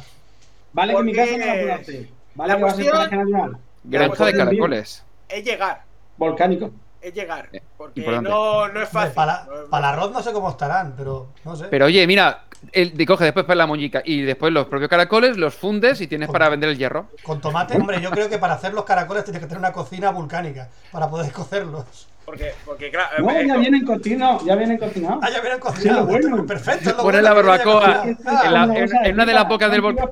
Vale 0.74 0.94
que 0.96 1.04
mi 1.04 1.14
Porque 1.16 1.26
casa 1.26 1.38
no 1.38 1.46
la 1.46 1.62
puedo 1.62 1.74
hacer. 1.74 2.08
Vale 2.36 2.54
la 2.54 2.58
que 2.58 2.64
va 2.64 2.70
a 2.70 2.76
ser 2.76 2.86
natural. 2.94 3.58
Granja 3.84 4.26
de 4.26 4.34
caracoles. 4.34 5.04
Es 5.30 5.44
llegar. 5.46 5.84
Volcánico. 6.18 6.72
Es 7.02 7.14
llegar. 7.14 7.50
Eh, 7.52 7.62
Porque 7.78 8.00
importante. 8.02 8.30
no, 8.30 8.68
no 8.70 8.82
es 8.82 8.90
fácil. 8.90 9.14
Para, 9.14 9.46
para 9.70 9.90
arroz 9.90 10.12
no 10.12 10.22
sé 10.22 10.32
cómo 10.34 10.50
estarán, 10.50 10.94
pero 10.98 11.28
no 11.46 11.56
sé. 11.56 11.66
Pero 11.70 11.86
oye, 11.86 12.06
mira, 12.08 12.44
el, 12.72 12.98
de 12.98 13.06
coge 13.06 13.24
después 13.26 13.46
para 13.46 13.56
la 13.58 13.68
muñeca 13.68 14.02
y 14.04 14.22
después 14.24 14.52
los 14.52 14.66
propios 14.68 14.90
caracoles 14.90 15.38
los 15.38 15.54
fundes 15.54 16.02
y 16.02 16.08
tienes 16.08 16.30
para 16.30 16.50
vender 16.50 16.70
el 16.70 16.78
hierro. 16.78 17.08
Con 17.24 17.40
tomate, 17.40 17.78
hombre, 17.78 18.02
yo 18.02 18.10
creo 18.12 18.30
que 18.30 18.40
para 18.40 18.56
hacer 18.56 18.74
los 18.74 18.84
caracoles 18.84 19.24
tienes 19.24 19.42
que 19.42 19.48
tener 19.48 19.60
una 19.60 19.72
cocina 19.72 20.10
vulcánica 20.12 20.70
para 20.92 21.08
poder 21.10 21.32
cocerlos. 21.34 22.08
Porque, 22.26 22.52
porque 22.66 22.92
claro. 22.92 23.24
No, 23.24 23.42
ya 23.42 23.56
vienen 23.56 23.86
cocinados. 23.86 24.44
Ya 24.44 24.56
vienen 24.56 24.78
cocinados. 24.78 25.20
Ah, 25.24 25.30
ya 25.30 25.40
vienen 25.40 25.60
cocinados. 25.62 26.08
bueno. 26.10 26.46
Perfecto. 26.46 26.90
es 26.90 26.98
lo 26.98 27.04
Poner 27.04 27.22
bueno, 27.22 27.22
la 27.22 27.34
barbacoa 27.34 28.04
en 28.04 28.18
Ah, 28.26 28.50
la- 28.52 28.64
en 29.08 29.14
una 29.14 29.26
de 29.26 29.34
las 29.34 29.48
bocas 29.48 29.72
del 29.72 29.80
volcán. 29.82 30.10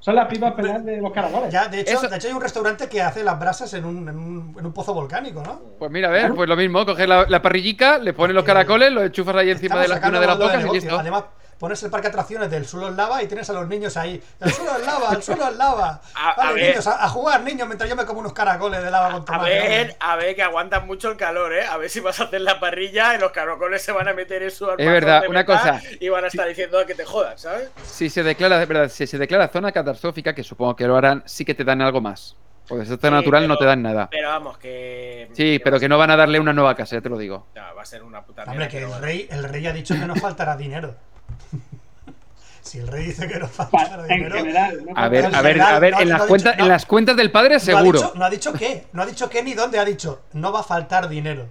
Son 0.00 0.14
las 0.14 0.28
pipas 0.28 0.52
peladas 0.54 0.84
de 0.84 1.00
los 1.00 1.12
caracoles. 1.12 1.52
Ya, 1.52 1.66
de 1.68 1.80
hecho, 1.80 1.94
Eso- 1.94 2.08
de 2.08 2.16
hecho 2.16 2.28
hay 2.28 2.34
un 2.34 2.40
restaurante 2.40 2.88
que 2.88 3.02
hace 3.02 3.24
las 3.24 3.38
brasas 3.38 3.72
en 3.74 3.84
un, 3.84 4.08
en 4.08 4.16
un, 4.16 4.56
en 4.58 4.66
un 4.66 4.72
pozo 4.72 4.94
volcánico, 4.94 5.42
¿no? 5.42 5.60
Pues 5.78 5.90
mira, 5.90 6.08
a 6.08 6.12
ver, 6.12 6.34
pues 6.34 6.48
lo 6.48 6.56
mismo, 6.56 6.86
coges 6.86 7.08
la, 7.08 7.26
la 7.28 7.42
parrillica, 7.42 7.98
le 7.98 8.12
pones 8.12 8.34
los 8.34 8.44
caracoles, 8.44 8.92
los 8.92 9.04
enchufas 9.04 9.34
ahí 9.36 9.50
encima 9.50 9.80
de, 9.80 9.88
la, 9.88 9.94
de 9.96 10.00
Estamos 10.00 10.10
una 10.10 10.20
de 10.20 10.26
las 10.26 10.38
bocas 10.38 10.64
y 10.64 10.70
listo. 10.72 10.98
Además, 10.98 11.24
pones 11.58 11.82
el 11.82 11.90
parque 11.90 12.06
de 12.08 12.10
atracciones 12.10 12.50
del 12.50 12.66
suelo 12.66 12.88
en 12.88 12.96
lava 12.96 13.22
y 13.22 13.26
tienes 13.26 13.48
a 13.50 13.52
los 13.52 13.66
niños 13.68 13.96
ahí. 13.96 14.22
El 14.40 14.52
suelo 14.52 14.76
en 14.78 14.86
lava, 14.86 15.12
el 15.14 15.22
suelo 15.22 15.48
en 15.48 15.58
lava. 15.58 16.00
A- 16.14 16.30
a 16.30 16.36
Vale, 16.36 16.54
ver. 16.54 16.70
niños, 16.70 16.86
a, 16.86 17.04
a 17.04 17.08
jugar, 17.08 17.42
niños, 17.42 17.66
mientras 17.66 17.88
yo 17.90 17.96
me 17.96 18.04
como 18.06 18.20
unos 18.20 18.32
caracoles 18.32 18.82
de 18.82 18.90
lava 18.90 19.10
con 19.12 19.22
A 19.22 19.24
tomate. 19.24 19.50
ver, 19.50 19.96
a 20.00 20.16
ver, 20.16 20.34
que 20.36 20.42
aguantan 20.42 20.86
mucho 20.86 21.10
el 21.10 21.16
calor, 21.16 21.52
¿eh? 21.52 21.64
A 21.66 21.76
ver 21.76 21.90
si 21.90 22.00
vas 22.00 22.18
a 22.20 22.24
hacer 22.24 22.40
la 22.40 22.60
parrilla 22.60 23.14
y 23.14 23.18
los 23.18 23.32
caracoles 23.32 23.82
se 23.82 23.92
van 23.92 24.08
a 24.08 24.14
meter 24.14 24.42
en 24.42 24.50
su 24.50 24.64
armazón 24.70 24.92
verdad, 24.92 25.22
de 25.22 25.28
una 25.28 25.44
cosa. 25.44 25.80
Y 26.00 26.08
van 26.08 26.24
a 26.24 26.28
estar 26.28 26.46
diciendo 26.48 26.84
que 26.86 26.94
te 26.94 27.04
jodas, 27.04 27.40
¿sabes? 27.40 27.70
Si 27.84 28.08
se 28.10 28.22
declara, 28.22 28.58
de 28.58 28.66
verdad, 28.66 28.88
si 28.88 29.06
se 29.06 29.18
declara 29.18 29.48
zona 29.48 29.72
catastrófica, 29.72 30.34
que 30.34 30.44
supongo 30.44 30.76
que 30.76 30.86
lo 30.86 30.96
harán, 30.96 31.22
sí 31.26 31.44
que 31.44 31.54
te 31.54 31.64
dan 31.64 31.82
algo 31.82 32.00
más. 32.00 32.36
Porque 32.68 32.84
si 32.84 32.92
es 32.92 33.00
zona 33.00 33.16
Sí, 33.18 33.22
natural 33.24 33.48
no 33.48 33.56
te 33.56 33.64
dan 33.64 33.80
nada. 33.82 34.08
Pero 34.10 34.28
vamos, 34.28 34.58
que. 34.58 35.30
Sí, 35.32 35.58
pero 35.64 35.80
que 35.80 35.88
no 35.88 35.96
van 35.96 36.10
a 36.10 36.16
darle 36.16 36.38
una 36.38 36.52
nueva 36.52 36.74
casa, 36.74 36.96
ya 36.96 37.00
te 37.00 37.08
lo 37.08 37.16
digo. 37.16 37.46
Va 37.56 37.80
a 37.80 37.84
ser 37.86 38.02
una 38.02 38.22
puta 38.22 38.42
Hombre, 38.44 38.68
que 38.68 38.82
el 38.82 38.92
rey, 39.00 39.26
el 39.30 39.44
rey 39.44 39.66
ha 39.66 39.72
dicho 39.72 39.94
que 39.94 40.04
no 40.06 40.14
faltará 40.16 40.54
dinero. 40.54 40.94
si 42.62 42.78
el 42.78 42.88
rey 42.88 43.04
dice 43.06 43.26
que 43.28 43.38
no 43.38 43.48
en 43.48 44.08
dinero. 44.08 44.36
general, 44.36 44.84
¿no? 44.86 44.92
A 44.96 45.08
ver, 45.08 45.24
a 45.26 45.28
ver, 45.42 45.52
general, 45.54 45.74
a 45.74 45.78
ver, 45.78 45.92
no- 45.94 46.00
en 46.00 46.08
no 46.10 46.18
las 46.18 46.26
cuentas, 46.26 46.52
dicho- 46.52 46.62
en 46.64 46.68
las 46.68 46.86
cuentas 46.86 47.16
del 47.16 47.30
padre 47.30 47.50
No 47.50 47.56
ha, 47.56 47.60
seguro. 47.60 47.98
dicho, 48.00 48.12
no 48.14 48.24
ha 48.24 48.30
dicho 48.30 48.52
qué, 48.52 48.86
no 48.92 49.02
ha 49.02 49.06
dicho 49.06 49.28
qué 49.30 49.42
ni 49.42 49.54
dónde, 49.54 49.78
ha 49.78 49.84
dicho 49.84 50.22
no 50.34 50.52
va 50.52 50.60
a 50.60 50.64
faltar 50.64 51.08
dinero. 51.08 51.46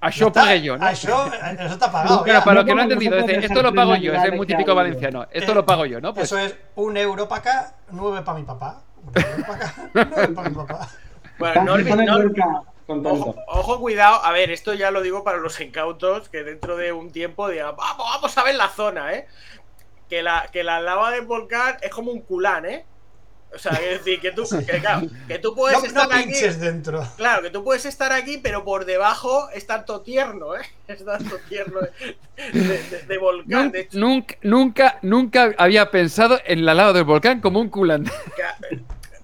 A 0.00 0.10
yo 0.10 0.30
pagué 0.30 0.60
yo, 0.62 0.76
¿no? 0.76 0.84
a 0.86 0.92
Eso, 0.92 1.32
eso 1.58 1.72
está 1.72 1.90
pagado. 1.90 2.20
Bueno, 2.22 2.40
para 2.44 2.54
los 2.56 2.64
que 2.66 2.74
no 2.74 2.82
han 2.82 2.92
entendido, 2.92 3.16
dejar 3.16 3.44
esto 3.44 3.62
lo 3.62 3.74
pago 3.74 3.96
yo, 3.96 4.12
es 4.12 4.32
muy 4.34 4.46
típico 4.46 4.74
valenciano. 4.74 5.26
Esto 5.32 5.52
Eh, 5.52 5.54
lo 5.54 5.64
pago 5.66 5.86
yo, 5.86 6.00
¿no? 6.00 6.12
Pues 6.14 6.26
Eso 6.26 6.38
es 6.38 6.54
un 6.76 6.96
euro 6.96 7.26
para 7.26 7.40
acá, 7.40 7.74
nueve 7.90 8.22
para 8.22 8.38
mi 8.38 8.44
papá. 8.44 8.82
Un 9.02 9.12
euro 9.22 9.42
para 9.46 9.54
acá, 9.54 9.74
nueve 9.94 10.28
para 10.28 10.48
mi 10.50 10.54
papá. 10.54 10.88
Bueno, 11.38 11.64
no, 11.64 11.74
olvi- 11.76 12.04
no- 12.06 12.18
Lorca 12.18 12.62
contento. 12.86 13.30
Ojo, 13.30 13.34
ojo, 13.48 13.80
cuidado. 13.80 14.24
A 14.24 14.32
ver, 14.32 14.50
esto 14.50 14.72
ya 14.74 14.90
lo 14.90 15.02
digo 15.02 15.24
para 15.24 15.38
los 15.38 15.60
incautos 15.60 16.28
que 16.28 16.42
dentro 16.44 16.76
de 16.76 16.92
un 16.92 17.10
tiempo 17.12 17.48
digan, 17.48 17.74
vamos, 17.76 18.06
vamos 18.14 18.38
a 18.38 18.42
ver 18.44 18.54
la 18.54 18.68
zona, 18.68 19.12
¿eh? 19.14 19.26
Que 20.08 20.22
la, 20.22 20.48
que 20.52 20.62
la 20.64 20.80
lava 20.80 21.10
del 21.10 21.26
volcán 21.26 21.76
es 21.82 21.90
como 21.90 22.12
un 22.12 22.20
culán, 22.20 22.64
¿eh? 22.66 22.84
O 23.54 23.58
sea, 23.58 23.72
es 23.72 23.98
decir, 23.98 24.20
que 24.20 24.32
tú, 24.32 24.42
que, 24.66 24.80
claro, 24.80 25.06
que 25.28 25.38
tú 25.38 25.54
puedes 25.54 25.78
No, 25.80 25.86
estar 25.86 26.08
no 26.08 26.14
aquí. 26.14 26.32
dentro. 26.58 27.02
Claro, 27.16 27.42
que 27.42 27.50
tú 27.50 27.64
puedes 27.64 27.86
estar 27.86 28.12
aquí, 28.12 28.38
pero 28.38 28.64
por 28.64 28.84
debajo 28.84 29.48
es 29.50 29.66
tanto 29.66 30.02
tierno, 30.02 30.54
¿eh? 30.56 30.62
Es 30.88 31.04
tanto 31.04 31.38
tierno 31.48 31.80
de, 31.80 31.92
de- 32.52 32.82
de- 32.82 33.02
de 33.06 33.18
volcán. 33.18 33.70
De 33.72 33.80
hecho, 33.80 33.98
Nunca, 33.98 34.36
nunca, 34.42 34.98
nunca 35.02 35.54
había 35.58 35.90
pensado 35.90 36.38
en 36.44 36.64
la 36.64 36.74
lava 36.74 36.92
del 36.92 37.04
volcán 37.04 37.40
como 37.40 37.60
un 37.60 37.68
culán. 37.70 38.04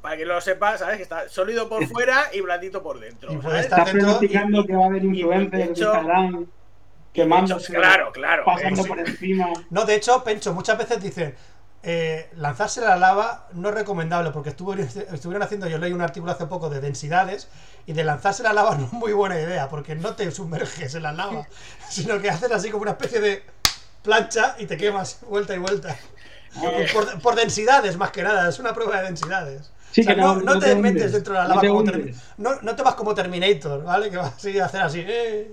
Que- 0.02 0.08
para 0.08 0.16
que 0.16 0.24
lo 0.26 0.40
sepas, 0.40 0.80
¿sabes? 0.80 0.96
Que 0.96 1.02
está 1.04 1.28
sólido 1.28 1.68
por 1.68 1.86
fuera 1.86 2.24
y 2.32 2.40
blandito 2.40 2.82
por 2.82 2.98
dentro. 3.00 3.30
Y 3.30 3.34
¿sabes? 3.36 3.44
puede 3.44 3.60
estar 3.60 3.90
pronosticando 3.90 4.60
y- 4.60 4.66
que 4.66 4.74
va 4.76 4.82
a 4.84 4.86
haber 4.86 5.04
influencers 5.04 5.50
de 5.52 5.62
hecho- 5.72 5.92
Instagram 5.94 6.46
quemándose, 7.12 7.72
Claro, 7.74 8.10
claro. 8.12 8.44
pasando 8.44 8.82
eh, 8.82 8.88
por 8.88 8.98
encima. 9.00 9.48
No, 9.70 9.84
de 9.84 9.94
hecho, 9.96 10.24
Pencho, 10.24 10.52
muchas 10.54 10.78
veces 10.78 11.02
dicen 11.02 11.34
eh, 11.84 12.30
lanzarse 12.36 12.80
la 12.80 12.96
lava 12.96 13.48
no 13.54 13.68
es 13.70 13.74
recomendable 13.74 14.30
porque 14.30 14.50
estuvo- 14.50 14.72
estuvieron 14.74 15.42
haciendo, 15.42 15.66
yo 15.66 15.78
leí 15.78 15.92
un 15.92 16.00
artículo 16.00 16.30
hace 16.32 16.46
poco 16.46 16.70
de 16.70 16.80
densidades 16.80 17.48
y 17.86 17.92
de 17.92 18.04
lanzarse 18.04 18.44
la 18.44 18.52
lava 18.52 18.74
no 18.78 18.86
es 18.86 18.92
muy 18.92 19.12
buena 19.12 19.38
idea 19.38 19.68
porque 19.68 19.94
no 19.96 20.14
te 20.14 20.30
sumerges 20.30 20.94
en 20.94 21.02
la 21.02 21.12
lava, 21.12 21.46
sino 21.90 22.20
que 22.20 22.30
haces 22.30 22.50
así 22.52 22.70
como 22.70 22.82
una 22.82 22.92
especie 22.92 23.20
de 23.20 23.42
plancha 24.02 24.54
y 24.58 24.66
te 24.66 24.76
quemas 24.76 25.18
vuelta 25.28 25.54
y 25.54 25.58
vuelta. 25.58 25.96
Por, 26.92 27.20
por 27.20 27.34
densidades, 27.34 27.96
más 27.96 28.10
que 28.10 28.22
nada, 28.22 28.48
es 28.48 28.58
una 28.58 28.74
prueba 28.74 28.98
de 28.98 29.04
densidades. 29.04 29.72
Sí, 29.93 30.01
O 30.01 30.05
sea, 30.05 30.14
que 30.14 30.20
no, 30.20 30.35
no- 30.36 30.40
no 30.40 30.55
no 30.55 30.60
te, 30.60 30.66
te 30.66 30.74
metes 30.77 30.93
hundes, 31.02 31.12
dentro 31.12 31.35
de 31.35 31.39
la 31.39 31.44
no 31.44 31.48
lava 31.51 31.60
te 31.60 31.69
como. 31.69 31.82
Termi- 31.85 32.14
no, 32.39 32.60
no 32.62 32.74
te 32.77 32.82
vas 32.82 32.94
como 32.94 33.14
Terminator, 33.14 33.85
¿vale? 33.85 34.10
Que 34.10 34.16
vas 34.16 34.35
así 34.35 34.59
a 34.59 34.64
hacer 34.64 34.81
así. 34.82 35.05
Eh, 35.06 35.52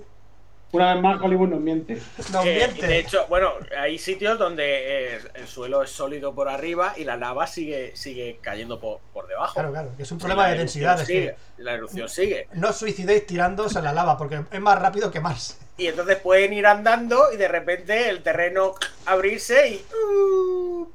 Una 0.71 0.93
vez 0.93 1.01
más, 1.03 1.19
Hollywood 1.21 1.49
nos 1.49 1.59
miente. 1.59 1.99
no 2.31 2.43
Eh, 2.43 2.55
miente. 2.55 2.85
de 2.87 2.99
hecho, 2.99 3.25
bueno, 3.27 3.51
hay 3.77 3.97
sitios 3.97 4.37
donde 4.37 5.15
eh, 5.15 5.19
el 5.33 5.47
suelo 5.47 5.81
es 5.83 5.89
sólido 5.89 6.33
por 6.35 6.47
arriba 6.47 6.93
y 6.95 7.03
la 7.05 7.17
lava 7.17 7.47
sigue, 7.47 7.91
sigue 7.95 8.37
cayendo 8.41 8.79
por, 8.79 8.99
por 9.11 9.27
debajo. 9.27 9.53
Claro, 9.55 9.71
claro, 9.71 9.89
que 9.97 10.03
es 10.03 10.11
un 10.11 10.19
problema 10.19 10.47
de 10.47 10.59
densidades. 10.59 11.07
sigue, 11.07 11.35
que 11.57 11.63
La 11.63 11.73
erupción 11.73 12.07
sigue. 12.07 12.47
no 12.53 12.69
os 12.69 12.77
suicidéis 12.77 13.25
tirándoos 13.25 13.75
a 13.75 13.81
la 13.81 13.91
lava 13.93 14.15
porque 14.17 14.41
es 14.51 14.61
más 14.61 14.79
rápido 14.79 15.09
quemarse. 15.11 15.55
Y 15.77 15.87
entonces 15.87 16.17
pueden 16.17 16.53
ir 16.53 16.65
andando 16.67 17.33
y 17.33 17.37
de 17.37 17.47
repente 17.47 18.07
el 18.09 18.21
terreno 18.21 18.75
abrirse 19.07 19.69
y. 19.69 19.85
uh, 19.95 20.87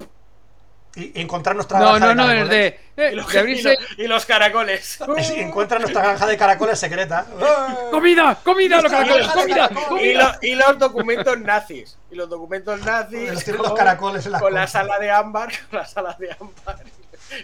Y, 0.96 1.18
y 1.18 1.20
encontrar 1.22 1.56
nuestra 1.56 1.80
No, 1.80 1.86
granja 1.94 2.14
no, 2.14 2.14
no, 2.14 2.28
de 2.28 2.34
caracoles. 2.36 2.50
de, 2.96 3.04
eh, 3.08 3.10
y, 3.12 3.16
los, 3.16 3.32
de 3.32 3.38
abrirse. 3.40 3.72
y 3.72 3.76
los- 3.76 3.98
y 3.98 4.06
los 4.06 4.26
caracoles. 4.26 4.98
Y 5.36 5.40
encuentra 5.40 5.78
nuestra 5.80 6.02
granja 6.02 6.26
de 6.26 6.36
caracoles 6.36 6.78
secreta. 6.78 7.26
¡Comida! 7.90 8.38
¡Comida! 8.44 8.80
¡Los 8.80 8.92
caracoles! 8.92 9.26
¡Comida! 9.28 9.68
¡Comida! 9.88 10.38
lo- 10.40 10.48
y 10.48 10.54
los 10.54 10.78
documentos 10.78 11.38
nazis. 11.40 11.98
Y 12.12 12.14
los 12.14 12.28
documentos 12.28 12.80
nazis. 12.84 13.32
Los 13.32 13.42
tienen 13.44 13.60
con- 13.62 13.70
los 13.70 13.78
caracoles 13.78 14.26
en 14.26 14.32
la 14.32 14.40
Con 14.40 14.54
la 14.54 14.66
sala 14.68 14.98
de 15.00 15.10
ámbar. 15.10 15.50
Con 15.70 15.78
la 15.80 15.86
sala 15.86 16.16
de 16.18 16.30
ámbar. 16.38 16.84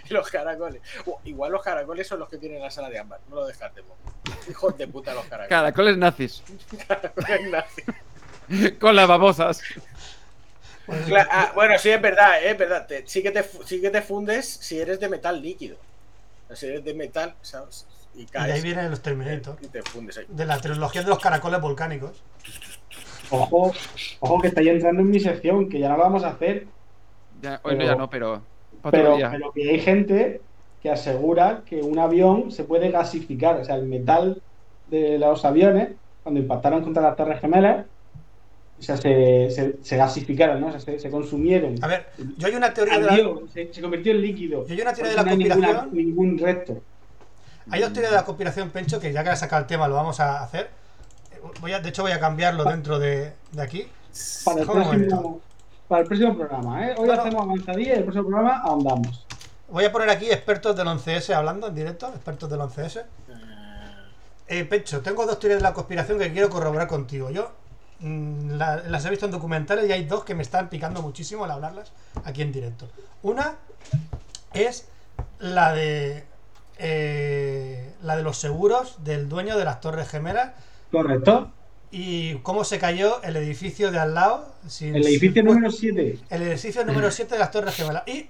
Y 0.09 0.13
los 0.13 0.29
caracoles. 0.29 0.81
Uh, 1.05 1.15
igual 1.25 1.51
los 1.51 1.61
caracoles 1.61 2.07
son 2.07 2.19
los 2.19 2.29
que 2.29 2.37
tienen 2.37 2.61
la 2.61 2.71
sala 2.71 2.89
de 2.89 2.99
ámbar. 2.99 3.19
No 3.29 3.35
lo 3.37 3.47
descartemos. 3.47 3.91
Hijos 4.49 4.77
de 4.77 4.87
puta 4.87 5.13
los 5.13 5.25
caracoles. 5.25 5.49
Caracoles 5.49 5.97
nazis. 5.97 6.41
Caracoles 6.87 7.49
nazis. 7.49 7.85
Con 8.79 8.95
las 8.95 9.07
babosas. 9.07 9.61
Pues, 10.85 11.07
Cla- 11.07 11.27
ah, 11.31 11.51
bueno, 11.55 11.77
sí, 11.77 11.89
es 11.89 12.01
verdad, 12.01 12.43
es 12.43 12.57
verdad. 12.57 12.87
Te- 12.87 13.03
sí, 13.07 13.21
que 13.23 13.31
te, 13.31 13.43
sí 13.43 13.79
que 13.81 13.89
te 13.89 14.01
fundes 14.01 14.45
si 14.47 14.79
eres 14.79 14.99
de 14.99 15.09
metal 15.09 15.41
líquido. 15.41 15.77
O 16.45 16.47
sea, 16.47 16.55
Si 16.55 16.65
eres 16.67 16.83
de 16.83 16.93
metal, 16.93 17.35
¿sabes? 17.41 17.87
Y 18.15 18.21
y 18.21 18.25
de 18.25 18.31
caes. 18.31 18.53
ahí 18.55 18.61
vienen 18.61 18.89
los 18.89 19.01
Terminator. 19.01 19.57
Y 19.61 19.67
te 19.67 19.81
fundes 19.83 20.17
ahí. 20.17 20.25
De 20.27 20.45
la 20.45 20.57
trilogía 20.59 21.01
de 21.03 21.09
los 21.09 21.19
caracoles 21.19 21.61
volcánicos. 21.61 22.21
Ojo, 23.29 23.71
ojo 24.19 24.41
que 24.41 24.47
estáis 24.49 24.67
entrando 24.67 25.01
en 25.01 25.09
mi 25.09 25.19
sección, 25.19 25.69
que 25.69 25.79
ya 25.79 25.89
no 25.89 25.97
la 25.97 26.03
vamos 26.03 26.23
a 26.23 26.29
hacer. 26.29 26.67
Ya, 27.41 27.59
hoy 27.63 27.73
no, 27.73 27.77
Pero- 27.79 27.85
ya 27.91 27.95
no, 27.95 28.09
pero. 28.09 28.41
Pero, 28.91 29.15
pero 29.31 29.51
que 29.51 29.69
hay 29.69 29.79
gente 29.79 30.41
que 30.81 30.89
asegura 30.89 31.61
que 31.67 31.81
un 31.83 31.99
avión 31.99 32.51
se 32.51 32.63
puede 32.63 32.89
gasificar. 32.89 33.57
O 33.57 33.63
sea, 33.65 33.75
el 33.75 33.85
metal 33.85 34.41
de 34.87 35.19
los 35.19 35.45
aviones, 35.45 35.89
cuando 36.23 36.41
impactaron 36.41 36.83
contra 36.83 37.03
las 37.03 37.15
Torres 37.15 37.39
Gemelas, 37.39 37.85
o 38.81 38.83
sea, 38.83 38.97
se, 38.97 39.49
se, 39.51 39.75
se 39.83 39.95
gasificaron, 39.95 40.59
¿no? 40.59 40.67
O 40.67 40.71
sea, 40.71 40.79
se, 40.79 40.99
se 40.99 41.09
consumieron. 41.11 41.75
A 41.83 41.87
ver, 41.87 42.07
yo 42.37 42.47
hay 42.47 42.55
una 42.55 42.73
teoría 42.73 42.97
de 42.99 43.05
la, 43.05 43.33
se, 43.53 43.81
convirtió 43.81 44.11
en 44.11 44.21
líquido. 44.21 44.65
Yo 44.65 44.73
hay 44.73 44.81
una 44.81 44.91
teoría 44.93 45.11
de 45.11 45.23
la 45.23 45.31
hay 45.31 45.37
ninguna- 45.37 45.55
conspiración. 45.55 45.95
ningún 45.95 46.37
resto. 46.39 46.81
Hay 47.69 47.79
dos 47.81 47.93
teorías 47.93 48.11
de 48.11 48.17
la 48.17 48.25
conspiración, 48.25 48.69
Pencho, 48.71 48.99
que 48.99 49.13
ya 49.13 49.23
que 49.23 49.29
has 49.29 49.39
sacado 49.39 49.61
el 49.61 49.67
tema 49.67 49.87
lo 49.87 49.93
vamos 49.95 50.19
a 50.19 50.43
hacer. 50.43 50.69
Voy 51.61 51.71
a, 51.73 51.79
de 51.79 51.89
hecho, 51.89 52.01
voy 52.01 52.11
a 52.11 52.19
cambiarlo 52.19 52.63
dentro 52.65 52.97
de, 52.99 53.33
de 53.51 53.61
aquí. 53.61 53.87
Para 54.43 54.61
el, 54.61 54.65
próximo, 54.67 55.41
para 55.87 56.01
el 56.01 56.07
próximo 56.07 56.35
programa, 56.37 56.87
¿eh? 56.87 56.95
Hoy 56.97 57.09
hacemos 57.09 57.41
avanzadilla 57.43 57.93
y 57.93 57.97
el 57.97 58.03
próximo 58.03 58.25
programa 58.27 58.61
ahondamos. 58.63 59.25
Voy 59.69 59.85
a 59.85 59.91
poner 59.91 60.09
aquí 60.09 60.25
expertos 60.29 60.75
del 60.75 60.87
11S 60.87 61.33
hablando 61.33 61.67
en 61.67 61.75
directo, 61.75 62.07
expertos 62.09 62.49
del 62.49 62.59
11S. 62.59 63.03
Eh, 64.47 64.65
Pencho, 64.65 64.99
tengo 65.01 65.25
dos 65.25 65.39
teorías 65.39 65.59
de 65.61 65.63
la 65.63 65.73
conspiración 65.73 66.19
que 66.19 66.31
quiero 66.33 66.49
corroborar 66.49 66.87
contigo. 66.87 67.29
Yo 67.31 67.51
la- 68.03 68.77
las 68.87 69.05
he 69.05 69.09
visto 69.09 69.25
en 69.25 69.31
documentales 69.31 69.87
y 69.87 69.91
hay 69.91 70.05
dos 70.05 70.23
que 70.23 70.33
me 70.35 70.41
están 70.41 70.69
picando 70.69 71.01
muchísimo 71.01 71.43
al 71.45 71.51
hablarlas 71.51 71.91
aquí 72.23 72.41
en 72.41 72.51
directo. 72.51 72.89
Una 73.21 73.55
es 74.53 74.87
la 75.39 75.73
de 75.73 76.25
eh, 76.83 77.93
la 78.01 78.15
de 78.15 78.23
los 78.23 78.37
seguros 78.37 79.03
del 79.03 79.29
dueño 79.29 79.55
de 79.57 79.65
las 79.65 79.81
Torres 79.81 80.09
Gemelas 80.09 80.51
¿Correcto? 80.91 81.51
y 81.91 82.35
cómo 82.39 82.63
se 82.63 82.79
cayó 82.79 83.21
el 83.21 83.35
edificio 83.35 83.91
de 83.91 83.99
al 83.99 84.15
lado. 84.15 84.51
sin- 84.67 84.95
El 84.95 85.05
edificio 85.05 85.43
sin- 85.43 85.45
número 85.45 85.71
7. 85.71 86.19
el 86.29 86.41
edificio 86.41 86.83
número 86.85 87.11
7 87.11 87.35
de 87.35 87.39
las 87.39 87.51
Torres 87.51 87.75
Gemelas. 87.75 88.03
Y 88.07 88.29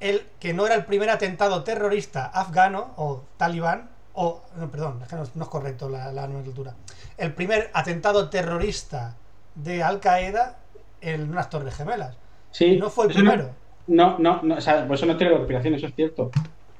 el 0.00 0.22
que 0.38 0.54
no 0.54 0.64
era 0.64 0.74
el 0.76 0.86
primer 0.86 1.10
atentado 1.10 1.62
terrorista 1.62 2.24
afgano 2.26 2.94
o 2.96 3.22
talibán, 3.36 3.90
o, 4.22 4.42
no, 4.58 4.68
perdón, 4.70 4.98
es 5.02 5.08
que 5.08 5.16
no, 5.16 5.22
no 5.34 5.42
es 5.44 5.48
correcto 5.48 5.88
la, 5.88 6.12
la 6.12 6.26
nomenclatura. 6.26 6.74
El 7.16 7.32
primer 7.32 7.70
atentado 7.72 8.28
terrorista 8.28 9.14
de 9.54 9.82
Al 9.82 9.98
Qaeda 10.00 10.58
en 11.00 11.30
unas 11.30 11.48
Torres 11.48 11.74
Gemelas. 11.74 12.16
Sí. 12.50 12.76
no 12.76 12.90
fue 12.90 13.06
el 13.06 13.12
primero. 13.14 13.50
No, 13.86 14.18
no, 14.18 14.40
no, 14.42 14.56
o 14.56 14.60
sea, 14.60 14.86
por 14.86 14.96
eso 14.96 15.06
no 15.06 15.16
tiene 15.16 15.32
conspiración, 15.34 15.74
eso 15.74 15.86
es 15.86 15.94
cierto. 15.94 16.30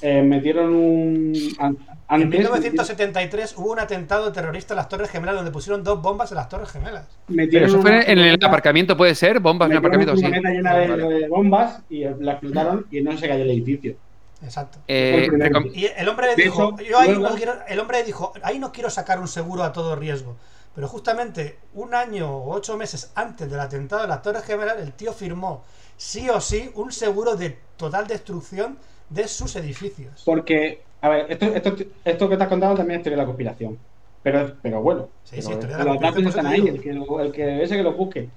Eh, 0.03 0.23
metieron 0.23 0.75
un. 0.75 1.33
an- 1.59 1.77
En 2.11 2.23
Antes, 2.23 2.41
1973 2.41 3.55
hubo 3.59 3.73
un 3.73 3.79
atentado 3.81 4.33
terrorista 4.33 4.75
en 4.75 4.79
las 4.79 4.89
Torres 4.89 5.11
Gemelas 5.11 5.35
donde 5.37 5.51
pusieron 5.51 5.85
dos 5.85 6.01
bombas 6.03 6.31
en 6.33 6.37
las 6.37 6.49
Torres 6.49 6.71
Gemelas. 6.71 7.07
Pero 7.27 7.67
eso 7.67 7.81
fue 7.81 8.11
en 8.11 8.19
el 8.19 8.43
aparcamiento, 8.43 8.97
¿puede 8.97 9.15
ser? 9.15 9.41
¿Bombas 9.41 9.67
en 9.67 9.73
el 9.73 9.79
aparcamiento? 9.79 10.15
una 10.15 10.29
Sí. 10.29 10.35
llena 10.35 10.75
de, 10.77 10.89
Vale. 10.89 11.05
de 11.21 11.29
bombas 11.29 11.83
y 11.91 12.05
la 12.05 12.33
explotaron 12.33 12.87
y 12.91 13.01
no 13.03 13.17
se 13.17 13.29
cayó 13.29 13.43
el 13.45 13.51
edificio. 13.51 13.95
Exacto. 14.43 14.79
Eh, 14.89 15.29
Y 15.75 15.87
el 15.87 16.09
hombre 16.09 16.35
dijo, 16.35 16.77
yo 16.79 16.99
ahí 16.99 17.19
no 17.19 17.35
quiero, 17.35 17.55
el 17.69 17.79
hombre 17.79 18.03
dijo, 18.05 18.33
ahí 18.43 18.59
no 18.59 18.73
quiero 18.73 18.91
sacar 18.91 19.21
un 19.21 19.29
seguro 19.29 19.63
a 19.65 19.73
todo 19.73 19.97
riesgo. 19.97 20.37
Pero 20.75 20.89
justamente 20.89 21.59
un 21.75 21.95
año 21.95 22.31
o 22.31 22.55
ocho 22.55 22.77
meses 22.77 23.11
antes 23.15 23.51
del 23.51 23.61
atentado 23.61 24.03
de 24.03 24.09
las 24.09 24.23
Torres 24.23 24.45
Gemelas, 24.45 24.79
el 24.79 24.93
tío 24.93 25.13
firmó 25.13 25.65
sí 25.97 26.31
o 26.31 26.41
sí 26.41 26.71
un 26.75 26.93
seguro 26.93 27.37
de 27.37 27.59
total 27.77 28.07
destrucción 28.07 28.79
de 29.09 29.29
sus 29.29 29.57
edificios. 29.57 30.23
Porque, 30.25 30.83
a 31.01 31.09
ver, 31.09 31.27
esto, 31.31 31.47
esto, 31.47 31.77
esto 32.05 32.29
que 32.29 32.37
te 32.37 32.43
has 32.43 32.49
contado 32.49 32.75
también 32.77 33.01
es 33.01 33.05
teoría 33.05 33.17
de 33.17 33.23
la 33.23 33.27
conspiración. 33.27 33.79
Pero, 34.23 34.57
pero 34.63 34.83
bueno, 34.83 35.09
Sí, 35.25 35.41
pero 35.43 35.43
sí, 35.43 35.55
de 35.57 35.67
la 35.85 35.85
los 35.85 35.99
datos 36.01 36.23
conspiración, 36.23 36.29
están 36.29 36.47
ahí. 36.47 36.69
El 36.69 36.81
que, 36.81 36.91
el 36.91 37.33
que 37.33 37.63
ese 37.63 37.77
que 37.77 37.83
lo 37.83 37.95
busque. 37.95 38.29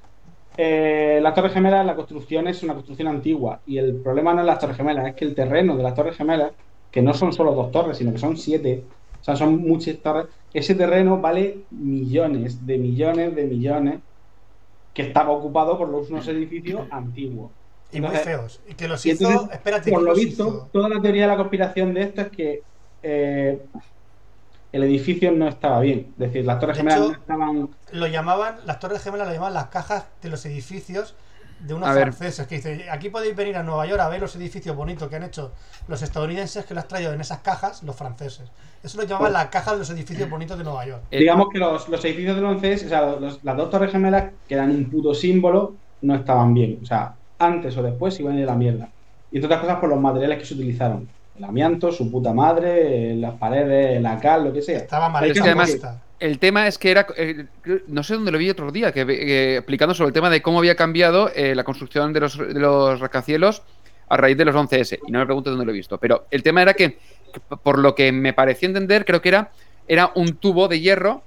Eh, 0.57 1.19
las 1.21 1.33
Torres 1.33 1.53
Gemelas, 1.53 1.85
la 1.85 1.95
construcción 1.95 2.47
es 2.47 2.61
una 2.63 2.73
construcción 2.73 3.07
antigua. 3.07 3.61
Y 3.65 3.77
el 3.77 3.95
problema 3.95 4.33
no 4.33 4.41
es 4.41 4.47
las 4.47 4.59
Torres 4.59 4.77
Gemelas, 4.77 5.07
es 5.07 5.15
que 5.15 5.25
el 5.25 5.35
terreno 5.35 5.75
de 5.75 5.83
las 5.83 5.95
Torres 5.95 6.15
Gemelas, 6.15 6.51
que 6.91 7.01
no 7.01 7.13
son 7.13 7.33
solo 7.33 7.53
dos 7.53 7.71
torres, 7.71 7.97
sino 7.97 8.11
que 8.11 8.19
son 8.19 8.37
siete, 8.37 8.83
o 9.19 9.23
sea, 9.23 9.35
son 9.35 9.57
muchas 9.57 9.97
torres, 9.97 10.27
ese 10.53 10.75
terreno 10.75 11.19
vale 11.19 11.65
millones, 11.71 12.65
de 12.65 12.77
millones, 12.77 13.35
de 13.35 13.45
millones, 13.45 13.99
que 14.93 15.01
estaba 15.01 15.31
ocupado 15.31 15.77
por 15.77 15.89
los, 15.89 16.09
unos 16.11 16.27
edificios 16.27 16.81
antiguos. 16.91 17.51
Y 17.91 18.01
muy 18.01 18.15
feos. 18.17 18.61
Y 18.67 18.73
que 18.75 18.87
los 18.87 19.05
hizo. 19.05 19.27
entonces, 19.27 19.55
espérate, 19.55 19.91
por 19.91 19.99
¿quién 20.01 20.05
lo 20.05 20.15
visto, 20.15 20.47
hizo? 20.47 20.69
toda 20.71 20.89
la 20.89 21.01
teoría 21.01 21.23
de 21.23 21.27
la 21.29 21.37
conspiración 21.37 21.93
de 21.93 22.01
esto 22.01 22.21
es 22.21 22.29
que 22.29 22.61
eh, 23.01 23.61
el 24.73 24.83
edificio 24.83 25.31
no 25.31 25.47
estaba 25.47 25.79
bien. 25.79 26.09
Es 26.13 26.17
decir, 26.17 26.45
las 26.45 26.59
Torres 26.59 26.75
De 26.77 26.81
Gemelas 26.81 26.99
hecho, 26.99 27.07
no 27.09 27.13
estaban. 27.13 27.69
Lo 27.91 28.07
llamaban, 28.07 28.57
las 28.65 28.79
Torres 28.79 29.01
Gemelas 29.03 29.27
lo 29.27 29.33
llamaban 29.33 29.53
las 29.53 29.67
cajas 29.67 30.05
de 30.21 30.29
los 30.29 30.45
edificios 30.45 31.15
de 31.59 31.73
unos 31.73 31.87
A 31.89 31.93
ver. 31.93 32.03
franceses. 32.13 32.47
Que 32.47 32.55
dice: 32.55 32.89
aquí 32.91 33.09
podéis 33.09 33.35
venir 33.35 33.55
a 33.55 33.63
Nueva 33.63 33.85
York 33.85 34.01
a 34.01 34.09
ver 34.09 34.19
los 34.21 34.35
edificios 34.35 34.75
bonitos 34.75 35.07
que 35.09 35.15
han 35.15 35.23
hecho 35.23 35.53
los 35.87 36.01
estadounidenses 36.01 36.65
que 36.65 36.73
los 36.73 36.83
han 36.83 36.87
traído 36.89 37.13
en 37.13 37.21
esas 37.21 37.39
cajas 37.39 37.83
los 37.83 37.95
franceses. 37.95 38.51
Eso 38.81 38.97
lo 38.97 39.03
llamaban 39.05 39.31
las 39.33 39.47
cajas 39.47 39.73
de 39.73 39.79
los 39.79 39.89
edificios 39.91 40.29
bonitos 40.29 40.57
de 40.57 40.63
Nueva 40.65 40.85
York. 40.85 41.03
Eh, 41.11 41.19
Digamos 41.19 41.47
que 41.51 41.59
los, 41.59 41.87
los 41.87 42.03
edificios 42.03 42.35
del 42.35 42.45
11 42.45 42.73
o 42.73 42.89
sea, 42.89 43.15
los- 43.15 43.43
las 43.43 43.55
dos 43.57 43.69
Torres 43.69 43.91
Gemelas, 43.91 44.33
que 44.47 44.55
eran 44.55 44.71
un 44.71 44.89
puto 44.89 45.13
símbolo, 45.13 45.81
no 46.01 46.15
estaban 46.15 46.53
bien. 46.53 46.79
O 46.81 46.85
sea, 46.85 47.15
antes 47.37 47.77
o 47.77 47.83
después 47.83 48.19
iban 48.19 48.35
a 48.35 48.39
ir 48.39 48.43
a 48.43 48.51
la 48.53 48.57
mierda. 48.57 48.93
Y 49.31 49.37
entre 49.37 49.45
otras 49.47 49.61
cosas 49.61 49.77
por 49.79 49.89
los 49.89 49.99
materiales 50.01 50.39
que 50.39 50.45
se 50.45 50.53
utilizaron. 50.55 51.15
El 51.37 51.43
amianto, 51.43 51.91
su 51.91 52.11
puta 52.11 52.33
madre, 52.33 53.11
eh, 53.11 53.15
las 53.15 53.33
paredes, 53.33 54.01
la 54.01 54.19
cal, 54.19 54.45
lo 54.45 54.53
que 54.53 54.61
sea. 54.61 54.77
Estaba 54.77 55.09
mal 55.09 55.31
que 55.31 55.39
además-. 55.39 55.79
El 56.23 56.39
tema 56.39 56.67
es 56.67 56.77
que 56.77 56.89
era, 56.89 57.05
eh, 57.17 57.47
no 57.87 58.01
sé 58.01 58.13
dónde 58.13 58.31
lo 58.31 58.37
vi 58.37 58.49
otro 58.49 58.71
día, 58.71 58.93
que, 58.93 59.01
eh, 59.01 59.57
explicando 59.57 59.93
sobre 59.93 60.07
el 60.07 60.13
tema 60.13 60.29
de 60.29 60.41
cómo 60.41 60.59
había 60.59 60.77
cambiado 60.77 61.29
eh, 61.35 61.53
la 61.53 61.65
construcción 61.65 62.13
de 62.13 62.21
los, 62.21 62.37
de 62.37 62.61
los 62.61 63.01
rascacielos 63.01 63.61
a 64.07 64.15
raíz 64.15 64.37
de 64.37 64.45
los 64.45 64.55
11S. 64.55 64.99
Y 65.05 65.11
no 65.11 65.19
me 65.19 65.25
pregunto 65.25 65.49
dónde 65.49 65.65
lo 65.65 65.71
he 65.71 65.75
visto. 65.75 65.97
Pero 65.97 66.25
el 66.31 66.41
tema 66.41 66.61
era 66.61 66.75
que, 66.75 66.97
por 67.61 67.77
lo 67.77 67.93
que 67.93 68.13
me 68.13 68.31
pareció 68.31 68.69
entender, 68.69 69.03
creo 69.03 69.21
que 69.21 69.27
era, 69.27 69.51
era 69.85 70.13
un 70.15 70.37
tubo 70.37 70.69
de 70.69 70.79
hierro. 70.79 71.23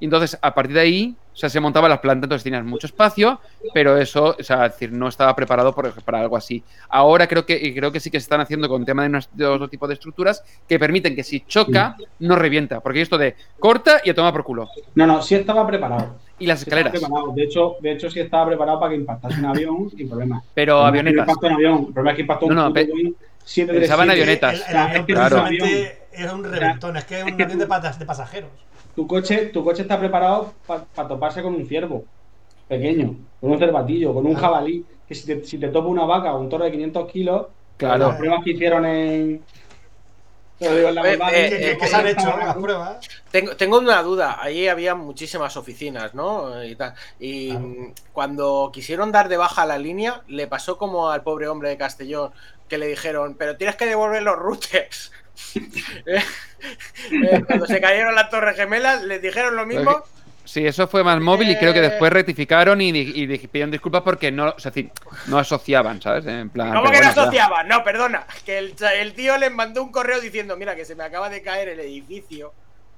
Y 0.00 0.04
entonces, 0.04 0.38
a 0.42 0.54
partir 0.54 0.74
de 0.74 0.80
ahí, 0.80 1.16
o 1.36 1.38
sea, 1.38 1.50
se 1.50 1.60
montaban 1.60 1.90
las 1.90 1.98
plantas, 2.00 2.24
entonces 2.28 2.44
tenías 2.44 2.64
mucho 2.64 2.86
espacio, 2.86 3.38
pero 3.74 3.98
eso, 3.98 4.34
o 4.40 4.42
sea, 4.42 4.64
es 4.64 4.72
decir, 4.72 4.90
no 4.90 5.06
estaba 5.06 5.36
preparado 5.36 5.74
por- 5.74 5.92
para 6.02 6.20
algo 6.20 6.34
así. 6.34 6.64
Ahora 6.88 7.26
creo 7.26 7.44
que, 7.44 7.54
y 7.62 7.74
creo 7.74 7.92
que 7.92 8.00
sí 8.00 8.10
que 8.10 8.18
se 8.18 8.24
están 8.24 8.40
haciendo 8.40 8.70
con 8.70 8.80
el 8.80 8.86
tema 8.86 9.02
de, 9.02 9.10
unos- 9.10 9.28
de 9.34 9.44
otro 9.44 9.68
tipo 9.68 9.86
de 9.86 9.92
estructuras 9.92 10.42
que 10.66 10.78
permiten 10.78 11.14
que 11.14 11.22
si 11.22 11.40
choca, 11.40 11.94
no 12.20 12.36
revienta. 12.36 12.80
Porque 12.80 13.00
hay 13.00 13.02
esto 13.02 13.18
de 13.18 13.36
corta 13.58 14.00
y 14.02 14.08
a 14.08 14.14
tomar 14.14 14.32
por 14.32 14.44
culo. 14.44 14.66
No, 14.94 15.06
no, 15.06 15.20
sí 15.20 15.34
estaba 15.34 15.66
preparado. 15.66 16.16
Y 16.38 16.46
las 16.46 16.60
Sí 16.60 16.64
estaba 16.64 16.80
escaleras. 16.80 17.02
preparado. 17.02 17.32
De 17.34 17.42
hecho, 17.44 17.76
de 17.82 17.92
hecho, 17.92 18.10
sí 18.10 18.20
estaba 18.20 18.46
preparado 18.46 18.80
para 18.80 18.90
que 18.90 18.96
impactase 18.96 19.38
un 19.38 19.44
avión 19.46 19.90
sin 19.90 20.08
problema. 20.08 20.42
Pero 20.54 20.80
El 20.80 20.86
avionetas. 20.86 21.28
impactó 21.28 21.46
un 21.48 21.52
avión. 21.52 21.78
El 21.88 21.92
problema 21.92 22.10
es 22.12 22.16
que 22.16 22.22
impactó 22.22 22.46
un 22.46 22.54
No, 22.54 22.62
no, 22.62 22.68
puto 22.68 22.74
pe- 22.74 22.86
Boeing 22.90 23.14
737. 23.44 23.78
pensaban 23.80 24.10
avionetas. 24.10 24.54
El, 24.54 24.70
el 24.70 24.76
avión 24.78 25.04
claro. 25.04 25.42
precisamente 25.44 25.98
era 26.12 26.34
un 26.34 26.44
reventón. 26.44 26.96
Es 26.96 27.04
que 27.04 27.16
es 27.18 27.22
un 27.24 27.28
es 27.28 27.36
que 27.36 27.42
avión 27.42 27.58
tú- 27.58 27.62
de, 27.64 27.66
patas, 27.68 27.98
de 27.98 28.06
pasajeros. 28.06 28.50
Tu 28.96 29.06
coche, 29.06 29.46
tu 29.52 29.62
coche 29.62 29.82
está 29.82 29.98
preparado 29.98 30.54
para 30.66 31.06
toparse 31.08 31.42
con 31.42 31.54
un 31.54 31.66
ciervo 31.68 32.04
pequeño, 32.66 33.14
con 33.40 33.50
un 33.52 33.58
cervatillo, 33.58 34.14
con 34.14 34.24
un 34.26 34.32
Claro. 34.32 34.46
jabalí. 34.54 34.84
Que 35.06 35.14
si 35.14 35.26
te, 35.26 35.44
si 35.44 35.58
te 35.58 35.68
topa 35.68 35.86
una 35.88 36.04
vaca 36.04 36.34
o 36.34 36.40
un 36.40 36.48
toro 36.48 36.64
de 36.64 36.72
500 36.72 37.12
kilos, 37.12 37.46
Claro. 37.76 38.08
las 38.08 38.16
pruebas 38.16 38.42
que 38.42 38.50
hicieron 38.52 38.84
en. 38.86 39.42
Tengo, 43.30 43.54
tengo 43.56 43.78
una 43.78 44.02
duda. 44.02 44.38
Allí 44.40 44.66
había 44.68 44.94
muchísimas 44.94 45.56
oficinas, 45.58 46.14
¿no? 46.14 46.64
Y, 46.64 46.74
tal. 46.74 46.94
Y 47.20 47.50
Claro. 47.50 47.66
cuando 48.14 48.70
quisieron 48.72 49.12
dar 49.12 49.28
de 49.28 49.36
baja 49.36 49.66
la 49.66 49.76
línea, 49.78 50.22
le 50.28 50.46
pasó 50.46 50.78
como 50.78 51.10
al 51.10 51.22
pobre 51.22 51.46
hombre 51.48 51.68
de 51.68 51.76
Castellón, 51.76 52.32
que 52.68 52.78
le 52.78 52.86
dijeron, 52.88 53.36
pero 53.38 53.56
tienes 53.58 53.76
que 53.76 53.84
devolver 53.86 54.22
los 54.22 54.36
routers. 54.36 55.12
Eh, 56.06 56.22
eh, 57.12 57.44
cuando 57.46 57.66
se 57.66 57.80
cayeron 57.80 58.14
las 58.14 58.30
torres 58.30 58.56
gemelas, 58.56 59.02
les 59.04 59.20
dijeron 59.22 59.56
lo 59.56 59.66
mismo. 59.66 60.02
Sí, 60.44 60.64
eso 60.64 60.86
fue 60.86 61.02
más 61.02 61.20
móvil 61.20 61.50
y 61.50 61.56
creo 61.56 61.72
que 61.74 61.80
después 61.80 62.12
rectificaron 62.12 62.80
y, 62.80 62.92
di- 62.92 63.12
y 63.16 63.26
di- 63.26 63.38
pidieron 63.48 63.72
disculpas 63.72 64.02
porque 64.02 64.30
no, 64.30 64.50
o 64.50 64.58
sea, 64.60 64.70
no 65.26 65.38
asociaban, 65.38 66.00
¿sabes? 66.00 66.24
En 66.26 66.50
plan, 66.50 66.72
¿Cómo 66.72 66.84
que 66.90 66.98
no 66.98 67.02
ya. 67.02 67.10
asociaban? 67.10 67.66
No, 67.66 67.82
perdona. 67.82 68.24
Que 68.44 68.58
el, 68.58 69.12
tío 69.14 69.36
les 69.38 69.50
mandó 69.52 69.82
un 69.82 69.90
correo 69.90 70.20
diciendo, 70.20 70.56
mira, 70.56 70.76
que 70.76 70.84
se 70.84 70.94
me 70.94 71.02
acaba 71.02 71.28
de 71.28 71.42
caer 71.42 71.70
el 71.70 71.80
edificio. 71.80 72.52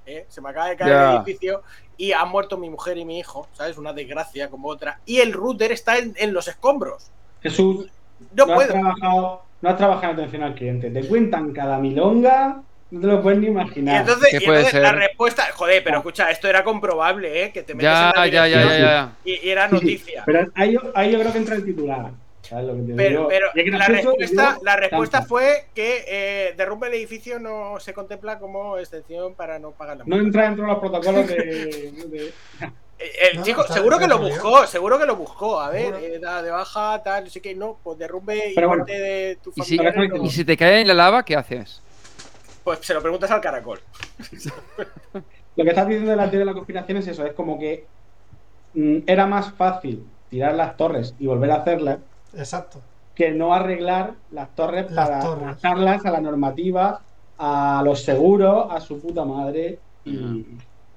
¿eh? 0.05 0.25
Se 0.29 0.41
me 0.41 0.49
acaba 0.49 0.69
de 0.69 0.75
caer 0.77 0.91
Ya. 0.91 1.09
el 1.11 1.15
edificio 1.17 1.63
y 1.97 2.11
han 2.11 2.29
muerto 2.29 2.55
mi 2.55 2.69
mujer 2.69 2.97
y 2.99 3.05
mi 3.05 3.17
hijo, 3.17 3.47
¿sabes? 3.53 3.79
Una 3.79 3.93
desgracia 3.93 4.47
como 4.51 4.67
otra. 4.67 4.99
Y 5.07 5.19
el 5.19 5.33
router 5.33 5.71
está 5.71 5.97
en, 5.97 6.13
en 6.17 6.33
los 6.33 6.47
escombros. 6.47 7.09
Jesús, 7.41 7.87
No 8.35 8.45
no, 8.45 8.53
has 8.53 8.57
puedo. 8.57 8.73
trabajado, 8.73 9.43
no 9.61 9.69
has 9.69 9.77
trabajado 9.77 10.13
en 10.13 10.19
atención 10.19 10.43
al 10.43 10.55
cliente. 10.55 10.89
Te 10.89 11.07
cuentan 11.07 11.51
cada 11.53 11.77
milonga, 11.79 12.61
no 12.91 13.01
te 13.01 13.07
lo 13.07 13.21
puedes 13.21 13.39
ni 13.39 13.47
Y 13.47 13.49
imaginar. 13.49 14.01
entonces, 14.01 14.29
¿Qué 14.31 14.37
y 14.37 14.45
puede 14.45 14.59
entonces 14.59 14.81
la 14.81 14.91
respuesta, 14.93 15.43
joder, 15.53 15.83
pero 15.83 15.97
escucha, 15.97 16.31
esto 16.31 16.47
era 16.47 16.63
comprobable, 16.63 17.43
¿eh? 17.43 17.51
Que 17.51 17.63
te 17.63 17.73
metes 17.75 17.83
Ya, 17.91 18.09
en 18.15 18.19
la 18.21 18.27
ya, 18.27 18.47
ya, 18.47 18.77
ya. 18.79 19.11
Y, 19.23 19.45
y 19.47 19.49
era 19.49 19.67
sí, 19.69 19.75
noticia. 19.75 20.23
Pero 20.25 20.47
ahí, 20.55 20.73
yo- 20.73 20.91
ahí 20.95 21.11
yo 21.11 21.19
creo 21.19 21.31
que 21.31 21.37
entra 21.37 21.55
el 21.55 21.65
titular. 21.65 22.11
¿sabes 22.41 22.65
lo 22.65 22.75
que 22.77 22.81
te 22.81 22.93
Pero, 22.95 23.27
pero 23.27 23.47
la 23.77 23.85
respuesta, 23.87 24.55
yo- 24.57 24.63
la 24.63 24.75
respuesta 24.75 25.17
tanto. 25.19 25.29
fue 25.29 25.65
que 25.75 26.03
eh, 26.07 26.53
derrumbe 26.57 26.87
el 26.87 26.93
edificio 26.95 27.37
no 27.37 27.79
se 27.79 27.93
contempla 27.93 28.39
como 28.39 28.77
excepción 28.79 29.35
para 29.35 29.59
no 29.59 29.69
pagar 29.71 29.97
la 29.97 30.03
No 30.05 30.15
multa. 30.15 30.25
entra 30.25 30.43
dentro 30.45 30.65
de 30.65 30.71
los 30.71 30.79
protocolos 30.79 31.27
de. 31.27 31.35
de- 32.09 32.33
El 32.99 33.37
No, 33.37 33.43
chico, 33.43 33.61
está- 33.61 33.75
seguro 33.75 33.95
está 33.95 34.07
que 34.07 34.13
lo 34.13 34.19
buscó, 34.19 34.67
seguro 34.67 34.99
que 34.99 35.05
lo 35.05 35.15
buscó. 35.15 35.59
A 35.59 35.69
ver, 35.69 35.93
eh, 35.95 36.19
da 36.19 36.41
de 36.41 36.51
baja, 36.51 37.01
tal, 37.01 37.23
no 37.25 37.29
sé 37.29 37.41
qué, 37.41 37.55
no, 37.55 37.77
pues 37.81 37.97
derrumbe 37.97 38.51
y 38.51 38.55
Pero 38.55 38.67
bueno. 38.67 38.83
muerte 38.83 38.99
de 39.01 39.35
tu 39.41 39.51
Y 39.55 39.61
si, 39.61 39.77
familia. 39.77 40.11
y 40.21 40.29
si 40.29 40.43
te 40.43 40.57
cae 40.57 40.81
en 40.81 40.87
la 40.87 40.93
lava, 40.93 41.23
¿qué 41.23 41.35
haces? 41.37 41.81
Pues 42.63 42.79
se 42.81 42.93
lo 42.93 43.01
preguntas 43.01 43.31
al 43.31 43.39
caracol. 43.41 43.79
Lo 45.55 45.63
que 45.63 45.69
estás 45.69 45.87
diciendo 45.87 46.11
de 46.11 46.17
la 46.17 46.23
teoría 46.23 46.39
de 46.39 46.45
la 46.45 46.53
conspiración 46.53 46.97
es 46.97 47.07
eso: 47.07 47.25
es 47.25 47.33
como 47.33 47.57
que 47.59 47.85
mm, 48.73 48.99
era 49.07 49.25
más 49.25 49.51
fácil 49.53 50.05
tirar 50.29 50.53
las 50.55 50.77
torres 50.77 51.15
y 51.19 51.25
volver 51.25 51.51
a 51.51 51.55
hacerlas 51.55 51.99
Exacto. 52.35 52.81
que 53.15 53.31
no 53.31 53.53
arreglar 53.53 54.13
las 54.31 54.53
torres 54.55 54.91
Las 54.91 55.09
para 55.09 55.21
torres. 55.21 55.43
adaptarlas 55.43 56.05
a 56.05 56.11
la 56.11 56.21
normativa, 56.21 57.01
a 57.37 57.81
los 57.83 58.03
seguros, 58.03 58.67
a 58.71 58.79
su 58.79 58.99
puta 58.99 59.25
madre. 59.25 59.79
Y, 60.05 60.45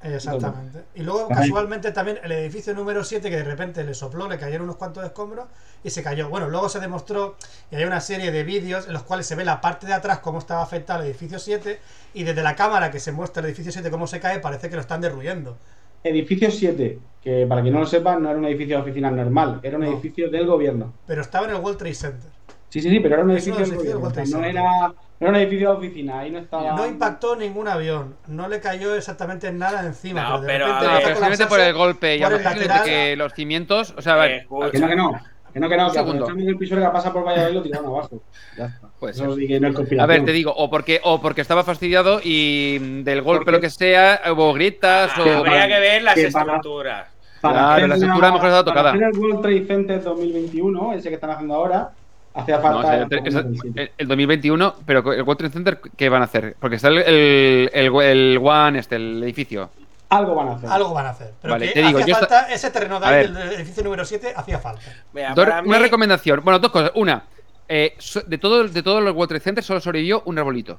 Exactamente. 0.03 0.81
Y 0.95 1.03
luego, 1.03 1.29
casualmente, 1.29 1.93
también 1.93 2.19
el 2.23 2.33
edificio 2.33 2.75
número 2.75 3.05
7, 3.05 3.31
que 3.31 3.37
de 3.37 3.45
repente 3.45 3.85
le 3.85 3.95
sopló, 3.95 4.29
le 4.29 4.39
cayeron 4.39 4.65
unos 4.65 4.77
cuantos 4.77 5.05
escombros 5.05 5.47
y 5.85 5.91
se 5.91 6.03
cayó. 6.03 6.29
Bueno, 6.29 6.49
luego 6.49 6.69
se 6.69 6.81
demostró 6.81 7.37
y 7.71 7.77
hay 7.77 7.85
una 7.85 8.01
serie 8.01 8.31
de 8.33 8.43
vídeos 8.45 8.87
en 8.87 8.93
los 8.93 9.03
cuales 9.05 9.27
se 9.27 9.35
ve 9.35 9.45
la 9.45 9.61
parte 9.61 9.87
de 9.87 9.93
atrás 9.95 10.19
cómo 10.19 10.39
estaba 10.39 10.63
afectado 10.63 11.03
el 11.03 11.09
edificio 11.09 11.39
7 11.39 11.79
y 12.15 12.25
desde 12.25 12.43
la 12.43 12.57
cámara 12.57 12.91
que 12.91 13.01
se 13.01 13.13
muestra 13.13 13.41
el 13.41 13.47
edificio 13.47 13.73
7 13.73 13.91
cómo 13.91 14.07
se 14.07 14.21
cae, 14.21 14.39
parece 14.41 14.69
que 14.69 14.75
lo 14.75 14.81
están 14.81 15.01
derruyendo. 15.01 15.57
Edificio 16.05 16.51
7, 16.51 16.99
que 17.23 17.47
para 17.49 17.63
quien 17.63 17.75
no 17.75 17.81
lo 17.81 17.87
sepa, 17.87 18.17
no 18.19 18.29
era 18.29 18.37
un 18.39 18.45
edificio 18.45 18.77
de 18.77 18.83
oficina 18.83 19.09
normal, 19.11 19.61
era 19.63 19.77
un 19.79 19.85
No. 19.85 19.93
edificio 19.93 20.29
del 20.31 20.47
gobierno. 20.47 20.93
Pero 21.07 21.21
estaba 21.23 21.47
en 21.47 21.55
el 21.55 21.61
World 21.61 21.79
Trade 21.79 21.95
Center. 21.95 22.31
Sí, 22.73 22.81
sí, 22.81 22.89
sí, 22.89 23.01
pero 23.01 23.17
era 23.17 23.25
un 23.25 23.31
edificio 23.33 23.55
un 23.57 23.61
edificio 23.61 23.99
del 23.99 24.31
no, 24.31 24.45
era, 24.45 24.63
no 24.89 24.95
era 25.21 25.29
un 25.29 25.37
edificio 25.37 25.73
de 25.73 25.77
oficina, 25.77 26.21
ahí 26.21 26.31
no 26.31 26.39
estaba. 26.39 26.73
No 26.75 26.87
impactó 26.87 27.37
ningún 27.37 27.69
avión, 27.69 28.17
no 28.29 28.49
le 28.49 28.61
cayó 28.61 28.95
exactamente 28.95 29.53
nada 29.53 29.85
encima. 29.85 30.23
No, 30.23 30.41
de 30.41 30.47
pero, 30.47 30.67
repente 30.69 30.87
a 30.87 30.89
No, 30.89 30.95
ver, 30.95 31.03
empezó 31.03 31.11
a 31.11 31.29
posiblemente 31.29 31.47
por 31.49 31.61
el 31.61 31.75
golpe 31.75 32.17
y 32.17 32.23
por 32.23 32.33
a 32.33 32.37
el 32.37 32.43
partir 32.43 32.63
de 32.63 32.69
lateral. 32.69 32.85
que 32.89 33.17
los 33.17 33.35
cimientos, 33.35 33.95
o 33.95 34.01
sea, 34.01 34.15
vale, 34.17 34.47
Que 34.73 34.79
no, 34.79 34.89
que 34.89 34.97
no. 34.97 35.11
Que 35.53 35.61
no, 35.61 35.69
que 35.69 35.77
no, 35.77 35.93
que 35.93 36.35
que 36.45 36.49
el 36.49 36.57
piso 36.57 36.77
que 36.77 36.81
pasa 36.81 37.13
por 37.13 37.27
Valladolid 37.27 37.57
lo 37.57 37.63
tiraron 37.63 37.87
abajo. 37.89 38.23
Ya 38.57 38.65
está. 38.65 38.89
Sí 39.37 39.47
que 39.47 39.61
no 39.61 39.69
es 39.69 40.01
A 40.01 40.07
ver, 40.07 40.25
te 40.25 40.33
digo, 40.33 40.51
o 40.57 40.71
porque, 40.71 40.99
o 41.05 41.21
porque 41.21 41.43
estaba 41.43 41.63
fastidiado 41.65 42.21
y 42.25 43.03
del 43.03 43.21
golpe, 43.21 43.53
lo 43.53 43.61
que 43.61 43.69
sea, 43.69 44.23
hubo 44.33 44.55
grietas 44.55 45.11
Ah, 45.15 45.21
o. 45.21 45.31
habría 45.41 45.69
que 45.69 45.79
ver 45.79 46.03
las 46.05 46.15
que 46.15 46.31
para- 46.31 46.57
estructuras. 46.57 47.09
Para 47.43 47.53
Claro, 47.55 47.73
hacer 47.75 47.89
la 47.91 47.95
estructura 47.97 48.33
mejor 48.33 48.47
estaba 48.49 48.65
para 48.65 48.75
tocada. 48.77 48.91
hacer 48.93 49.03
el 49.03 49.19
World 49.19 49.43
Trade 49.43 49.67
Center 49.67 50.03
2021, 50.03 50.93
ese 50.95 51.09
que 51.11 51.17
están 51.17 51.31
haciendo 51.33 51.55
ahora, 51.55 51.91
hacía 52.35 52.57
No, 52.57 52.63
falta. 52.63 52.79
o 52.79 52.83
sea, 52.83 52.95
el 52.95 53.03
es- 53.03 53.27
es- 53.27 53.35
2027. 53.35 53.83
el, 53.83 53.91
el 53.99 54.09
2021, 54.09 54.75
pero 54.87 55.13
el 55.13 55.23
World 55.23 55.39
Trade 55.39 55.53
Center, 55.53 55.81
¿qué 55.97 56.09
van 56.09 56.23
a 56.23 56.27
hacer? 56.27 56.57
Porque 56.61 56.77
está 56.77 56.89
el, 56.89 56.99
el, 56.99 57.71
el, 57.73 57.93
el 58.03 58.39
One, 58.43 58.79
este, 58.79 58.97
el 58.97 59.23
edificio. 59.23 59.71
Algo 60.09 60.35
van 60.35 60.49
a 60.49 60.53
hacer. 60.53 60.69
Algo 60.71 60.93
van 60.93 61.07
a 61.07 61.11
hacer. 61.11 61.33
Pero 61.41 61.55
Vale, 61.55 61.69
que 61.69 61.73
te 61.73 61.83
digo, 61.87 61.99
hacía 61.99 62.15
yo 62.15 62.19
falta 62.21 62.53
ese 62.53 62.71
terreno 62.71 63.01
de 63.01 63.07
ahí 63.07 63.23
del 63.29 63.37
edificio 63.55 63.83
número 63.83 64.05
7, 64.05 64.33
hacía 64.37 64.59
falta. 64.59 64.83
Mira, 65.15 65.33
Dos- 65.35 65.47
para 65.47 65.63
una 65.63 65.79
mí- 65.79 65.83
recomendación. 65.83 66.41
Bueno, 66.45 66.59
dos 66.59 66.71
cosas. 66.71 66.93
Una, 66.97 67.25
eh, 67.69 67.95
so- 67.99 68.21
de, 68.21 68.37
todo, 68.39 68.69
de 68.69 68.83
todos 68.83 69.03
los 69.03 69.15
World 69.15 69.29
Trade 69.31 69.41
Center 69.45 69.65
solo 69.65 69.81
sobrevivió 69.81 70.23
un 70.27 70.39
arbolito. 70.39 70.79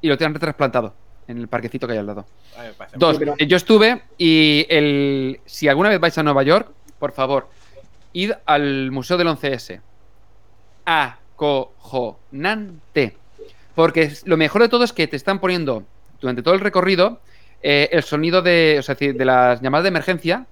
Y 0.00 0.08
lo 0.08 0.16
tienen 0.16 0.38
trasplantado 0.38 0.94
en 1.28 1.38
el 1.38 1.48
parquecito 1.48 1.86
que 1.86 1.94
hay 1.94 1.98
al 1.98 2.06
lado. 2.06 2.26
Dos, 2.96 3.18
eh, 3.38 3.46
yo 3.46 3.56
estuve 3.56 4.02
y 4.18 4.66
el, 4.68 5.40
si 5.46 5.68
alguna 5.68 5.88
vez 5.88 5.98
vais 6.00 6.16
a 6.18 6.22
Nueva 6.22 6.42
York, 6.42 6.68
por 6.98 7.12
favor, 7.12 7.48
id 8.12 8.32
al 8.46 8.90
Museo 8.92 9.16
del 9.16 9.28
11S. 9.28 9.80
Acojonante. 10.84 13.16
Porque 13.74 14.12
lo 14.24 14.36
mejor 14.36 14.62
de 14.62 14.68
todo 14.68 14.84
es 14.84 14.92
que 14.92 15.08
te 15.08 15.16
están 15.16 15.40
poniendo 15.40 15.82
durante 16.20 16.42
todo 16.42 16.54
el 16.54 16.60
recorrido 16.60 17.20
eh, 17.62 17.88
el 17.92 18.02
sonido 18.02 18.42
de, 18.42 18.76
o 18.78 18.82
sea, 18.82 18.94
de 18.94 19.24
las 19.24 19.60
llamadas 19.62 19.84
de 19.84 19.88
emergencia 19.88 20.44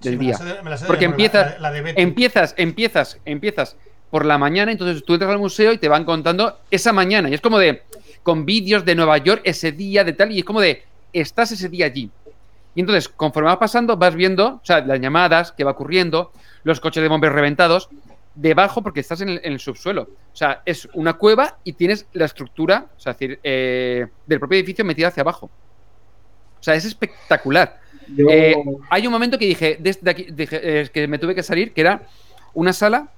del 0.00 0.12
Sí, 0.14 0.18
día. 0.18 0.36
de- 0.38 0.54
de 0.54 0.60
Porque 0.86 1.04
empiezas, 1.06 1.60
la- 1.60 1.70
la 1.72 1.78
empiezas, 1.96 2.54
empiezas, 2.56 3.18
empiezas 3.24 3.76
por 4.10 4.24
la 4.24 4.38
mañana, 4.38 4.70
entonces 4.70 5.04
tú 5.04 5.14
entras 5.14 5.32
al 5.32 5.38
museo 5.38 5.72
y 5.72 5.78
te 5.78 5.88
van 5.88 6.04
contando 6.04 6.58
esa 6.70 6.92
mañana. 6.92 7.28
Y 7.28 7.34
es 7.34 7.40
como 7.40 7.58
de, 7.58 7.82
con 8.22 8.46
vídeos 8.46 8.84
de 8.84 8.94
Nueva 8.94 9.18
York 9.18 9.40
ese 9.44 9.72
día, 9.72 10.04
de 10.04 10.12
tal, 10.12 10.30
y 10.30 10.38
es 10.38 10.44
como 10.44 10.60
de, 10.60 10.84
estás 11.12 11.50
ese 11.52 11.68
día 11.68 11.86
allí. 11.86 12.08
Y 12.76 12.80
entonces, 12.80 13.08
conforme 13.08 13.48
va 13.48 13.58
pasando, 13.58 13.96
vas 13.96 14.14
viendo, 14.14 14.46
o 14.46 14.60
sea, 14.62 14.80
las 14.80 15.00
llamadas 15.00 15.50
que 15.52 15.64
va 15.64 15.72
ocurriendo, 15.72 16.30
los 16.62 16.78
coches 16.78 17.02
de 17.02 17.08
bomberos 17.08 17.34
reventados, 17.34 17.88
debajo, 18.36 18.82
porque 18.82 19.00
estás 19.00 19.20
en 19.22 19.30
el, 19.30 19.40
en 19.42 19.54
el 19.54 19.58
subsuelo. 19.58 20.02
O 20.02 20.36
sea, 20.36 20.62
es 20.64 20.88
una 20.94 21.14
cueva 21.14 21.58
y 21.64 21.72
tienes 21.72 22.06
la 22.12 22.26
estructura, 22.26 22.86
o 22.96 23.00
sea, 23.00 23.12
es 23.12 23.18
decir, 23.18 23.40
eh, 23.42 24.06
del 24.26 24.38
propio 24.38 24.58
edificio 24.58 24.84
metida 24.84 25.08
hacia 25.08 25.22
abajo. 25.22 25.50
O 26.60 26.62
sea, 26.62 26.74
es 26.74 26.84
espectacular. 26.84 27.80
Yo, 28.14 28.26
Eh, 28.28 28.54
hay 28.90 29.06
un 29.06 29.12
momento 29.12 29.38
que 29.38 29.46
dije, 29.46 29.78
desde 29.80 30.08
aquí, 30.08 30.26
dije, 30.30 30.60
eh, 30.62 30.88
que 30.92 31.08
me 31.08 31.18
tuve 31.18 31.34
que 31.34 31.42
salir, 31.42 31.72
que 31.72 31.80
era 31.80 32.02
una 32.54 32.72
sala 32.72 33.08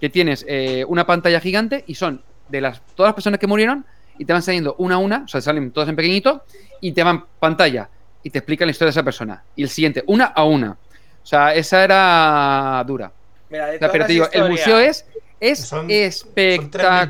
que 0.00 0.10
tienes 0.10 0.44
eh, 0.48 0.84
una 0.88 1.06
pantalla 1.06 1.38
gigante 1.40 1.84
y 1.86 1.94
son 1.94 2.22
de 2.48 2.60
las 2.60 2.82
todas 2.96 3.10
las 3.10 3.14
personas 3.14 3.38
que 3.38 3.46
murieron 3.46 3.86
y 4.18 4.24
te 4.24 4.32
van 4.32 4.42
saliendo 4.42 4.74
una 4.78 4.96
a 4.96 4.98
una, 4.98 5.22
o 5.24 5.28
sea, 5.28 5.40
salen 5.40 5.70
todas 5.70 5.88
en 5.88 5.96
pequeñito 5.96 6.44
y 6.80 6.92
te 6.92 7.02
van 7.02 7.24
pantalla 7.38 7.88
y 8.22 8.30
te 8.30 8.38
explican 8.38 8.66
la 8.66 8.72
historia 8.72 8.88
de 8.88 8.98
esa 8.98 9.04
persona. 9.04 9.44
Y 9.54 9.62
el 9.62 9.68
siguiente, 9.68 10.02
una 10.06 10.26
a 10.26 10.44
una. 10.44 10.72
O 10.72 11.26
sea, 11.26 11.54
esa 11.54 11.84
era 11.84 12.82
dura. 12.86 13.12
Mira, 13.52 13.66
de 13.66 13.78
todas 13.78 13.92
pero 13.92 14.00
las 14.02 14.06
te 14.08 14.12
digo, 14.14 14.24
el 14.24 14.30
historias- 14.30 14.50
museo 14.50 14.78
es, 14.78 15.06
es 15.40 15.58
Son- 15.60 15.78
son 15.80 15.88
3.000 15.88 16.70
personas, 16.70 17.02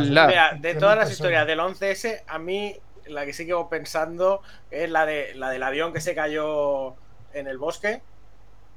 espectacular. 0.00 0.28
Mira, 0.28 0.52
de 0.58 0.74
todas 0.74 0.96
las 0.96 1.08
personas. 1.08 1.10
historias 1.12 1.46
del 1.46 1.60
11S, 1.60 2.22
a 2.26 2.38
mí 2.38 2.76
la 3.06 3.24
que 3.26 3.32
sigo 3.32 3.68
pensando 3.68 4.42
es 4.70 4.88
la, 4.90 5.04
de, 5.06 5.34
la 5.34 5.50
del 5.50 5.62
avión 5.62 5.92
que 5.92 6.00
se 6.00 6.14
cayó 6.14 6.94
en 7.34 7.46
el 7.46 7.58
bosque. 7.58 8.00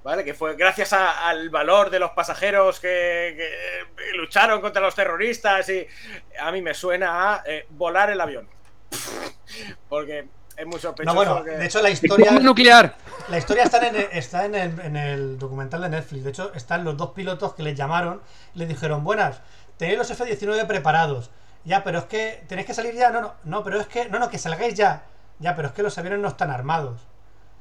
¿Vale? 0.04 0.26
Que 0.26 0.34
fue 0.34 0.58
gracias 0.58 0.92
a- 0.92 1.30
al 1.30 1.50
valor 1.50 1.90
de 1.90 1.98
los 1.98 2.12
pasajeros 2.12 2.82
que, 2.82 3.36
que 3.38 4.18
lucharon 4.18 4.60
contra 4.60 4.82
los 4.82 4.94
terroristas. 4.96 5.70
Y 5.70 5.88
a 6.42 6.52
mí 6.52 6.62
me 6.62 6.74
suena 6.74 7.36
a 7.36 7.44
eh, 7.46 7.66
volar 7.70 8.10
el 8.10 8.20
avión. 8.20 8.50
Porque 9.88 10.26
es 10.58 10.66
muy 10.66 10.80
sospechoso. 10.80 11.06
No, 11.06 11.16
bueno, 11.16 11.44
que- 11.44 11.52
de 11.52 11.66
hecho 11.66 11.82
la 11.82 11.90
historia, 11.90 12.32
nuclear. 12.40 12.96
la 13.30 13.38
historia 13.38 13.64
está, 13.64 13.86
en 13.88 13.96
el, 13.96 14.08
está 14.12 14.46
en, 14.46 14.56
el, 14.56 14.80
en 14.80 14.96
el 14.96 15.40
documental 15.40 15.82
de 15.82 15.90
Netflix. 15.90 16.24
De 16.24 16.30
hecho, 16.30 16.54
están 16.54 16.84
los 16.84 16.98
dos 16.98 17.12
pilotos 17.12 17.54
que 17.54 17.64
les 17.64 17.76
llamaron 17.76 18.22
y 18.56 18.60
les 18.60 18.68
dijeron, 18.68 19.04
buenas, 19.04 19.42
tenéis 19.78 19.98
los 19.98 20.10
F-19 20.12 20.66
preparados. 20.68 21.30
Ya, 21.66 21.84
pero 21.84 22.00
es 22.00 22.06
que 22.06 22.44
tenéis 22.48 22.68
que 22.68 22.74
salir 22.74 22.94
ya. 22.94 23.10
No, 23.10 23.22
no, 23.22 23.34
no, 23.46 23.64
pero 23.64 23.80
es 23.80 23.88
que, 23.88 24.10
no, 24.10 24.20
no, 24.20 24.30
que 24.30 24.38
salgáis 24.38 24.74
ya. 24.76 25.04
Ya, 25.40 25.56
pero 25.56 25.70
es 25.70 25.74
que 25.74 25.82
los 25.84 25.98
aviones 25.98 26.20
no 26.20 26.28
están 26.28 26.52
armados. 26.52 27.02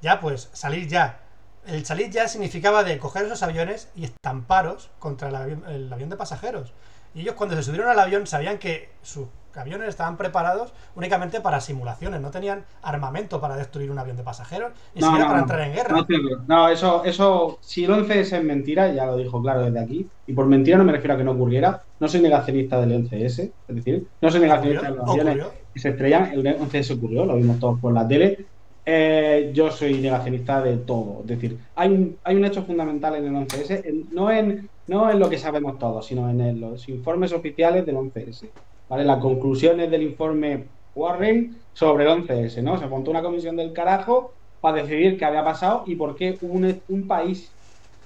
Ya, 0.00 0.20
pues, 0.20 0.50
salir 0.52 0.88
ya. 0.88 1.20
El 1.66 1.86
salir 1.86 2.10
ya 2.10 2.26
significaba 2.26 2.82
de 2.82 2.98
coger 2.98 3.26
esos 3.26 3.42
aviones 3.44 3.88
y 3.94 4.04
estamparos 4.04 4.90
contra 4.98 5.28
el 5.28 5.36
avión, 5.36 5.64
el 5.68 5.92
avión 5.92 6.10
de 6.10 6.16
pasajeros. 6.16 6.72
Y 7.14 7.20
ellos 7.20 7.36
cuando 7.36 7.54
se 7.54 7.62
subieron 7.62 7.88
al 7.88 8.00
avión 8.00 8.26
sabían 8.26 8.58
que 8.58 8.90
sus 9.02 9.28
aviones 9.60 9.88
estaban 9.88 10.16
preparados 10.16 10.72
únicamente 10.96 11.40
para 11.40 11.60
simulaciones, 11.60 12.20
no 12.20 12.30
tenían 12.30 12.64
armamento 12.82 13.40
para 13.40 13.56
destruir 13.56 13.90
un 13.90 13.98
avión 13.98 14.16
de 14.16 14.22
pasajeros, 14.22 14.72
ni 14.94 15.00
No, 15.00 15.06
siquiera 15.08 15.24
no, 15.24 15.30
para 15.30 15.40
entrar 15.42 15.60
en 15.62 15.74
guerra. 15.74 15.96
No. 15.96 16.06
No, 16.46 16.68
eso, 16.68 17.04
eso, 17.04 17.58
si 17.60 17.84
el 17.84 17.90
11S 17.90 18.38
es 18.38 18.44
mentira, 18.44 18.92
ya 18.92 19.06
lo 19.06 19.16
dijo 19.16 19.40
claro 19.42 19.62
desde 19.62 19.80
aquí, 19.80 20.08
y 20.26 20.32
por 20.32 20.46
mentira 20.46 20.78
no 20.78 20.84
me 20.84 20.92
refiero 20.92 21.14
a 21.14 21.16
que 21.18 21.24
no 21.24 21.32
ocurriera, 21.32 21.82
no 22.00 22.08
soy 22.08 22.20
negacionista 22.20 22.80
del 22.80 22.92
11S, 23.08 23.52
es 23.68 23.74
decir, 23.76 24.06
no 24.20 24.30
soy 24.30 24.40
negacionista 24.40 24.90
de 24.90 24.96
los 24.96 25.08
aviones 25.08 25.34
ocurrió. 25.36 25.52
que 25.74 25.80
se 25.80 25.88
estrellan, 25.90 26.32
el 26.32 26.42
11S 26.46 26.96
ocurrió, 26.96 27.24
lo 27.24 27.36
vimos 27.36 27.58
todos 27.58 27.78
por 27.80 27.92
la 27.92 28.06
tele, 28.06 28.46
Eh, 28.84 29.52
yo 29.54 29.70
soy 29.70 30.00
negacionista 30.00 30.60
de 30.60 30.76
todo, 30.78 31.20
es 31.20 31.28
decir, 31.28 31.56
hay 31.76 31.88
un, 31.92 32.18
hay 32.24 32.34
un 32.34 32.44
hecho 32.44 32.64
fundamental 32.64 33.14
en 33.14 33.26
el 33.26 33.36
11S, 33.36 33.80
en- 33.84 34.08
no, 34.10 34.28
en, 34.28 34.68
no 34.88 35.08
en 35.08 35.20
lo 35.20 35.30
que 35.30 35.38
sabemos 35.38 35.78
todos, 35.78 36.04
sino 36.04 36.28
en 36.28 36.40
el- 36.40 36.60
los 36.60 36.88
informes 36.88 37.32
oficiales 37.32 37.86
del 37.86 37.94
11S, 37.96 38.50
¿vale? 38.92 39.04
Las 39.06 39.20
conclusiones 39.20 39.90
del 39.90 40.02
informe 40.02 40.64
Warren 40.94 41.56
sobre 41.72 42.04
el 42.04 42.10
11S, 42.10 42.62
¿no? 42.62 42.78
Se 42.78 42.86
montó 42.86 43.10
una 43.10 43.22
comisión 43.22 43.56
del 43.56 43.72
carajo 43.72 44.34
para 44.60 44.82
decidir 44.82 45.16
qué 45.18 45.24
había 45.24 45.42
pasado 45.42 45.84
y 45.86 45.96
por 45.96 46.14
qué 46.14 46.36
un, 46.42 46.78
un 46.90 47.06
país 47.08 47.50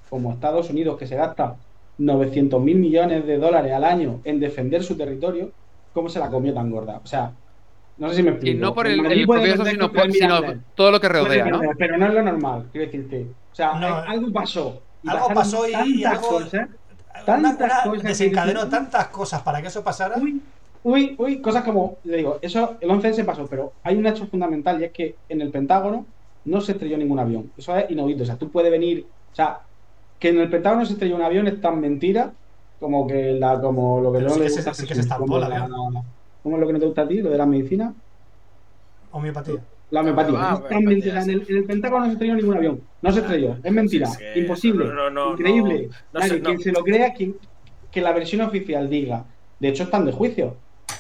como 0.09 0.33
Estados 0.33 0.71
Unidos, 0.71 0.97
que 0.97 1.09
se 1.09 1.17
gasta 1.17 1.57
900 1.99 2.63
mil 2.63 2.77
millones 2.77 3.27
de 3.27 3.37
dólares 3.39 3.73
al 3.73 3.83
año 3.83 4.21
en 4.23 4.39
defender 4.39 4.85
su 4.85 4.97
territorio, 4.97 5.51
¿cómo 5.93 6.09
se 6.09 6.21
la 6.21 6.29
comió 6.31 6.55
tan 6.55 6.71
gorda? 6.71 7.01
O 7.03 7.07
sea, 7.09 7.33
no 7.99 8.09
sé 8.11 8.15
si 8.17 8.23
me 8.23 8.29
Y 8.31 8.33
explico. 8.35 8.61
no 8.61 8.73
por 8.73 8.87
el, 8.87 9.05
el 9.05 9.27
propio 9.27 9.55
eso, 9.55 9.65
sino, 9.65 9.91
por- 9.91 10.13
sino 10.13 10.41
todo 10.77 10.93
lo 10.93 11.01
que 11.01 11.09
rodea, 11.09 11.47
¿no? 11.47 11.61
Pero 11.77 11.99
no 11.99 12.07
es 12.07 12.15
lo 12.15 12.23
normal, 12.23 12.67
quiero 12.71 12.87
decirte. 12.87 13.27
O 13.51 13.55
sea, 13.57 13.75
No. 13.75 13.87
algo 13.97 14.31
pasó. 14.33 14.81
Y 15.03 15.09
Algo 15.11 15.29
pasó 15.35 15.67
y- 15.67 15.71
y 15.71 16.03
tantas 16.03 16.13
algo- 16.25 16.29
cosas. 16.29 16.69
Tantas 17.25 17.57
una- 17.57 17.83
cosas 17.91 18.03
desencadenó 18.05 18.69
tantas 18.69 19.09
cosas 19.09 19.43
para 19.43 19.61
que 19.61 19.67
eso 19.69 19.83
pasara. 19.83 20.15
Uy, 20.19 20.41
uy, 20.85 21.15
uy, 21.19 21.41
cosas 21.41 21.65
como, 21.65 21.97
le 22.05 22.19
digo, 22.19 22.39
eso, 22.43 22.77
el 22.81 22.91
11 22.91 23.13
se 23.15 23.25
pasó, 23.25 23.47
pero 23.47 23.73
hay 23.83 23.97
un 23.97 24.07
hecho 24.07 24.27
fundamental 24.27 24.81
y 24.81 24.85
es 24.85 24.93
que 24.93 25.15
en 25.29 25.41
el 25.41 25.51
Pentágono 25.51 26.07
no 26.45 26.61
se 26.61 26.73
estrelló 26.73 26.97
ningún 26.97 27.19
avión. 27.19 27.51
Eso 27.57 27.77
es 27.77 27.91
inaudito. 27.91 28.23
O 28.23 28.27
sea, 28.27 28.37
tú 28.37 28.51
puedes 28.51 28.71
venir, 28.71 29.07
o 29.33 29.35
sea, 29.35 29.59
que 30.19 30.29
en 30.31 30.39
el 30.41 30.49
Pentágono 30.51 30.87
se 30.87 30.93
estrelló 30.95 31.17
un 31.17 31.23
avión 31.23 31.47
es 31.47 31.61
tan 31.61 31.81
mentira 31.81 32.33
como 32.81 33.07
que 33.07 33.33
la, 33.33 33.61
como 33.61 34.01
lo 34.01 34.13
que 34.13 34.19
Pero 34.19 34.29
no 34.29 34.35
sí 34.35 34.41
le 34.41 34.45
que 34.47 34.51
se- 34.51 34.57
gusta 34.59 34.75
sí 34.75 34.87
que 34.87 34.95
se 34.95 35.01
estampó 35.01 35.39
la- 35.39 35.49
la- 35.49 35.69
¿Cómo 36.43 36.57
es 36.57 36.61
lo 36.61 36.67
que 36.67 36.73
no 36.75 36.79
te 36.79 36.87
gusta 36.87 37.03
a 37.03 37.09
ti? 37.09 37.21
Lo 37.21 37.31
de 37.31 37.39
la 37.39 37.47
medicina. 37.47 37.93
Homeopatía. 39.13 39.57
La 39.91 40.01
homeopatía. 40.01 40.35
Ah, 40.39 40.63
sí. 40.69 40.75
En 40.75 40.89
el, 40.91 41.45
en 41.49 41.57
el 41.57 41.65
Pentágono 41.65 42.01
no 42.01 42.07
se 42.07 42.13
estrelló 42.13 42.35
ningún 42.35 42.57
avión. 42.57 42.81
No 43.03 43.13
se 43.13 43.21
estrelló. 43.21 43.57
Es 43.63 43.73
mentira. 43.73 44.07
Sí, 44.07 44.23
es 44.25 44.33
que 44.35 44.41
Imposible. 44.41 44.85
no- 44.87 44.95
no- 44.95 45.11
no- 45.11 45.33
Increíble. 45.33 45.89
no 46.13 46.21
Nadie, 46.21 46.33
sé, 46.33 46.39
no. 46.41 46.45
quien 46.45 46.61
se 46.61 46.73
lo 46.73 46.83
crea, 46.85 47.13
quien, 47.15 47.37
que 47.91 48.01
la 48.01 48.13
versión 48.13 48.43
oficial 48.43 48.89
diga. 48.91 49.25
De 49.61 49.69
hecho, 49.69 49.85
están 49.85 50.05
de 50.05 50.13
juicio. 50.13 50.57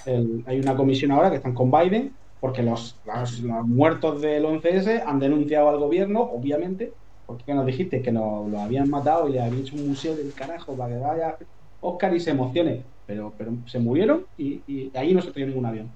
El- 0.06 0.44
hay 0.46 0.60
una 0.60 0.74
comisión 0.76 1.10
ahora 1.10 1.30
que 1.30 1.36
están 1.36 1.54
con 1.54 1.70
Biden 1.70 2.12
porque 2.40 2.62
los, 2.62 2.96
los- 3.04 3.40
los 3.40 3.66
muertos 3.66 4.20
del 4.20 4.44
11S 4.44 5.02
han 5.06 5.18
denunciado 5.18 5.68
al 5.68 5.78
gobierno, 5.78 6.20
obviamente, 6.20 6.92
porque 7.26 7.54
nos 7.54 7.66
dijiste 7.66 8.02
que 8.02 8.12
nos 8.12 8.48
lo 8.48 8.60
habían 8.60 8.88
matado 8.88 9.28
y 9.28 9.32
le 9.32 9.40
habían 9.40 9.60
hecho 9.60 9.74
un 9.74 9.88
museo 9.88 10.14
del 10.14 10.32
carajo 10.32 10.74
para 10.74 10.94
que 10.94 11.00
vaya 11.00 11.36
Oscar 11.80 12.14
y 12.14 12.20
se 12.20 12.30
emocione. 12.30 12.82
Pero, 13.06 13.32
pero 13.38 13.52
se 13.66 13.78
murieron 13.78 14.24
y, 14.36 14.60
y 14.66 14.90
ahí 14.96 15.14
no 15.14 15.22
se 15.22 15.28
estrelló 15.28 15.46
ningún 15.48 15.66
avión. 15.66 15.88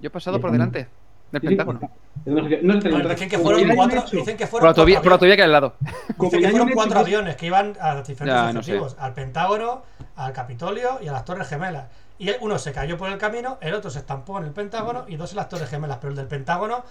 Yo 0.00 0.08
he 0.08 0.10
pasado 0.10 0.36
Y 0.36 0.40
por 0.40 0.52
delante 0.52 0.86
del 1.32 1.40
Sí, 1.40 1.46
Pentágono. 1.48 1.80
Dicen 2.24 3.28
que 3.28 3.38
fueron 3.38 3.68
cuatro, 3.74 4.02
dicen 4.12 4.36
que 4.36 4.44
Por 4.44 4.50
fueron 4.50 4.64
la 4.64 4.68
autovía, 4.70 4.96
cuatro 4.96 5.02
por 5.02 5.10
la 5.10 5.14
autovía 5.14 5.36
que 5.36 5.42
hay 5.42 5.46
al 5.46 5.52
lado. 5.52 5.74
como 6.16 6.30
Dicen 6.30 6.40
que 6.44 6.50
fueron 6.50 6.68
cuatro 6.70 6.98
aviones 7.00 7.36
que 7.36 7.46
iban 7.46 7.72
a 7.80 8.02
diferentes 8.02 8.56
objetivos, 8.56 8.96
al 8.98 9.14
Pentágono, 9.14 9.82
al 10.16 10.32
Capitolio 10.32 10.98
y 11.02 11.08
a 11.08 11.12
las 11.12 11.24
Torres 11.24 11.48
Gemelas. 11.48 11.86
Y 12.18 12.30
uno 12.40 12.58
se 12.58 12.72
cayó 12.72 12.96
por 12.98 13.08
el 13.10 13.18
camino, 13.18 13.58
el 13.60 13.74
otro 13.74 13.90
se 13.90 14.00
estampó 14.00 14.38
en 14.38 14.44
el 14.44 14.50
Pentágono 14.52 15.04
y 15.06 15.16
dos 15.16 15.30
en 15.32 15.36
las 15.36 15.48
Torres 15.48 15.68
Gemelas. 15.70 15.98
Pero 16.00 16.10
el 16.10 16.16
del 16.16 16.26
Pentágono, 16.26 16.82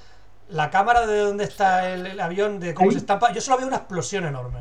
la 0.49 0.69
cámara 0.69 1.05
de 1.05 1.19
donde 1.19 1.43
está 1.43 1.89
el, 1.91 2.07
el 2.07 2.19
avión, 2.19 2.59
de 2.59 2.73
cómo 2.73 2.91
se 2.91 2.97
estampa, 2.99 3.33
yo 3.33 3.41
solo 3.41 3.57
veo 3.57 3.67
una 3.67 3.77
explosión 3.77 4.25
enorme. 4.25 4.59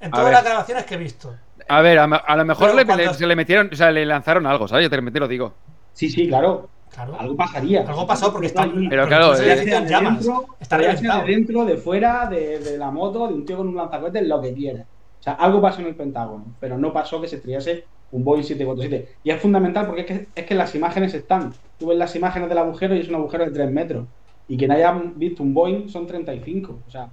En 0.00 0.10
todas 0.10 0.32
las 0.32 0.44
grabaciones 0.44 0.84
que 0.84 0.94
he 0.94 0.98
visto. 0.98 1.34
A 1.68 1.80
ver, 1.80 1.98
a, 1.98 2.04
a 2.04 2.36
lo 2.36 2.44
mejor 2.44 2.74
le, 2.74 2.84
cuando- 2.84 3.04
le- 3.04 3.14
se 3.14 3.26
le 3.26 3.36
metieron, 3.36 3.70
o 3.72 3.76
sea, 3.76 3.90
le 3.90 4.04
lanzaron 4.04 4.46
algo, 4.46 4.68
¿sabes? 4.68 4.84
Yo 4.84 4.90
te, 4.90 5.10
te 5.10 5.20
lo 5.20 5.28
digo. 5.28 5.54
Sí, 5.92 6.10
sí, 6.10 6.28
claro. 6.28 6.68
Claro. 6.92 7.18
Algo 7.18 7.36
pasaría. 7.36 7.80
Algo 7.86 8.06
pasó 8.06 8.30
porque 8.32 8.46
está 8.48 8.68
Pero 8.88 9.06
claro, 9.06 9.34
eh, 9.36 9.86
llamas. 9.88 10.26
Está 10.60 10.78
de 10.78 10.94
dentro, 11.26 11.64
de 11.64 11.76
fuera, 11.76 12.26
de, 12.26 12.58
de 12.60 12.78
la 12.78 12.90
moto, 12.90 13.26
de 13.28 13.34
un 13.34 13.44
tío 13.44 13.56
con 13.58 13.68
un 13.68 13.76
lanzacohetes, 13.76 14.26
lo 14.26 14.40
que 14.40 14.52
quiera. 14.54 14.82
O 15.20 15.22
sea, 15.22 15.34
algo 15.34 15.60
pasó 15.60 15.80
en 15.80 15.88
el 15.88 15.94
Pentágono, 15.96 16.44
pero 16.60 16.78
no 16.78 16.92
pasó 16.92 17.20
que 17.20 17.28
se 17.28 17.36
estrellase 17.36 17.84
un 18.12 18.24
Boeing 18.24 18.42
747. 18.44 19.16
Y 19.24 19.30
es 19.30 19.40
fundamental 19.40 19.86
porque 19.86 20.02
es 20.02 20.06
que, 20.06 20.26
es 20.34 20.46
que 20.46 20.54
las 20.54 20.74
imágenes 20.74 21.12
están. 21.14 21.52
Tú 21.78 21.88
ves 21.88 21.98
las 21.98 22.14
imágenes 22.16 22.48
del 22.48 22.58
agujero 22.58 22.94
y 22.94 23.00
es 23.00 23.08
un 23.08 23.16
agujero 23.16 23.44
de 23.44 23.50
3 23.50 23.70
metros. 23.70 24.06
Y 24.48 24.56
quien 24.56 24.70
haya 24.70 24.92
visto 25.16 25.42
un 25.42 25.52
Boeing 25.52 25.88
son 25.88 26.06
35. 26.06 26.78
O 26.86 26.90
sea, 26.90 27.08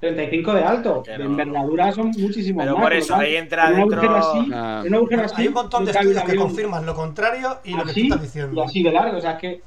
35 0.00 0.52
de 0.54 0.62
alto. 0.64 1.02
De 1.06 1.14
envergadura 1.14 1.90
son 1.92 2.08
muchísimos 2.08 2.62
Pero 2.64 2.74
más. 2.76 2.82
por 2.84 2.92
eso 2.92 3.14
ahí 3.16 3.34
entra 3.36 3.68
en 3.68 3.74
un 3.82 3.88
dentro- 3.88 3.98
agujero 4.00 4.16
así, 4.16 4.50
Ah. 4.54 4.82
en 4.84 4.88
un 4.88 4.94
agujero 4.94 5.22
así, 5.22 5.34
Hay 5.42 5.48
un 5.48 5.54
montón 5.54 5.84
de 5.84 5.90
estudios 5.90 6.22
que 6.22 6.36
confirman 6.36 6.86
lo 6.86 6.94
contrario 6.94 7.56
y 7.64 7.72
lo 7.74 7.84
que 7.84 7.92
tú 7.92 8.00
estás 8.00 8.18
y 8.18 8.22
diciendo. 8.22 8.62
así 8.62 8.82
de 8.82 8.92
largo, 8.92 9.16
o 9.16 9.20
sea, 9.20 9.32
es 9.32 9.38
que 9.38 9.60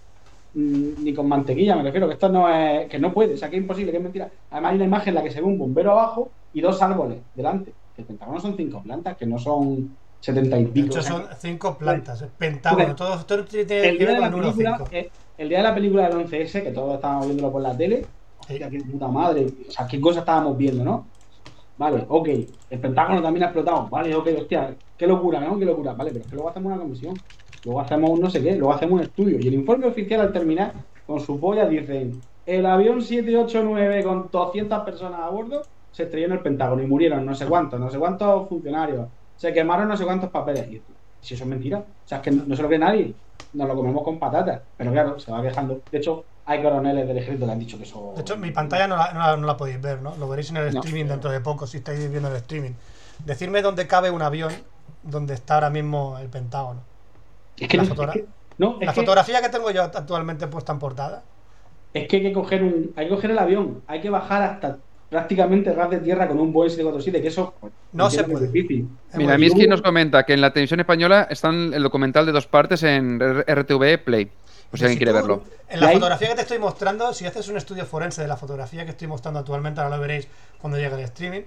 mm, 0.53 1.03
ni 1.03 1.13
con 1.13 1.27
mantequilla 1.27 1.75
me 1.75 1.83
refiero, 1.83 2.07
que 2.07 2.13
esto 2.13 2.29
no 2.29 2.47
es, 2.49 2.87
que 2.89 2.97
no 2.99 3.13
puede, 3.13 3.33
o 3.33 3.37
sea, 3.37 3.49
que 3.49 3.57
es 3.57 3.61
imposible, 3.61 3.91
que 3.91 3.97
es 3.97 4.03
mentira. 4.03 4.29
Además 4.49 4.71
hay 4.71 4.75
una 4.77 4.85
imagen 4.85 5.09
en 5.09 5.15
la 5.15 5.23
que 5.23 5.29
se 5.31 5.41
ve 5.41 5.45
un 5.47 5.57
bombero 5.59 5.91
abajo 5.91 6.29
y 6.53 6.61
dos 6.61 6.81
árboles 6.81 7.19
delante. 7.35 7.71
Que 7.95 8.01
el 8.03 8.07
Pentágono 8.07 8.39
son 8.39 8.55
cinco 8.55 8.81
plantas, 8.81 9.17
que 9.17 9.25
no 9.25 9.37
son 9.37 9.95
setenta 10.19 10.57
y 10.59 10.65
De 10.65 10.69
pico. 10.71 10.87
hecho, 10.87 10.99
o 10.99 11.01
sea, 11.01 11.11
son 11.13 11.27
cinco 11.39 11.77
plantas. 11.77 12.23
Pentágono. 12.37 12.95
Todo, 12.95 13.25
todo 13.25 13.45
tiene 13.45 13.89
el 13.89 13.97
que 13.97 14.05
día 14.05 14.07
ver 14.07 14.15
de 14.15 14.15
con 14.15 14.21
la 14.21 14.25
el 14.27 14.31
número 14.31 14.51
película, 14.55 14.77
5. 14.77 14.89
el 15.37 15.49
día 15.49 15.57
de 15.59 15.63
la 15.63 15.73
película 15.75 16.09
del 16.09 16.17
11S, 16.27 16.63
que 16.63 16.71
todos 16.71 16.95
estábamos 16.95 17.25
viéndolo 17.27 17.51
por 17.51 17.61
la 17.61 17.75
tele, 17.77 18.05
hostia, 18.39 18.69
qué 18.69 18.79
puta 18.79 19.07
madre, 19.07 19.47
o 19.67 19.71
sea, 19.71 19.87
qué 19.87 19.99
cosas 20.01 20.21
estábamos 20.21 20.57
viendo, 20.57 20.83
¿no? 20.83 21.05
Vale, 21.77 22.05
ok, 22.09 22.27
el 22.69 22.79
Pentágono 22.79 23.21
también 23.21 23.43
ha 23.43 23.47
explotado, 23.47 23.87
vale, 23.87 24.13
ok, 24.13 24.27
hostia, 24.39 24.75
qué 24.97 25.07
locura, 25.07 25.39
¿no? 25.39 25.57
Qué 25.57 25.63
locura, 25.65 25.93
vale, 25.93 26.11
pero 26.11 26.23
es 26.25 26.29
que 26.29 26.35
luego 26.35 26.49
hacemos 26.49 26.73
una 26.73 26.81
comisión, 26.81 27.13
luego 27.63 27.79
hacemos 27.79 28.09
un 28.09 28.19
no 28.19 28.29
sé 28.29 28.43
qué, 28.43 28.55
luego 28.57 28.73
hacemos 28.73 28.99
un 28.99 29.05
estudio, 29.05 29.39
y 29.39 29.47
el 29.47 29.53
informe 29.53 29.87
oficial 29.87 30.19
al 30.19 30.33
terminar, 30.33 30.73
con 31.05 31.21
su 31.21 31.39
polla, 31.39 31.65
dicen, 31.67 32.19
el 32.45 32.65
avión 32.65 33.01
789 33.01 34.03
con 34.03 34.29
200 34.29 34.83
personas 34.83 35.21
a 35.21 35.29
bordo 35.29 35.61
se 35.91 36.03
estrelló 36.03 36.27
en 36.27 36.33
el 36.33 36.39
Pentágono 36.41 36.83
y 36.83 36.87
murieron 36.87 37.25
no 37.25 37.33
sé 37.33 37.45
cuántos, 37.45 37.79
no 37.79 37.89
sé 37.89 37.97
cuántos 37.97 38.49
funcionarios, 38.49 39.07
se 39.39 39.53
quemaron 39.53 39.87
no 39.87 39.95
sé 39.95 40.03
cuántos 40.03 40.29
papeles. 40.29 40.67
Y 40.69 40.83
si 41.21 41.33
eso 41.35 41.43
es 41.45 41.49
mentira, 41.49 41.77
o 41.79 41.85
sea, 42.07 42.17
es 42.17 42.23
que 42.23 42.31
no, 42.31 42.43
no 42.45 42.55
se 42.55 42.61
lo 42.61 42.67
cree 42.67 42.79
nadie, 42.79 43.13
nos 43.53 43.67
lo 43.67 43.75
comemos 43.75 44.03
con 44.03 44.19
patatas, 44.19 44.61
pero 44.75 44.91
claro, 44.91 45.19
se 45.19 45.31
va 45.31 45.41
quejando. 45.41 45.81
De 45.91 45.97
hecho, 45.97 46.25
hay 46.45 46.61
coroneles 46.61 47.07
del 47.07 47.17
ejército 47.17 47.45
que 47.45 47.51
han 47.51 47.59
dicho 47.59 47.77
que 47.77 47.83
eso. 47.83 48.13
De 48.15 48.21
hecho, 48.21 48.35
mi 48.37 48.51
pantalla 48.51 48.87
no 48.87 48.97
la, 48.97 49.13
no 49.13 49.19
la- 49.19 49.37
no 49.37 49.47
la 49.47 49.55
podéis 49.57 49.81
ver, 49.81 50.01
¿no? 50.01 50.15
Lo 50.17 50.27
veréis 50.27 50.49
en 50.49 50.57
el 50.57 50.67
streaming 50.67 51.05
dentro 51.05 51.31
de 51.31 51.39
poco, 51.39 51.67
si 51.67 51.77
estáis 51.77 52.09
viendo 52.09 52.29
el 52.29 52.35
streaming. 52.35 52.71
Decirme 53.25 53.61
dónde 53.61 53.87
cabe 53.87 54.11
un 54.11 54.21
avión 54.21 54.51
donde 55.03 55.33
está 55.35 55.55
ahora 55.55 55.69
mismo 55.69 56.17
el 56.19 56.27
Pentágono. 56.27 56.81
es 57.57 57.67
que 57.67 57.77
la 57.77 57.83
es 57.83 57.89
que- 57.89 57.95
que- 58.83 58.93
fotografía 58.93 59.41
que 59.41 59.49
tengo 59.49 59.71
yo 59.71 59.83
actualmente 59.83 60.47
puesta 60.47 60.73
en 60.73 60.79
portada. 60.79 61.23
Es 61.93 62.07
que 62.07 62.17
hay 62.17 62.23
que 62.23 62.33
coger 62.33 62.63
un, 62.63 62.93
hay 62.95 63.07
que 63.07 63.15
coger 63.15 63.31
el 63.31 63.39
avión, 63.39 63.81
hay 63.87 64.01
que 64.01 64.09
bajar 64.09 64.43
hasta 64.43 64.77
prácticamente 65.09 65.73
ras 65.73 65.89
de 65.89 65.99
tierra 65.99 66.27
con 66.27 66.39
un 66.39 66.53
Boeing 66.53 66.69
747, 66.69 67.21
que 67.21 67.27
eso 67.27 67.53
pues, 67.59 67.73
No 67.93 68.09
se 68.09 68.23
puede. 68.23 68.47
difícil. 68.47 68.87
Mira, 69.15 69.37
Miski 69.37 69.67
nos 69.67 69.81
comenta 69.81 70.23
que 70.23 70.33
en 70.33 70.41
la 70.41 70.53
televisión 70.53 70.79
española 70.79 71.27
está 71.29 71.49
el 71.49 71.81
documental 71.81 72.25
de 72.25 72.31
dos 72.31 72.47
partes 72.47 72.83
en 72.83 73.19
RTV 73.19 74.03
Play. 74.03 74.29
Pues 74.69 74.81
si 74.81 74.85
alguien 74.85 74.97
quiere 74.99 75.11
tú- 75.13 75.17
verlo. 75.17 75.43
En 75.67 75.79
la 75.79 75.89
fotografía 75.89 76.29
que 76.29 76.35
te 76.35 76.41
estoy 76.41 76.59
mostrando, 76.59 77.11
si 77.13 77.25
haces 77.25 77.47
un 77.49 77.57
estudio 77.57 77.85
forense 77.87 78.21
de 78.21 78.27
la 78.27 78.37
fotografía 78.37 78.85
que 78.85 78.91
estoy 78.91 79.07
mostrando 79.07 79.39
actualmente, 79.39 79.81
ahora 79.81 79.95
lo 79.95 80.01
veréis 80.01 80.27
cuando 80.61 80.77
llegue 80.77 80.93
el 80.93 81.01
streaming. 81.01 81.41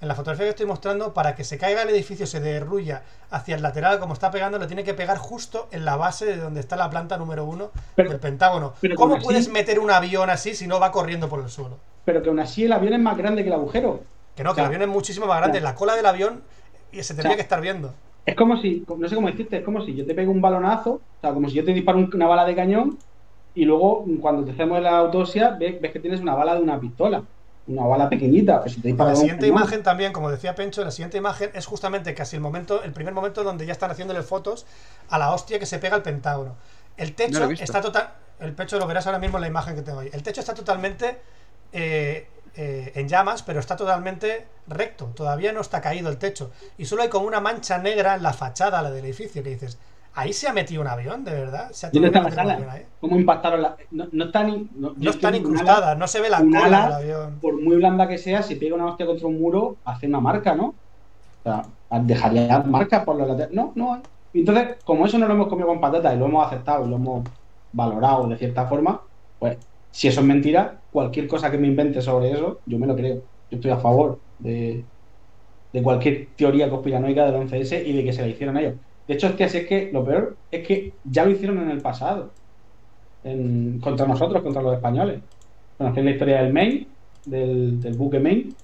En 0.00 0.08
la 0.08 0.16
fotografía 0.16 0.46
que 0.46 0.50
estoy 0.50 0.66
mostrando, 0.66 1.14
para 1.14 1.36
que 1.36 1.44
se 1.44 1.56
caiga 1.56 1.82
el 1.82 1.88
edificio, 1.90 2.26
se 2.26 2.40
derruya 2.40 3.04
hacia 3.30 3.54
el 3.54 3.62
lateral 3.62 4.00
como 4.00 4.12
está 4.12 4.30
pegando, 4.32 4.58
le 4.58 4.66
tiene 4.66 4.82
que 4.82 4.92
pegar 4.92 5.18
justo 5.18 5.68
en 5.70 5.84
la 5.84 5.94
base 5.96 6.26
de 6.26 6.36
donde 6.36 6.58
está 6.60 6.74
la 6.74 6.90
planta 6.90 7.16
número 7.16 7.44
uno 7.44 7.70
Pero- 7.94 8.10
del 8.10 8.18
Pentágono. 8.18 8.74
pero 8.80 8.96
¿Cómo 8.96 9.14
así- 9.16 9.24
puedes 9.24 9.48
meter 9.48 9.78
un 9.78 9.92
avión 9.92 10.28
así 10.28 10.54
si 10.56 10.66
no 10.66 10.80
va 10.80 10.90
corriendo 10.90 11.28
por 11.28 11.40
el 11.40 11.48
suelo? 11.48 11.78
Pero 12.04 12.22
que 12.22 12.28
aún 12.28 12.40
así 12.40 12.64
el 12.64 12.72
avión 12.72 12.94
es 12.94 13.00
más 13.00 13.16
grande 13.16 13.42
que 13.42 13.48
el 13.48 13.54
agujero. 13.54 14.02
Que 14.36 14.44
no, 14.44 14.54
que 14.54 14.60
el 14.60 14.66
avión 14.66 14.82
es 14.82 14.88
muchísimo 14.88 15.26
más 15.26 15.38
grande. 15.38 15.60
Claro. 15.60 15.72
La 15.72 15.78
cola 15.78 15.96
del 15.96 16.06
avión 16.06 16.42
y 16.92 17.02
se 17.02 17.14
tendría 17.14 17.36
que 17.36 17.42
estar 17.42 17.60
viendo. 17.60 17.94
Es 18.26 18.34
como 18.34 18.56
si, 18.60 18.84
no 18.98 19.08
sé 19.08 19.14
cómo 19.14 19.28
decirte, 19.28 19.58
es 19.58 19.64
como 19.64 19.84
si 19.84 19.94
yo 19.94 20.06
te 20.06 20.14
pego 20.14 20.32
un 20.32 20.40
balonazo, 20.40 20.92
o 20.94 21.00
sea, 21.20 21.32
como 21.32 21.48
si 21.48 21.54
yo 21.56 21.64
te 21.64 21.72
disparo 21.72 21.98
un- 21.98 22.10
una 22.14 22.26
bala 22.26 22.44
de 22.44 22.54
cañón 22.54 22.98
y 23.54 23.64
luego 23.64 24.04
cuando 24.20 24.44
te 24.44 24.52
hacemos 24.52 24.80
la 24.80 24.96
autopsia 24.98 25.50
ves, 25.50 25.80
ves 25.80 25.92
que 25.92 26.00
tienes 26.00 26.20
una 26.20 26.34
bala 26.34 26.54
de 26.54 26.62
una 26.62 26.80
pistola, 26.80 27.22
una 27.66 27.84
bala 27.84 28.08
pequeñita. 28.08 28.60
Pues 28.62 28.74
si 28.74 28.80
te 28.80 28.92
La 28.94 29.14
siguiente 29.14 29.46
cañón- 29.46 29.58
imagen 29.58 29.82
también, 29.82 30.12
como 30.12 30.30
decía 30.30 30.54
Pencho, 30.54 30.82
la 30.82 30.90
siguiente 30.90 31.18
imagen 31.18 31.50
es 31.54 31.66
justamente 31.66 32.14
casi 32.14 32.36
el 32.36 32.42
momento, 32.42 32.82
el 32.82 32.92
primer 32.92 33.12
momento 33.14 33.44
donde 33.44 33.66
ya 33.66 33.72
están 33.72 33.90
haciéndole 33.90 34.22
fotos 34.22 34.64
a 35.10 35.18
la 35.18 35.32
hostia 35.32 35.58
que 35.58 35.66
se 35.66 35.78
pega 35.78 35.94
al 35.94 36.02
Pentágono. 36.02 36.56
El 36.96 37.14
techo 37.14 37.44
está 37.50 37.80
total, 37.82 38.08
el 38.40 38.52
pecho 38.54 38.78
lo 38.78 38.86
verás 38.86 39.06
ahora 39.06 39.18
mismo 39.18 39.36
en 39.36 39.42
la 39.42 39.48
imagen 39.48 39.74
que 39.74 39.82
tengo 39.82 40.00
ahí. 40.00 40.08
El 40.12 40.22
techo 40.22 40.40
está 40.40 40.54
totalmente 40.54 41.18
eh, 41.74 42.26
eh, 42.56 42.92
en 42.94 43.08
llamas, 43.08 43.42
pero 43.42 43.60
está 43.60 43.76
totalmente 43.76 44.46
recto. 44.68 45.06
Todavía 45.14 45.52
no 45.52 45.60
está 45.60 45.80
caído 45.82 46.08
el 46.08 46.16
techo 46.16 46.50
y 46.78 46.86
solo 46.86 47.02
hay 47.02 47.08
como 47.10 47.26
una 47.26 47.40
mancha 47.40 47.76
negra 47.78 48.14
en 48.14 48.22
la 48.22 48.32
fachada 48.32 48.80
la 48.80 48.90
del 48.90 49.04
edificio 49.04 49.42
que 49.42 49.50
dices. 49.50 49.78
Ahí 50.16 50.32
se 50.32 50.46
ha 50.46 50.52
metido 50.52 50.80
un 50.80 50.86
avión, 50.86 51.24
de 51.24 51.32
verdad. 51.32 51.70
Se 51.72 51.86
ha 51.86 51.90
¿Dónde 51.90 52.06
está 52.08 52.22
la 52.22 52.30
sala? 52.30 52.52
avión 52.54 52.70
ahí. 52.70 52.86
¿Cómo 53.00 53.16
impactaron? 53.18 53.66
No, 53.90 54.06
no 54.12 54.24
está 54.26 54.44
ni. 54.44 54.70
No, 54.76 54.94
No 54.96 55.10
están 55.10 55.30
ala- 55.34 55.36
incrustadas, 55.38 55.98
no 55.98 56.06
se 56.06 56.20
ve 56.20 56.30
la 56.30 56.38
cola 56.38 56.64
ala- 56.64 56.84
del 56.84 56.92
avión. 57.16 57.38
por 57.40 57.60
muy 57.60 57.74
blanda 57.76 58.06
que 58.06 58.16
sea, 58.16 58.40
si 58.42 58.54
pega 58.54 58.76
una 58.76 58.86
hostia 58.86 59.06
contra 59.06 59.26
un 59.26 59.40
muro, 59.40 59.76
hace 59.84 60.06
una 60.06 60.20
marca, 60.20 60.54
¿no? 60.54 60.66
O 60.66 61.42
sea, 61.42 61.62
dejaría 62.02 62.60
marcas 62.60 63.04
por 63.04 63.16
los 63.16 63.26
laterales. 63.26 63.54
No, 63.56 63.72
no 63.74 63.94
hay. 63.94 64.02
Entonces, 64.34 64.76
como 64.84 65.04
eso 65.04 65.18
no 65.18 65.26
lo 65.26 65.34
hemos 65.34 65.48
comido 65.48 65.66
con 65.66 65.80
patatas 65.80 66.14
y 66.14 66.16
lo 66.18 66.26
hemos 66.26 66.46
aceptado 66.46 66.86
y 66.86 66.88
lo 66.90 66.96
hemos 66.96 67.28
valorado 67.72 68.28
de 68.28 68.36
cierta 68.36 68.66
forma, 68.66 69.00
pues 69.40 69.58
si 69.90 70.06
eso 70.08 70.20
es 70.20 70.26
mentira, 70.26 70.76
cualquier 70.94 71.28
cosa 71.28 71.50
que 71.52 71.58
me 71.58 71.68
invente 71.68 72.02
sobre 72.02 72.32
eso, 72.32 72.62
yo 72.66 72.78
me 72.80 72.88
lo 72.88 72.96
creo. 72.96 73.16
Yo 73.50 73.56
estoy 73.58 73.72
a 73.72 73.78
favor 73.78 74.24
de, 74.38 74.88
de 75.72 75.82
cualquier 75.82 76.34
teoría 76.36 76.70
conspiranoica 76.70 77.26
del 77.26 77.36
11S 77.36 77.82
y 77.86 77.92
de 77.94 78.04
que 78.04 78.12
se 78.14 78.22
la 78.22 78.28
hicieron 78.28 78.56
a 78.56 78.62
ellos. 78.62 78.80
De 79.06 79.14
hecho, 79.14 79.28
es 79.28 79.34
que, 79.36 79.44
así 79.44 79.58
es 79.58 79.68
que 79.68 79.90
lo 79.92 80.04
peor 80.04 80.40
es 80.50 80.66
que 80.66 81.00
ya 81.04 81.24
lo 81.26 81.32
hicieron 81.32 81.60
en 81.62 81.70
el 81.70 81.82
pasado. 81.82 82.36
En- 83.22 83.80
contra 83.80 84.06
nosotros, 84.06 84.42
contra 84.42 84.62
los 84.62 84.74
españoles. 84.74 85.24
Conocéis 85.78 86.04
la 86.06 86.12
historia 86.12 86.42
del 86.42 86.52
Maine, 86.52 86.94
del, 87.24 87.80
del 87.80 87.94
buque 87.96 88.20
Maine. 88.20 88.56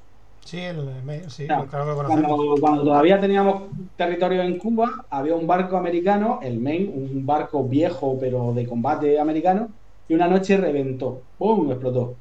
Sí, 0.45 0.59
el, 0.59 0.89
el- 0.89 1.31
sí, 1.31 1.47
Claro, 1.47 1.69
claro 1.69 1.87
que 1.87 1.95
conocemos. 1.95 2.37
Cuando, 2.37 2.59
cuando 2.61 2.85
todavía 2.85 3.21
teníamos 3.21 3.73
territorio 3.97 4.43
en 4.43 4.59
Cuba, 4.59 5.07
había 5.11 5.35
un 5.35 5.47
barco 5.47 5.77
americano, 5.77 6.39
el 6.43 6.61
Maine, 6.61 6.89
un 6.91 7.27
barco 7.27 7.69
viejo 7.69 8.19
pero 8.19 8.53
de 8.55 8.67
combate 8.67 9.19
americano, 9.19 9.75
y 10.11 10.15
una 10.15 10.27
noche 10.27 10.57
reventó, 10.57 11.23
¡pum! 11.39 11.71
explotó. 11.71 12.17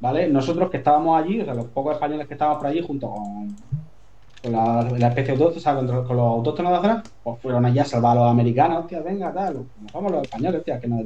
¿Vale? 0.00 0.26
Nosotros 0.26 0.68
que 0.70 0.78
estábamos 0.78 1.22
allí, 1.22 1.40
o 1.40 1.44
sea, 1.44 1.54
los 1.54 1.66
pocos 1.66 1.94
españoles 1.94 2.26
que 2.26 2.34
estábamos 2.34 2.58
por 2.58 2.66
allí, 2.66 2.82
junto 2.82 3.08
con, 3.08 4.52
la, 4.52 4.82
la 4.98 5.06
especie 5.06 5.34
autóctona, 5.34 5.56
o 5.56 5.86
sea, 5.86 6.02
con, 6.02 6.16
los 6.16 6.26
autóctonos 6.26 6.72
de 6.72 6.78
zona, 6.80 7.02
pues 7.22 7.38
fueron 7.40 7.64
allá 7.64 7.82
a 7.82 7.84
salvar 7.84 8.16
a 8.16 8.22
los 8.22 8.30
americanos, 8.32 8.78
hostia, 8.80 9.02
venga, 9.02 9.32
tal, 9.32 9.54
nos 9.54 9.92
vamos 9.92 10.10
los 10.10 10.22
españoles, 10.22 10.58
hostia, 10.58 10.80
que 10.80 10.88
nos 10.88 11.04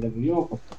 puesto. 0.49 0.75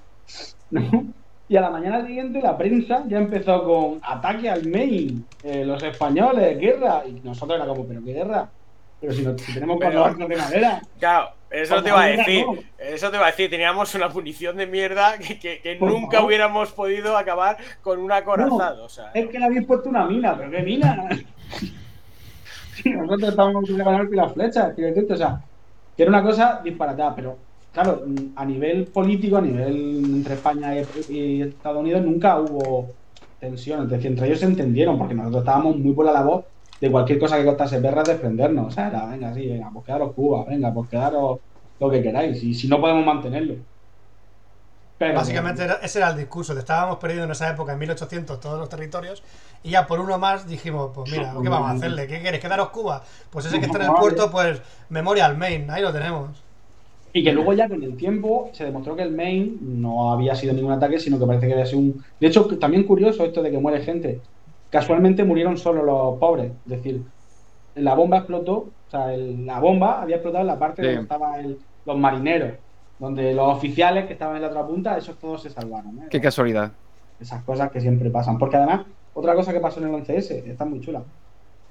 ¿No? 0.72 1.04
Y 1.50 1.56
a 1.56 1.60
la 1.60 1.70
mañana 1.70 2.04
siguiente 2.04 2.42
la 2.42 2.58
prensa 2.58 3.04
ya 3.06 3.18
empezó 3.18 3.62
con 3.62 4.00
ataque 4.02 4.50
al 4.50 4.68
Maine, 4.68 5.22
eh, 5.44 5.64
los 5.64 5.80
españoles, 5.82 6.58
guerra. 6.58 7.04
Y 7.06 7.20
nosotros 7.24 7.56
era 7.56 7.66
como, 7.66 7.86
¿pero 7.86 8.04
qué 8.04 8.12
guerra? 8.12 8.50
Pero 9.00 9.12
si, 9.12 9.22
no- 9.22 9.38
si 9.38 9.54
tenemos 9.54 9.78
cuatro 9.80 10.00
barcos 10.00 10.28
de 10.28 10.36
madera. 10.36 10.82
Claro, 10.98 11.28
eso 11.50 11.82
te 11.82 11.88
iba 11.90 12.02
a 12.02 12.06
decir. 12.06 12.44
no. 12.46 12.56
Eso 12.78 13.10
te 13.10 13.16
iba 13.16 13.26
a 13.26 13.30
decir. 13.30 13.48
Teníamos 13.50 13.94
una 13.94 14.08
munición 14.08 14.56
de 14.56 14.66
mierda 14.66 15.18
que, 15.18 15.38
que- 15.38 15.60
que 15.60 15.76
Por 15.76 15.90
nunca 15.90 16.16
favor. 16.16 16.28
hubiéramos 16.28 16.72
podido 16.72 17.16
acabar 17.16 17.56
con 17.82 18.00
un 18.00 18.10
acorazado. 18.10 18.84
O 18.84 18.88
sea, 18.88 19.10
Es 19.14 19.28
que 19.28 19.38
le 19.38 19.44
habéis 19.44 19.66
puesto 19.66 19.88
una 19.88 20.04
mina, 20.06 20.36
¿pero 20.36 20.50
qué 20.50 20.62
mina? 20.62 21.08
si 22.74 22.90
nosotros 22.90 23.30
estábamos 23.30 23.68
con 23.68 23.80
el 23.80 23.88
arco 23.88 24.12
y 24.12 24.16
las 24.16 24.32
flechas, 24.32 24.76
decirte, 24.76 25.12
o 25.12 25.16
sea, 25.16 25.40
que 25.96 26.02
era 26.02 26.10
una 26.10 26.22
cosa 26.22 26.60
disparatada, 26.62 27.14
pero 27.14 27.36
claro, 27.72 28.04
a 28.36 28.44
nivel 28.44 28.86
político, 28.86 29.36
a 29.36 29.40
nivel 29.40 30.04
entre 30.04 30.34
España 30.34 30.74
y, 30.76 30.84
y 31.12 31.42
Estados 31.42 31.78
Unidos, 31.80 32.02
nunca 32.04 32.38
hubo 32.38 32.90
tensión, 33.40 33.84
es 33.84 33.90
decir, 33.90 34.08
entre 34.08 34.26
ellos 34.26 34.40
se 34.40 34.46
entendieron, 34.46 34.98
porque 34.98 35.14
nosotros 35.14 35.42
estábamos 35.42 35.76
muy 35.76 35.92
por 35.92 36.04
la 36.06 36.12
labor 36.12 36.44
de 36.80 36.90
cualquier 36.90 37.18
cosa 37.18 37.38
que 37.38 37.44
costase 37.44 37.80
perras 37.80 38.08
desprendernos, 38.08 38.66
o 38.68 38.70
sea, 38.70 38.88
era, 38.88 39.06
venga, 39.06 39.32
sí, 39.34 39.46
venga, 39.48 39.70
pues 39.72 39.84
quedaros 39.86 40.14
Cuba, 40.14 40.44
venga, 40.48 40.72
pues 40.74 40.88
quedaros 40.88 41.40
lo 41.78 41.90
que 41.90 42.02
queráis, 42.02 42.42
y 42.42 42.54
si 42.54 42.68
no 42.68 42.80
podemos 42.80 43.04
mantenerlo. 43.06 43.64
Pero, 44.98 45.14
Básicamente 45.14 45.62
era- 45.64 45.74
ese 45.82 45.98
era 45.98 46.10
el 46.10 46.16
discurso. 46.16 46.54
Le 46.54 46.60
estábamos 46.60 46.98
perdiendo 46.98 47.24
en 47.24 47.30
esa 47.30 47.48
época, 47.48 47.72
en 47.72 47.78
1800, 47.78 48.40
todos 48.40 48.58
los 48.58 48.68
territorios. 48.68 49.22
Y 49.62 49.70
ya 49.70 49.86
por 49.86 50.00
uno 50.00 50.18
más 50.18 50.46
dijimos, 50.46 50.90
pues 50.94 51.08
mira, 51.08 51.38
¿qué 51.42 51.48
vamos 51.48 51.68
a 51.70 51.72
hacerle? 51.72 52.06
¿Qué 52.08 52.20
quieres? 52.20 52.40
¿Quedaros 52.40 52.70
Cuba? 52.70 53.04
Pues 53.30 53.46
ese 53.46 53.58
que 53.60 53.66
está 53.66 53.78
en 53.78 53.84
el 53.84 53.94
puerto, 53.94 54.30
pues 54.30 54.60
Memorial 54.88 55.36
Main, 55.38 55.70
ahí 55.70 55.82
lo 55.82 55.92
tenemos. 55.92 56.44
Y 57.12 57.24
que 57.24 57.32
luego 57.32 57.52
ya 57.54 57.68
con 57.68 57.82
el 57.82 57.96
tiempo 57.96 58.50
se 58.52 58.64
demostró 58.64 58.94
que 58.94 59.02
el 59.02 59.12
main 59.12 59.58
no 59.60 60.12
había 60.12 60.34
sido 60.34 60.52
ningún 60.54 60.72
ataque, 60.72 60.98
sino 61.00 61.18
que 61.18 61.26
parece 61.26 61.46
que 61.46 61.52
había 61.54 61.66
sido 61.66 61.80
un... 61.80 62.04
De 62.20 62.26
hecho, 62.28 62.46
también 62.58 62.84
curioso 62.84 63.24
esto 63.24 63.42
de 63.42 63.50
que 63.50 63.58
muere 63.58 63.82
gente. 63.82 64.22
Casualmente 64.70 65.24
murieron 65.24 65.56
solo 65.56 65.82
los 65.82 66.18
pobres. 66.18 66.52
Es 66.64 66.70
decir, 66.70 67.02
la 67.74 67.94
bomba 67.94 68.18
explotó, 68.18 68.56
o 68.56 68.72
sea, 68.90 69.14
el- 69.14 69.46
la 69.46 69.60
bomba 69.60 70.02
había 70.02 70.16
explotado 70.16 70.42
en 70.42 70.48
la 70.48 70.58
parte 70.58 70.82
Sí. 70.82 70.88
donde 70.88 71.02
estaban 71.02 71.56
los 71.84 71.98
marineros, 71.98 72.58
donde 72.98 73.32
los 73.34 73.56
oficiales 73.56 74.06
que 74.06 74.12
estaban 74.14 74.36
en 74.36 74.42
la 74.42 74.48
otra 74.48 74.66
punta, 74.66 74.96
esos 74.98 75.18
todos 75.18 75.42
se 75.42 75.50
salvaron. 75.50 75.98
¿eh? 76.00 76.06
Qué 76.10 76.20
casualidad. 76.20 76.72
Esas 77.18 77.42
cosas 77.44 77.70
que 77.70 77.80
siempre 77.80 78.10
pasan. 78.10 78.38
Porque 78.38 78.56
además, 78.56 78.86
otra 79.12 79.34
cosa 79.34 79.52
que 79.52 79.60
pasó 79.60 79.80
en 79.80 79.86
el 79.88 79.94
11S, 79.94 80.50
está 80.50 80.64
muy 80.64 80.80
chula. 80.80 81.04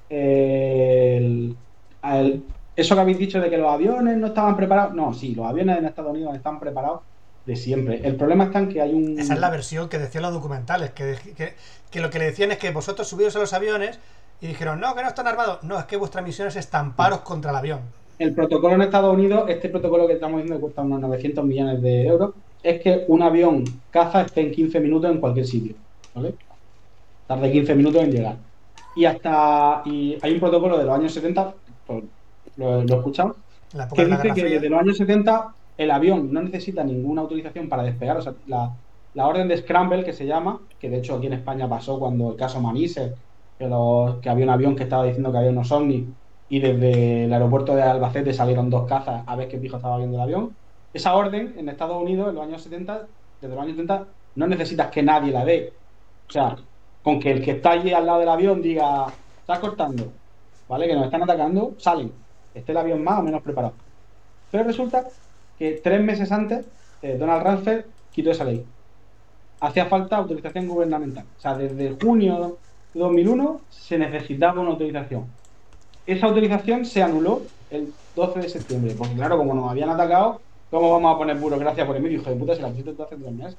El- 0.09 1.57
el- 2.03 2.43
eso 2.75 2.95
que 2.95 3.01
habéis 3.01 3.17
dicho 3.17 3.39
de 3.41 3.49
que 3.49 3.57
los 3.57 3.71
aviones 3.71 4.17
no 4.17 4.27
estaban 4.27 4.55
preparados. 4.55 4.93
No, 4.93 5.13
sí, 5.13 5.35
los 5.35 5.45
aviones 5.45 5.77
en 5.77 5.85
Estados 5.85 6.11
Unidos 6.11 6.35
están 6.35 6.59
preparados 6.59 7.01
de 7.47 7.55
siempre. 7.55 8.01
El 8.03 8.17
problema 8.17 8.43
está 8.43 8.59
en 8.59 8.69
que 8.69 8.81
hay 8.81 8.93
un. 8.93 9.17
Esa 9.17 9.33
es 9.33 9.39
la 9.39 9.49
versión 9.49 9.87
que 9.87 9.97
decían 9.97 10.21
los 10.21 10.33
documentales, 10.33 10.91
que, 10.91 11.15
que, 11.35 11.55
que 11.89 11.99
lo 12.01 12.09
que 12.09 12.19
le 12.19 12.25
decían 12.25 12.51
es 12.51 12.57
que 12.57 12.69
vosotros 12.71 13.07
subiros 13.07 13.35
a 13.37 13.39
los 13.39 13.53
aviones 13.53 13.99
y 14.41 14.47
dijeron, 14.47 14.81
no, 14.81 14.93
que 14.93 15.01
no 15.01 15.07
están 15.07 15.27
armados. 15.27 15.63
No, 15.63 15.79
es 15.79 15.85
que 15.85 15.95
vuestra 15.95 16.21
misión 16.21 16.49
es 16.49 16.57
estamparos 16.57 17.21
contra 17.21 17.51
el 17.51 17.57
avión. 17.57 17.79
El 18.19 18.33
protocolo 18.35 18.75
en 18.75 18.81
Estados 18.81 19.13
Unidos, 19.13 19.45
este 19.47 19.69
protocolo 19.69 20.07
que 20.07 20.13
estamos 20.13 20.41
diciendo 20.41 20.57
que 20.57 20.61
cuesta 20.61 20.81
unos 20.81 20.99
900 20.99 21.45
millones 21.45 21.81
de 21.81 22.07
euros, 22.07 22.33
es 22.61 22.81
que 22.81 23.05
un 23.07 23.21
avión 23.21 23.63
caza 23.91 24.23
esté 24.23 24.41
en 24.41 24.51
15 24.51 24.79
minutos 24.81 25.09
en 25.09 25.19
cualquier 25.19 25.47
sitio. 25.47 25.75
¿Vale? 26.13 26.35
Tarde 27.27 27.51
15 27.51 27.75
minutos 27.75 28.03
en 28.03 28.11
llegar. 28.11 28.35
Y 28.95 29.05
hasta. 29.05 29.83
Y 29.85 30.17
hay 30.21 30.33
un 30.33 30.39
protocolo 30.41 30.77
de 30.77 30.83
los 30.83 30.95
años 30.95 31.13
70, 31.13 31.53
pues, 31.85 32.03
lo, 32.57 32.83
lo 32.83 32.99
época 33.93 33.93
que 33.93 34.05
dice 34.05 34.33
que 34.33 34.43
desde 34.43 34.69
los 34.69 34.81
años 34.81 34.97
70 34.97 35.53
el 35.77 35.91
avión 35.91 36.33
no 36.33 36.41
necesita 36.41 36.83
ninguna 36.83 37.21
autorización 37.21 37.69
para 37.69 37.83
despegar. 37.83 38.17
O 38.17 38.21
sea, 38.21 38.33
la, 38.47 39.27
orden 39.27 39.47
de 39.47 39.57
Scramble, 39.57 40.03
que 40.03 40.13
se 40.13 40.25
llama, 40.25 40.59
que 40.79 40.89
de 40.89 40.97
hecho 40.97 41.15
aquí 41.15 41.27
en 41.27 41.33
España 41.33 41.67
pasó 41.67 41.99
cuando 41.99 42.31
el 42.31 42.37
caso 42.37 42.61
Manises, 42.61 43.13
que, 43.57 43.65
que 44.21 44.29
había 44.29 44.45
un 44.45 44.51
avión 44.51 44.75
que 44.75 44.83
estaba 44.83 45.05
diciendo 45.05 45.31
que 45.31 45.37
había 45.39 45.51
unos 45.51 45.71
ovnis 45.71 46.05
y 46.49 46.59
desde 46.59 47.25
el 47.25 47.33
aeropuerto 47.33 47.75
de 47.75 47.81
Albacete 47.81 48.33
salieron 48.33 48.69
dos 48.69 48.87
cazas 48.87 49.23
a 49.25 49.35
ver 49.35 49.47
qué 49.47 49.57
pijo 49.57 49.77
estaba 49.77 49.97
viendo 49.97 50.17
el 50.17 50.23
avión. 50.23 50.55
Esa 50.93 51.15
orden 51.15 51.55
en 51.57 51.69
Estados 51.69 52.01
Unidos, 52.01 52.29
en 52.29 52.35
los 52.35 52.43
años 52.43 52.61
70, 52.61 53.07
desde 53.41 53.55
los 53.55 53.63
años 53.63 53.75
70, 53.75 54.05
no 54.35 54.47
necesitas 54.47 54.89
que 54.89 55.03
nadie 55.03 55.31
la 55.31 55.43
dé. 55.43 55.73
O 56.29 56.31
sea, 56.31 56.55
con 57.03 57.19
que 57.19 57.31
el 57.31 57.43
que 57.43 57.51
está 57.51 57.71
allí 57.71 57.91
al 57.91 58.05
lado 58.05 58.19
del 58.19 58.29
avión 58.29 58.61
diga, 58.61 59.07
está 59.39 59.59
cortando, 59.59 60.11
¿vale? 60.67 60.87
Que 60.87 60.95
nos 60.95 61.05
están 61.05 61.23
atacando, 61.23 61.73
salen. 61.77 62.11
Esté 62.53 62.71
el 62.71 62.77
avión 62.77 63.03
más 63.03 63.19
o 63.19 63.23
menos 63.23 63.41
preparado. 63.41 63.73
Pero 64.51 64.63
resulta 64.63 65.05
que 65.57 65.79
tres 65.83 66.01
meses 66.01 66.31
antes, 66.31 66.65
eh, 67.01 67.17
Donald 67.17 67.45
Rumsfeld 67.45 67.85
quitó 68.11 68.31
esa 68.31 68.43
ley. 68.43 68.65
Hacía 69.59 69.85
falta 69.87 70.17
autorización 70.17 70.67
gubernamental. 70.67 71.25
O 71.37 71.41
sea, 71.41 71.55
desde 71.57 71.95
junio 71.99 72.57
de 72.93 72.99
2001 72.99 73.61
se 73.69 73.97
necesitaba 73.97 74.61
una 74.61 74.71
autorización. 74.71 75.25
Esa 76.05 76.27
autorización 76.27 76.85
se 76.85 77.01
anuló 77.01 77.41
el 77.69 77.93
12 78.15 78.39
de 78.39 78.49
septiembre. 78.49 78.95
Porque 78.97 79.15
claro, 79.15 79.37
como 79.37 79.53
nos 79.53 79.69
habían 79.69 79.89
atacado, 79.89 80.41
¿cómo 80.69 80.91
vamos 80.91 81.15
a 81.15 81.17
poner 81.17 81.37
burocracia 81.37 81.85
por 81.85 81.95
el 81.95 82.03
medio? 82.03 82.19
Hijo 82.19 82.29
de 82.29 82.35
puta, 82.35 82.55
se 82.55 82.61
la 82.61 82.69
pusiste 82.69 82.91
hace 82.91 83.15
tres 83.15 83.31
meses. 83.31 83.57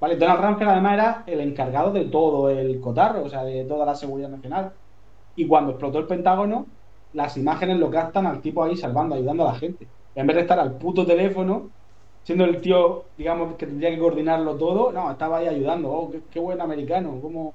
Vale, 0.00 0.16
Donald 0.16 0.40
Rumsfeld 0.40 0.70
además 0.70 0.94
era 0.94 1.24
el 1.26 1.40
encargado 1.40 1.92
de 1.92 2.04
todo 2.06 2.50
el 2.50 2.80
cotarro, 2.80 3.24
o 3.24 3.30
sea, 3.30 3.44
de 3.44 3.64
toda 3.64 3.86
la 3.86 3.94
seguridad 3.94 4.28
nacional. 4.28 4.72
Y 5.36 5.46
cuando 5.46 5.70
explotó 5.70 5.98
el 5.98 6.06
Pentágono, 6.06 6.66
las 7.12 7.36
imágenes 7.36 7.78
lo 7.78 7.90
captan 7.90 8.26
al 8.26 8.40
tipo 8.40 8.62
ahí 8.62 8.76
salvando, 8.76 9.14
ayudando 9.14 9.48
a 9.48 9.52
la 9.52 9.58
gente. 9.58 9.86
En 10.14 10.26
vez 10.26 10.36
de 10.36 10.42
estar 10.42 10.58
al 10.58 10.78
puto 10.78 11.04
teléfono, 11.06 11.70
siendo 12.24 12.44
el 12.44 12.60
tío, 12.60 13.04
digamos, 13.16 13.54
que 13.56 13.66
tendría 13.66 13.90
que 13.90 13.98
coordinarlo 13.98 14.56
todo, 14.56 14.92
no, 14.92 15.10
estaba 15.10 15.38
ahí 15.38 15.48
ayudando. 15.48 15.90
Oh, 15.90 16.12
qué, 16.30 16.40
buen 16.40 16.60
americano, 16.60 17.18
cómo, 17.20 17.54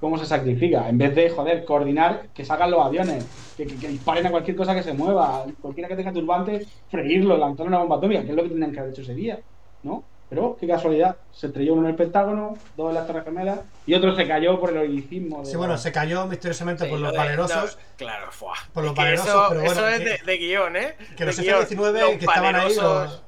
cómo 0.00 0.18
se 0.18 0.26
sacrifica. 0.26 0.88
En 0.88 0.98
vez 0.98 1.14
de, 1.14 1.30
joder, 1.30 1.64
coordinar 1.64 2.28
que 2.34 2.44
salgan 2.44 2.70
los 2.70 2.84
aviones, 2.84 3.26
que, 3.56 3.64
disparen 3.66 4.26
a 4.26 4.30
cualquier 4.30 4.56
cosa 4.56 4.74
que 4.74 4.82
se 4.82 4.94
mueva, 4.94 5.44
cualquiera 5.60 5.88
que 5.88 5.96
tenga 5.96 6.12
turbante, 6.12 6.66
freírlo, 6.88 7.36
lanzar 7.36 7.66
una 7.66 7.78
bomba 7.78 7.96
atómica, 7.96 8.22
que 8.22 8.30
es 8.30 8.36
lo 8.36 8.42
que 8.44 8.50
tenían 8.50 8.72
que 8.72 8.80
haber 8.80 8.92
hecho 8.92 9.02
ese 9.02 9.14
día, 9.14 9.40
¿no? 9.82 10.04
Pero, 10.30 10.56
qué 10.58 10.66
casualidad, 10.66 11.16
se 11.32 11.48
estrelló 11.48 11.74
uno 11.74 11.82
en 11.84 11.90
el 11.90 11.96
Pentágono, 11.96 12.56
dos 12.76 12.88
en 12.88 12.94
las 12.94 13.06
Torres 13.06 13.24
Gemelas, 13.24 13.60
y 13.86 13.94
otro 13.94 14.16
se 14.16 14.26
cayó 14.26 14.58
por 14.58 14.70
el 14.70 14.76
heroicismo. 14.78 15.40
de 15.40 15.46
Sí, 15.46 15.56
bueno, 15.56 15.76
se 15.78 15.92
cayó 15.92 16.26
misteriosamente 16.26 16.84
Sí, 16.84 16.90
por 16.90 16.98
lo 16.98 17.04
los 17.06 17.12
de- 17.12 17.18
valerosos. 17.18 17.76
no, 17.76 17.82
claro, 17.96 18.32
fuá. 18.32 18.54
Por 18.72 18.82
Es 18.84 18.88
los 18.88 18.96
valerosos, 18.96 19.28
eso, 19.28 19.46
pero 19.50 19.60
bueno, 19.62 19.72
eso 19.80 19.88
es 19.88 19.98
que- 19.98 20.04
de, 20.04 20.18
de 20.32 20.36
guion, 20.38 20.76
¿eh? 20.76 20.94
Que 21.16 21.24
los 21.26 21.36
De 21.36 21.42
guion. 21.42 21.62
F-19 21.62 22.00
Los 22.00 22.10
que 22.10 22.16
estaban 22.24 22.56
ahí, 22.56 22.74
los- 22.74 23.22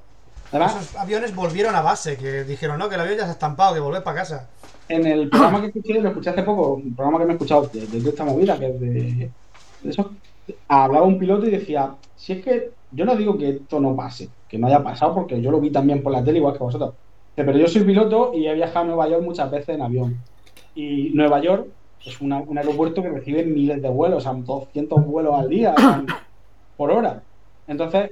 Además, 0.52 0.76
esos 0.80 0.96
aviones 0.96 1.34
volvieron 1.34 1.74
a 1.74 1.82
base, 1.82 2.16
que 2.16 2.44
dijeron, 2.44 2.78
no, 2.78 2.88
que 2.88 2.94
el 2.94 3.00
avión 3.00 3.16
ya 3.18 3.24
se 3.24 3.30
ha 3.30 3.32
estampado, 3.32 3.74
que 3.74 3.80
volver 3.80 4.02
para 4.02 4.18
casa. 4.20 4.48
en 4.88 5.04
el 5.04 5.28
programa 5.28 5.60
que 5.60 5.66
escuché, 5.66 6.00
lo 6.00 6.08
escuché 6.10 6.30
hace 6.30 6.44
poco, 6.44 6.74
un 6.74 6.94
programa 6.94 7.18
que 7.18 7.24
me 7.24 7.32
he 7.32 7.34
escuchado 7.34 7.68
de, 7.72 7.84
de 7.86 8.08
esta 8.08 8.24
movida, 8.24 8.56
que 8.56 8.68
es 8.68 8.80
de, 8.80 8.88
de 9.82 9.90
eso, 9.90 10.12
hablaba 10.68 11.04
un 11.04 11.18
piloto 11.18 11.44
y 11.46 11.50
decía, 11.50 11.90
si 12.14 12.34
es 12.34 12.44
que 12.44 12.70
yo 12.92 13.04
no 13.04 13.16
digo 13.16 13.36
que 13.36 13.48
esto 13.50 13.80
no 13.80 13.96
pase, 13.96 14.28
que 14.48 14.58
no 14.58 14.66
haya 14.66 14.82
pasado, 14.82 15.14
porque 15.14 15.40
yo 15.40 15.50
lo 15.50 15.60
vi 15.60 15.70
también 15.70 16.02
por 16.02 16.12
la 16.12 16.22
tele 16.24 16.38
igual 16.38 16.52
que 16.54 16.60
vosotros, 16.60 16.94
pero 17.34 17.52
yo 17.58 17.66
soy 17.68 17.82
piloto 17.84 18.32
y 18.34 18.46
he 18.46 18.54
viajado 18.54 18.80
a 18.84 18.88
Nueva 18.88 19.08
York 19.08 19.22
muchas 19.24 19.50
veces 19.50 19.70
en 19.74 19.82
avión. 19.82 20.16
Y 20.74 21.10
Nueva 21.14 21.40
York 21.40 21.66
es 22.04 22.20
una- 22.20 22.38
un 22.40 22.56
aeropuerto 22.58 23.02
que 23.02 23.08
recibe 23.10 23.44
miles 23.44 23.82
de 23.82 23.88
vuelos, 23.88 24.18
o 24.18 24.20
sea, 24.20 24.32
200 24.40 25.04
vuelos 25.04 25.34
al 25.34 25.48
día, 25.48 25.74
por 26.76 26.90
hora. 26.90 27.22
Entonces, 27.66 28.10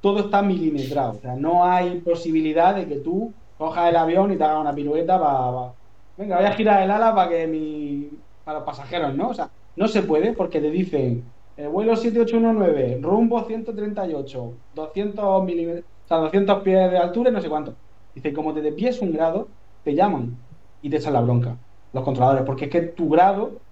todo 0.00 0.20
está 0.20 0.42
milimetrado. 0.42 1.12
O 1.12 1.20
sea, 1.20 1.34
no 1.36 1.64
hay 1.64 2.00
posibilidad 2.00 2.74
de 2.74 2.86
que 2.86 2.96
tú 2.96 3.32
cojas 3.58 3.88
el 3.88 3.96
avión 3.96 4.32
y 4.32 4.36
te 4.36 4.44
hagas 4.44 4.60
una 4.60 4.74
pirueta 4.74 5.18
para. 5.18 5.72
Venga, 6.18 6.36
voy 6.36 6.46
a 6.46 6.52
girar 6.52 6.82
el 6.82 6.90
ala 6.90 7.14
para 7.14 7.28
que 7.30 7.46
mi. 7.46 8.08
para 8.44 8.58
los 8.58 8.66
pasajeros, 8.66 9.14
¿no? 9.14 9.28
O 9.30 9.34
sea, 9.34 9.48
no 9.76 9.88
se 9.88 10.02
puede 10.02 10.32
porque 10.32 10.60
te 10.60 10.70
dicen 10.70 11.22
el 11.56 11.68
vuelo 11.68 11.96
7819, 11.96 12.98
rumbo 13.02 13.44
138, 13.44 14.62
200 14.72 15.44
milímetros, 15.44 15.84
o 16.04 16.08
sea, 16.08 16.18
200 16.18 16.62
pies 16.62 16.90
de 16.90 16.98
altura 16.98 17.30
y 17.30 17.32
no 17.32 17.40
sé 17.40 17.48
cuánto. 17.48 17.78
Dice, 18.14 18.32
como 18.32 18.54
te 18.54 18.62
desvíes 18.62 19.00
un 19.02 19.12
grado, 19.12 19.54
te 19.82 19.94
llaman 19.94 20.46
y 20.80 20.90
te 20.90 20.96
echan 20.96 21.12
la 21.14 21.20
bronca 21.20 21.60
los 21.92 22.04
controladores, 22.04 22.44
porque 22.44 22.66
es 22.66 22.70
que 22.70 22.82
tu 22.82 23.08
grado, 23.08 23.62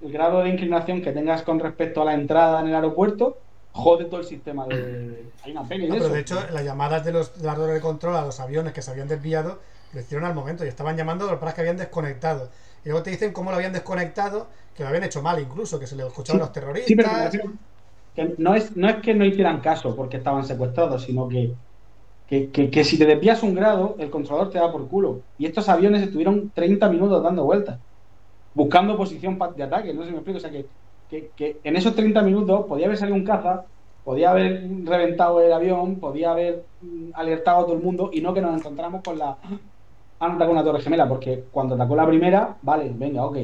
el 0.00 0.12
grado 0.12 0.40
de 0.42 0.48
inclinación 0.50 1.02
que 1.02 1.12
tengas 1.12 1.42
con 1.42 1.60
respecto 1.60 2.02
a 2.02 2.04
la 2.06 2.14
entrada 2.14 2.60
en 2.60 2.68
el 2.68 2.74
aeropuerto, 2.74 3.44
jode 3.72 4.06
todo 4.06 4.20
el 4.20 4.26
sistema 4.26 4.66
de. 4.66 5.32
Hay 5.44 5.52
una 5.52 5.68
peli 5.68 5.88
No, 5.88 5.94
de 5.94 5.98
pero 5.98 6.04
eso. 6.06 6.14
de 6.14 6.20
hecho, 6.20 6.40
las 6.52 6.64
llamadas 6.64 7.04
de 7.04 7.12
los 7.12 7.38
de 7.38 7.46
la 7.46 7.54
torre 7.54 7.74
de 7.74 7.80
control 7.80 8.16
a 8.16 8.22
los 8.24 8.40
aviones 8.40 8.72
que 8.72 8.82
se 8.82 8.90
habían 8.90 9.08
desviado 9.08 9.60
lo 9.92 10.00
hicieron 10.00 10.26
al 10.26 10.34
momento 10.34 10.64
y 10.64 10.68
estaban 10.68 10.96
llamando 10.96 11.26
a 11.26 11.30
los 11.32 11.40
paras 11.40 11.54
que 11.54 11.60
habían 11.62 11.76
desconectado. 11.76 12.50
Y 12.82 12.88
luego 12.88 13.02
te 13.02 13.10
dicen 13.10 13.32
cómo 13.32 13.50
lo 13.50 13.56
habían 13.56 13.72
desconectado, 13.72 14.50
que 14.74 14.82
lo 14.82 14.88
habían 14.88 15.04
hecho 15.04 15.22
mal 15.22 15.40
incluso, 15.40 15.78
que 15.78 15.86
se 15.86 15.96
le 15.96 16.06
escuchaban 16.06 16.40
Sí, 16.40 16.40
los 16.40 16.52
terroristas. 16.52 16.86
Sí, 16.86 16.96
pero 16.96 17.10
me 17.10 17.22
refiero 17.24 17.58
que 18.14 18.34
no 18.38 18.54
es, 18.54 18.76
no 18.76 18.88
es 18.88 18.96
que 19.02 19.14
no 19.14 19.24
hicieran 19.24 19.60
caso 19.60 19.96
porque 19.96 20.18
estaban 20.18 20.44
secuestrados, 20.44 21.02
sino 21.04 21.28
que, 21.28 21.56
que, 22.26 22.50
que- 22.52 22.70
que 22.70 22.84
si 22.84 22.98
te 22.98 23.06
desvías 23.06 23.42
un 23.42 23.54
grado, 23.54 23.96
el 23.98 24.10
controlador 24.10 24.50
te 24.52 24.58
da 24.58 24.72
por 24.72 24.88
culo. 24.88 25.24
Y 25.36 25.46
estos 25.46 25.68
aviones 25.68 26.02
estuvieron 26.02 26.52
30 26.52 26.90
minutos 26.90 27.22
dando 27.22 27.44
vueltas, 27.44 27.80
buscando 28.54 28.96
posición 28.96 29.38
de 29.56 29.64
ataque, 29.64 29.94
no 29.94 30.02
sé 30.02 30.08
si 30.08 30.12
me 30.12 30.18
explico. 30.20 30.38
O 30.38 30.40
sea, 30.40 30.50
que, 30.52 30.70
que- 31.08 31.32
que 31.36 31.60
en 31.64 31.76
esos 31.76 31.94
30 31.96 32.22
minutos 32.22 32.66
podía 32.68 32.86
haber 32.86 32.98
salido 32.98 33.16
un 33.16 33.24
caza, 33.24 33.66
podía 34.04 34.32
haber 34.32 34.62
reventado 34.84 35.40
el 35.42 35.52
avión, 35.52 36.00
podía 36.00 36.32
haber 36.32 36.68
mm, 36.80 37.10
alertado 37.14 37.60
a 37.60 37.64
todo 37.66 37.74
el 37.76 37.82
mundo 37.82 38.10
y 38.12 38.20
no 38.22 38.34
que 38.34 38.42
nos 38.42 38.56
encontramos 38.56 39.02
con 39.04 39.18
la... 39.18 39.38
Han 40.20 40.32
atacado 40.32 40.52
una 40.52 40.62
torre 40.64 40.80
gemela, 40.82 41.08
porque 41.08 41.44
cuando 41.50 41.74
atacó 41.74 41.96
la 41.96 42.06
primera, 42.06 42.56
vale, 42.62 42.92
venga, 42.94 43.24
ok. 43.24 43.34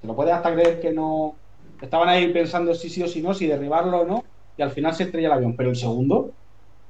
Te 0.00 0.06
lo 0.06 0.14
puedes 0.16 0.32
hasta 0.34 0.52
creer 0.52 0.80
que 0.80 0.92
no. 0.92 1.34
Estaban 1.80 2.08
ahí 2.08 2.32
pensando 2.32 2.74
si 2.74 2.88
sí 2.88 3.02
o 3.02 3.08
si 3.08 3.22
no, 3.22 3.34
si 3.34 3.46
derribarlo 3.46 4.00
o 4.00 4.04
no, 4.06 4.24
y 4.56 4.62
al 4.62 4.70
final 4.70 4.94
se 4.94 5.04
estrella 5.04 5.28
el 5.28 5.32
avión. 5.34 5.54
Pero 5.56 5.70
el 5.70 5.76
segundo, 5.76 6.32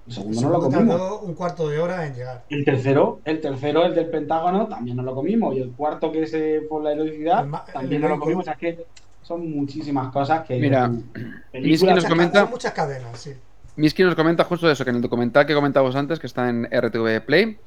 el 0.06 0.12
El 0.12 0.14
segundo 0.14 0.40
no 0.42 0.48
lo 0.50 0.60
comimos. 0.60 0.88
tardó 0.96 1.20
un 1.20 1.34
cuarto 1.34 1.68
de 1.68 1.78
hora 1.80 2.06
en 2.06 2.14
llegar. 2.14 2.44
El 2.48 2.64
tercero, 2.64 3.20
el 3.24 3.40
tercero, 3.40 3.84
el 3.84 3.94
del 3.94 4.06
Pentágono, 4.08 4.66
también 4.68 4.96
no 4.96 5.02
lo 5.02 5.14
comimos. 5.14 5.54
Y 5.56 5.60
el 5.60 5.72
cuarto, 5.72 6.10
que 6.12 6.22
es 6.22 6.32
eh, 6.34 6.62
por 6.68 6.82
la 6.82 6.92
heroicidad, 6.92 7.46
también 7.72 8.00
no 8.02 8.08
lo 8.08 8.18
comimos. 8.20 8.42
O 8.42 8.44
sea, 8.44 8.54
es 8.54 8.58
que 8.60 8.86
son 9.22 9.50
muchísimas 9.50 10.12
cosas 10.12 10.46
que. 10.46 10.58
Mira, 10.60 10.90
películas- 11.50 11.62
Miski 11.80 11.86
nos 11.94 12.04
comenta- 12.06 12.46
muchas 12.46 12.72
cadenas, 12.72 13.18
sí. 13.18 13.32
Miski 13.76 14.02
nos 14.04 14.14
comenta 14.14 14.44
justo 14.44 14.70
eso, 14.70 14.84
que 14.84 14.90
en 14.90 14.96
el 14.96 15.02
documental 15.02 15.44
que 15.44 15.54
comentábamos 15.54 15.94
antes, 15.96 16.18
que 16.18 16.26
está 16.26 16.48
en 16.48 16.66
RTV 16.70 17.20
Play, 17.26 17.58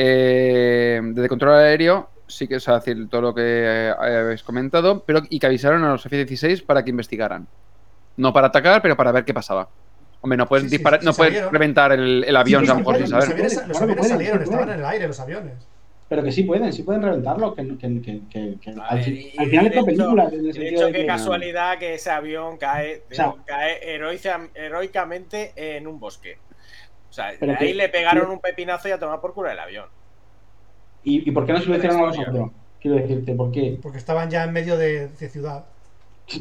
eh, 0.00 1.00
de 1.02 1.28
control 1.28 1.54
aéreo, 1.56 2.08
sí 2.28 2.46
que 2.46 2.56
es 2.56 2.64
decir 2.66 3.08
todo 3.08 3.20
lo 3.20 3.34
que 3.34 3.42
eh, 3.44 3.92
habéis 3.98 4.42
comentado, 4.44 5.02
pero 5.04 5.22
y 5.28 5.38
que 5.40 5.46
avisaron 5.46 5.82
a 5.84 5.90
los 5.90 6.06
F-16 6.06 6.64
para 6.64 6.84
que 6.84 6.90
investigaran. 6.90 7.46
No 8.16 8.32
para 8.32 8.46
atacar, 8.48 8.80
pero 8.80 8.96
para 8.96 9.10
ver 9.12 9.24
qué 9.24 9.34
pasaba. 9.34 9.68
Hombre, 10.20 10.36
no 10.36 10.46
puedes, 10.46 10.64
Sí, 10.64 10.70
sí, 10.70 10.76
disparar, 10.76 11.00
sí, 11.00 11.06
no 11.06 11.12
puedes 11.14 11.32
salieron. 11.34 11.52
reventar 11.52 11.92
el, 11.92 12.24
el 12.26 12.36
avión, 12.36 12.64
Sí, 12.64 12.70
a 12.70 12.74
sí, 12.74 12.74
lo 12.74 12.78
mejor 12.78 12.94
sí, 12.96 13.00
sin 13.00 13.06
sí, 13.08 13.12
Los 13.14 13.24
saber. 13.24 13.34
aviones, 13.34 13.54
los 13.68 13.76
aviones 13.80 13.96
pueden, 13.98 14.12
salieron, 14.16 14.38
sí 14.38 14.44
estaban 14.44 14.68
en 14.70 14.78
el 14.78 14.84
aire 14.84 15.06
los 15.08 15.20
aviones. 15.20 15.52
Pero 16.08 16.22
que 16.22 16.32
sí 16.32 16.42
pueden, 16.44 16.72
sí 16.72 16.82
pueden 16.84 17.02
reventarlo. 17.02 17.54
Que, 17.54 17.66
que, 17.76 18.00
que, 18.00 18.20
que, 18.30 18.54
que- 18.60 18.70
A 18.80 18.84
al, 18.86 18.96
ver, 18.98 19.04
final 19.04 19.34
de 19.50 19.56
esta 19.56 19.68
hecho- 19.68 19.84
película, 19.84 20.24
en 20.24 20.40
el 20.40 20.46
y 20.56 20.58
de 20.58 20.68
hecho, 20.70 20.86
de 20.86 20.92
qué 20.92 20.98
que- 21.00 21.06
casualidad 21.06 21.78
que 21.78 21.94
ese 21.94 22.10
avión 22.10 22.56
cae, 22.56 23.02
O 23.10 23.14
sea- 23.14 23.34
cae 23.44 23.94
heroica- 23.94 24.48
heroicamente 24.54 25.52
en 25.56 25.86
un 25.86 26.00
bosque. 26.00 26.38
Sea, 27.26 27.36
Pero 27.40 27.52
ahí 27.52 27.68
que- 27.68 27.74
le 27.74 27.88
pegaron 27.88 28.30
un 28.30 28.40
pepinazo 28.40 28.88
y 28.88 28.92
a 28.92 28.98
tomar 28.98 29.20
por 29.20 29.34
culo 29.34 29.50
el 29.50 29.58
avión. 29.58 29.86
¿Y, 31.04 31.28
¿Y 31.28 31.32
por 31.32 31.46
qué 31.46 31.52
no 31.52 31.60
se 31.60 31.66
lo 31.66 31.76
hicieron 31.76 31.98
a 31.98 32.06
los 32.06 32.18
otros? 32.18 32.50
Quiero 32.80 32.96
decirte, 32.96 33.34
¿por 33.34 33.50
qué? 33.50 33.78
Porque 33.82 33.98
estaban 33.98 34.30
ya 34.30 34.44
en 34.44 34.52
medio 34.52 34.76
de, 34.76 35.08
de 35.08 35.28
ciudad. 35.28 35.64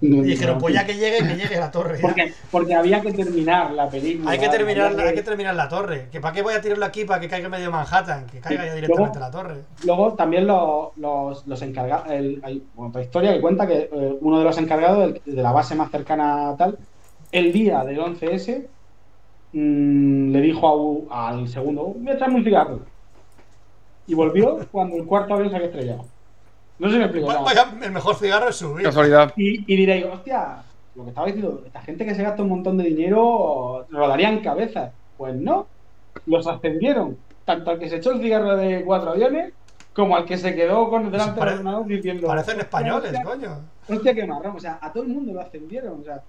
Y 0.00 0.20
dijeron, 0.22 0.58
pues 0.58 0.74
ya 0.74 0.86
que 0.86 0.94
llegue, 0.96 1.18
que 1.18 1.34
llegue 1.36 1.56
a 1.56 1.60
la 1.60 1.70
torre. 1.70 1.98
Porque, 2.00 2.32
porque 2.50 2.74
había 2.74 3.00
que 3.00 3.12
terminar 3.12 3.70
la 3.72 3.88
película. 3.88 4.30
Hay 4.30 4.38
que 4.38 4.48
terminar, 4.48 4.98
hay 4.98 5.14
que 5.14 5.22
terminar 5.22 5.54
la 5.54 5.68
torre. 5.68 6.08
¿Que 6.10 6.20
¿Para 6.20 6.34
qué 6.34 6.42
voy 6.42 6.54
a 6.54 6.60
tirarlo 6.60 6.84
aquí 6.86 7.04
para 7.04 7.20
que 7.20 7.28
caiga 7.28 7.48
medio 7.48 7.70
Manhattan? 7.70 8.26
Que 8.26 8.40
caiga 8.40 8.66
ya 8.66 8.74
directamente 8.74 9.18
la 9.20 9.30
torre. 9.30 9.56
Luego 9.84 10.14
también 10.14 10.46
los, 10.46 10.96
los, 10.96 11.46
los 11.46 11.62
encargados. 11.62 12.10
el- 12.10 12.40
Hay 12.42 12.62
otra 12.76 13.02
historia 13.02 13.32
que 13.34 13.40
cuenta 13.40 13.66
que 13.66 13.90
eh, 13.92 14.16
uno 14.20 14.38
de 14.38 14.44
los 14.44 14.56
encargados 14.58 14.98
del- 15.00 15.22
de 15.36 15.42
la 15.42 15.52
base 15.52 15.74
más 15.74 15.90
cercana 15.90 16.48
a 16.50 16.56
tal, 16.56 16.78
el 17.30 17.52
día 17.52 17.84
del 17.84 17.98
11S, 18.00 18.66
mm, 19.52 20.30
le 20.32 20.40
dijo 20.40 21.06
a 21.10 21.28
al 21.30 21.48
segundo: 21.48 21.82
Voy 21.96 22.08
a 22.08 22.14
echarme 22.14 22.36
un 22.36 22.44
cigarro. 22.44 22.80
Y 24.06 24.14
volvió 24.14 24.58
cuando 24.70 24.96
el 24.96 25.04
cuarto 25.06 25.34
avión 25.34 25.50
se 25.50 25.56
había 25.56 25.68
estrellado. 25.68 26.04
No 26.78 26.88
sé 26.88 26.94
si 26.94 26.98
me 26.98 27.04
explico. 27.04 27.28
El 27.82 27.92
mejor 27.92 28.16
cigarro 28.16 28.48
es 28.48 28.56
subir. 28.56 28.82
Casualidad. 28.84 29.32
Y, 29.36 29.60
y 29.72 29.76
diréis, 29.76 30.04
hostia, 30.06 30.62
lo 30.96 31.04
que 31.04 31.10
estaba 31.10 31.26
diciendo, 31.28 31.62
esta 31.64 31.80
gente 31.82 32.04
que 32.04 32.14
se 32.14 32.22
gasta 32.22 32.42
un 32.42 32.48
montón 32.48 32.76
de 32.78 32.84
dinero 32.84 33.86
rodarían 33.90 34.40
cabezas. 34.40 34.90
Pues 35.16 35.36
no, 35.36 35.66
los 36.26 36.46
ascendieron, 36.48 37.16
tanto 37.44 37.70
al 37.70 37.78
que 37.78 37.88
se 37.88 37.96
echó 37.96 38.10
el 38.12 38.20
cigarro 38.20 38.56
de 38.56 38.82
cuatro 38.84 39.10
aviones, 39.10 39.52
como 39.94 40.16
al 40.16 40.24
que 40.24 40.36
se 40.36 40.54
quedó 40.56 40.90
con 40.90 41.10
delante 41.12 41.34
de 41.34 41.38
pare- 41.38 41.50
los 41.52 41.60
ordenador 41.60 41.86
diciendo. 41.86 42.26
Parecen 42.26 42.58
españoles, 42.58 43.04
hostia, 43.12 43.22
coño. 43.22 43.50
Hostia, 43.88 44.14
qué 44.14 44.26
marrón. 44.26 44.56
O 44.56 44.60
sea, 44.60 44.78
a 44.82 44.92
todo 44.92 45.04
el 45.04 45.10
mundo 45.10 45.32
lo 45.34 45.40
ascendieron. 45.40 46.00
O 46.00 46.04
sea, 46.04 46.20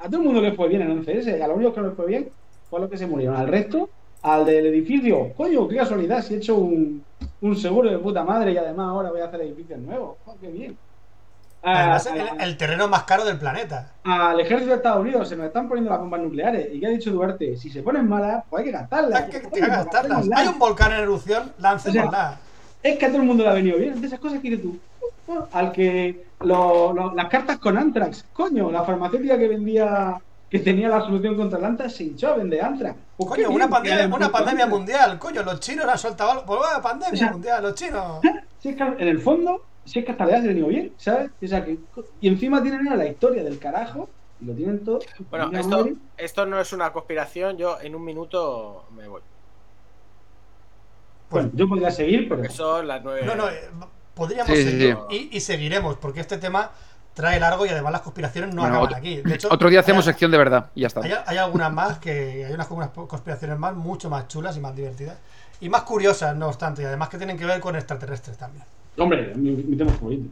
a 0.00 0.04
todo 0.08 0.16
el 0.16 0.26
mundo 0.26 0.40
le 0.40 0.52
fue 0.52 0.68
bien 0.68 0.82
en 0.82 1.04
11S. 1.04 1.40
A 1.40 1.46
los 1.46 1.56
únicos 1.56 1.74
que 1.74 1.80
no 1.80 1.88
le 1.88 1.94
fue 1.94 2.06
bien 2.06 2.28
fue 2.74 2.78
a 2.78 2.82
los 2.82 2.90
que 2.90 2.98
se 2.98 3.06
murieron. 3.06 3.36
Al 3.36 3.46
resto, 3.46 3.88
al 4.22 4.44
del 4.44 4.66
edificio, 4.66 5.32
coño, 5.36 5.68
qué 5.68 5.76
casualidad, 5.76 6.22
si 6.22 6.34
he 6.34 6.36
hecho 6.38 6.56
un, 6.56 7.04
un 7.40 7.56
seguro 7.56 7.88
de 7.88 7.98
puta 7.98 8.24
madre 8.24 8.52
y 8.52 8.56
además 8.56 8.88
ahora 8.88 9.10
voy 9.10 9.20
a 9.20 9.26
hacer 9.26 9.42
edificios 9.42 9.78
nuevos. 9.78 10.16
Oh, 10.26 10.34
qué 10.40 10.48
bien. 10.48 10.76
Además, 11.62 12.06
el, 12.06 12.40
el 12.42 12.56
terreno 12.58 12.88
más 12.88 13.04
caro 13.04 13.24
del 13.24 13.38
planeta. 13.38 13.92
al 14.04 14.38
ejército 14.40 14.70
de 14.70 14.76
Estados 14.76 15.00
Unidos 15.00 15.28
se 15.28 15.36
nos 15.36 15.46
están 15.46 15.66
poniendo 15.68 15.90
las 15.90 16.00
bombas 16.00 16.20
nucleares. 16.20 16.68
¿Y 16.74 16.80
qué 16.80 16.86
ha 16.86 16.90
dicho 16.90 17.10
Duarte? 17.10 17.56
Si 17.56 17.70
se 17.70 17.82
ponen 17.82 18.06
malas, 18.08 18.44
pues 18.50 18.60
hay 18.60 18.66
que 18.66 18.72
gastarlas. 18.76 19.22
Hay 19.22 19.30
que, 19.30 19.36
hay 19.38 19.42
que 19.50 19.60
gastarlas. 19.60 20.28
Hay 20.34 20.48
un 20.48 20.58
volcán 20.58 20.92
en 20.92 20.98
erupción, 20.98 21.52
láncémosla. 21.58 22.38
Es 22.82 22.98
que 22.98 23.06
a 23.06 23.08
todo 23.08 23.18
el 23.18 23.26
mundo 23.26 23.44
le 23.44 23.50
ha 23.50 23.54
venido 23.54 23.78
bien. 23.78 23.98
De 24.00 24.06
esas 24.08 24.18
cosas 24.18 24.40
que 24.40 24.50
dices 24.50 24.62
tú. 24.62 24.76
Al 25.52 25.72
que 25.72 26.26
lo- 26.40 26.92
lo- 26.92 27.14
las 27.14 27.28
cartas 27.28 27.56
con 27.58 27.78
Antrax, 27.78 28.26
coño, 28.34 28.70
la 28.70 28.82
farmacéutica 28.82 29.38
que 29.38 29.48
vendía, 29.48 30.20
que 30.50 30.58
tenía 30.60 30.88
la 30.88 31.00
solución 31.00 31.36
contra 31.36 31.58
el 31.58 31.64
Antrax 31.64 31.94
se 31.96 32.04
hinchó 32.04 32.28
a 32.28 32.36
vender. 32.36 32.60
Pues 33.16 33.30
qué 33.34 33.44
Coño, 33.44 33.50
una 33.50 33.68
pandemia, 33.68 34.06
una 34.06 34.66
mundial, 34.66 35.18
coño, 35.18 35.42
los 35.42 35.58
chinos 35.60 35.86
han 35.86 35.98
soltado 35.98 36.30
algo. 36.30 36.44
Pues 36.46 36.60
vaya 36.60 36.80
pandemia 36.82 37.14
O 37.14 37.16
sea- 37.16 37.30
mundial, 37.32 37.62
los 37.62 37.74
chinos. 37.74 38.20
Si 38.60 38.70
es 38.70 38.76
que 38.76 38.82
en 38.82 39.08
el 39.08 39.20
fondo, 39.20 39.62
si 39.84 39.98
es 39.98 40.06
que 40.06 40.12
hasta 40.12 40.24
le 40.24 40.36
has 40.36 40.42
venido 40.42 40.68
bien, 40.68 40.94
¿sabes? 40.96 41.30
O 41.42 41.46
sea, 41.46 41.62
que, 41.64 41.76
y 42.22 42.28
encima 42.28 42.62
tienen 42.62 42.86
la 42.96 43.06
historia 43.06 43.44
del 43.44 43.58
carajo 43.58 44.08
y 44.40 44.46
lo 44.46 44.54
tienen 44.54 44.82
todo. 44.82 45.00
Bueno, 45.30 45.50
esto, 45.52 45.68
madre. 45.78 45.94
esto 46.16 46.46
no 46.46 46.58
es 46.58 46.72
una 46.72 46.90
conspiración. 46.90 47.58
Yo 47.58 47.78
en 47.82 47.94
un 47.94 48.02
minuto 48.02 48.86
me 48.96 49.06
voy. 49.06 49.20
Bueno, 51.30 51.50
yo 51.54 51.68
podría 51.68 51.90
seguir, 51.90 52.28
pero. 52.28 52.40
Porque 52.40 52.52
son 52.54 52.86
las 52.88 53.02
nueve. 53.04 53.22
No, 53.26 53.34
no, 53.34 53.48
eh, 53.50 53.68
podríamos 54.14 54.46
Sí, 54.50 54.62
sí, 54.64 54.70
seguir 54.70 54.96
sí. 55.10 55.28
Y, 55.32 55.36
y 55.36 55.40
seguiremos, 55.40 55.96
porque 55.96 56.20
este 56.20 56.38
tema 56.38 56.70
trae 57.14 57.38
largo 57.40 57.64
y 57.64 57.68
además 57.68 57.92
las 57.92 58.00
conspiraciones 58.02 58.54
no 58.54 58.62
Bueno, 58.62 58.76
acaban 58.76 58.86
otro- 58.88 58.96
aquí. 58.98 59.22
De 59.22 59.34
hecho, 59.34 59.48
Otro 59.50 59.70
día 59.70 59.80
hacemos 59.80 60.06
hay, 60.06 60.12
sección 60.12 60.30
de 60.30 60.38
verdad 60.38 60.70
y 60.74 60.80
ya 60.82 60.88
está. 60.88 61.00
hay, 61.00 61.12
hay 61.26 61.36
algunas 61.38 61.72
más 61.72 61.98
que 61.98 62.44
hay 62.44 62.52
unas, 62.52 62.70
unas 62.70 62.90
conspiraciones 62.90 63.58
más 63.58 63.74
mucho 63.74 64.10
más 64.10 64.28
chulas 64.28 64.56
y 64.56 64.60
más 64.60 64.74
divertidas 64.76 65.16
y 65.60 65.68
más 65.68 65.82
curiosas, 65.82 66.36
no 66.36 66.48
obstante, 66.48 66.82
y 66.82 66.84
además 66.84 67.08
que 67.08 67.16
tienen 67.16 67.38
que 67.38 67.44
ver 67.46 67.60
con 67.60 67.76
extraterrestres 67.76 68.36
también. 68.36 68.64
Hombre, 68.98 69.32
mi, 69.34 69.50
mi 69.52 69.76
tema 69.76 69.92
favorito. 69.92 70.28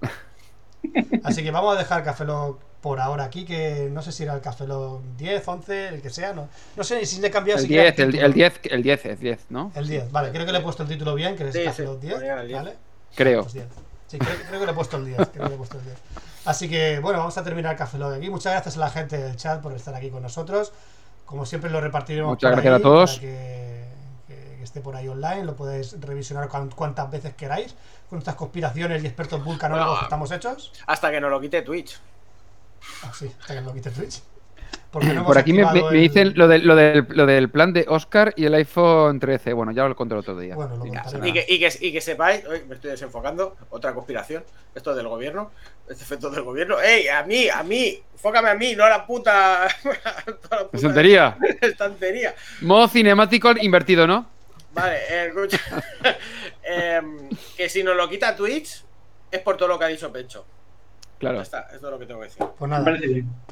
Así 1.24 1.42
que 1.42 1.50
vamos 1.50 1.74
a 1.76 1.78
dejar 1.78 2.02
Café 2.04 2.24
Lock 2.24 2.58
por 2.80 2.98
ahora 3.00 3.24
aquí, 3.24 3.44
que 3.44 3.90
no 3.92 4.00
sé 4.00 4.10
si 4.12 4.22
era 4.22 4.32
el 4.34 4.40
Café 4.40 4.66
Lock 4.66 5.02
10, 5.18 5.46
11, 5.46 5.88
el 5.88 6.00
que 6.02 6.08
sea, 6.10 6.32
no, 6.32 6.48
no 6.76 6.84
sé 6.84 6.98
ni 6.98 7.04
si 7.06 7.20
le 7.20 7.28
he 7.28 7.30
cambiado 7.30 7.58
El 7.58 7.62
siquiera 7.62 7.90
10, 7.90 7.98
el, 7.98 8.14
el 8.18 8.32
10, 8.32 8.60
el 8.64 8.82
10 8.82 9.06
es 9.06 9.20
10, 9.20 9.46
¿no? 9.50 9.70
El 9.74 9.86
10, 9.86 10.10
vale, 10.10 10.30
creo 10.30 10.46
que 10.46 10.52
le 10.52 10.58
he 10.58 10.62
puesto 10.62 10.82
el 10.82 10.88
título 10.88 11.14
bien, 11.14 11.36
que 11.36 11.46
es 11.48 11.54
Sí, 11.54 11.64
Café 11.64 11.82
sí, 11.82 11.88
Lock 11.88 12.00
10, 12.00 12.14
ponía 12.14 12.40
el 12.40 12.48
10. 12.48 12.58
¿vale? 12.58 12.76
Creo. 13.14 13.42
Pues 13.42 13.52
10. 13.54 13.66
Sí, 14.10 14.18
creo, 14.18 14.34
creo 14.48 14.58
que 14.60 14.66
le 14.66 14.72
he 14.72 14.74
puesto 14.74 14.96
el 14.96 15.04
10. 15.04 15.16
creo 15.16 15.44
que 15.44 15.48
le 15.50 15.54
he 15.54 15.58
puesto 15.58 15.78
el 15.78 15.84
10. 15.84 15.96
Así 16.46 16.68
que, 16.68 16.98
bueno, 16.98 17.20
vamos 17.20 17.38
a 17.38 17.44
terminar 17.44 17.76
Café 17.76 17.96
Lock 17.98 18.14
aquí. 18.14 18.28
Muchas 18.28 18.52
gracias 18.54 18.76
a 18.76 18.80
la 18.80 18.90
gente 18.90 19.16
del 19.18 19.36
chat 19.36 19.60
por 19.60 19.72
estar 19.72 19.94
aquí 19.94 20.10
con 20.10 20.22
nosotros. 20.22 20.72
Como 21.26 21.46
siempre, 21.46 21.70
lo 21.70 21.80
repartiremos. 21.80 22.30
Muchas 22.30 22.50
por 22.50 22.60
gracias 22.62 22.74
ahí 22.74 22.80
a 22.80 22.82
todos. 22.82 23.10
para 23.12 23.20
que, 23.20 23.84
que- 24.26 24.56
que 24.56 24.62
esté 24.64 24.80
por 24.80 24.96
ahí 24.96 25.06
online. 25.06 25.44
Lo 25.44 25.54
podéis 25.54 25.94
revisionar 26.00 26.48
cuan- 26.48 26.70
cuantas 26.70 27.08
veces 27.08 27.34
queráis 27.34 27.74
con 28.08 28.18
estas 28.18 28.34
conspiraciones 28.34 29.04
y 29.04 29.06
expertos 29.06 29.44
vulcanólogos 29.44 29.90
Bueno, 29.90 30.00
que 30.00 30.04
estamos 30.06 30.32
hechos. 30.32 30.72
Hasta 30.88 31.10
que 31.12 31.20
nos 31.20 31.30
lo 31.30 31.40
quite 31.40 31.62
Twitch. 31.62 32.00
Ah, 33.04 33.12
sí, 33.16 33.30
hasta 33.40 33.54
que 33.54 33.60
lo 33.60 33.72
quite 33.72 33.90
Twitch. 33.92 34.20
No 34.92 35.24
Por 35.24 35.38
aquí 35.38 35.52
me, 35.52 35.62
el- 35.62 35.90
dicen 36.00 36.32
lo, 36.34 36.48
de- 36.48 36.58
lo 36.58 36.74
del, 36.74 37.06
lo 37.10 37.24
del 37.26 37.48
plan 37.48 37.72
de 37.72 37.84
Oscar 37.88 38.32
y 38.36 38.44
el 38.46 38.54
iPhone 38.54 39.20
13. 39.20 39.52
Bueno, 39.52 39.70
ya 39.72 39.86
lo 39.86 39.94
conté 39.94 40.14
el 40.14 40.20
otro 40.20 40.36
día. 40.38 40.54
Bueno, 40.56 40.76
lo 40.76 40.86
Ya, 40.86 41.02
contaré. 41.02 41.28
Y 41.28 41.32
que, 41.32 41.44
y, 41.48 41.58
que, 41.60 41.72
y 41.80 41.92
que 41.92 42.00
sepáis, 42.00 42.44
hoy 42.46 42.62
me 42.68 42.74
estoy 42.74 42.90
desenfocando, 42.90 43.56
otra 43.70 43.94
conspiración, 43.94 44.42
esto 44.74 44.94
del 44.94 45.06
gobierno, 45.08 45.52
este 45.88 46.02
efecto 46.02 46.28
del 46.30 46.42
gobierno. 46.42 46.80
¡Ey, 46.80 47.06
a 47.08 47.22
mí, 47.22 47.48
a 47.48 47.62
mí! 47.62 48.02
Enfócame 48.14 48.50
a 48.50 48.54
mí, 48.54 48.74
no 48.74 48.84
a 48.84 48.88
la 48.90 49.06
puta. 49.06 49.64
a 49.66 49.68
la 49.68 50.64
puta 50.64 50.70
Estantería. 50.72 51.38
estantería. 51.60 52.34
Modo 52.62 52.88
cinemático 52.88 53.52
invertido, 53.60 54.06
¿no? 54.06 54.28
Vale, 54.72 54.96
eh, 55.08 55.26
escucha. 55.28 55.58
Em, 56.62 57.28
que 57.56 57.68
si 57.68 57.82
nos 57.82 57.96
lo 57.96 58.08
quita 58.08 58.36
Twitch, 58.36 58.84
es 59.30 59.40
por 59.40 59.56
todo 59.56 59.68
lo 59.68 59.78
que 59.78 59.84
ha 59.84 59.88
dicho 59.88 60.12
Pecho. 60.12 60.44
Claro. 61.20 61.36
Ya 61.36 61.42
está, 61.42 61.68
es 61.70 61.80
todo 61.80 61.90
lo 61.90 61.98
que 61.98 62.06
tengo 62.06 62.20
que 62.20 62.28
decir. 62.28 62.46
Pues 62.58 62.70
nada. 62.70 62.96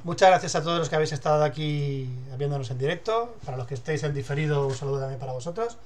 Muchas 0.03 0.31
gracias 0.31 0.57
a 0.57 0.62
todos 0.62 0.78
los 0.78 0.89
que 0.89 0.97
habéis 0.97 1.12
estado 1.12 1.45
aquí 1.45 2.09
viéndonos 2.39 2.70
en 2.70 2.78
directo. 2.78 3.36
Para 3.45 3.59
los 3.59 3.66
que 3.66 3.74
estéis 3.74 4.03
en 4.05 4.15
diferido, 4.15 4.66
un 4.66 4.74
saludo 4.74 5.01
también 5.01 5.20
para 5.20 5.32
vosotros. 5.32 5.77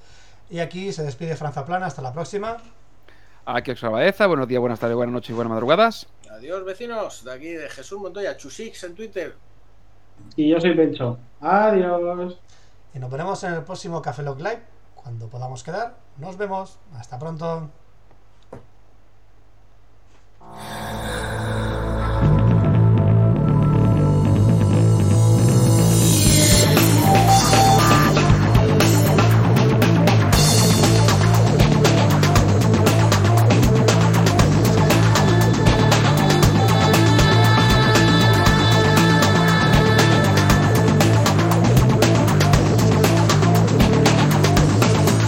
Y 0.48 0.60
aquí 0.60 0.92
se 0.92 1.02
despide 1.02 1.34
Franza 1.34 1.64
Plana. 1.64 1.86
Hasta 1.86 2.00
la 2.00 2.12
próxima. 2.12 2.58
Aquí 3.44 3.72
os 3.72 3.82
Abadeza. 3.82 4.28
Buenos 4.28 4.46
días, 4.46 4.60
buenas 4.60 4.78
tardes, 4.78 4.94
buenas 4.94 5.12
noches 5.12 5.30
y 5.30 5.32
buenas 5.32 5.50
madrugadas. 5.50 6.06
Adiós, 6.30 6.64
vecinos. 6.64 7.24
De 7.24 7.32
aquí 7.32 7.48
de 7.48 7.68
Jesús 7.68 7.98
Montoya, 7.98 8.36
Chusix 8.36 8.84
en 8.84 8.94
Twitter. 8.94 9.34
Y 10.36 10.50
yo 10.50 10.60
soy 10.60 10.76
Pencho. 10.76 11.18
Adiós. 11.40 12.38
Y 12.94 13.00
nos 13.00 13.10
veremos 13.10 13.42
en 13.42 13.54
el 13.54 13.64
próximo 13.64 14.00
Café 14.00 14.22
Lock 14.22 14.38
Live. 14.38 14.62
Cuando 14.94 15.26
podamos 15.28 15.64
quedar, 15.64 15.96
nos 16.18 16.36
vemos. 16.36 16.78
Hasta 16.94 17.18
pronto. 17.18 17.70